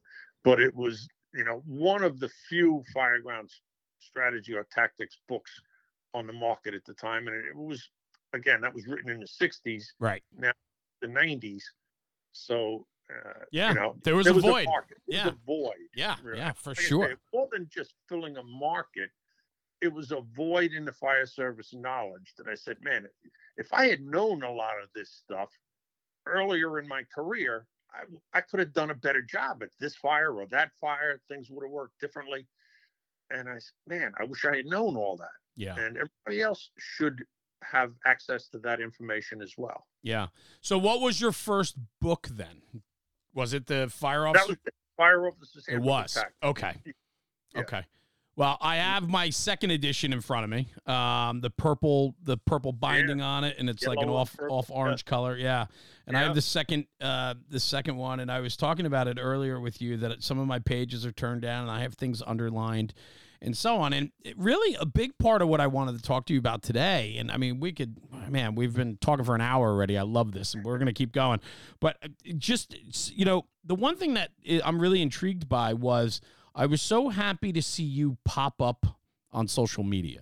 but 0.44 0.60
it 0.60 0.74
was 0.74 1.08
you 1.34 1.44
know 1.44 1.62
one 1.66 2.02
of 2.02 2.18
the 2.20 2.30
few 2.48 2.82
fireground 2.94 3.50
strategy 3.98 4.54
or 4.54 4.66
tactics 4.72 5.18
books 5.28 5.50
on 6.14 6.26
the 6.26 6.32
market 6.32 6.74
at 6.74 6.84
the 6.84 6.94
time, 6.94 7.26
and 7.28 7.36
it 7.36 7.54
was 7.54 7.90
again 8.32 8.60
that 8.62 8.74
was 8.74 8.86
written 8.86 9.10
in 9.10 9.20
the 9.20 9.26
60s, 9.26 9.84
Right. 9.98 10.22
Now, 10.36 10.52
the 11.00 11.06
90s. 11.08 11.62
So 12.32 12.86
uh, 13.10 13.44
Yeah, 13.52 13.68
you 13.68 13.74
know, 13.74 13.96
there 14.02 14.16
was 14.16 14.26
a 14.26 14.32
void. 14.32 14.64
market. 14.66 14.98
There 15.06 15.18
was 15.18 15.26
Yeah. 15.26 15.32
a 15.32 15.46
void. 15.46 15.88
Yeah. 15.94 16.16
Really. 16.22 16.38
Yeah. 16.38 16.52
For 16.52 16.70
Like 16.70 16.78
sure. 16.78 17.08
say, 17.10 17.14
more 17.32 17.48
than 17.52 17.68
just 17.68 17.94
filling 18.08 18.36
a 18.38 18.42
market, 18.42 19.10
it 19.82 19.92
was 19.92 20.10
a 20.12 20.22
void 20.34 20.72
in 20.72 20.84
the 20.84 20.92
fire 20.92 21.26
service 21.26 21.74
knowledge 21.74 22.32
that 22.38 22.48
I 22.48 22.54
said, 22.54 22.78
man, 22.82 23.06
if 23.56 23.72
I 23.72 23.86
had 23.88 24.00
known 24.00 24.42
a 24.42 24.50
lot 24.50 24.82
of 24.82 24.88
this 24.94 25.10
stuff 25.10 25.50
earlier 26.26 26.78
in 26.78 26.88
my 26.88 27.02
career, 27.14 27.66
I, 27.92 28.38
I 28.38 28.40
could 28.40 28.60
have 28.60 28.72
done 28.72 28.90
a 28.90 28.94
better 28.94 29.22
job 29.22 29.62
at 29.62 29.70
this 29.80 29.94
fire 29.94 30.32
or 30.32 30.46
that 30.46 30.70
fire. 30.80 31.20
Things 31.28 31.48
would 31.50 31.64
have 31.64 31.70
worked 31.70 32.00
differently. 32.00 32.46
And 33.30 33.48
I 33.48 33.54
said, 33.54 33.72
man, 33.86 34.12
I 34.18 34.24
wish 34.24 34.44
I 34.44 34.56
had 34.56 34.66
known 34.66 34.96
all 34.96 35.16
that. 35.16 35.28
Yeah. 35.56 35.76
And 35.76 35.96
everybody 35.96 36.42
else 36.42 36.70
should 36.78 37.24
have 37.62 37.92
access 38.04 38.48
to 38.48 38.58
that 38.58 38.80
information 38.80 39.40
as 39.40 39.54
well. 39.56 39.86
Yeah. 40.02 40.26
So, 40.60 40.76
what 40.76 41.00
was 41.00 41.20
your 41.20 41.32
first 41.32 41.76
book 42.00 42.28
then? 42.30 42.62
Was 43.32 43.54
it 43.54 43.66
the 43.66 43.88
fire 43.88 44.26
officer? 44.26 44.44
That 44.44 44.48
was 44.48 44.58
the 44.64 44.72
fire 44.96 45.26
officers. 45.26 45.64
It 45.68 45.80
was. 45.80 46.14
Tactics. 46.14 46.34
Okay. 46.42 46.74
Yeah. 47.54 47.60
Okay. 47.60 47.82
Well, 48.36 48.58
I 48.60 48.76
have 48.76 49.08
my 49.08 49.30
second 49.30 49.70
edition 49.70 50.12
in 50.12 50.20
front 50.20 50.44
of 50.44 50.50
me. 50.50 50.66
Um, 50.86 51.40
the 51.40 51.50
purple, 51.50 52.16
the 52.24 52.36
purple 52.36 52.72
binding 52.72 53.20
on 53.20 53.44
it, 53.44 53.56
and 53.58 53.70
it's 53.70 53.86
like 53.86 54.00
an 54.00 54.08
off 54.08 54.36
purple, 54.36 54.56
off 54.56 54.70
yeah. 54.70 54.76
orange 54.76 55.04
color. 55.04 55.36
Yeah. 55.36 55.66
And 56.06 56.16
I 56.16 56.22
have 56.22 56.34
the 56.34 56.42
second, 56.42 56.86
uh, 57.00 57.34
the 57.48 57.60
second 57.60 57.96
one, 57.96 58.18
and 58.18 58.32
I 58.32 58.40
was 58.40 58.56
talking 58.56 58.86
about 58.86 59.06
it 59.06 59.18
earlier 59.20 59.60
with 59.60 59.80
you 59.80 59.96
that 59.98 60.22
some 60.22 60.40
of 60.40 60.48
my 60.48 60.58
pages 60.58 61.06
are 61.06 61.12
turned 61.12 61.42
down, 61.42 61.62
and 61.62 61.70
I 61.70 61.82
have 61.82 61.94
things 61.94 62.22
underlined, 62.26 62.92
and 63.40 63.56
so 63.56 63.76
on. 63.76 63.92
And 63.92 64.10
it 64.24 64.36
really, 64.36 64.76
a 64.80 64.86
big 64.86 65.16
part 65.18 65.40
of 65.40 65.46
what 65.46 65.60
I 65.60 65.68
wanted 65.68 65.96
to 65.96 66.02
talk 66.02 66.26
to 66.26 66.32
you 66.32 66.40
about 66.40 66.62
today, 66.62 67.16
and 67.18 67.30
I 67.30 67.36
mean, 67.36 67.60
we 67.60 67.70
could, 67.70 67.98
man, 68.28 68.56
we've 68.56 68.74
been 68.74 68.98
talking 69.00 69.24
for 69.24 69.36
an 69.36 69.42
hour 69.42 69.70
already. 69.70 69.96
I 69.96 70.02
love 70.02 70.32
this, 70.32 70.54
and 70.54 70.64
we're 70.64 70.78
gonna 70.78 70.92
keep 70.92 71.12
going. 71.12 71.40
But 71.78 71.98
uh, 72.02 72.08
just, 72.36 72.76
you 73.16 73.24
know, 73.24 73.46
the 73.64 73.76
one 73.76 73.96
thing 73.96 74.14
that 74.14 74.30
I'm 74.64 74.80
really 74.80 75.02
intrigued 75.02 75.48
by 75.48 75.72
was 75.72 76.20
I 76.54 76.66
was 76.66 76.80
so 76.80 77.08
happy 77.08 77.52
to 77.52 77.62
see 77.62 77.82
you 77.82 78.16
pop 78.24 78.62
up 78.62 78.86
on 79.32 79.48
social 79.48 79.82
media. 79.82 80.20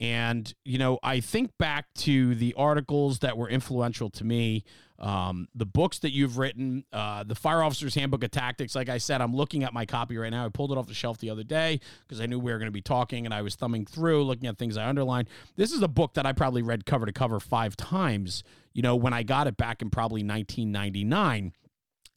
And, 0.00 0.52
you 0.64 0.78
know, 0.78 0.98
I 1.02 1.20
think 1.20 1.50
back 1.58 1.92
to 1.98 2.34
the 2.34 2.54
articles 2.56 3.18
that 3.18 3.36
were 3.36 3.50
influential 3.50 4.08
to 4.10 4.24
me, 4.24 4.64
um, 4.98 5.48
the 5.54 5.66
books 5.66 5.98
that 5.98 6.12
you've 6.12 6.38
written, 6.38 6.84
uh, 6.90 7.24
the 7.24 7.34
Fire 7.34 7.62
Officer's 7.62 7.94
Handbook 7.94 8.24
of 8.24 8.30
Tactics. 8.30 8.74
Like 8.74 8.88
I 8.88 8.96
said, 8.96 9.20
I'm 9.20 9.36
looking 9.36 9.62
at 9.62 9.74
my 9.74 9.84
copy 9.84 10.16
right 10.16 10.30
now. 10.30 10.46
I 10.46 10.48
pulled 10.48 10.72
it 10.72 10.78
off 10.78 10.86
the 10.86 10.94
shelf 10.94 11.18
the 11.18 11.28
other 11.28 11.44
day 11.44 11.80
because 12.02 12.18
I 12.20 12.26
knew 12.26 12.38
we 12.38 12.50
were 12.50 12.58
going 12.58 12.68
to 12.68 12.72
be 12.72 12.80
talking 12.80 13.26
and 13.26 13.34
I 13.34 13.42
was 13.42 13.56
thumbing 13.56 13.84
through, 13.84 14.24
looking 14.24 14.48
at 14.48 14.56
things 14.56 14.78
I 14.78 14.88
underlined. 14.88 15.28
This 15.56 15.70
is 15.70 15.82
a 15.82 15.88
book 15.88 16.14
that 16.14 16.24
I 16.24 16.32
probably 16.32 16.62
read 16.62 16.86
cover 16.86 17.04
to 17.04 17.12
cover 17.12 17.38
five 17.38 17.76
times, 17.76 18.42
you 18.72 18.80
know, 18.80 18.96
when 18.96 19.12
I 19.12 19.22
got 19.22 19.46
it 19.46 19.58
back 19.58 19.82
in 19.82 19.90
probably 19.90 20.22
1999 20.22 21.52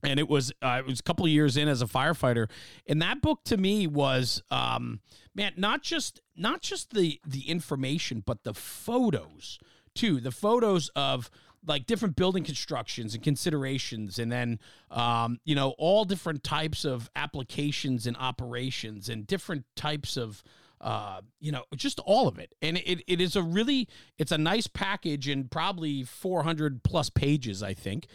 and 0.03 0.19
it 0.19 0.27
was 0.27 0.51
uh, 0.61 0.77
it 0.79 0.85
was 0.85 0.99
a 0.99 1.03
couple 1.03 1.25
of 1.25 1.31
years 1.31 1.57
in 1.57 1.67
as 1.67 1.81
a 1.81 1.85
firefighter 1.85 2.49
and 2.87 3.01
that 3.01 3.21
book 3.21 3.39
to 3.45 3.57
me 3.57 3.87
was 3.87 4.43
um 4.51 4.99
man 5.33 5.53
not 5.57 5.81
just 5.81 6.21
not 6.35 6.61
just 6.61 6.93
the 6.93 7.19
the 7.25 7.49
information 7.49 8.21
but 8.25 8.43
the 8.43 8.53
photos 8.53 9.59
too 9.95 10.19
the 10.19 10.31
photos 10.31 10.89
of 10.95 11.29
like 11.65 11.85
different 11.85 12.15
building 12.15 12.43
constructions 12.43 13.13
and 13.15 13.23
considerations 13.23 14.19
and 14.19 14.31
then 14.31 14.59
um 14.91 15.39
you 15.45 15.55
know 15.55 15.73
all 15.77 16.05
different 16.05 16.43
types 16.43 16.83
of 16.83 17.09
applications 17.15 18.05
and 18.05 18.17
operations 18.17 19.09
and 19.09 19.25
different 19.25 19.65
types 19.75 20.17
of 20.17 20.43
uh, 20.81 21.21
you 21.39 21.49
know, 21.49 21.63
just 21.77 21.97
all 21.99 22.27
of 22.27 22.37
it. 22.37 22.53
And 22.61 22.75
it, 22.75 23.01
it 23.07 23.21
is 23.21 23.37
a 23.37 23.41
really, 23.41 23.87
it's 24.17 24.33
a 24.33 24.37
nice 24.37 24.67
package 24.67 25.29
and 25.29 25.49
probably 25.49 26.03
400 26.03 26.83
plus 26.83 27.09
pages, 27.09 27.63
I 27.63 27.73
think. 27.73 28.07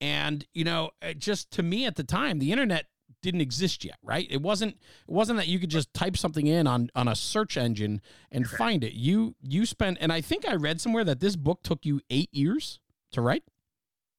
And, 0.00 0.44
you 0.54 0.64
know, 0.64 0.90
just 1.16 1.50
to 1.52 1.62
me 1.62 1.86
at 1.86 1.96
the 1.96 2.04
time, 2.04 2.38
the 2.38 2.52
internet 2.52 2.86
didn't 3.22 3.40
exist 3.40 3.84
yet, 3.84 3.96
right? 4.02 4.26
It 4.30 4.42
wasn't, 4.42 4.74
it 4.74 5.12
wasn't 5.12 5.38
that 5.38 5.48
you 5.48 5.58
could 5.58 5.70
just 5.70 5.92
type 5.94 6.16
something 6.16 6.46
in 6.46 6.66
on, 6.66 6.90
on 6.94 7.08
a 7.08 7.14
search 7.14 7.56
engine 7.56 8.02
and 8.30 8.46
find 8.46 8.84
it. 8.84 8.92
You, 8.92 9.34
you 9.40 9.64
spent, 9.64 9.96
and 10.00 10.12
I 10.12 10.20
think 10.20 10.46
I 10.46 10.54
read 10.56 10.80
somewhere 10.80 11.04
that 11.04 11.20
this 11.20 11.36
book 11.36 11.62
took 11.62 11.86
you 11.86 12.00
eight 12.10 12.28
years 12.32 12.80
to 13.12 13.22
write. 13.22 13.44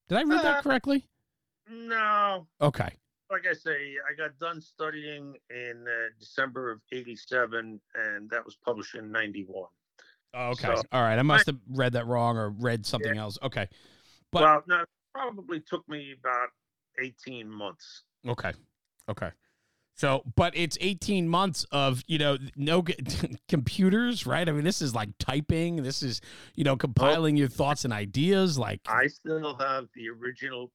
Did 0.09 0.17
I 0.17 0.23
read 0.23 0.41
that 0.43 0.57
Uh, 0.57 0.61
correctly? 0.61 1.07
No, 1.69 2.47
Okay. 2.61 2.89
like 3.31 3.45
I 3.49 3.53
say, 3.53 3.95
I 4.09 4.15
got 4.15 4.37
done 4.39 4.61
studying 4.61 5.35
in 5.49 5.85
uh, 5.87 6.09
December 6.19 6.71
of 6.71 6.79
'87, 6.91 7.79
and 7.95 8.29
that 8.29 8.45
was 8.45 8.55
published 8.55 8.93
in 8.95 9.11
'91. 9.11 9.67
Oh, 10.35 10.49
okay. 10.51 10.75
So- 10.75 10.83
All 10.91 11.01
right. 11.01 11.17
I 11.17 11.23
must 11.23 11.47
have 11.47 11.57
read 11.69 11.93
that 11.93 12.05
wrong 12.07 12.37
or 12.37 12.49
read 12.51 12.85
something 12.85 13.17
else. 13.17 13.37
Okay. 13.41 13.67
But- 14.31 14.41
well, 14.43 14.63
no, 14.67 14.85
probably 15.19 15.61
took 15.61 15.87
me 15.87 16.13
about 16.19 16.49
18 17.01 17.49
months. 17.49 18.03
Okay. 18.27 18.51
Okay. 19.09 19.29
So, 19.97 20.23
but 20.35 20.51
it's 20.57 20.77
18 20.81 21.27
months 21.29 21.65
of, 21.71 22.03
you 22.07 22.17
know, 22.17 22.37
no 22.57 22.81
g- 22.81 22.95
computers, 23.47 24.25
right? 24.25 24.47
I 24.47 24.51
mean, 24.51 24.65
this 24.65 24.81
is 24.81 24.93
like 24.93 25.09
typing. 25.19 25.83
This 25.83 26.03
is, 26.03 26.19
you 26.55 26.65
know, 26.65 26.75
compiling 26.75 27.37
your 27.37 27.47
thoughts 27.47 27.85
and 27.85 27.93
ideas. 27.93 28.59
Like, 28.59 28.81
I 28.87 29.07
still 29.07 29.55
have 29.57 29.85
the 29.95 30.09
original 30.09 30.71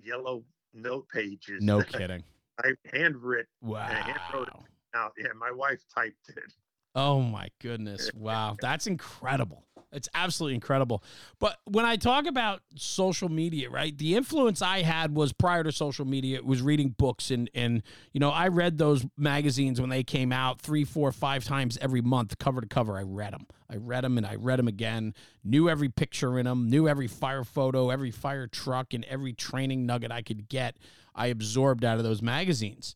yellow 0.00 0.44
note 0.72 1.08
pages. 1.08 1.60
no 1.60 1.82
kidding. 1.82 2.22
I 2.64 2.70
handwritten. 2.92 3.46
Wow. 3.62 3.88
handwrote 3.88 4.48
out. 4.94 5.12
Yeah, 5.18 5.32
my 5.38 5.50
wife 5.50 5.80
typed 5.94 6.28
it. 6.28 6.52
Oh 6.94 7.20
my 7.20 7.48
goodness. 7.60 8.10
Wow. 8.14 8.56
That's 8.60 8.86
incredible. 8.86 9.66
It's 9.92 10.08
absolutely 10.14 10.54
incredible. 10.54 11.02
But 11.38 11.58
when 11.64 11.84
I 11.84 11.96
talk 11.96 12.26
about 12.26 12.60
social 12.76 13.28
media, 13.28 13.70
right? 13.70 13.96
The 13.96 14.16
influence 14.16 14.60
I 14.60 14.82
had 14.82 15.14
was 15.14 15.32
prior 15.32 15.62
to 15.64 15.72
social 15.72 16.04
media, 16.04 16.36
it 16.36 16.44
was 16.44 16.60
reading 16.60 16.90
books 16.90 17.30
and 17.30 17.48
and 17.54 17.82
you 18.12 18.20
know, 18.20 18.30
I 18.30 18.48
read 18.48 18.78
those 18.78 19.06
magazines 19.16 19.80
when 19.80 19.90
they 19.90 20.02
came 20.02 20.32
out 20.32 20.60
three, 20.60 20.84
four, 20.84 21.12
five 21.12 21.44
times 21.44 21.78
every 21.80 22.02
month, 22.02 22.38
cover 22.38 22.60
to 22.60 22.66
cover. 22.66 22.98
I 22.98 23.02
read 23.02 23.32
them. 23.32 23.46
I 23.70 23.76
read 23.76 24.04
them 24.04 24.18
and 24.18 24.26
I 24.26 24.34
read 24.34 24.58
them 24.58 24.68
again. 24.68 25.14
Knew 25.44 25.68
every 25.68 25.88
picture 25.88 26.38
in 26.38 26.46
them, 26.46 26.68
knew 26.68 26.88
every 26.88 27.08
fire 27.08 27.44
photo, 27.44 27.90
every 27.90 28.10
fire 28.10 28.46
truck, 28.46 28.92
and 28.92 29.04
every 29.04 29.32
training 29.32 29.86
nugget 29.86 30.12
I 30.12 30.22
could 30.22 30.48
get. 30.48 30.76
I 31.14 31.28
absorbed 31.28 31.84
out 31.84 31.98
of 31.98 32.04
those 32.04 32.22
magazines. 32.22 32.94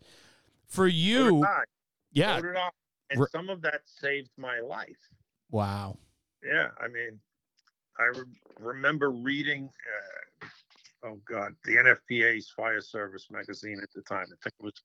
For 0.67 0.87
you, 0.87 1.47
yeah. 2.13 2.37
So 2.37 2.43
did 2.43 2.57
I. 2.57 2.69
And 3.13 3.27
some 3.33 3.49
of 3.49 3.63
that 3.63 3.81
saved 3.87 4.31
my 4.37 4.61
life. 4.61 5.11
Wow. 5.51 5.99
Yeah, 6.45 6.69
I 6.81 6.89
mean, 6.89 7.19
I 7.99 8.05
re- 8.19 8.41
remember 8.59 9.11
reading, 9.11 9.69
uh, 10.43 10.47
oh 11.05 11.21
God, 11.29 11.55
the 11.65 11.73
NFPA's 11.77 12.51
Fire 12.51 12.81
Service 12.81 13.27
magazine 13.31 13.79
at 13.83 13.91
the 13.95 14.03
time. 14.03 14.27
I 14.27 14.37
think 14.43 14.55
it 14.59 14.65
was 14.65 14.83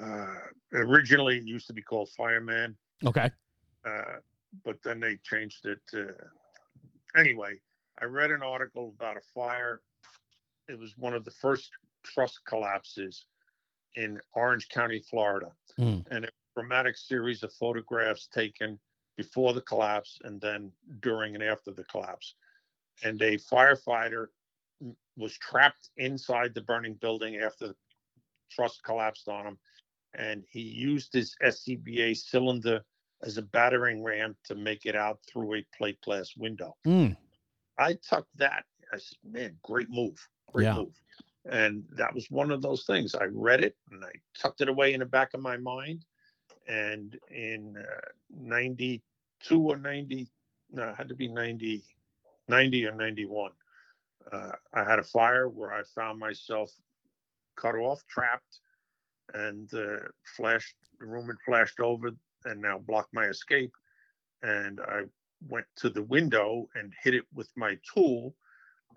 uh, 0.00 0.78
originally 0.78 1.38
it 1.38 1.44
used 1.44 1.66
to 1.68 1.72
be 1.72 1.82
called 1.82 2.08
Fireman, 2.16 2.76
Okay. 3.04 3.30
uh, 3.84 4.02
but 4.64 4.76
then 4.82 5.00
they 5.00 5.16
changed 5.24 5.66
it. 5.66 5.78
To, 5.92 6.14
anyway, 7.16 7.54
I 8.00 8.06
read 8.06 8.30
an 8.30 8.42
article 8.42 8.92
about 8.98 9.16
a 9.16 9.20
fire. 9.34 9.80
It 10.68 10.78
was 10.78 10.94
one 10.98 11.14
of 11.14 11.24
the 11.24 11.30
first 11.30 11.70
truss 12.04 12.38
collapses 12.46 13.26
in 13.96 14.20
Orange 14.34 14.68
County, 14.68 15.00
Florida, 15.08 15.50
Mm. 15.78 16.04
and 16.10 16.24
a 16.24 16.28
dramatic 16.56 16.96
series 16.96 17.42
of 17.42 17.52
photographs 17.52 18.26
taken 18.28 18.78
before 19.16 19.52
the 19.52 19.60
collapse 19.60 20.18
and 20.24 20.40
then 20.40 20.72
during 21.00 21.34
and 21.34 21.44
after 21.44 21.70
the 21.70 21.84
collapse. 21.84 22.34
And 23.02 23.20
a 23.22 23.36
firefighter 23.36 24.26
was 25.16 25.36
trapped 25.38 25.90
inside 25.96 26.54
the 26.54 26.62
burning 26.62 26.94
building 26.94 27.36
after 27.36 27.68
the 27.68 27.76
truss 28.50 28.80
collapsed 28.84 29.28
on 29.28 29.46
him. 29.46 29.58
And 30.16 30.44
he 30.48 30.60
used 30.60 31.12
his 31.12 31.34
SCBA 31.42 32.16
cylinder 32.16 32.84
as 33.22 33.36
a 33.36 33.42
battering 33.42 34.02
ram 34.02 34.36
to 34.44 34.54
make 34.54 34.86
it 34.86 34.94
out 34.94 35.18
through 35.28 35.54
a 35.54 35.66
plate 35.76 36.00
glass 36.02 36.30
window. 36.36 36.76
Mm. 36.86 37.16
I 37.78 37.94
took 38.08 38.26
that. 38.36 38.64
I 38.92 38.98
said, 38.98 39.18
man, 39.24 39.56
great 39.62 39.90
move. 39.90 40.16
Great 40.52 40.64
Yeah. 40.64 40.76
move. 40.76 40.94
And 41.46 41.84
that 41.90 42.14
was 42.14 42.30
one 42.30 42.50
of 42.50 42.62
those 42.62 42.84
things. 42.86 43.14
I 43.14 43.24
read 43.24 43.62
it 43.62 43.76
and 43.90 44.04
I 44.04 44.12
tucked 44.38 44.60
it 44.60 44.68
away 44.68 44.94
in 44.94 45.00
the 45.00 45.06
back 45.06 45.34
of 45.34 45.40
my 45.40 45.56
mind. 45.56 46.04
And 46.66 47.18
in 47.30 47.76
uh, 47.78 48.08
92 48.36 49.60
or 49.60 49.76
90, 49.76 50.28
no, 50.72 50.88
it 50.88 50.96
had 50.96 51.08
to 51.08 51.14
be 51.14 51.28
90, 51.28 51.84
90 52.48 52.86
or 52.86 52.94
91, 52.94 53.50
uh, 54.32 54.52
I 54.72 54.84
had 54.84 54.98
a 54.98 55.04
fire 55.04 55.48
where 55.48 55.72
I 55.72 55.82
found 55.94 56.18
myself 56.18 56.70
cut 57.56 57.74
off, 57.74 58.02
trapped, 58.08 58.60
and 59.34 59.72
uh, 59.74 60.08
flashed, 60.36 60.74
the 60.98 61.06
room 61.06 61.26
had 61.26 61.36
flashed 61.44 61.80
over 61.80 62.10
and 62.44 62.60
now 62.60 62.78
blocked 62.78 63.12
my 63.12 63.26
escape. 63.26 63.72
And 64.42 64.80
I 64.80 65.02
went 65.48 65.66
to 65.76 65.90
the 65.90 66.02
window 66.02 66.68
and 66.74 66.92
hit 67.02 67.14
it 67.14 67.24
with 67.34 67.48
my 67.56 67.78
tool 67.94 68.34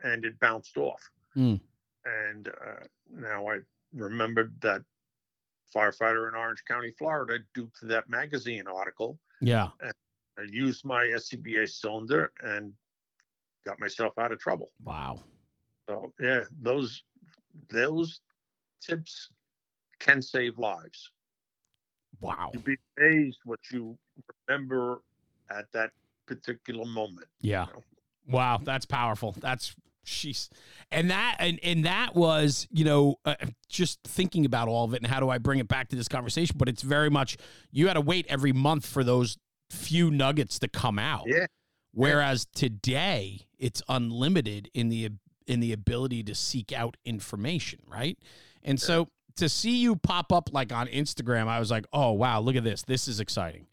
and 0.03 0.25
it 0.25 0.39
bounced 0.39 0.77
off. 0.77 1.01
Mm. 1.35 1.59
And 2.05 2.47
uh, 2.47 2.85
now 3.13 3.47
I 3.47 3.59
remembered 3.93 4.53
that 4.61 4.81
firefighter 5.75 6.27
in 6.29 6.35
Orange 6.35 6.63
County, 6.67 6.91
Florida, 6.97 7.39
due 7.53 7.69
to 7.79 7.85
that 7.87 8.09
magazine 8.09 8.65
article. 8.67 9.19
Yeah. 9.41 9.69
I 9.81 9.91
used 10.49 10.85
my 10.85 11.05
SCBA 11.05 11.69
cylinder 11.69 12.31
and 12.41 12.73
got 13.65 13.79
myself 13.79 14.17
out 14.17 14.31
of 14.31 14.39
trouble. 14.39 14.71
Wow. 14.83 15.19
So 15.89 16.13
yeah, 16.19 16.41
those 16.61 17.03
those 17.69 18.21
tips 18.81 19.29
can 19.99 20.21
save 20.21 20.57
lives. 20.57 21.11
Wow. 22.19 22.51
You'd 22.53 22.63
be 22.63 22.77
amazed 22.97 23.39
what 23.45 23.59
you 23.71 23.97
remember 24.47 25.01
at 25.49 25.65
that 25.73 25.91
particular 26.25 26.85
moment. 26.85 27.27
Yeah. 27.41 27.67
Wow, 28.27 28.59
that's 28.61 28.85
powerful. 28.85 29.33
That's 29.39 29.75
she's 30.07 30.49
and 30.91 31.09
that 31.11 31.35
and 31.39 31.59
and 31.63 31.85
that 31.85 32.15
was 32.15 32.67
you 32.71 32.85
know 32.85 33.15
uh, 33.25 33.35
just 33.67 33.99
thinking 34.03 34.45
about 34.45 34.67
all 34.67 34.85
of 34.85 34.93
it 34.93 34.97
and 34.97 35.07
how 35.07 35.19
do 35.19 35.29
I 35.29 35.37
bring 35.37 35.59
it 35.59 35.67
back 35.67 35.89
to 35.89 35.95
this 35.95 36.07
conversation. 36.07 36.55
But 36.57 36.69
it's 36.69 36.81
very 36.81 37.09
much 37.09 37.37
you 37.71 37.87
had 37.87 37.93
to 37.93 38.01
wait 38.01 38.25
every 38.29 38.53
month 38.53 38.85
for 38.85 39.03
those 39.03 39.37
few 39.69 40.09
nuggets 40.09 40.59
to 40.59 40.67
come 40.67 40.97
out. 40.97 41.25
Yeah. 41.27 41.45
Whereas 41.93 42.45
today 42.53 43.47
it's 43.57 43.81
unlimited 43.89 44.69
in 44.73 44.89
the 44.89 45.09
in 45.45 45.59
the 45.59 45.73
ability 45.73 46.23
to 46.23 46.35
seek 46.35 46.71
out 46.71 46.97
information, 47.05 47.79
right? 47.87 48.17
And 48.63 48.79
so 48.79 49.09
to 49.37 49.47
see 49.49 49.77
you 49.77 49.95
pop 49.95 50.31
up 50.31 50.49
like 50.51 50.73
on 50.73 50.87
Instagram, 50.87 51.47
I 51.47 51.59
was 51.59 51.71
like, 51.71 51.85
oh 51.93 52.11
wow, 52.11 52.39
look 52.39 52.55
at 52.55 52.63
this. 52.63 52.83
This 52.83 53.07
is 53.07 53.19
exciting. 53.19 53.67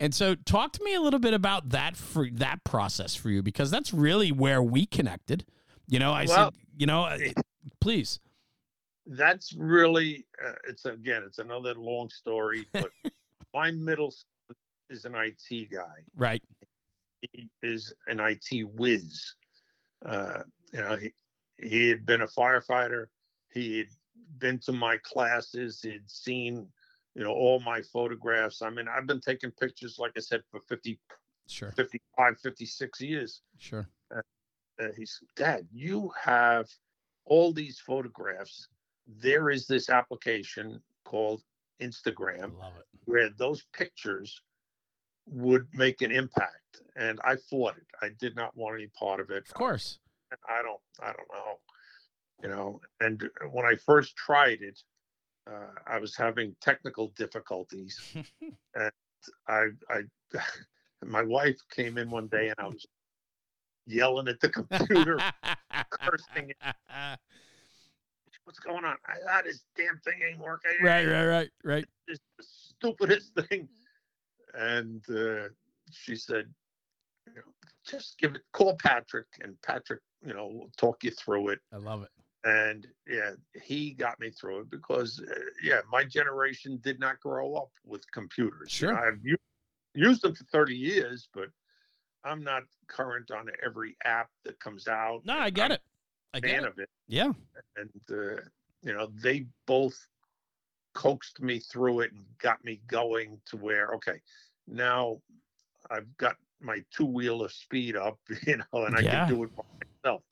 And 0.00 0.14
so 0.14 0.34
talk 0.34 0.72
to 0.72 0.84
me 0.84 0.94
a 0.94 1.00
little 1.00 1.20
bit 1.20 1.34
about 1.34 1.70
that 1.70 1.96
for 1.96 2.28
that 2.32 2.64
process 2.64 3.14
for 3.14 3.30
you 3.30 3.42
because 3.42 3.70
that's 3.70 3.94
really 3.94 4.32
where 4.32 4.62
we 4.62 4.86
connected. 4.86 5.44
You 5.88 5.98
know, 5.98 6.12
I 6.12 6.24
Well, 6.26 6.50
said, 6.52 6.60
you 6.76 6.86
know, 6.86 7.16
please. 7.80 8.20
That's 9.06 9.52
really 9.54 10.26
uh, 10.44 10.52
it's 10.68 10.86
again 10.86 11.22
it's 11.26 11.38
another 11.38 11.74
long 11.74 12.08
story, 12.08 12.66
but 12.72 12.90
my 13.54 13.70
middle 13.70 14.10
son 14.10 14.56
is 14.88 15.04
an 15.04 15.14
IT 15.14 15.70
guy. 15.70 16.02
Right. 16.16 16.42
he 17.32 17.48
is 17.62 17.92
an 18.06 18.20
IT 18.20 18.66
whiz. 18.74 19.34
Uh, 20.04 20.42
you 20.72 20.80
know, 20.80 20.96
he, 20.96 21.12
he 21.58 21.88
had 21.88 22.06
been 22.06 22.22
a 22.22 22.26
firefighter. 22.26 23.06
He 23.52 23.78
had 23.78 23.88
been 24.38 24.58
to 24.60 24.72
my 24.72 24.96
classes. 25.02 25.80
He'd 25.82 26.08
seen, 26.10 26.66
you 27.14 27.24
know, 27.24 27.30
all 27.32 27.60
my 27.60 27.82
photographs. 27.82 28.62
I 28.62 28.70
mean, 28.70 28.86
I've 28.88 29.06
been 29.06 29.20
taking 29.20 29.50
pictures, 29.52 29.96
like 29.98 30.12
I 30.16 30.20
said, 30.20 30.42
for 30.50 30.60
50, 30.68 30.98
Sure. 31.46 31.70
55, 31.72 32.38
56 32.40 33.00
years. 33.02 33.42
Sure. 33.58 33.86
Uh, 34.82 34.88
said, 35.04 35.28
Dad, 35.36 35.66
you 35.72 36.10
have 36.22 36.66
all 37.24 37.52
these 37.52 37.78
photographs. 37.78 38.68
There 39.06 39.50
is 39.50 39.66
this 39.66 39.88
application 39.90 40.82
called 41.04 41.42
Instagram 41.80 42.52
where 43.04 43.30
those 43.30 43.64
pictures 43.72 44.40
would 45.26 45.66
make 45.72 46.02
an 46.02 46.10
impact. 46.10 46.82
And 46.96 47.20
i 47.24 47.36
fought 47.36 47.76
it. 47.76 47.86
I 48.02 48.10
did 48.18 48.36
not 48.36 48.56
want 48.56 48.76
any 48.76 48.88
part 48.98 49.20
of 49.20 49.30
it. 49.30 49.44
Of 49.48 49.54
course. 49.54 49.98
i 50.48 50.62
don't 50.62 50.80
i 51.00 51.06
don't 51.06 51.28
know 51.32 51.58
you 52.42 52.48
know. 52.48 52.80
And 53.00 53.22
when 53.52 53.64
i 53.64 53.74
first 53.76 54.16
tried 54.16 54.60
it 54.60 54.80
uh, 55.50 55.72
i 55.86 55.98
was 55.98 56.16
having 56.16 56.54
technical 56.60 57.08
difficulties. 57.16 57.98
And 58.74 58.90
i 59.48 59.68
i 59.90 60.02
my 61.04 61.22
wife 61.22 61.58
came 61.70 61.96
in 61.98 62.10
one 62.10 62.28
day 62.28 62.48
and 62.48 62.56
i 62.58 62.66
was 62.66 62.86
yelling 63.86 64.28
at 64.28 64.40
the 64.40 64.48
computer 64.48 65.20
cursing 65.90 66.52
what's 68.44 68.58
going 68.58 68.84
on 68.84 68.96
I, 69.06 69.14
ah, 69.30 69.42
this 69.44 69.64
damn 69.76 69.98
thing 69.98 70.20
ain't 70.28 70.38
working 70.38 70.70
right, 70.82 71.06
right, 71.06 71.24
right, 71.24 71.50
right. 71.64 71.84
It's 72.06 72.20
the 72.38 72.44
stupidest 72.44 73.34
thing. 73.48 73.68
And 74.54 75.02
uh, 75.10 75.48
she 75.90 76.16
said, 76.16 76.46
you 77.26 77.34
know, 77.36 77.42
just 77.86 78.18
give 78.18 78.34
it, 78.34 78.42
call 78.52 78.76
Patrick, 78.76 79.26
and 79.42 79.60
Patrick, 79.62 80.00
you 80.24 80.34
know, 80.34 80.46
will 80.46 80.70
talk 80.76 81.02
you 81.02 81.10
through 81.10 81.48
it. 81.48 81.60
I 81.72 81.78
love 81.78 82.02
it. 82.02 82.10
And 82.44 82.86
yeah, 83.08 83.32
he 83.62 83.92
got 83.94 84.20
me 84.20 84.30
through 84.30 84.60
it 84.60 84.70
because, 84.70 85.20
uh, 85.28 85.34
yeah, 85.62 85.80
my 85.90 86.04
generation 86.04 86.78
did 86.82 87.00
not 87.00 87.18
grow 87.20 87.54
up 87.54 87.70
with 87.84 88.02
computers. 88.12 88.78
You 88.80 88.88
know, 88.88 88.94
Sure. 88.94 89.08
I've 89.08 89.24
u- 89.24 89.36
used 89.94 90.22
them 90.22 90.34
for 90.34 90.44
30 90.44 90.76
years, 90.76 91.28
but 91.32 91.48
I'm 92.24 92.42
not 92.42 92.62
current 92.88 93.30
on 93.30 93.48
every 93.64 93.96
app 94.04 94.30
that 94.44 94.58
comes 94.60 94.88
out. 94.88 95.22
No, 95.24 95.34
I 95.38 95.50
get 95.50 95.66
I'm 95.66 95.70
it. 95.72 95.82
I 96.34 96.40
get 96.40 96.50
fan 96.50 96.64
it. 96.64 96.66
of 96.68 96.78
it 96.78 96.90
Yeah. 97.06 97.32
and 97.76 97.90
uh, 98.10 98.40
you 98.82 98.92
know 98.92 99.08
they 99.22 99.46
both 99.66 99.96
coaxed 100.94 101.40
me 101.40 101.58
through 101.58 102.00
it 102.00 102.12
and 102.12 102.24
got 102.38 102.64
me 102.64 102.80
going 102.86 103.40
to 103.46 103.56
where 103.56 103.88
okay 103.94 104.20
now 104.66 105.20
i've 105.90 106.16
got 106.16 106.36
my 106.60 106.82
two-wheeler 106.96 107.48
speed 107.48 107.96
up 107.96 108.18
you 108.46 108.56
know 108.56 108.84
and 108.84 108.96
i 108.96 109.02
Yeah. 109.02 109.26
can 109.26 109.36
do 109.36 109.44
it 109.44 109.50
by 109.56 109.62
myself 110.04 110.22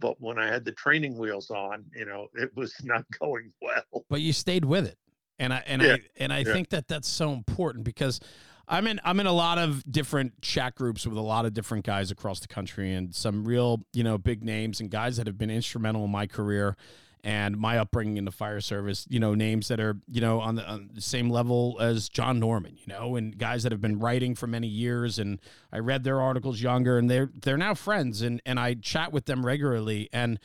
but 0.00 0.20
when 0.20 0.38
i 0.38 0.46
had 0.46 0.64
the 0.64 0.72
training 0.72 1.16
wheels 1.16 1.50
on 1.50 1.84
you 1.94 2.04
know 2.04 2.28
it 2.34 2.54
was 2.56 2.74
not 2.84 3.04
going 3.20 3.52
well 3.62 4.04
but 4.08 4.20
you 4.20 4.32
stayed 4.32 4.64
with 4.64 4.86
it 4.86 4.98
and 5.38 5.52
i 5.52 5.62
and 5.66 5.82
Yeah, 5.82 5.94
i 5.94 6.00
and 6.16 6.32
i 6.32 6.42
yeah. 6.42 6.52
think 6.52 6.70
that 6.70 6.88
that's 6.88 7.08
so 7.08 7.32
important 7.32 7.84
because 7.84 8.20
i'm 8.68 8.86
in 8.86 9.00
i'm 9.04 9.20
in 9.20 9.26
a 9.26 9.32
lot 9.32 9.58
of 9.58 9.82
different 9.90 10.40
chat 10.42 10.74
groups 10.74 11.06
with 11.06 11.16
a 11.16 11.22
lot 11.22 11.44
of 11.44 11.54
different 11.54 11.84
guys 11.84 12.10
across 12.10 12.40
the 12.40 12.48
country 12.48 12.92
and 12.92 13.14
some 13.14 13.44
real 13.44 13.84
you 13.92 14.04
know 14.04 14.18
big 14.18 14.42
names 14.42 14.80
and 14.80 14.90
guys 14.90 15.16
that 15.16 15.26
have 15.26 15.38
been 15.38 15.50
instrumental 15.50 16.04
in 16.04 16.10
my 16.10 16.26
career 16.26 16.76
and 17.24 17.56
my 17.56 17.78
upbringing 17.78 18.18
in 18.18 18.26
the 18.26 18.30
fire 18.30 18.60
service, 18.60 19.06
you 19.08 19.18
know, 19.18 19.34
names 19.34 19.68
that 19.68 19.80
are, 19.80 19.96
you 20.10 20.20
know, 20.20 20.40
on 20.40 20.56
the, 20.56 20.68
on 20.68 20.90
the, 20.92 21.00
same 21.00 21.30
level 21.30 21.78
as 21.80 22.10
John 22.10 22.38
Norman, 22.38 22.76
you 22.76 22.86
know, 22.86 23.16
and 23.16 23.36
guys 23.38 23.62
that 23.62 23.72
have 23.72 23.80
been 23.80 23.98
writing 23.98 24.34
for 24.34 24.46
many 24.46 24.66
years. 24.66 25.18
And 25.18 25.40
I 25.72 25.78
read 25.78 26.04
their 26.04 26.20
articles 26.20 26.60
younger 26.60 26.98
and 26.98 27.10
they're, 27.10 27.30
they're 27.34 27.56
now 27.56 27.72
friends 27.72 28.20
and, 28.20 28.42
and 28.44 28.60
I 28.60 28.74
chat 28.74 29.10
with 29.10 29.24
them 29.24 29.44
regularly. 29.44 30.10
And 30.12 30.38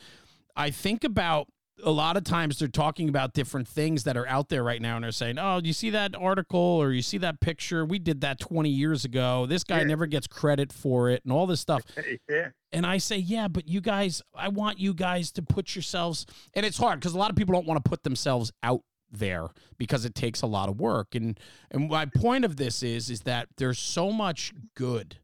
I 0.56 0.70
think 0.70 1.04
about 1.04 1.48
a 1.82 1.90
lot 1.90 2.16
of 2.16 2.24
times 2.24 2.58
they're 2.58 2.68
talking 2.68 3.08
about 3.08 3.32
different 3.34 3.68
things 3.68 4.04
that 4.04 4.16
are 4.16 4.26
out 4.26 4.48
there 4.48 4.62
right 4.62 4.80
now 4.80 4.96
and 4.96 5.04
they're 5.04 5.12
saying, 5.12 5.38
Oh, 5.38 5.60
you 5.62 5.72
see 5.72 5.90
that 5.90 6.14
article 6.14 6.58
or 6.58 6.92
you 6.92 7.02
see 7.02 7.18
that 7.18 7.40
picture? 7.40 7.84
We 7.84 7.98
did 7.98 8.20
that 8.22 8.40
20 8.40 8.68
years 8.68 9.04
ago. 9.04 9.46
This 9.46 9.64
guy 9.64 9.78
yeah. 9.78 9.84
never 9.84 10.06
gets 10.06 10.26
credit 10.26 10.72
for 10.72 11.10
it 11.10 11.22
and 11.24 11.32
all 11.32 11.46
this 11.46 11.60
stuff. 11.60 11.82
yeah. 12.28 12.48
And 12.72 12.86
I 12.86 12.98
say, 12.98 13.16
Yeah, 13.16 13.48
but 13.48 13.68
you 13.68 13.80
guys, 13.80 14.22
I 14.34 14.48
want 14.48 14.78
you 14.78 14.94
guys 14.94 15.32
to 15.32 15.42
put 15.42 15.74
yourselves, 15.74 16.26
and 16.54 16.64
it's 16.64 16.78
hard 16.78 17.00
because 17.00 17.14
a 17.14 17.18
lot 17.18 17.30
of 17.30 17.36
people 17.36 17.54
don't 17.54 17.66
want 17.66 17.82
to 17.84 17.88
put 17.88 18.02
themselves 18.02 18.52
out 18.62 18.82
there 19.10 19.48
because 19.76 20.04
it 20.04 20.14
takes 20.14 20.42
a 20.42 20.46
lot 20.46 20.68
of 20.68 20.78
work. 20.78 21.14
And 21.14 21.38
and 21.70 21.88
my 21.88 22.06
point 22.06 22.44
of 22.44 22.56
this 22.56 22.82
is 22.82 23.10
is 23.10 23.22
that 23.22 23.48
there's 23.56 23.78
so 23.78 24.12
much 24.12 24.52
good 24.76 25.18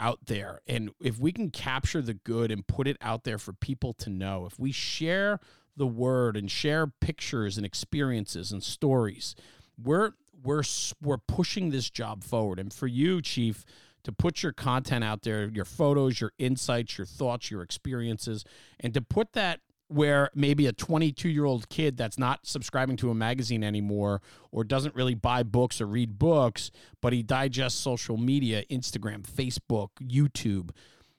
out 0.00 0.18
there. 0.26 0.60
And 0.66 0.90
if 1.00 1.18
we 1.18 1.30
can 1.30 1.50
capture 1.50 2.00
the 2.00 2.14
good 2.14 2.50
and 2.50 2.66
put 2.66 2.88
it 2.88 2.96
out 3.00 3.24
there 3.24 3.38
for 3.38 3.52
people 3.52 3.92
to 3.94 4.10
know, 4.10 4.46
if 4.46 4.58
we 4.58 4.72
share 4.72 5.38
the 5.80 5.86
word 5.86 6.36
and 6.36 6.50
share 6.50 6.86
pictures 6.86 7.56
and 7.56 7.66
experiences 7.66 8.52
and 8.52 8.62
stories. 8.62 9.34
We're 9.82 10.12
we're 10.44 10.62
we're 11.02 11.18
pushing 11.18 11.70
this 11.70 11.90
job 11.90 12.22
forward. 12.22 12.60
And 12.60 12.72
for 12.72 12.86
you, 12.86 13.20
Chief, 13.20 13.64
to 14.04 14.12
put 14.12 14.42
your 14.42 14.52
content 14.52 15.02
out 15.02 15.22
there, 15.22 15.48
your 15.48 15.64
photos, 15.64 16.20
your 16.20 16.32
insights, 16.38 16.98
your 16.98 17.06
thoughts, 17.06 17.50
your 17.50 17.62
experiences, 17.62 18.44
and 18.78 18.94
to 18.94 19.00
put 19.00 19.32
that 19.32 19.60
where 19.88 20.30
maybe 20.34 20.66
a 20.66 20.72
22 20.72 21.28
year 21.28 21.44
old 21.46 21.68
kid 21.68 21.96
that's 21.96 22.18
not 22.18 22.46
subscribing 22.46 22.96
to 22.98 23.10
a 23.10 23.14
magazine 23.14 23.64
anymore 23.64 24.20
or 24.52 24.62
doesn't 24.62 24.94
really 24.94 25.16
buy 25.16 25.42
books 25.42 25.80
or 25.80 25.86
read 25.86 26.18
books, 26.18 26.70
but 27.00 27.12
he 27.12 27.22
digests 27.22 27.80
social 27.80 28.16
media, 28.16 28.62
Instagram, 28.70 29.22
Facebook, 29.22 29.88
YouTube, 30.00 30.70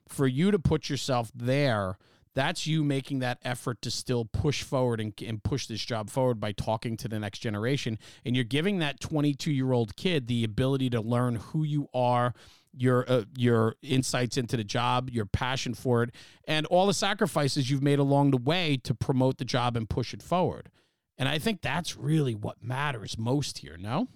for 0.08 0.26
you 0.26 0.50
to 0.50 0.58
put 0.58 0.88
yourself 0.88 1.30
there 1.34 1.98
that's 2.34 2.66
you 2.66 2.82
making 2.82 3.18
that 3.20 3.38
effort 3.42 3.82
to 3.82 3.90
still 3.90 4.24
push 4.24 4.62
forward 4.62 5.00
and, 5.00 5.12
and 5.26 5.42
push 5.42 5.66
this 5.66 5.84
job 5.84 6.10
forward 6.10 6.40
by 6.40 6.52
talking 6.52 6.96
to 6.98 7.08
the 7.08 7.18
next 7.18 7.40
generation. 7.40 7.98
And 8.24 8.34
you're 8.34 8.44
giving 8.44 8.78
that 8.78 9.00
22 9.00 9.50
year 9.52 9.72
old 9.72 9.96
kid 9.96 10.26
the 10.26 10.44
ability 10.44 10.90
to 10.90 11.00
learn 11.00 11.36
who 11.36 11.64
you 11.64 11.88
are, 11.92 12.34
your 12.74 13.04
uh, 13.10 13.24
your 13.36 13.76
insights 13.82 14.36
into 14.36 14.56
the 14.56 14.64
job, 14.64 15.10
your 15.10 15.26
passion 15.26 15.74
for 15.74 16.02
it, 16.02 16.10
and 16.46 16.64
all 16.66 16.86
the 16.86 16.94
sacrifices 16.94 17.70
you've 17.70 17.82
made 17.82 17.98
along 17.98 18.30
the 18.30 18.38
way 18.38 18.78
to 18.82 18.94
promote 18.94 19.38
the 19.38 19.44
job 19.44 19.76
and 19.76 19.90
push 19.90 20.14
it 20.14 20.22
forward. 20.22 20.70
And 21.18 21.28
I 21.28 21.38
think 21.38 21.60
that's 21.60 21.96
really 21.96 22.34
what 22.34 22.62
matters 22.62 23.18
most 23.18 23.58
here. 23.58 23.76
No. 23.78 24.08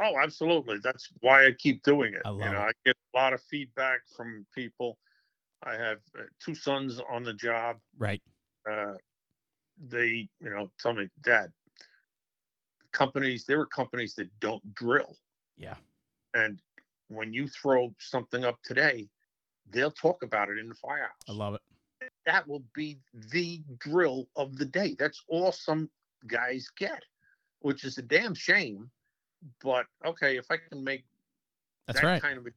Oh, 0.00 0.18
absolutely. 0.22 0.78
That's 0.82 1.08
why 1.20 1.46
I 1.46 1.52
keep 1.52 1.82
doing 1.82 2.14
it. 2.14 2.22
I 2.24 2.30
you 2.30 2.38
know, 2.38 2.46
it. 2.46 2.56
I 2.56 2.70
get 2.84 2.96
a 3.14 3.18
lot 3.18 3.32
of 3.32 3.42
feedback 3.42 4.00
from 4.14 4.46
people 4.54 4.98
I 5.62 5.72
have 5.72 5.98
uh, 6.18 6.22
two 6.44 6.54
sons 6.54 7.00
on 7.10 7.22
the 7.22 7.34
job. 7.34 7.76
Right. 7.98 8.22
Uh, 8.70 8.94
they, 9.88 10.28
you 10.40 10.50
know, 10.50 10.70
tell 10.80 10.92
me, 10.92 11.08
Dad, 11.22 11.52
companies, 12.92 13.44
there 13.44 13.60
are 13.60 13.66
companies 13.66 14.14
that 14.14 14.28
don't 14.40 14.74
drill. 14.74 15.16
Yeah. 15.56 15.74
And 16.34 16.60
when 17.08 17.32
you 17.32 17.48
throw 17.48 17.94
something 17.98 18.44
up 18.44 18.58
today, 18.62 19.08
they'll 19.70 19.90
talk 19.90 20.22
about 20.22 20.48
it 20.48 20.58
in 20.58 20.68
the 20.68 20.74
firehouse. 20.74 21.10
I 21.28 21.32
love 21.32 21.54
it. 21.54 21.60
That 22.26 22.46
will 22.46 22.64
be 22.74 22.98
the 23.30 23.62
drill 23.78 24.28
of 24.36 24.56
the 24.56 24.64
day. 24.64 24.96
That's 24.98 25.22
all 25.28 25.52
some 25.52 25.88
guys 26.26 26.68
get, 26.76 27.02
which 27.60 27.84
is 27.84 27.98
a 27.98 28.02
damn 28.02 28.34
shame. 28.34 28.90
But 29.62 29.86
okay, 30.04 30.36
if 30.36 30.46
I 30.50 30.56
can 30.56 30.82
make 30.82 31.04
that's 31.86 32.00
that 32.00 32.06
right. 32.06 32.22
kind 32.22 32.38
of, 32.38 32.46
a, 32.46 32.50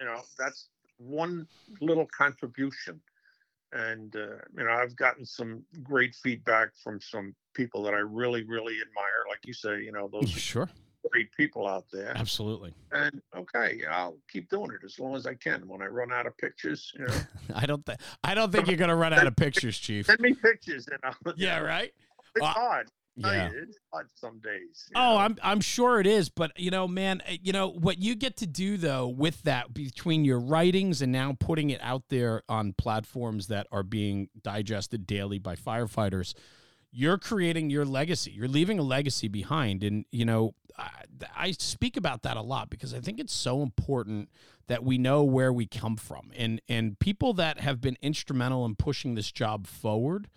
you 0.00 0.06
know, 0.06 0.20
that's 0.38 0.68
one 1.06 1.46
little 1.80 2.06
contribution. 2.06 3.00
And, 3.72 4.14
uh, 4.14 4.36
you 4.56 4.64
know, 4.64 4.70
I've 4.70 4.96
gotten 4.96 5.24
some 5.24 5.64
great 5.82 6.14
feedback 6.14 6.70
from 6.82 7.00
some 7.00 7.34
people 7.54 7.82
that 7.84 7.94
I 7.94 7.98
really, 7.98 8.44
really 8.44 8.74
admire. 8.74 9.24
Like 9.28 9.40
you 9.44 9.54
say, 9.54 9.82
you 9.82 9.92
know, 9.92 10.08
those 10.12 10.28
sure. 10.30 10.68
great 11.10 11.32
people 11.32 11.66
out 11.66 11.86
there. 11.90 12.12
Absolutely. 12.14 12.74
And 12.92 13.22
okay, 13.34 13.80
I'll 13.90 14.18
keep 14.30 14.50
doing 14.50 14.72
it 14.72 14.84
as 14.84 14.98
long 14.98 15.16
as 15.16 15.26
I 15.26 15.34
can. 15.34 15.66
When 15.66 15.80
I 15.80 15.86
run 15.86 16.12
out 16.12 16.26
of 16.26 16.36
pictures, 16.36 16.92
you 16.98 17.06
know. 17.06 17.14
I 17.54 17.64
don't 17.64 17.84
think 17.86 17.98
I 18.22 18.34
don't 18.34 18.52
think 18.52 18.66
you're 18.66 18.76
gonna 18.76 18.96
run 18.96 19.14
out 19.14 19.26
of 19.26 19.36
pictures, 19.36 19.78
Chief. 19.78 20.04
Send 20.06 20.20
me 20.20 20.34
pictures 20.34 20.86
and 20.88 20.98
I'll 21.02 21.34
Yeah, 21.36 21.60
right. 21.60 21.94
It's 22.34 22.44
uh, 22.44 22.48
hard. 22.48 22.88
Yeah. 23.16 23.50
it's 23.54 23.78
hard 23.92 24.08
some 24.14 24.40
days. 24.40 24.88
Oh, 24.94 25.00
know? 25.00 25.16
I'm 25.18 25.36
I'm 25.42 25.60
sure 25.60 26.00
it 26.00 26.06
is, 26.06 26.28
but 26.30 26.58
you 26.58 26.70
know, 26.70 26.88
man, 26.88 27.22
eh, 27.26 27.36
you 27.42 27.52
know 27.52 27.68
what 27.68 27.98
you 27.98 28.14
get 28.14 28.38
to 28.38 28.46
do 28.46 28.76
though 28.76 29.06
with 29.06 29.42
that 29.42 29.74
between 29.74 30.24
your 30.24 30.40
writings 30.40 31.02
and 31.02 31.12
now 31.12 31.36
putting 31.38 31.70
it 31.70 31.80
out 31.82 32.04
there 32.08 32.42
on 32.48 32.72
platforms 32.72 33.48
that 33.48 33.66
are 33.70 33.82
being 33.82 34.28
digested 34.42 35.06
daily 35.06 35.38
by 35.38 35.56
firefighters, 35.56 36.34
you're 36.90 37.18
creating 37.18 37.68
your 37.68 37.84
legacy. 37.84 38.30
You're 38.30 38.48
leaving 38.48 38.78
a 38.78 38.82
legacy 38.82 39.28
behind, 39.28 39.84
and 39.84 40.06
you 40.10 40.24
know, 40.24 40.54
I, 40.78 40.88
I 41.36 41.50
speak 41.52 41.98
about 41.98 42.22
that 42.22 42.38
a 42.38 42.42
lot 42.42 42.70
because 42.70 42.94
I 42.94 43.00
think 43.00 43.20
it's 43.20 43.34
so 43.34 43.62
important 43.62 44.30
that 44.68 44.84
we 44.84 44.96
know 44.96 45.22
where 45.22 45.52
we 45.52 45.66
come 45.66 45.96
from, 45.96 46.30
and 46.34 46.62
and 46.66 46.98
people 46.98 47.34
that 47.34 47.60
have 47.60 47.82
been 47.82 47.98
instrumental 48.00 48.64
in 48.64 48.74
pushing 48.74 49.16
this 49.16 49.30
job 49.30 49.66
forward 49.66 50.28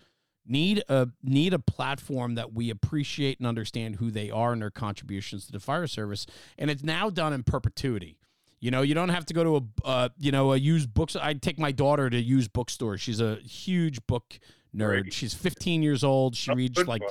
need 0.48 0.82
a 0.88 1.08
need 1.22 1.54
a 1.54 1.58
platform 1.58 2.34
that 2.34 2.52
we 2.52 2.70
appreciate 2.70 3.38
and 3.38 3.46
understand 3.46 3.96
who 3.96 4.10
they 4.10 4.30
are 4.30 4.52
and 4.52 4.62
their 4.62 4.70
contributions 4.70 5.46
to 5.46 5.52
the 5.52 5.60
fire 5.60 5.86
service 5.86 6.26
and 6.58 6.70
it's 6.70 6.82
now 6.82 7.10
done 7.10 7.32
in 7.32 7.42
perpetuity. 7.42 8.18
You 8.60 8.70
know 8.70 8.82
you 8.82 8.94
don't 8.94 9.10
have 9.10 9.26
to 9.26 9.34
go 9.34 9.44
to 9.44 9.56
a 9.56 9.86
uh, 9.86 10.08
you 10.18 10.32
know 10.32 10.52
a 10.52 10.56
used 10.56 10.92
books 10.92 11.14
i 11.14 11.34
take 11.34 11.58
my 11.58 11.72
daughter 11.72 12.08
to 12.08 12.20
used 12.20 12.52
bookstore. 12.52 12.96
She's 12.98 13.20
a 13.20 13.36
huge 13.36 14.06
book 14.06 14.38
nerd. 14.76 15.04
Right. 15.04 15.12
She's 15.12 15.34
15 15.34 15.82
years 15.82 16.04
old. 16.04 16.36
She 16.36 16.52
reads 16.52 16.86
like 16.86 17.02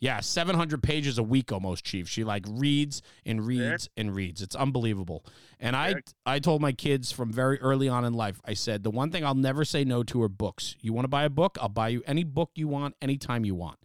yeah, 0.00 0.20
700 0.20 0.82
pages 0.82 1.18
a 1.18 1.22
week 1.22 1.52
almost, 1.52 1.84
Chief. 1.84 2.08
She 2.08 2.24
like 2.24 2.44
reads 2.48 3.02
and 3.24 3.46
reads 3.46 3.88
yeah. 3.96 4.02
and 4.02 4.14
reads. 4.14 4.42
It's 4.42 4.54
unbelievable. 4.54 5.24
And 5.60 5.76
I 5.76 5.96
I 6.26 6.38
told 6.38 6.60
my 6.60 6.72
kids 6.72 7.12
from 7.12 7.32
very 7.32 7.60
early 7.60 7.88
on 7.88 8.04
in 8.04 8.14
life, 8.14 8.40
I 8.44 8.54
said 8.54 8.82
the 8.82 8.90
one 8.90 9.10
thing 9.10 9.24
I'll 9.24 9.34
never 9.34 9.64
say 9.64 9.84
no 9.84 10.02
to 10.04 10.22
are 10.22 10.28
books. 10.28 10.76
You 10.80 10.92
want 10.92 11.04
to 11.04 11.08
buy 11.08 11.24
a 11.24 11.30
book? 11.30 11.56
I'll 11.60 11.68
buy 11.68 11.88
you 11.88 12.02
any 12.06 12.24
book 12.24 12.50
you 12.54 12.68
want 12.68 12.96
anytime 13.00 13.44
you 13.44 13.54
want. 13.54 13.78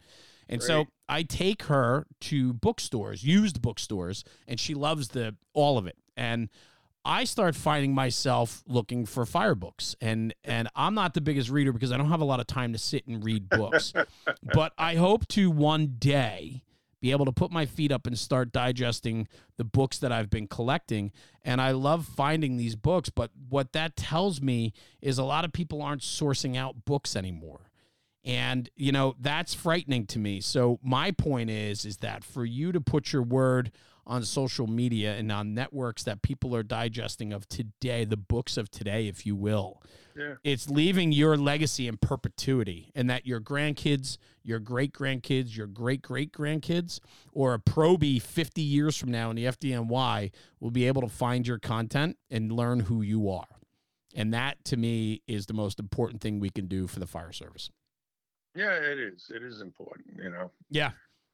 And 0.48 0.60
so 0.60 0.86
I 1.08 1.22
take 1.22 1.64
her 1.64 2.06
to 2.22 2.52
bookstores, 2.52 3.22
used 3.22 3.62
bookstores, 3.62 4.24
and 4.48 4.58
she 4.58 4.74
loves 4.74 5.08
the 5.08 5.36
all 5.54 5.78
of 5.78 5.86
it. 5.86 5.96
And 6.16 6.48
I 7.04 7.24
start 7.24 7.56
finding 7.56 7.94
myself 7.94 8.62
looking 8.66 9.06
for 9.06 9.24
fire 9.24 9.54
books, 9.54 9.96
and 10.00 10.34
and 10.44 10.68
I'm 10.76 10.94
not 10.94 11.14
the 11.14 11.20
biggest 11.20 11.48
reader 11.48 11.72
because 11.72 11.92
I 11.92 11.96
don't 11.96 12.10
have 12.10 12.20
a 12.20 12.26
lot 12.26 12.40
of 12.40 12.46
time 12.46 12.72
to 12.72 12.78
sit 12.78 13.06
and 13.06 13.24
read 13.24 13.48
books. 13.48 13.92
but 14.54 14.72
I 14.76 14.96
hope 14.96 15.26
to 15.28 15.50
one 15.50 15.96
day 15.98 16.62
be 17.00 17.10
able 17.10 17.24
to 17.24 17.32
put 17.32 17.50
my 17.50 17.64
feet 17.64 17.90
up 17.90 18.06
and 18.06 18.18
start 18.18 18.52
digesting 18.52 19.26
the 19.56 19.64
books 19.64 19.98
that 19.98 20.12
I've 20.12 20.28
been 20.28 20.46
collecting. 20.46 21.12
And 21.42 21.60
I 21.60 21.70
love 21.70 22.04
finding 22.04 22.56
these 22.58 22.76
books, 22.76 23.08
but 23.08 23.30
what 23.48 23.72
that 23.72 23.96
tells 23.96 24.42
me 24.42 24.74
is 25.00 25.16
a 25.18 25.24
lot 25.24 25.46
of 25.46 25.52
people 25.52 25.80
aren't 25.80 26.02
sourcing 26.02 26.56
out 26.56 26.84
books 26.84 27.16
anymore. 27.16 27.70
And 28.22 28.68
you 28.76 28.92
know, 28.92 29.16
that's 29.18 29.54
frightening 29.54 30.06
to 30.08 30.18
me. 30.18 30.42
So 30.42 30.78
my 30.82 31.10
point 31.10 31.48
is 31.48 31.86
is 31.86 31.98
that 31.98 32.22
for 32.22 32.44
you 32.44 32.70
to 32.72 32.80
put 32.80 33.12
your 33.12 33.22
word 33.22 33.72
on 34.10 34.24
social 34.24 34.66
media 34.66 35.14
and 35.14 35.30
on 35.30 35.54
networks 35.54 36.02
that 36.02 36.20
people 36.20 36.54
are 36.54 36.64
digesting 36.64 37.32
of 37.32 37.48
today, 37.48 38.04
the 38.04 38.16
books 38.16 38.56
of 38.56 38.68
today, 38.68 39.06
if 39.06 39.24
you 39.24 39.36
will. 39.36 39.80
Yeah. 40.16 40.34
It's 40.42 40.68
leaving 40.68 41.12
your 41.12 41.36
legacy 41.36 41.86
in 41.86 41.96
perpetuity, 41.96 42.90
and 42.96 43.08
that 43.08 43.24
your 43.24 43.40
grandkids, 43.40 44.18
your 44.42 44.58
great 44.58 44.92
grandkids, 44.92 45.56
your 45.56 45.68
great 45.68 46.02
great 46.02 46.32
grandkids, 46.32 46.98
or 47.32 47.54
a 47.54 47.60
probie 47.60 48.20
50 48.20 48.60
years 48.60 48.96
from 48.96 49.12
now 49.12 49.30
in 49.30 49.36
the 49.36 49.44
FDNY 49.44 50.32
will 50.58 50.72
be 50.72 50.88
able 50.88 51.02
to 51.02 51.08
find 51.08 51.46
your 51.46 51.60
content 51.60 52.18
and 52.28 52.50
learn 52.50 52.80
who 52.80 53.02
you 53.02 53.30
are. 53.30 53.46
And 54.12 54.34
that 54.34 54.64
to 54.64 54.76
me 54.76 55.22
is 55.28 55.46
the 55.46 55.54
most 55.54 55.78
important 55.78 56.20
thing 56.20 56.40
we 56.40 56.50
can 56.50 56.66
do 56.66 56.88
for 56.88 56.98
the 56.98 57.06
fire 57.06 57.30
service. 57.30 57.70
Yeah, 58.56 58.72
it 58.72 58.98
is. 58.98 59.30
It 59.32 59.44
is 59.44 59.60
important, 59.60 60.18
you 60.20 60.30
know. 60.30 60.50
Yeah. 60.68 60.90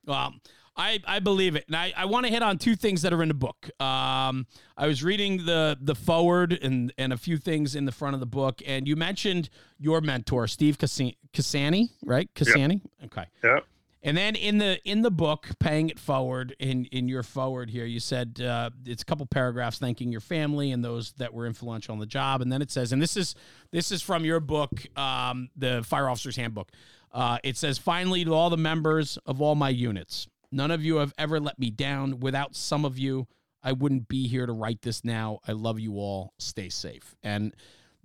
Well, 0.07 0.35
I, 0.77 1.01
I 1.07 1.21
believe 1.21 1.57
it. 1.57 1.65
And 1.67 1.77
I, 1.77 1.93
I 1.97 2.05
want 2.05 2.27
to 2.27 2.33
hit 2.33 2.43
on 2.43 2.59
two 2.59 2.77
things 2.77 3.03
that 3.03 3.13
are 3.13 3.23
in 3.23 3.29
the 3.29 3.35
book. 3.35 3.71
Um, 3.81 4.47
I 4.77 4.87
was 4.87 5.03
reading 5.03 5.47
the 5.47 5.79
the 5.81 5.95
forward 5.95 6.53
and, 6.53 6.93
and 6.99 7.13
a 7.13 7.17
few 7.17 7.39
things 7.39 7.75
in 7.75 7.87
the 7.87 7.93
front 7.93 8.15
of 8.15 8.21
the 8.21 8.27
book, 8.27 8.61
and 8.67 8.87
you 8.87 8.95
mentioned 8.97 9.49
your 9.79 10.01
mentor, 10.01 10.47
Steve 10.47 10.77
Cassani, 10.79 11.89
right? 12.05 12.33
Cassani? 12.35 12.83
Yep. 13.01 13.13
Okay. 13.13 13.25
Yep. 13.43 13.65
And 14.03 14.17
then 14.17 14.37
in 14.37 14.59
the 14.59 14.79
in 14.85 15.03
the 15.03 15.11
book, 15.11 15.49
paying 15.59 15.89
it 15.89 15.99
forward 15.99 16.55
in 16.61 16.85
in 16.87 17.09
your 17.09 17.23
forward 17.23 17.71
here, 17.71 17.87
you 17.87 17.99
said 17.99 18.41
uh, 18.41 18.71
it's 18.85 19.03
a 19.03 19.05
couple 19.05 19.27
paragraphs 19.27 19.79
thanking 19.79 20.13
your 20.13 20.21
family 20.21 20.71
and 20.71 20.85
those 20.85 21.13
that 21.15 21.35
were 21.35 21.47
influential 21.47 21.93
on 21.93 21.99
the 21.99 22.07
job, 22.07 22.41
and 22.41 22.53
then 22.53 22.63
it 22.63 22.71
says, 22.71 22.93
and 22.93 23.03
this 23.03 23.17
is 23.17 23.35
this 23.73 23.91
is 23.91 24.03
from 24.03 24.25
your 24.25 24.39
book, 24.39 24.71
um, 24.97 25.49
the 25.57 25.83
Fire 25.83 26.09
Officer's 26.09 26.37
Handbook. 26.37 26.71
Uh, 27.17 27.39
it 27.43 27.57
says, 27.57 27.79
finally, 27.79 28.27
to 28.27 28.35
all 28.35 28.51
the 28.51 28.59
members 28.59 29.17
of 29.25 29.41
all 29.41 29.55
my 29.55 29.71
units, 29.71 30.29
none 30.53 30.71
of 30.71 30.85
you 30.85 30.97
have 30.97 31.15
ever 31.17 31.41
let 31.41 31.59
me 31.59 31.71
down. 31.71 32.21
Without 32.21 32.55
some 32.55 32.85
of 32.85 32.99
you, 32.99 33.27
I 33.63 33.73
wouldn't 33.73 34.07
be 34.07 34.29
here 34.29 34.45
to 34.45 34.53
write 34.53 34.83
this 34.83 35.03
now. 35.03 35.39
I 35.49 35.53
love 35.53 35.81
you 35.81 35.95
all. 35.95 36.35
Stay 36.39 36.69
safe. 36.69 37.17
And 37.23 37.55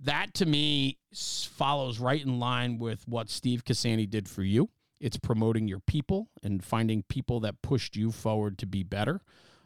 that 0.00 0.32
to 0.34 0.46
me 0.46 0.96
follows 1.14 1.98
right 1.98 2.24
in 2.24 2.38
line 2.38 2.78
with 2.78 3.06
what 3.06 3.28
Steve 3.28 3.66
Cassani 3.66 4.08
did 4.08 4.30
for 4.30 4.42
you. 4.42 4.70
It's 4.98 5.18
promoting 5.18 5.68
your 5.68 5.80
people 5.80 6.30
and 6.42 6.64
finding 6.64 7.02
people 7.02 7.40
that 7.40 7.60
pushed 7.60 7.96
you 7.96 8.12
forward 8.12 8.56
to 8.58 8.66
be 8.66 8.82
better. 8.82 9.20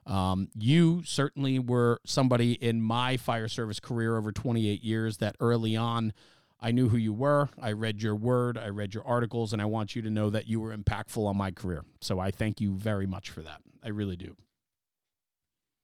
Um, 0.06 0.48
you 0.58 1.04
certainly 1.04 1.60
were 1.60 2.00
somebody 2.04 2.54
in 2.54 2.82
my 2.82 3.16
fire 3.16 3.46
service 3.46 3.78
career 3.78 4.16
over 4.16 4.32
28 4.32 4.82
years 4.82 5.18
that 5.18 5.36
early 5.38 5.76
on 5.76 6.12
I 6.60 6.72
knew 6.72 6.88
who 6.88 6.96
you 6.96 7.12
were. 7.12 7.48
I 7.60 7.72
read 7.72 8.02
your 8.02 8.14
word, 8.14 8.56
I 8.56 8.68
read 8.68 8.94
your 8.94 9.06
articles, 9.06 9.52
and 9.52 9.60
I 9.60 9.66
want 9.66 9.94
you 9.94 10.02
to 10.02 10.10
know 10.10 10.30
that 10.30 10.46
you 10.46 10.60
were 10.60 10.76
impactful 10.76 11.24
on 11.24 11.36
my 11.36 11.50
career. 11.50 11.84
So 12.00 12.18
I 12.18 12.30
thank 12.30 12.60
you 12.60 12.74
very 12.74 13.06
much 13.06 13.30
for 13.30 13.42
that. 13.42 13.60
I 13.84 13.88
really 13.88 14.16
do. 14.16 14.36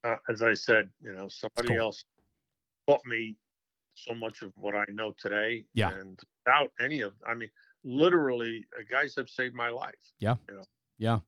Uh, 0.05 0.17
as 0.29 0.43
I 0.43 0.55
said, 0.55 0.89
you 1.03 1.13
know, 1.13 1.29
somebody 1.29 1.69
cool. 1.69 1.79
else 1.79 2.05
taught 2.89 3.05
me 3.07 3.37
so 3.95 4.15
much 4.15 4.43
of 4.43 4.53
what 4.57 4.75
I 4.75 4.85
know 4.89 5.15
today. 5.19 5.65
Yeah. 5.75 5.91
And 5.91 6.19
without 6.45 6.73
any 6.81 7.03
of, 7.03 7.13
I 7.27 7.35
mean, 7.35 7.51
literally, 7.85 8.65
uh, 8.77 8.83
guys 8.91 9.15
have 9.17 9.29
saved 9.29 9.55
my 9.55 9.69
life. 9.69 9.95
Yeah. 10.19 10.37
You 10.49 10.57
know? 10.57 10.65
Yeah. 10.99 11.19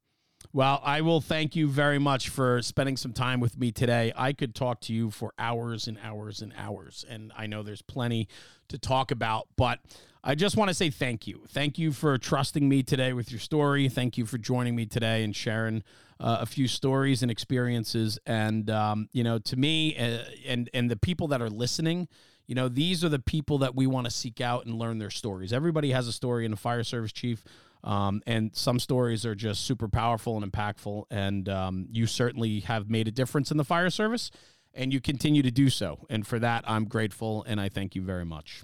Well, 0.55 0.81
I 0.85 1.01
will 1.01 1.21
thank 1.21 1.57
you 1.57 1.67
very 1.67 1.99
much 1.99 2.29
for 2.29 2.63
spending 2.63 2.97
some 2.97 3.13
time 3.13 3.41
with 3.41 3.59
me 3.59 3.73
today. 3.73 4.13
I 4.15 4.33
could 4.33 4.55
talk 4.55 4.81
to 4.83 4.93
you 4.93 5.11
for 5.11 5.33
hours 5.37 5.89
and 5.89 5.99
hours 6.01 6.43
and 6.43 6.53
hours, 6.57 7.05
and 7.11 7.33
I 7.37 7.49
know 7.49 7.65
there's 7.65 7.83
plenty 7.83 8.29
to 8.69 8.79
talk 8.79 9.11
about, 9.11 9.49
but 9.57 9.81
I 10.23 10.37
just 10.37 10.57
want 10.57 10.69
to 10.69 10.75
say 10.75 10.91
thank 10.91 11.27
you. 11.27 11.43
Thank 11.49 11.77
you 11.77 11.91
for 11.91 12.19
trusting 12.19 12.69
me 12.69 12.85
today 12.85 13.13
with 13.13 13.33
your 13.33 13.41
story. 13.41 13.89
Thank 13.89 14.17
you 14.17 14.27
for 14.27 14.39
joining 14.39 14.77
me 14.77 14.87
today 14.87 15.25
and 15.25 15.35
sharing 15.35 15.83
uh, 16.21 16.39
a 16.43 16.47
few 16.47 16.69
stories 16.69 17.21
and 17.23 17.33
experiences. 17.33 18.21
And 18.25 18.71
um, 18.71 19.09
you 19.11 19.25
know, 19.25 19.41
to 19.41 19.57
me, 19.57 19.97
uh, 19.99 20.23
and 20.47 20.71
and 20.73 20.89
the 20.89 20.97
people 20.97 21.27
that 21.29 21.43
are 21.43 21.51
listening, 21.51 22.07
you 22.47 22.55
know, 22.55 22.69
these 22.69 23.05
are 23.05 23.09
the 23.09 23.19
people 23.19 23.59
that 23.59 23.75
we 23.75 23.89
want 23.89 24.05
to 24.05 24.11
seek 24.13 24.41
out 24.41 24.67
and 24.67 24.77
learn 24.77 24.99
their 24.99 25.11
stories. 25.11 25.53
Everybody 25.53 25.91
has 25.91 26.07
a 26.07 26.13
story 26.13 26.45
in 26.45 26.53
a 26.53 26.57
fire 26.57 26.85
service 26.85 27.11
chief. 27.11 27.43
Um, 27.85 28.23
and 28.27 28.51
some 28.57 28.79
stories 28.79 29.27
are 29.27 29.35
just 29.35 29.67
super 29.67 29.89
powerful 29.89 30.43
and 30.43 30.51
impactful. 30.51 31.05
And 31.11 31.49
um, 31.49 31.87
you 31.93 32.07
certainly 32.07 32.61
have 32.61 32.89
made 32.89 33.07
a 33.07 33.11
difference 33.13 33.51
in 33.51 33.59
the 33.59 33.65
fire 33.65 33.91
service, 33.91 34.31
and 34.73 34.93
you 34.93 35.01
continue 35.01 35.43
to 35.43 35.51
do 35.51 35.69
so. 35.69 36.07
And 36.09 36.27
for 36.27 36.39
that, 36.39 36.65
I'm 36.67 36.87
grateful, 36.87 37.45
and 37.47 37.61
I 37.61 37.69
thank 37.69 37.95
you 37.95 38.03
very 38.03 38.25
much. 38.25 38.63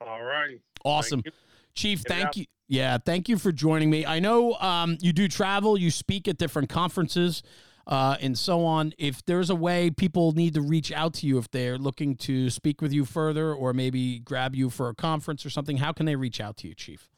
All 0.00 0.22
right. 0.22 0.60
Awesome. 0.84 1.22
Thank 1.22 1.34
Chief, 1.74 2.02
thank 2.06 2.36
you. 2.36 2.44
Yeah, 2.68 2.98
thank 2.98 3.28
you 3.28 3.38
for 3.38 3.50
joining 3.50 3.88
me. 3.88 4.04
I 4.04 4.20
know 4.20 4.54
um, 4.54 4.98
you 5.00 5.14
do 5.14 5.26
travel, 5.28 5.78
you 5.78 5.90
speak 5.90 6.28
at 6.28 6.36
different 6.38 6.68
conferences. 6.68 7.42
Uh, 7.84 8.16
and 8.20 8.38
so 8.38 8.64
on. 8.64 8.92
If 8.96 9.24
there's 9.24 9.50
a 9.50 9.56
way 9.56 9.90
people 9.90 10.30
need 10.30 10.54
to 10.54 10.60
reach 10.60 10.92
out 10.92 11.14
to 11.14 11.26
you 11.26 11.38
if 11.38 11.50
they're 11.50 11.78
looking 11.78 12.14
to 12.18 12.48
speak 12.48 12.80
with 12.80 12.92
you 12.92 13.04
further 13.04 13.52
or 13.52 13.72
maybe 13.72 14.20
grab 14.20 14.54
you 14.54 14.70
for 14.70 14.88
a 14.88 14.94
conference 14.94 15.44
or 15.44 15.50
something, 15.50 15.78
how 15.78 15.92
can 15.92 16.06
they 16.06 16.14
reach 16.14 16.40
out 16.40 16.56
to 16.58 16.68
you, 16.68 16.76
Chief? 16.76 17.08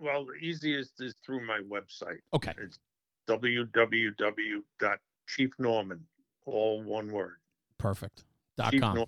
Well, 0.00 0.24
the 0.24 0.32
easiest 0.34 1.00
is 1.00 1.14
through 1.24 1.46
my 1.46 1.60
website. 1.60 2.18
Okay. 2.32 2.52
It's 2.58 2.80
www.chiefnorman, 3.28 6.00
all 6.46 6.82
one 6.82 7.12
word. 7.12 7.36
Perfect. 7.78 8.24
Dot 8.56 8.74
com. 8.80 9.04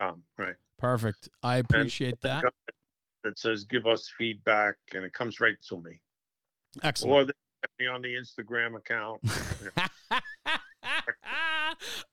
com. 0.00 0.22
Right. 0.36 0.54
Perfect. 0.78 1.28
I 1.42 1.56
appreciate 1.56 2.20
that. 2.20 2.44
That 3.24 3.36
says 3.38 3.64
give 3.64 3.86
us 3.86 4.12
feedback, 4.16 4.76
and 4.94 5.02
it 5.04 5.14
comes 5.14 5.40
right 5.40 5.56
to 5.68 5.80
me. 5.80 6.00
Excellent. 6.82 7.30
Or 7.30 7.32
me 7.80 7.88
on 7.88 8.02
the 8.02 8.14
Instagram 8.14 8.76
account. 8.76 9.20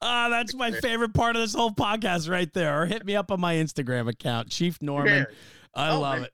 that's 0.30 0.54
my 0.54 0.72
favorite 0.72 1.14
part 1.14 1.36
of 1.36 1.42
this 1.42 1.54
whole 1.54 1.70
podcast 1.70 2.28
right 2.28 2.52
there. 2.52 2.82
Or 2.82 2.86
hit 2.86 3.06
me 3.06 3.14
up 3.14 3.30
on 3.30 3.40
my 3.40 3.54
Instagram 3.54 4.08
account, 4.08 4.50
Chief 4.50 4.82
Norman. 4.82 5.26
Yeah. 5.28 5.34
I 5.74 5.90
oh, 5.90 6.00
love 6.00 6.22
it 6.22 6.32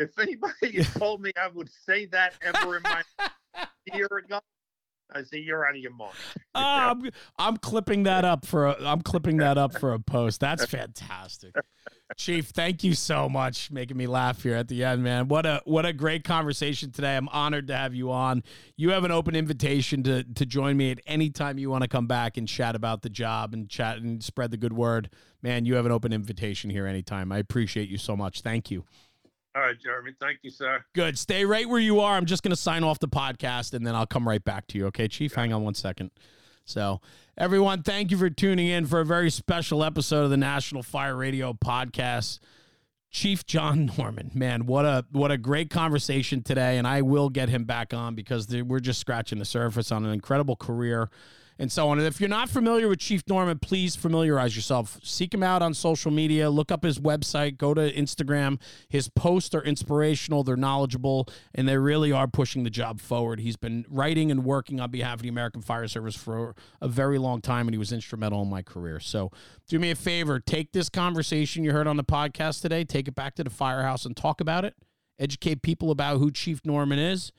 if 0.00 0.18
anybody 0.18 0.82
told 0.98 1.20
me 1.20 1.32
I 1.40 1.48
would 1.48 1.70
say 1.86 2.06
that 2.06 2.34
ever 2.42 2.76
in 2.76 2.82
my 2.82 3.02
year 3.94 4.08
ago, 4.24 4.40
I 5.12 5.24
say 5.24 5.38
you're 5.38 5.66
out 5.66 5.74
of 5.74 5.80
your 5.80 5.92
mind. 5.92 6.12
Uh, 6.54 6.58
I'm, 6.94 7.10
I'm 7.36 7.56
clipping 7.56 8.04
that 8.04 8.24
up 8.24 8.46
for 8.46 8.66
a, 8.66 8.76
I'm 8.84 9.00
clipping 9.00 9.38
that 9.38 9.58
up 9.58 9.76
for 9.78 9.92
a 9.92 9.98
post. 9.98 10.40
That's 10.40 10.64
fantastic. 10.66 11.54
Chief, 12.16 12.46
thank 12.46 12.84
you 12.84 12.94
so 12.94 13.28
much, 13.28 13.70
making 13.70 13.96
me 13.96 14.06
laugh 14.06 14.42
here 14.42 14.54
at 14.54 14.68
the 14.68 14.84
end, 14.84 15.02
man. 15.02 15.28
What 15.28 15.46
a 15.46 15.62
what 15.64 15.84
a 15.84 15.92
great 15.92 16.22
conversation 16.22 16.92
today. 16.92 17.16
I'm 17.16 17.28
honored 17.28 17.66
to 17.68 17.76
have 17.76 17.94
you 17.94 18.10
on. 18.12 18.42
You 18.76 18.90
have 18.90 19.04
an 19.04 19.10
open 19.10 19.34
invitation 19.34 20.02
to 20.04 20.24
to 20.24 20.46
join 20.46 20.76
me 20.76 20.92
at 20.92 21.00
any 21.06 21.30
time 21.30 21.58
you 21.58 21.70
want 21.70 21.82
to 21.82 21.88
come 21.88 22.06
back 22.06 22.36
and 22.36 22.46
chat 22.46 22.74
about 22.74 23.02
the 23.02 23.10
job 23.10 23.52
and 23.52 23.68
chat 23.68 23.98
and 23.98 24.22
spread 24.22 24.50
the 24.50 24.56
good 24.56 24.72
word. 24.72 25.10
Man, 25.42 25.64
you 25.64 25.74
have 25.74 25.86
an 25.86 25.92
open 25.92 26.12
invitation 26.12 26.70
here 26.70 26.86
anytime. 26.86 27.32
I 27.32 27.38
appreciate 27.38 27.88
you 27.88 27.98
so 27.98 28.16
much. 28.16 28.42
Thank 28.42 28.70
you. 28.70 28.84
All 29.54 29.62
right, 29.62 29.78
Jeremy. 29.78 30.12
Thank 30.20 30.38
you, 30.42 30.50
sir. 30.50 30.84
Good. 30.94 31.18
Stay 31.18 31.44
right 31.44 31.68
where 31.68 31.80
you 31.80 32.00
are. 32.00 32.16
I'm 32.16 32.26
just 32.26 32.42
going 32.42 32.50
to 32.50 32.60
sign 32.60 32.84
off 32.84 33.00
the 33.00 33.08
podcast 33.08 33.74
and 33.74 33.84
then 33.84 33.94
I'll 33.94 34.06
come 34.06 34.28
right 34.28 34.44
back 34.44 34.68
to 34.68 34.78
you. 34.78 34.86
Okay, 34.86 35.08
Chief? 35.08 35.34
Hang 35.34 35.52
on 35.52 35.62
one 35.62 35.74
second. 35.74 36.12
So, 36.64 37.00
everyone, 37.36 37.82
thank 37.82 38.12
you 38.12 38.16
for 38.16 38.30
tuning 38.30 38.68
in 38.68 38.86
for 38.86 39.00
a 39.00 39.04
very 39.04 39.30
special 39.30 39.82
episode 39.82 40.24
of 40.24 40.30
the 40.30 40.36
National 40.36 40.84
Fire 40.84 41.16
Radio 41.16 41.52
podcast. 41.52 42.38
Chief 43.10 43.44
John 43.44 43.90
Norman, 43.98 44.30
man, 44.34 44.66
what 44.66 44.84
a 44.84 45.04
what 45.10 45.32
a 45.32 45.38
great 45.38 45.68
conversation 45.68 46.44
today, 46.44 46.78
and 46.78 46.86
I 46.86 47.02
will 47.02 47.28
get 47.28 47.48
him 47.48 47.64
back 47.64 47.92
on 47.92 48.14
because 48.14 48.46
we're 48.48 48.78
just 48.78 49.00
scratching 49.00 49.40
the 49.40 49.44
surface 49.44 49.90
on 49.90 50.04
an 50.04 50.12
incredible 50.12 50.54
career 50.54 51.10
and 51.60 51.70
so 51.70 51.90
on. 51.90 51.98
And 51.98 52.06
if 52.06 52.20
you're 52.20 52.28
not 52.28 52.48
familiar 52.48 52.88
with 52.88 53.00
Chief 53.00 53.22
Norman, 53.28 53.58
please 53.58 53.94
familiarize 53.94 54.56
yourself. 54.56 54.98
Seek 55.02 55.34
him 55.34 55.42
out 55.42 55.60
on 55.60 55.74
social 55.74 56.10
media. 56.10 56.48
Look 56.48 56.72
up 56.72 56.82
his 56.82 56.98
website. 56.98 57.58
Go 57.58 57.74
to 57.74 57.92
Instagram. 57.92 58.58
His 58.88 59.10
posts 59.10 59.54
are 59.54 59.62
inspirational. 59.62 60.42
They're 60.42 60.56
knowledgeable, 60.56 61.28
and 61.54 61.68
they 61.68 61.76
really 61.76 62.12
are 62.12 62.26
pushing 62.26 62.64
the 62.64 62.70
job 62.70 62.98
forward. 62.98 63.40
He's 63.40 63.58
been 63.58 63.84
writing 63.90 64.30
and 64.30 64.42
working 64.42 64.80
on 64.80 64.90
behalf 64.90 65.16
of 65.16 65.22
the 65.22 65.28
American 65.28 65.60
Fire 65.60 65.86
Service 65.86 66.16
for 66.16 66.54
a 66.80 66.88
very 66.88 67.18
long 67.18 67.42
time, 67.42 67.68
and 67.68 67.74
he 67.74 67.78
was 67.78 67.92
instrumental 67.92 68.40
in 68.40 68.48
my 68.48 68.62
career. 68.62 68.98
So 68.98 69.30
do 69.68 69.78
me 69.78 69.90
a 69.90 69.94
favor. 69.94 70.40
Take 70.40 70.72
this 70.72 70.88
conversation 70.88 71.62
you 71.62 71.72
heard 71.72 71.86
on 71.86 71.98
the 71.98 72.04
podcast 72.04 72.62
today. 72.62 72.84
Take 72.84 73.06
it 73.06 73.14
back 73.14 73.34
to 73.34 73.44
the 73.44 73.50
firehouse 73.50 74.06
and 74.06 74.16
talk 74.16 74.40
about 74.40 74.64
it. 74.64 74.76
Educate 75.18 75.60
people 75.60 75.90
about 75.90 76.16
who 76.16 76.30
Chief 76.30 76.64
Norman 76.64 76.98
is 76.98 77.32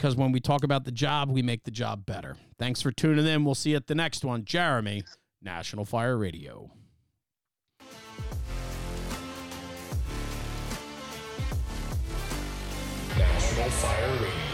because 0.00 0.16
when 0.16 0.32
we 0.32 0.40
talk 0.40 0.64
about 0.64 0.84
the 0.84 0.90
job, 0.90 1.28
we 1.28 1.42
make 1.42 1.64
the 1.64 1.70
job 1.70 2.06
better. 2.06 2.34
Thanks 2.58 2.80
for 2.80 2.90
tuning 2.90 3.26
in. 3.26 3.44
We'll 3.44 3.54
see 3.54 3.70
you 3.70 3.76
at 3.76 3.86
the 3.86 3.94
next 3.94 4.24
one. 4.24 4.46
Jeremy, 4.46 5.04
National 5.42 5.84
Fire 5.84 6.16
Radio. 6.16 6.70
National 13.18 13.68
Fire 13.68 14.12
Radio. 14.12 14.49